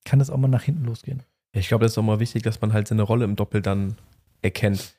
kann 0.03 0.19
das 0.19 0.31
auch 0.31 0.38
mal 0.38 0.47
nach 0.47 0.63
hinten 0.63 0.85
losgehen. 0.85 1.21
Ich 1.53 1.67
glaube, 1.67 1.85
das 1.85 1.93
ist 1.93 1.97
auch 1.99 2.03
mal 2.03 2.19
wichtig, 2.19 2.41
dass 2.43 2.59
man 2.59 2.73
halt 2.73 2.88
seine 2.88 3.03
Rolle 3.03 3.23
im 3.23 3.35
Doppel 3.35 3.61
dann 3.61 3.97
erkennt. 4.41 4.95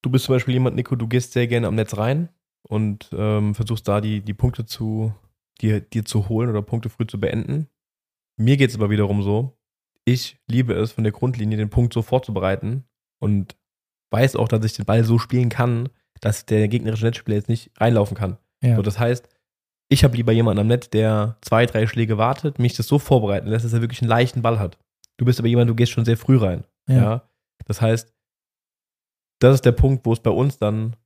Du 0.00 0.10
bist 0.10 0.24
zum 0.24 0.34
Beispiel 0.34 0.54
jemand, 0.54 0.74
Nico, 0.74 0.96
du 0.96 1.06
gehst 1.06 1.32
sehr 1.32 1.46
gerne 1.46 1.66
am 1.66 1.74
Netz 1.74 1.96
rein 1.96 2.30
und 2.62 3.10
ähm, 3.12 3.54
versuchst 3.54 3.86
da 3.86 4.00
die, 4.00 4.20
die 4.20 4.34
Punkte 4.34 4.64
zu 4.64 5.14
dir, 5.60 5.80
dir 5.80 6.04
zu 6.04 6.28
holen 6.28 6.48
oder 6.48 6.62
Punkte 6.62 6.88
früh 6.88 7.06
zu 7.06 7.20
beenden. 7.20 7.68
Mir 8.38 8.56
geht 8.56 8.70
es 8.70 8.76
aber 8.76 8.90
wiederum 8.90 9.22
so, 9.22 9.58
ich 10.04 10.38
liebe 10.48 10.72
es, 10.74 10.92
von 10.92 11.04
der 11.04 11.12
Grundlinie 11.12 11.58
den 11.58 11.70
Punkt 11.70 11.92
so 11.92 12.02
vorzubereiten 12.02 12.84
und 13.20 13.56
weiß 14.12 14.36
auch, 14.36 14.48
dass 14.48 14.64
ich 14.64 14.74
den 14.74 14.84
Ball 14.84 15.04
so 15.04 15.18
spielen 15.18 15.48
kann, 15.48 15.88
dass 16.20 16.46
der 16.46 16.68
gegnerische 16.68 17.04
Netzspieler 17.04 17.36
jetzt 17.36 17.48
nicht 17.48 17.70
reinlaufen 17.78 18.16
kann. 18.16 18.38
Ja. 18.62 18.76
So, 18.76 18.82
das 18.82 18.98
heißt, 18.98 19.28
ich 19.88 20.04
habe 20.04 20.16
lieber 20.16 20.32
jemanden 20.32 20.60
am 20.60 20.66
Netz, 20.68 20.88
der 20.90 21.36
zwei, 21.42 21.66
drei 21.66 21.86
Schläge 21.86 22.16
wartet, 22.16 22.58
mich 22.58 22.74
das 22.74 22.86
so 22.86 22.98
vorbereiten 22.98 23.48
lässt, 23.48 23.64
dass 23.64 23.72
er 23.72 23.80
wirklich 23.80 24.00
einen 24.02 24.08
leichten 24.08 24.42
Ball 24.42 24.58
hat. 24.58 24.78
Du 25.18 25.24
bist 25.24 25.38
aber 25.38 25.48
jemand, 25.48 25.68
du 25.68 25.74
gehst 25.74 25.92
schon 25.92 26.04
sehr 26.04 26.16
früh 26.16 26.38
rein. 26.38 26.64
Ja. 26.88 26.96
ja? 26.96 27.22
Das 27.66 27.80
heißt, 27.80 28.12
das 29.40 29.56
ist 29.56 29.66
der 29.66 29.72
Punkt, 29.72 30.06
wo 30.06 30.12
es 30.12 30.20
bei 30.20 30.30
uns 30.30 30.58
dann 30.58 30.96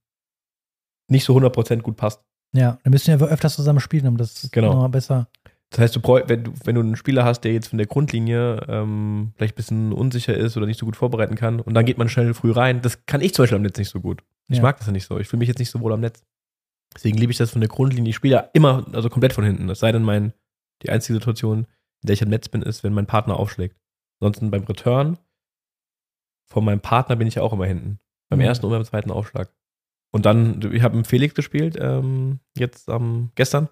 nicht 1.09 1.25
so 1.25 1.37
100% 1.37 1.81
gut 1.81 1.97
passt. 1.97 2.23
Ja, 2.53 2.79
dann 2.83 2.91
müssen 2.91 3.19
wir 3.19 3.27
ja 3.27 3.33
öfters 3.33 3.57
zusammen 3.57 3.81
spielen, 3.81 4.07
um 4.07 4.17
das 4.17 4.51
genau. 4.51 4.73
nochmal 4.73 4.89
besser. 4.89 5.29
Das 5.71 5.81
heißt, 5.81 5.97
du, 5.97 6.01
wenn, 6.03 6.45
du, 6.45 6.53
wenn 6.65 6.75
du 6.77 6.81
einen 6.81 6.97
Spieler 6.97 7.25
hast, 7.25 7.41
der 7.41 7.53
jetzt 7.53 7.69
von 7.69 7.79
der 7.79 7.89
Grundlinie 7.89 8.65
ähm, 8.69 9.33
vielleicht 9.37 9.55
ein 9.55 9.57
bisschen 9.57 9.93
unsicher 9.93 10.35
ist 10.35 10.57
oder 10.57 10.67
nicht 10.67 10.79
so 10.79 10.87
gut 10.87 10.97
vorbereiten 10.97 11.35
kann 11.35 11.61
und 11.61 11.75
dann 11.75 11.85
geht 11.85 11.99
man 11.99 12.09
schnell 12.09 12.35
früh 12.35 12.53
rein, 12.53 12.83
das 12.83 13.05
kann 13.07 13.21
ich 13.21 13.35
zum 13.35 13.43
Beispiel 13.43 13.57
am 13.57 13.63
Netz 13.63 13.79
nicht 13.79 13.91
so 13.91 14.01
gut. 14.01 14.23
Ich 14.49 14.59
ja. 14.59 14.63
mag 14.63 14.79
das 14.79 14.87
ja 14.87 14.93
nicht 14.93 15.07
so. 15.07 15.19
Ich 15.19 15.29
fühle 15.29 15.41
mich 15.41 15.49
jetzt 15.49 15.59
nicht 15.59 15.71
so 15.71 15.81
wohl 15.81 15.93
am 15.93 16.01
Netz. 16.01 16.23
Deswegen 16.95 17.19
liebe 17.19 17.33
ich 17.33 17.39
das 17.39 17.51
von 17.51 17.61
der 17.61 17.69
Grundlinie. 17.69 18.11
Ich 18.11 18.17
spiele 18.17 18.35
ja 18.35 18.41
immer, 18.53 18.87
also 18.93 19.09
komplett 19.09 19.33
von 19.33 19.45
hinten. 19.45 19.67
Das 19.67 19.81
sei 19.81 19.91
denn, 19.91 20.03
mein, 20.03 20.33
die 20.83 20.91
einzige 20.91 21.15
Situation, 21.15 21.67
in 22.03 22.07
der 22.07 22.15
ich 22.15 22.23
am 22.23 22.29
Netz 22.29 22.49
bin, 22.49 22.63
ist, 22.63 22.85
wenn 22.85 22.95
mein 22.95 23.07
Partner 23.07 23.37
aufschlägt. 23.37 23.77
Ansonsten 24.21 24.51
beim 24.51 24.65
Return 24.65 25.19
von 26.47 26.65
meinem 26.65 26.81
Partner 26.81 27.17
bin 27.17 27.27
ich 27.27 27.35
ja 27.35 27.43
auch 27.43 27.53
immer 27.53 27.67
hinten. 27.67 27.99
Beim 28.29 28.39
mhm. 28.39 28.45
ersten 28.45 28.67
und 28.67 28.73
beim 28.73 28.85
zweiten 28.85 29.11
Aufschlag. 29.11 29.53
Und 30.13 30.25
dann, 30.25 30.63
ich 30.73 30.83
habe 30.83 30.97
mit 30.97 31.07
Felix 31.07 31.35
gespielt, 31.35 31.77
ähm, 31.79 32.41
jetzt 32.57 32.89
ähm, 32.89 33.31
gestern. 33.35 33.69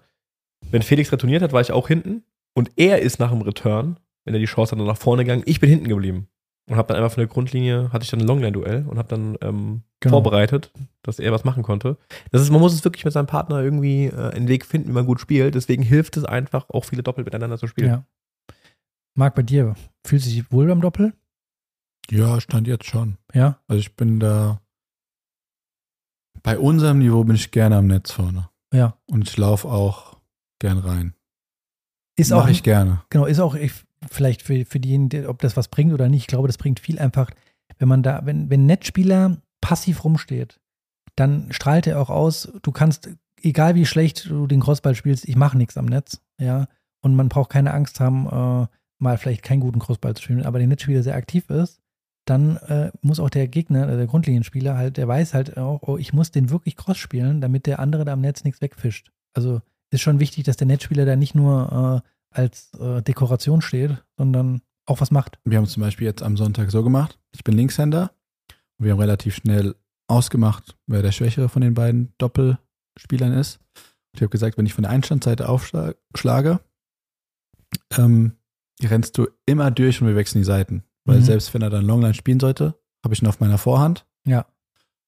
Wenn 0.71 0.81
Felix 0.81 1.11
retourniert 1.11 1.41
hat, 1.41 1.53
war 1.53 1.61
ich 1.61 1.71
auch 1.71 1.87
hinten. 1.87 2.23
Und 2.53 2.71
er 2.75 3.01
ist 3.01 3.19
nach 3.19 3.31
dem 3.31 3.41
Return, 3.41 3.99
wenn 4.23 4.33
er 4.33 4.39
die 4.39 4.45
Chance 4.45 4.75
hat, 4.75 4.85
nach 4.85 4.97
vorne 4.97 5.23
gegangen. 5.23 5.43
Ich 5.45 5.59
bin 5.59 5.69
hinten 5.69 5.87
geblieben. 5.87 6.27
Und 6.67 6.77
habe 6.77 6.87
dann 6.87 6.97
einfach 6.97 7.13
von 7.13 7.21
der 7.21 7.27
Grundlinie, 7.27 7.91
hatte 7.91 8.03
ich 8.03 8.09
dann 8.09 8.21
ein 8.21 8.27
Longline-Duell 8.27 8.85
und 8.87 8.97
habe 8.97 9.07
dann 9.07 9.37
ähm, 9.41 9.83
genau. 9.99 10.15
vorbereitet, 10.15 10.71
dass 11.03 11.19
er 11.19 11.31
was 11.31 11.43
machen 11.43 11.61
konnte. 11.61 11.97
Das 12.31 12.41
ist, 12.41 12.49
man 12.49 12.59
muss 12.59 12.73
es 12.73 12.83
wirklich 12.83 13.05
mit 13.05 13.13
seinem 13.13 13.27
Partner 13.27 13.61
irgendwie 13.61 14.05
äh, 14.05 14.31
einen 14.31 14.47
Weg 14.47 14.65
finden, 14.65 14.89
wie 14.89 14.93
man 14.93 15.05
gut 15.05 15.19
spielt. 15.19 15.53
Deswegen 15.53 15.83
hilft 15.83 16.17
es 16.17 16.25
einfach, 16.25 16.67
auch 16.69 16.85
viele 16.85 17.03
Doppel 17.03 17.23
miteinander 17.23 17.59
zu 17.59 17.67
spielen. 17.67 17.89
Ja. 17.89 18.05
Marc, 19.13 19.35
bei 19.35 19.43
dir, 19.43 19.75
fühlt 20.07 20.23
sich 20.23 20.51
wohl 20.51 20.65
beim 20.65 20.81
Doppel? 20.81 21.13
Ja, 22.09 22.41
stand 22.41 22.67
jetzt 22.67 22.85
schon. 22.85 23.17
Ja. 23.33 23.59
Also 23.67 23.79
ich 23.79 23.95
bin 23.95 24.19
da 24.19 24.59
bei 26.45 26.59
unserem 26.59 26.99
Niveau 26.99 27.23
bin 27.23 27.35
ich 27.35 27.49
gerne 27.49 27.77
am 27.77 27.87
Netz 27.87 28.11
vorne. 28.11 28.49
Ja. 28.71 28.99
Und 29.07 29.27
ich 29.27 29.35
laufe 29.35 29.67
auch 29.67 30.14
gern 30.65 30.79
rein. 30.79 31.13
Ist 32.17 32.31
Mach 32.31 32.45
auch, 32.45 32.47
ich 32.47 32.63
gerne. 32.63 33.01
Genau, 33.09 33.25
ist 33.25 33.39
auch 33.39 33.55
ich, 33.55 33.73
vielleicht 34.09 34.41
für, 34.41 34.65
für 34.65 34.79
diejenigen, 34.79 35.27
ob 35.27 35.39
das 35.39 35.55
was 35.57 35.67
bringt 35.67 35.93
oder 35.93 36.09
nicht. 36.09 36.21
Ich 36.21 36.27
glaube, 36.27 36.47
das 36.47 36.57
bringt 36.57 36.79
viel 36.79 36.97
einfach, 36.97 37.29
wenn 37.77 37.87
man 37.87 38.03
da, 38.03 38.25
wenn, 38.25 38.49
wenn 38.49 38.63
ein 38.63 38.65
Netzspieler 38.65 39.37
passiv 39.61 40.03
rumsteht, 40.03 40.59
dann 41.15 41.51
strahlt 41.51 41.87
er 41.87 42.01
auch 42.01 42.09
aus, 42.09 42.51
du 42.61 42.71
kannst, 42.71 43.09
egal 43.41 43.75
wie 43.75 43.85
schlecht 43.85 44.29
du 44.29 44.47
den 44.47 44.61
Crossball 44.61 44.95
spielst, 44.95 45.27
ich 45.27 45.35
mache 45.35 45.57
nichts 45.57 45.77
am 45.77 45.85
Netz, 45.85 46.21
ja. 46.39 46.67
Und 47.01 47.15
man 47.15 47.29
braucht 47.29 47.51
keine 47.51 47.73
Angst 47.73 47.99
haben, 47.99 48.25
äh, 48.25 48.67
mal 48.97 49.17
vielleicht 49.17 49.43
keinen 49.43 49.59
guten 49.59 49.79
Crossball 49.79 50.15
zu 50.15 50.23
spielen, 50.23 50.43
aber 50.43 50.57
der 50.57 50.67
Netzspieler 50.67 51.03
sehr 51.03 51.15
aktiv 51.15 51.49
ist, 51.49 51.81
dann 52.25 52.57
äh, 52.57 52.91
muss 53.01 53.19
auch 53.19 53.29
der 53.29 53.47
Gegner, 53.47 53.87
äh, 53.87 53.97
der 53.97 54.07
Grundlinienspieler 54.07 54.75
halt, 54.75 54.97
der 54.97 55.07
weiß 55.07 55.35
halt 55.35 55.57
auch, 55.57 55.83
oh, 55.83 55.97
ich 55.97 56.13
muss 56.13 56.31
den 56.31 56.49
wirklich 56.49 56.75
Cross 56.75 56.97
spielen, 56.97 57.39
damit 57.41 57.67
der 57.67 57.79
andere 57.79 58.03
da 58.03 58.13
am 58.13 58.21
Netz 58.21 58.43
nichts 58.43 58.61
wegfischt. 58.61 59.11
Also 59.35 59.61
ist 59.91 60.01
schon 60.01 60.19
wichtig, 60.19 60.43
dass 60.43 60.57
der 60.57 60.67
Netzspieler 60.67 61.05
da 61.05 61.15
nicht 61.15 61.35
nur 61.35 62.03
äh, 62.03 62.37
als 62.37 62.73
äh, 62.79 63.01
Dekoration 63.01 63.61
steht, 63.61 64.03
sondern 64.17 64.61
auch 64.85 65.01
was 65.01 65.11
macht. 65.11 65.39
Wir 65.45 65.57
haben 65.57 65.65
es 65.65 65.71
zum 65.71 65.81
Beispiel 65.81 66.05
jetzt 66.05 66.23
am 66.23 66.37
Sonntag 66.37 66.71
so 66.71 66.83
gemacht. 66.83 67.19
Ich 67.33 67.43
bin 67.43 67.55
Linkshänder 67.55 68.11
und 68.77 68.85
wir 68.85 68.91
haben 68.91 68.99
relativ 68.99 69.35
schnell 69.35 69.75
ausgemacht, 70.07 70.77
wer 70.87 71.01
der 71.01 71.11
Schwächere 71.11 71.49
von 71.49 71.61
den 71.61 71.73
beiden 71.73 72.13
Doppelspielern 72.17 73.33
ist. 73.33 73.59
Ich 74.13 74.21
habe 74.21 74.29
gesagt, 74.29 74.57
wenn 74.57 74.65
ich 74.65 74.73
von 74.73 74.83
der 74.83 74.91
Einstandseite 74.91 75.49
aufschlage, 75.49 76.59
ähm, 77.97 78.33
rennst 78.81 79.17
du 79.17 79.27
immer 79.45 79.71
durch 79.71 80.01
und 80.01 80.07
wir 80.07 80.15
wechseln 80.15 80.41
die 80.41 80.45
Seiten. 80.45 80.83
Weil 81.05 81.19
mhm. 81.19 81.23
selbst 81.23 81.53
wenn 81.53 81.61
er 81.61 81.69
dann 81.69 81.85
Longline 81.85 82.13
spielen 82.13 82.39
sollte, 82.39 82.75
habe 83.03 83.13
ich 83.13 83.21
ihn 83.21 83.27
auf 83.27 83.39
meiner 83.39 83.57
Vorhand. 83.57 84.05
Ja. 84.25 84.45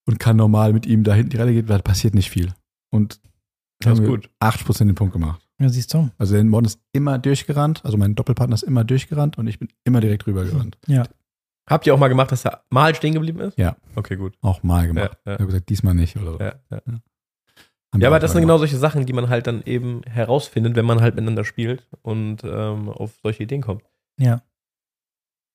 Und 0.05 0.19
kann 0.19 0.38
normal 0.38 0.73
mit 0.73 0.86
ihm 0.86 1.03
da 1.03 1.13
hinten 1.13 1.32
die 1.32 1.38
Rallye 1.38 1.53
gehen, 1.53 1.69
weil 1.69 1.82
passiert 1.82 2.13
nicht 2.13 2.30
viel. 2.30 2.53
Und 2.91 3.19
das 3.80 3.99
ist 3.99 4.05
gut. 4.05 4.30
80% 4.39 4.86
den 4.86 4.95
Punkt 4.95 5.13
gemacht. 5.13 5.47
Ja, 5.59 5.69
siehst 5.69 5.93
du. 5.93 6.09
Also 6.17 6.36
der 6.36 6.43
Morden 6.43 6.65
ist 6.65 6.80
immer 6.93 7.17
durchgerannt, 7.17 7.84
also 7.84 7.97
mein 7.97 8.15
Doppelpartner 8.15 8.53
ist 8.53 8.63
immer 8.63 8.84
durchgerannt 8.84 9.38
und 9.38 9.47
ich 9.47 9.59
bin 9.59 9.69
immer 9.84 10.01
direkt 10.01 10.28
rübergerannt. 10.28 10.78
Ja. 10.88 11.03
Habt 11.69 11.86
ihr 11.86 11.93
auch 11.93 11.99
mal 11.99 12.07
gemacht, 12.07 12.32
dass 12.32 12.45
er 12.45 12.63
mal 12.69 12.95
stehen 12.95 13.13
geblieben 13.13 13.41
ist? 13.41 13.57
Ja. 13.57 13.75
Okay, 13.95 14.15
gut. 14.15 14.38
Auch 14.41 14.63
mal 14.63 14.88
gemacht. 14.88 15.17
Ja, 15.25 15.32
ja. 15.32 15.34
Ich 15.34 15.39
habe 15.39 15.47
gesagt, 15.47 15.67
diesmal 15.67 15.95
nicht 15.95 16.15
oder 16.15 16.32
so. 16.32 16.39
Ja, 16.39 16.53
ja. 16.71 16.82
ja. 16.88 17.01
Ja, 17.99 18.07
aber 18.07 18.19
das 18.19 18.32
sind 18.32 18.41
genau 18.41 18.57
solche 18.57 18.78
Sachen, 18.78 19.05
die 19.05 19.13
man 19.13 19.28
halt 19.28 19.47
dann 19.47 19.63
eben 19.63 20.01
herausfindet, 20.03 20.75
wenn 20.75 20.86
man 20.86 21.01
halt 21.01 21.15
miteinander 21.15 21.43
spielt 21.43 21.88
und 22.03 22.43
ähm, 22.43 22.89
auf 22.89 23.17
solche 23.23 23.43
Ideen 23.43 23.61
kommt. 23.61 23.84
Ja. 24.17 24.43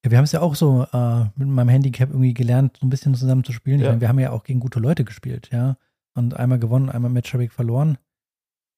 Ja, 0.04 0.10
wir 0.10 0.18
haben 0.18 0.24
es 0.24 0.32
ja 0.32 0.40
auch 0.40 0.54
so 0.54 0.86
äh, 0.92 1.24
mit 1.36 1.48
meinem 1.48 1.68
Handicap 1.68 2.10
irgendwie 2.10 2.34
gelernt, 2.34 2.78
so 2.80 2.86
ein 2.86 2.90
bisschen 2.90 3.14
zusammen 3.14 3.44
zu 3.44 3.52
spielen. 3.52 3.80
Ja. 3.80 3.90
Meine, 3.90 4.00
wir 4.00 4.08
haben 4.08 4.18
ja 4.18 4.32
auch 4.32 4.44
gegen 4.44 4.60
gute 4.60 4.80
Leute 4.80 5.04
gespielt, 5.04 5.50
ja. 5.52 5.76
Und 6.14 6.34
einmal 6.34 6.58
gewonnen, 6.58 6.90
einmal 6.90 7.10
Matchbreak 7.10 7.52
verloren. 7.52 7.98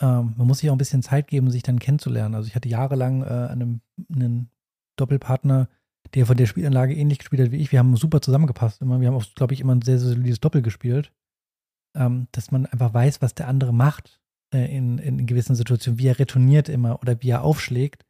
Ähm, 0.05 0.35
man 0.37 0.47
muss 0.47 0.59
sich 0.59 0.71
auch 0.71 0.75
ein 0.75 0.79
bisschen 0.79 1.03
Zeit 1.03 1.29
geben, 1.29 1.51
sich 1.51 1.63
dann 1.63 1.79
kennenzulernen. 1.79 2.35
Also 2.35 2.49
ich 2.49 2.55
hatte 2.55 2.69
jahrelang 2.69 3.23
äh, 3.23 3.49
einen, 3.51 3.81
einen 4.15 4.51
Doppelpartner, 4.97 5.69
der 6.15 6.27
von 6.27 6.37
der 6.37 6.47
Spielanlage 6.47 6.95
ähnlich 6.95 7.19
gespielt 7.19 7.43
hat 7.43 7.51
wie 7.51 7.57
ich. 7.57 7.73
Wir 7.73 7.79
haben 7.79 7.97
super 7.97 8.21
zusammengepasst. 8.21 8.83
Immer. 8.83 9.01
Wir 9.01 9.09
haben 9.09 9.17
auch, 9.17 9.27
glaube 9.35 9.55
ich, 9.55 9.61
immer 9.61 9.75
ein 9.75 9.83
sehr, 9.83 9.99
sehr 9.99 10.11
solides 10.11 10.41
Doppel 10.41 10.63
gespielt 10.63 11.11
ähm, 11.95 12.27
dass 12.33 12.51
man 12.51 12.67
einfach 12.67 12.93
weiß, 12.93 13.23
was 13.23 13.35
der 13.35 13.49
andere 13.49 13.73
macht 13.73 14.21
äh, 14.53 14.75
in, 14.75 14.99
in 14.99 15.27
gewissen 15.27 15.55
Situationen, 15.55 15.99
wie 15.99 16.09
er 16.09 16.19
retourniert 16.19 16.69
immer 16.69 17.01
oder 17.01 17.23
wie 17.23 17.31
er 17.31 17.43
aufschlägt, 17.43 18.05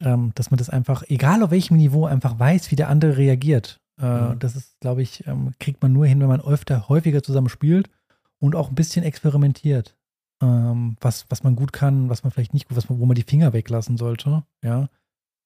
ähm, 0.00 0.32
dass 0.34 0.50
man 0.50 0.58
das 0.58 0.70
einfach, 0.70 1.02
egal 1.08 1.42
auf 1.42 1.50
welchem 1.50 1.76
Niveau, 1.76 2.06
einfach 2.06 2.38
weiß, 2.38 2.70
wie 2.70 2.76
der 2.76 2.88
andere 2.88 3.16
reagiert. 3.16 3.80
Äh, 4.00 4.06
mhm. 4.06 4.38
Das 4.38 4.56
ist, 4.56 4.78
glaube 4.80 5.02
ich, 5.02 5.26
ähm, 5.26 5.52
kriegt 5.58 5.82
man 5.82 5.92
nur 5.92 6.06
hin, 6.06 6.20
wenn 6.20 6.28
man 6.28 6.40
öfter, 6.40 6.88
häufiger 6.88 7.22
zusammen 7.22 7.48
spielt 7.48 7.90
und 8.38 8.54
auch 8.54 8.68
ein 8.68 8.74
bisschen 8.74 9.04
experimentiert. 9.04 9.96
Ähm, 10.42 10.96
was, 11.00 11.26
was 11.28 11.42
man 11.42 11.54
gut 11.54 11.72
kann, 11.72 12.08
was 12.08 12.22
man 12.22 12.30
vielleicht 12.30 12.54
nicht 12.54 12.68
gut, 12.68 12.76
was 12.76 12.88
man, 12.88 12.98
wo 12.98 13.06
man 13.06 13.14
die 13.14 13.22
Finger 13.22 13.52
weglassen 13.52 13.96
sollte, 13.96 14.44
ja. 14.64 14.88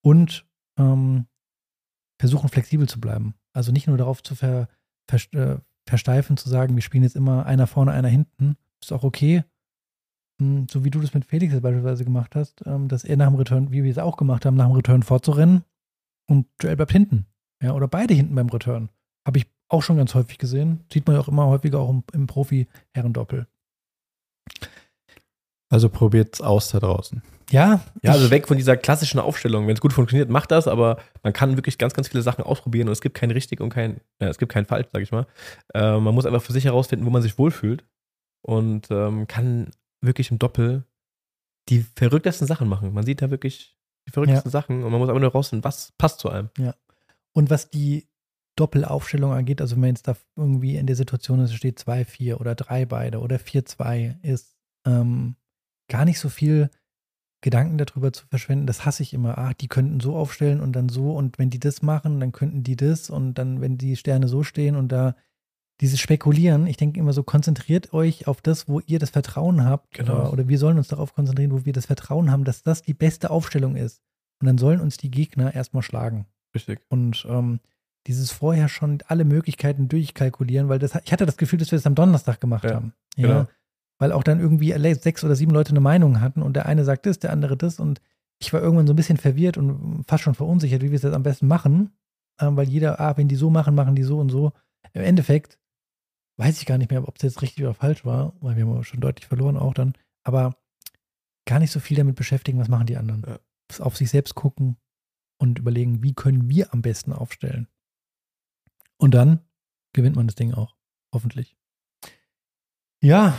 Und 0.03 0.47
ähm, 0.78 1.26
versuchen 2.18 2.49
flexibel 2.49 2.88
zu 2.88 3.01
bleiben. 3.01 3.34
Also 3.53 3.72
nicht 3.72 3.86
nur 3.86 3.97
darauf 3.97 4.22
zu 4.22 4.34
ver, 4.34 4.68
ver, 5.09 5.18
äh, 5.32 5.59
versteifen, 5.86 6.36
zu 6.36 6.49
sagen, 6.49 6.74
wir 6.74 6.82
spielen 6.82 7.03
jetzt 7.03 7.16
immer 7.16 7.47
einer 7.47 7.66
vorne, 7.66 7.92
einer 7.92 8.09
hinten. 8.09 8.57
Ist 8.82 8.92
auch 8.92 9.05
okay. 9.05 9.45
Hm, 10.40 10.66
so 10.68 10.84
wie 10.84 10.90
du 10.90 11.01
das 11.01 11.14
mit 11.14 11.24
Felix 11.24 11.59
beispielsweise 11.61 12.05
gemacht 12.05 12.34
hast, 12.34 12.62
ähm, 12.66 12.88
dass 12.88 13.05
er 13.05 13.16
nach 13.16 13.28
dem 13.28 13.36
Return, 13.36 13.72
wie 13.72 13.84
wir 13.84 13.90
es 13.90 13.99
auch 13.99 14.16
gemacht 14.16 14.47
haben, 14.47 14.57
nach 14.57 14.66
dem 14.66 14.76
Return 14.76 15.03
vorzurennen 15.03 15.64
und 16.26 16.47
Joel 16.61 16.76
bleibt 16.76 16.92
hinten. 16.92 17.26
Ja, 17.62 17.72
oder 17.72 17.88
beide 17.88 18.14
hinten 18.14 18.34
beim 18.34 18.49
Return. 18.49 18.90
Habe 19.26 19.38
ich 19.38 19.47
auch 19.68 19.82
schon 19.82 19.97
ganz 19.97 20.14
häufig 20.14 20.38
gesehen. 20.38 20.84
Sieht 20.92 21.07
man 21.07 21.16
ja 21.16 21.22
auch 21.22 21.28
immer 21.28 21.47
häufiger 21.47 21.78
auch 21.80 21.90
im, 21.90 22.03
im 22.12 22.26
Profi-Herrendoppel. 22.26 23.47
Also 25.75 25.89
probiert's 25.89 26.41
aus 26.41 26.68
da 26.68 26.79
draußen. 26.79 27.20
Ja, 27.51 27.85
Ja, 28.01 28.12
also 28.12 28.31
weg 28.31 28.47
von 28.47 28.57
dieser 28.57 28.77
klassischen 28.77 29.18
Aufstellung. 29.18 29.66
Wenn 29.66 29.75
es 29.75 29.81
gut 29.81 29.93
funktioniert, 29.93 30.31
macht 30.31 30.53
das, 30.53 30.68
aber 30.68 30.99
man 31.25 31.33
kann 31.33 31.57
wirklich 31.57 31.79
ganz, 31.79 31.95
ganz 31.95 32.07
viele 32.07 32.22
Sachen 32.22 32.45
ausprobieren 32.45 32.87
und 32.87 32.93
es 32.93 33.01
gibt 33.01 33.16
kein 33.16 33.33
richtig 33.33 33.61
und 33.61 33.70
kein, 33.70 34.01
ja, 34.20 34.29
es 34.29 34.39
gibt 34.39 34.53
kein 34.53 34.66
falsch, 34.66 34.87
sag 34.93 35.03
ich 35.03 35.11
mal. 35.11 35.27
Äh, 35.75 35.99
man 35.99 36.14
muss 36.14 36.27
einfach 36.27 36.43
für 36.43 36.53
sich 36.53 36.66
herausfinden, 36.66 37.05
wo 37.07 37.11
man 37.11 37.22
sich 37.22 37.39
wohlfühlt 37.39 37.85
und 38.43 38.87
ähm, 38.93 39.27
kann 39.27 39.72
wirklich 40.01 40.31
im 40.31 40.39
Doppel 40.39 40.85
die 41.68 41.85
verrücktesten 41.97 42.47
Sachen 42.47 42.68
machen. 42.68 42.95
Man 42.95 43.05
sieht 43.05 43.20
da 43.20 43.33
wirklich 43.33 43.77
die 44.07 44.12
verrücktesten 44.12 44.53
Sachen 44.53 44.85
und 44.85 44.93
man 44.93 45.01
muss 45.01 45.09
aber 45.09 45.18
nur 45.18 45.33
rausfinden, 45.33 45.64
was 45.64 45.91
passt 45.99 46.20
zu 46.20 46.31
einem. 46.31 46.51
Und 47.33 47.51
was 47.51 47.68
die 47.68 48.07
Doppelaufstellung 48.55 49.33
angeht, 49.33 49.61
also 49.61 49.75
wenn 49.75 49.81
man 49.81 49.91
jetzt 49.91 50.07
da 50.07 50.16
irgendwie 50.37 50.77
in 50.77 50.87
der 50.87 50.95
Situation 50.95 51.41
ist, 51.41 51.51
es 51.51 51.57
steht 51.57 51.81
2-4 51.81 52.37
oder 52.37 52.55
3 52.55 52.87
beide 52.87 53.18
oder 53.18 53.39
4-2, 53.39 54.22
ist 54.22 54.55
ähm, 54.87 55.35
gar 55.89 56.05
nicht 56.05 56.18
so 56.18 56.28
viel 56.28 56.70
Gedanken 57.41 57.76
darüber 57.76 58.12
zu 58.12 58.26
verschwenden. 58.26 58.66
Das 58.66 58.87
hasse 58.87 59.03
ich 59.03 59.12
immer. 59.12 59.37
Ah, 59.37 59.53
die 59.53 59.68
könnten 59.68 60.01
so 60.01 60.16
aufstellen 60.16 60.61
und 60.61 60.72
dann 60.72 60.89
so 60.89 61.14
und 61.14 61.39
wenn 61.39 61.51
die 61.51 61.61
das 61.61 61.82
machen, 61.82 62.20
dann 62.20 62.32
könnten 62.32 62.62
die 62.62 62.76
das 62.76 63.11
und 63.11 63.35
dann, 63.35 63.61
wenn 63.61 63.76
die 63.76 63.97
Sterne 63.97 64.28
so 64.28 64.43
stehen 64.43 64.76
und 64.76 64.89
da 64.89 65.14
dieses 65.80 66.01
Spekulieren, 66.01 66.66
ich 66.66 66.76
denke 66.76 67.01
immer 67.01 67.12
so, 67.12 67.22
konzentriert 67.22 67.93
euch 67.93 68.28
auf 68.28 68.41
das, 68.41 68.68
wo 68.68 68.80
ihr 68.80 68.99
das 68.99 69.11
Vertrauen 69.11 69.64
habt. 69.64 69.93
Genau. 69.95 70.20
Oder, 70.20 70.32
oder 70.32 70.49
wir 70.49 70.59
sollen 70.59 70.78
uns 70.78 70.89
darauf 70.89 71.14
konzentrieren, 71.14 71.51
wo 71.53 71.64
wir 71.64 71.72
das 71.72 71.87
Vertrauen 71.87 72.30
haben, 72.30 72.45
dass 72.45 72.62
das 72.62 72.82
die 72.82 72.95
beste 72.95 73.30
Aufstellung 73.30 73.76
ist. 73.76 74.01
Und 74.41 74.47
dann 74.47 74.57
sollen 74.57 74.80
uns 74.80 74.97
die 74.97 75.11
Gegner 75.11 75.55
erstmal 75.55 75.82
schlagen. 75.82 76.26
Richtig. 76.55 76.80
Und 76.89 77.26
ähm, 77.28 77.61
dieses 78.07 78.30
vorher 78.30 78.68
schon 78.68 78.99
alle 79.09 79.24
Möglichkeiten 79.24 79.89
durchkalkulieren, 79.89 80.68
weil 80.68 80.78
das, 80.78 80.95
ich 81.05 81.12
hatte 81.12 81.26
das 81.26 81.37
Gefühl, 81.37 81.59
dass 81.59 81.72
wir 81.72 81.78
das 81.78 81.87
am 81.87 81.95
Donnerstag 81.95 82.41
gemacht 82.41 82.64
Ja, 82.64 82.74
haben. 82.74 82.95
Ja. 83.16 83.26
genau. 83.28 83.47
Weil 83.99 84.12
auch 84.12 84.24
dann 84.24 84.40
irgendwie 84.40 84.74
alle- 84.74 84.95
sechs 84.95 85.22
oder 85.24 85.36
sieben 85.36 85.53
Leute 85.53 85.70
eine 85.70 85.80
Meinung 85.80 86.20
hatten 86.20 86.42
und 86.42 86.55
der 86.55 86.66
eine 86.66 86.84
sagt 86.84 87.07
das, 87.07 87.18
der 87.18 87.32
andere 87.32 87.57
das 87.57 87.78
und 87.78 88.01
ich 88.40 88.53
war 88.53 88.61
irgendwann 88.61 88.86
so 88.86 88.92
ein 88.92 88.97
bisschen 88.97 89.16
verwirrt 89.16 89.57
und 89.57 90.05
fast 90.09 90.24
schon 90.24 90.34
verunsichert, 90.34 90.82
wie 90.82 90.90
wir 90.90 90.97
es 90.97 91.03
jetzt 91.03 91.14
am 91.14 91.22
besten 91.22 91.47
machen, 91.47 91.92
ähm, 92.40 92.57
weil 92.57 92.68
jeder, 92.68 93.01
ah, 93.01 93.16
wenn 93.16 93.28
die 93.28 93.36
so 93.36 93.49
machen, 93.51 93.74
machen 93.74 93.95
die 93.95 94.03
so 94.03 94.18
und 94.18 94.30
so. 94.30 94.53
Im 94.92 95.03
Endeffekt 95.03 95.59
weiß 96.36 96.59
ich 96.59 96.66
gar 96.66 96.78
nicht 96.78 96.90
mehr, 96.90 97.07
ob 97.07 97.16
es 97.16 97.22
jetzt 97.22 97.42
richtig 97.42 97.62
oder 97.62 97.74
falsch 97.74 98.05
war, 98.05 98.34
weil 98.40 98.57
wir 98.57 98.66
haben 98.66 98.82
schon 98.82 99.01
deutlich 99.01 99.26
verloren 99.26 99.57
auch 99.57 99.72
dann, 99.72 99.95
aber 100.24 100.57
gar 101.47 101.61
nicht 101.61 101.70
so 101.70 101.78
viel 101.78 101.97
damit 101.97 102.16
beschäftigen, 102.16 102.59
was 102.59 102.68
machen 102.68 102.86
die 102.86 102.97
anderen. 102.97 103.24
Ja. 103.26 103.38
Auf 103.78 103.97
sich 103.97 104.11
selbst 104.11 104.34
gucken 104.34 104.76
und 105.38 105.59
überlegen, 105.59 106.03
wie 106.03 106.14
können 106.14 106.49
wir 106.49 106.72
am 106.74 106.82
besten 106.82 107.12
aufstellen. 107.12 107.68
Und 108.99 109.14
dann 109.14 109.40
gewinnt 109.92 110.16
man 110.16 110.26
das 110.26 110.34
Ding 110.36 110.55
auch, 110.55 110.76
hoffentlich. 111.12 111.57
Ja, 113.01 113.36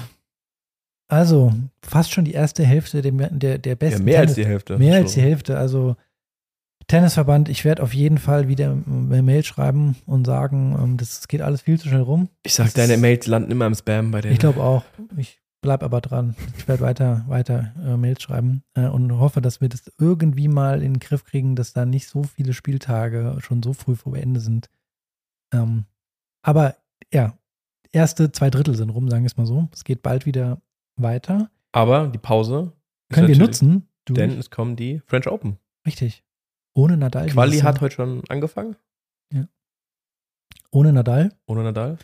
also 1.08 1.54
fast 1.82 2.12
schon 2.12 2.26
die 2.26 2.34
erste 2.34 2.64
Hälfte 2.66 3.02
der, 3.02 3.12
der, 3.12 3.58
der 3.60 3.72
Ja, 3.72 3.76
besten 3.76 4.04
mehr 4.06 4.20
als 4.20 4.34
Tennis- 4.34 4.36
die 4.46 4.52
Hälfte. 4.52 4.78
Mehr 4.78 4.96
als 4.96 5.14
die 5.14 5.22
Hälfte. 5.22 5.58
Also 5.58 5.96
Tennisverband, 6.88 7.50
ich 7.50 7.66
werde 7.66 7.82
auf 7.82 7.94
jeden 7.94 8.18
Fall 8.20 8.48
wieder 8.48 8.72
eine 8.72 9.24
Mail 9.24 9.44
schreiben 9.44 9.96
und 10.06 10.26
sagen, 10.26 10.78
ähm, 10.80 10.98
das 10.98 11.28
geht 11.28 11.42
alles 11.42 11.62
viel 11.62 11.80
zu 11.80 11.88
schnell 11.88 12.02
rum. 12.02 12.30
Ich 12.44 12.54
sag, 12.54 12.66
Das 12.66 12.74
deine 12.76 12.98
Mails 12.98 13.26
landen 13.26 13.52
immer 13.52 13.66
im 13.66 13.74
Spam 13.76 14.12
bei 14.12 14.22
denen. 14.22 14.34
Ich 14.34 14.40
glaube 14.40 14.62
auch. 14.62 14.84
Ich 15.18 15.40
bleib 15.62 15.82
aber 15.82 16.00
dran. 16.00 16.36
Ich 16.58 16.68
werde 16.68 16.84
weiter, 16.84 17.26
weiter 17.28 17.74
äh, 17.84 17.98
Mails 17.98 18.22
schreiben 18.22 18.62
äh, 18.76 18.86
und 18.88 19.18
hoffe, 19.18 19.42
dass 19.42 19.62
wir 19.62 19.70
das 19.70 19.92
irgendwie 19.98 20.48
mal 20.48 20.84
in 20.84 20.94
den 20.94 21.00
Griff 21.00 21.24
kriegen, 21.24 21.56
dass 21.56 21.74
da 21.74 21.88
nicht 21.88 22.08
so 22.08 22.22
viele 22.22 22.54
Spieltage 22.54 23.38
schon 23.40 23.64
so 23.64 23.74
früh 23.74 23.96
vor 23.96 24.16
Ende 24.16 24.40
sind. 24.40 24.70
Ähm, 25.52 25.86
aber 26.44 26.76
ja, 27.12 27.36
erste 27.92 28.32
zwei 28.32 28.52
Drittel 28.52 28.76
sind 28.76 28.92
rum, 28.92 29.10
sagen 29.10 29.24
wir 29.24 29.28
es 29.28 29.38
mal 29.38 29.48
so. 29.48 29.68
Es 29.74 29.84
geht 29.84 30.04
bald 30.04 30.28
wieder 30.28 30.62
weiter. 30.98 31.50
Aber 31.72 32.08
die 32.08 32.18
Pause 32.18 32.74
ist 33.10 33.16
Können 33.16 33.28
wir 33.28 33.38
nutzen. 33.38 33.88
Du, 34.06 34.14
Denn 34.14 34.32
es 34.38 34.50
kommen 34.52 34.76
die 34.76 35.02
French 35.08 35.28
Open. 35.28 35.58
richtig. 35.86 36.24
Ohne 36.74 36.98
Nadal. 36.98 37.28
Quali 37.28 37.60
hat 37.60 37.82
heute 37.82 37.96
schon 37.96 38.22
angefangen, 38.30 38.76
Ohne 40.72 40.92
Nadal. 40.92 41.32
ohne 41.48 41.64
Nadal. 41.64 41.98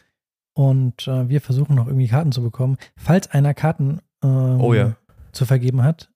Und 0.54 1.08
äh, 1.08 1.28
wir 1.30 1.42
versuchen 1.42 1.76
noch 1.76 1.88
irgendwie 1.88 2.08
Karten 2.08 2.32
zu 2.32 2.42
bekommen. 2.42 2.78
Falls 2.98 3.30
einer 3.30 3.54
Karten 3.54 4.00
ähm, 4.24 4.62
Oh 4.62 4.74
ja. 4.74 4.96
zu 5.34 5.46
vergeben 5.46 5.84
hat, 5.84 6.12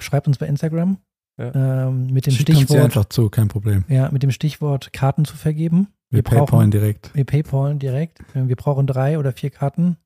schreibt 0.00 0.26
uns 0.26 0.38
bei 0.38 0.46
Instagram 0.46 0.98
Ja. 1.38 1.86
ähm, 1.88 2.06
mit 2.06 2.26
dem 2.26 2.32
Schickt 2.32 2.48
uns 2.50 2.58
Stichwort, 2.60 2.80
einfach 2.84 3.04
zu, 3.06 3.28
kein 3.30 3.48
Problem. 3.48 3.84
ja, 3.88 4.10
mit 4.10 4.22
dem 4.22 4.30
Stichwort 4.30 4.92
Karten 4.92 5.24
zu 5.24 5.36
vergeben. 5.36 5.88
Wir, 6.10 6.18
Wir 6.18 6.22
brauchen- 6.22 6.46
paypalen 6.46 6.70
direkt. 6.70 7.14
Wir 7.14 7.24
paypalen 7.24 7.78
direkt. 7.78 8.20
Wir 8.34 8.56
brauchen 8.56 8.86
drei 8.86 9.18
oder 9.18 9.32
vier 9.32 9.50
Karten. 9.50 9.96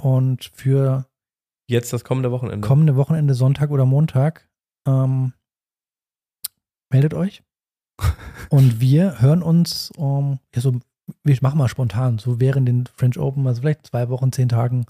Und 0.00 0.44
für 0.54 1.06
Jetzt 1.68 1.92
das 1.92 2.02
kommende 2.02 2.32
Wochenende. 2.32 2.66
kommende 2.66 2.96
Wochenende, 2.96 3.34
Sonntag 3.34 3.70
oder 3.70 3.84
Montag, 3.84 4.48
ähm, 4.86 5.34
meldet 6.90 7.14
euch. 7.14 7.42
Und 8.50 8.80
wir 8.80 9.20
hören 9.20 9.42
uns, 9.42 9.92
ähm, 9.98 10.38
ja, 10.54 10.62
so, 10.62 10.80
wir 11.24 11.38
machen 11.42 11.58
mal 11.58 11.68
spontan, 11.68 12.18
so 12.18 12.40
während 12.40 12.66
den 12.68 12.86
French 12.86 13.18
Open, 13.18 13.46
also 13.46 13.60
vielleicht 13.60 13.86
zwei 13.86 14.08
Wochen, 14.08 14.32
zehn 14.32 14.48
Tagen, 14.48 14.86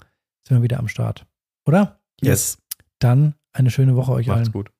sind 0.47 0.57
wir 0.57 0.63
wieder 0.63 0.79
am 0.79 0.87
Start. 0.87 1.25
Oder? 1.65 1.99
Yes. 2.21 2.57
Dann 2.99 3.35
eine 3.51 3.71
schöne 3.71 3.95
Woche 3.95 4.13
euch 4.13 4.27
Macht's 4.27 4.43
allen. 4.43 4.51
gut. 4.51 4.71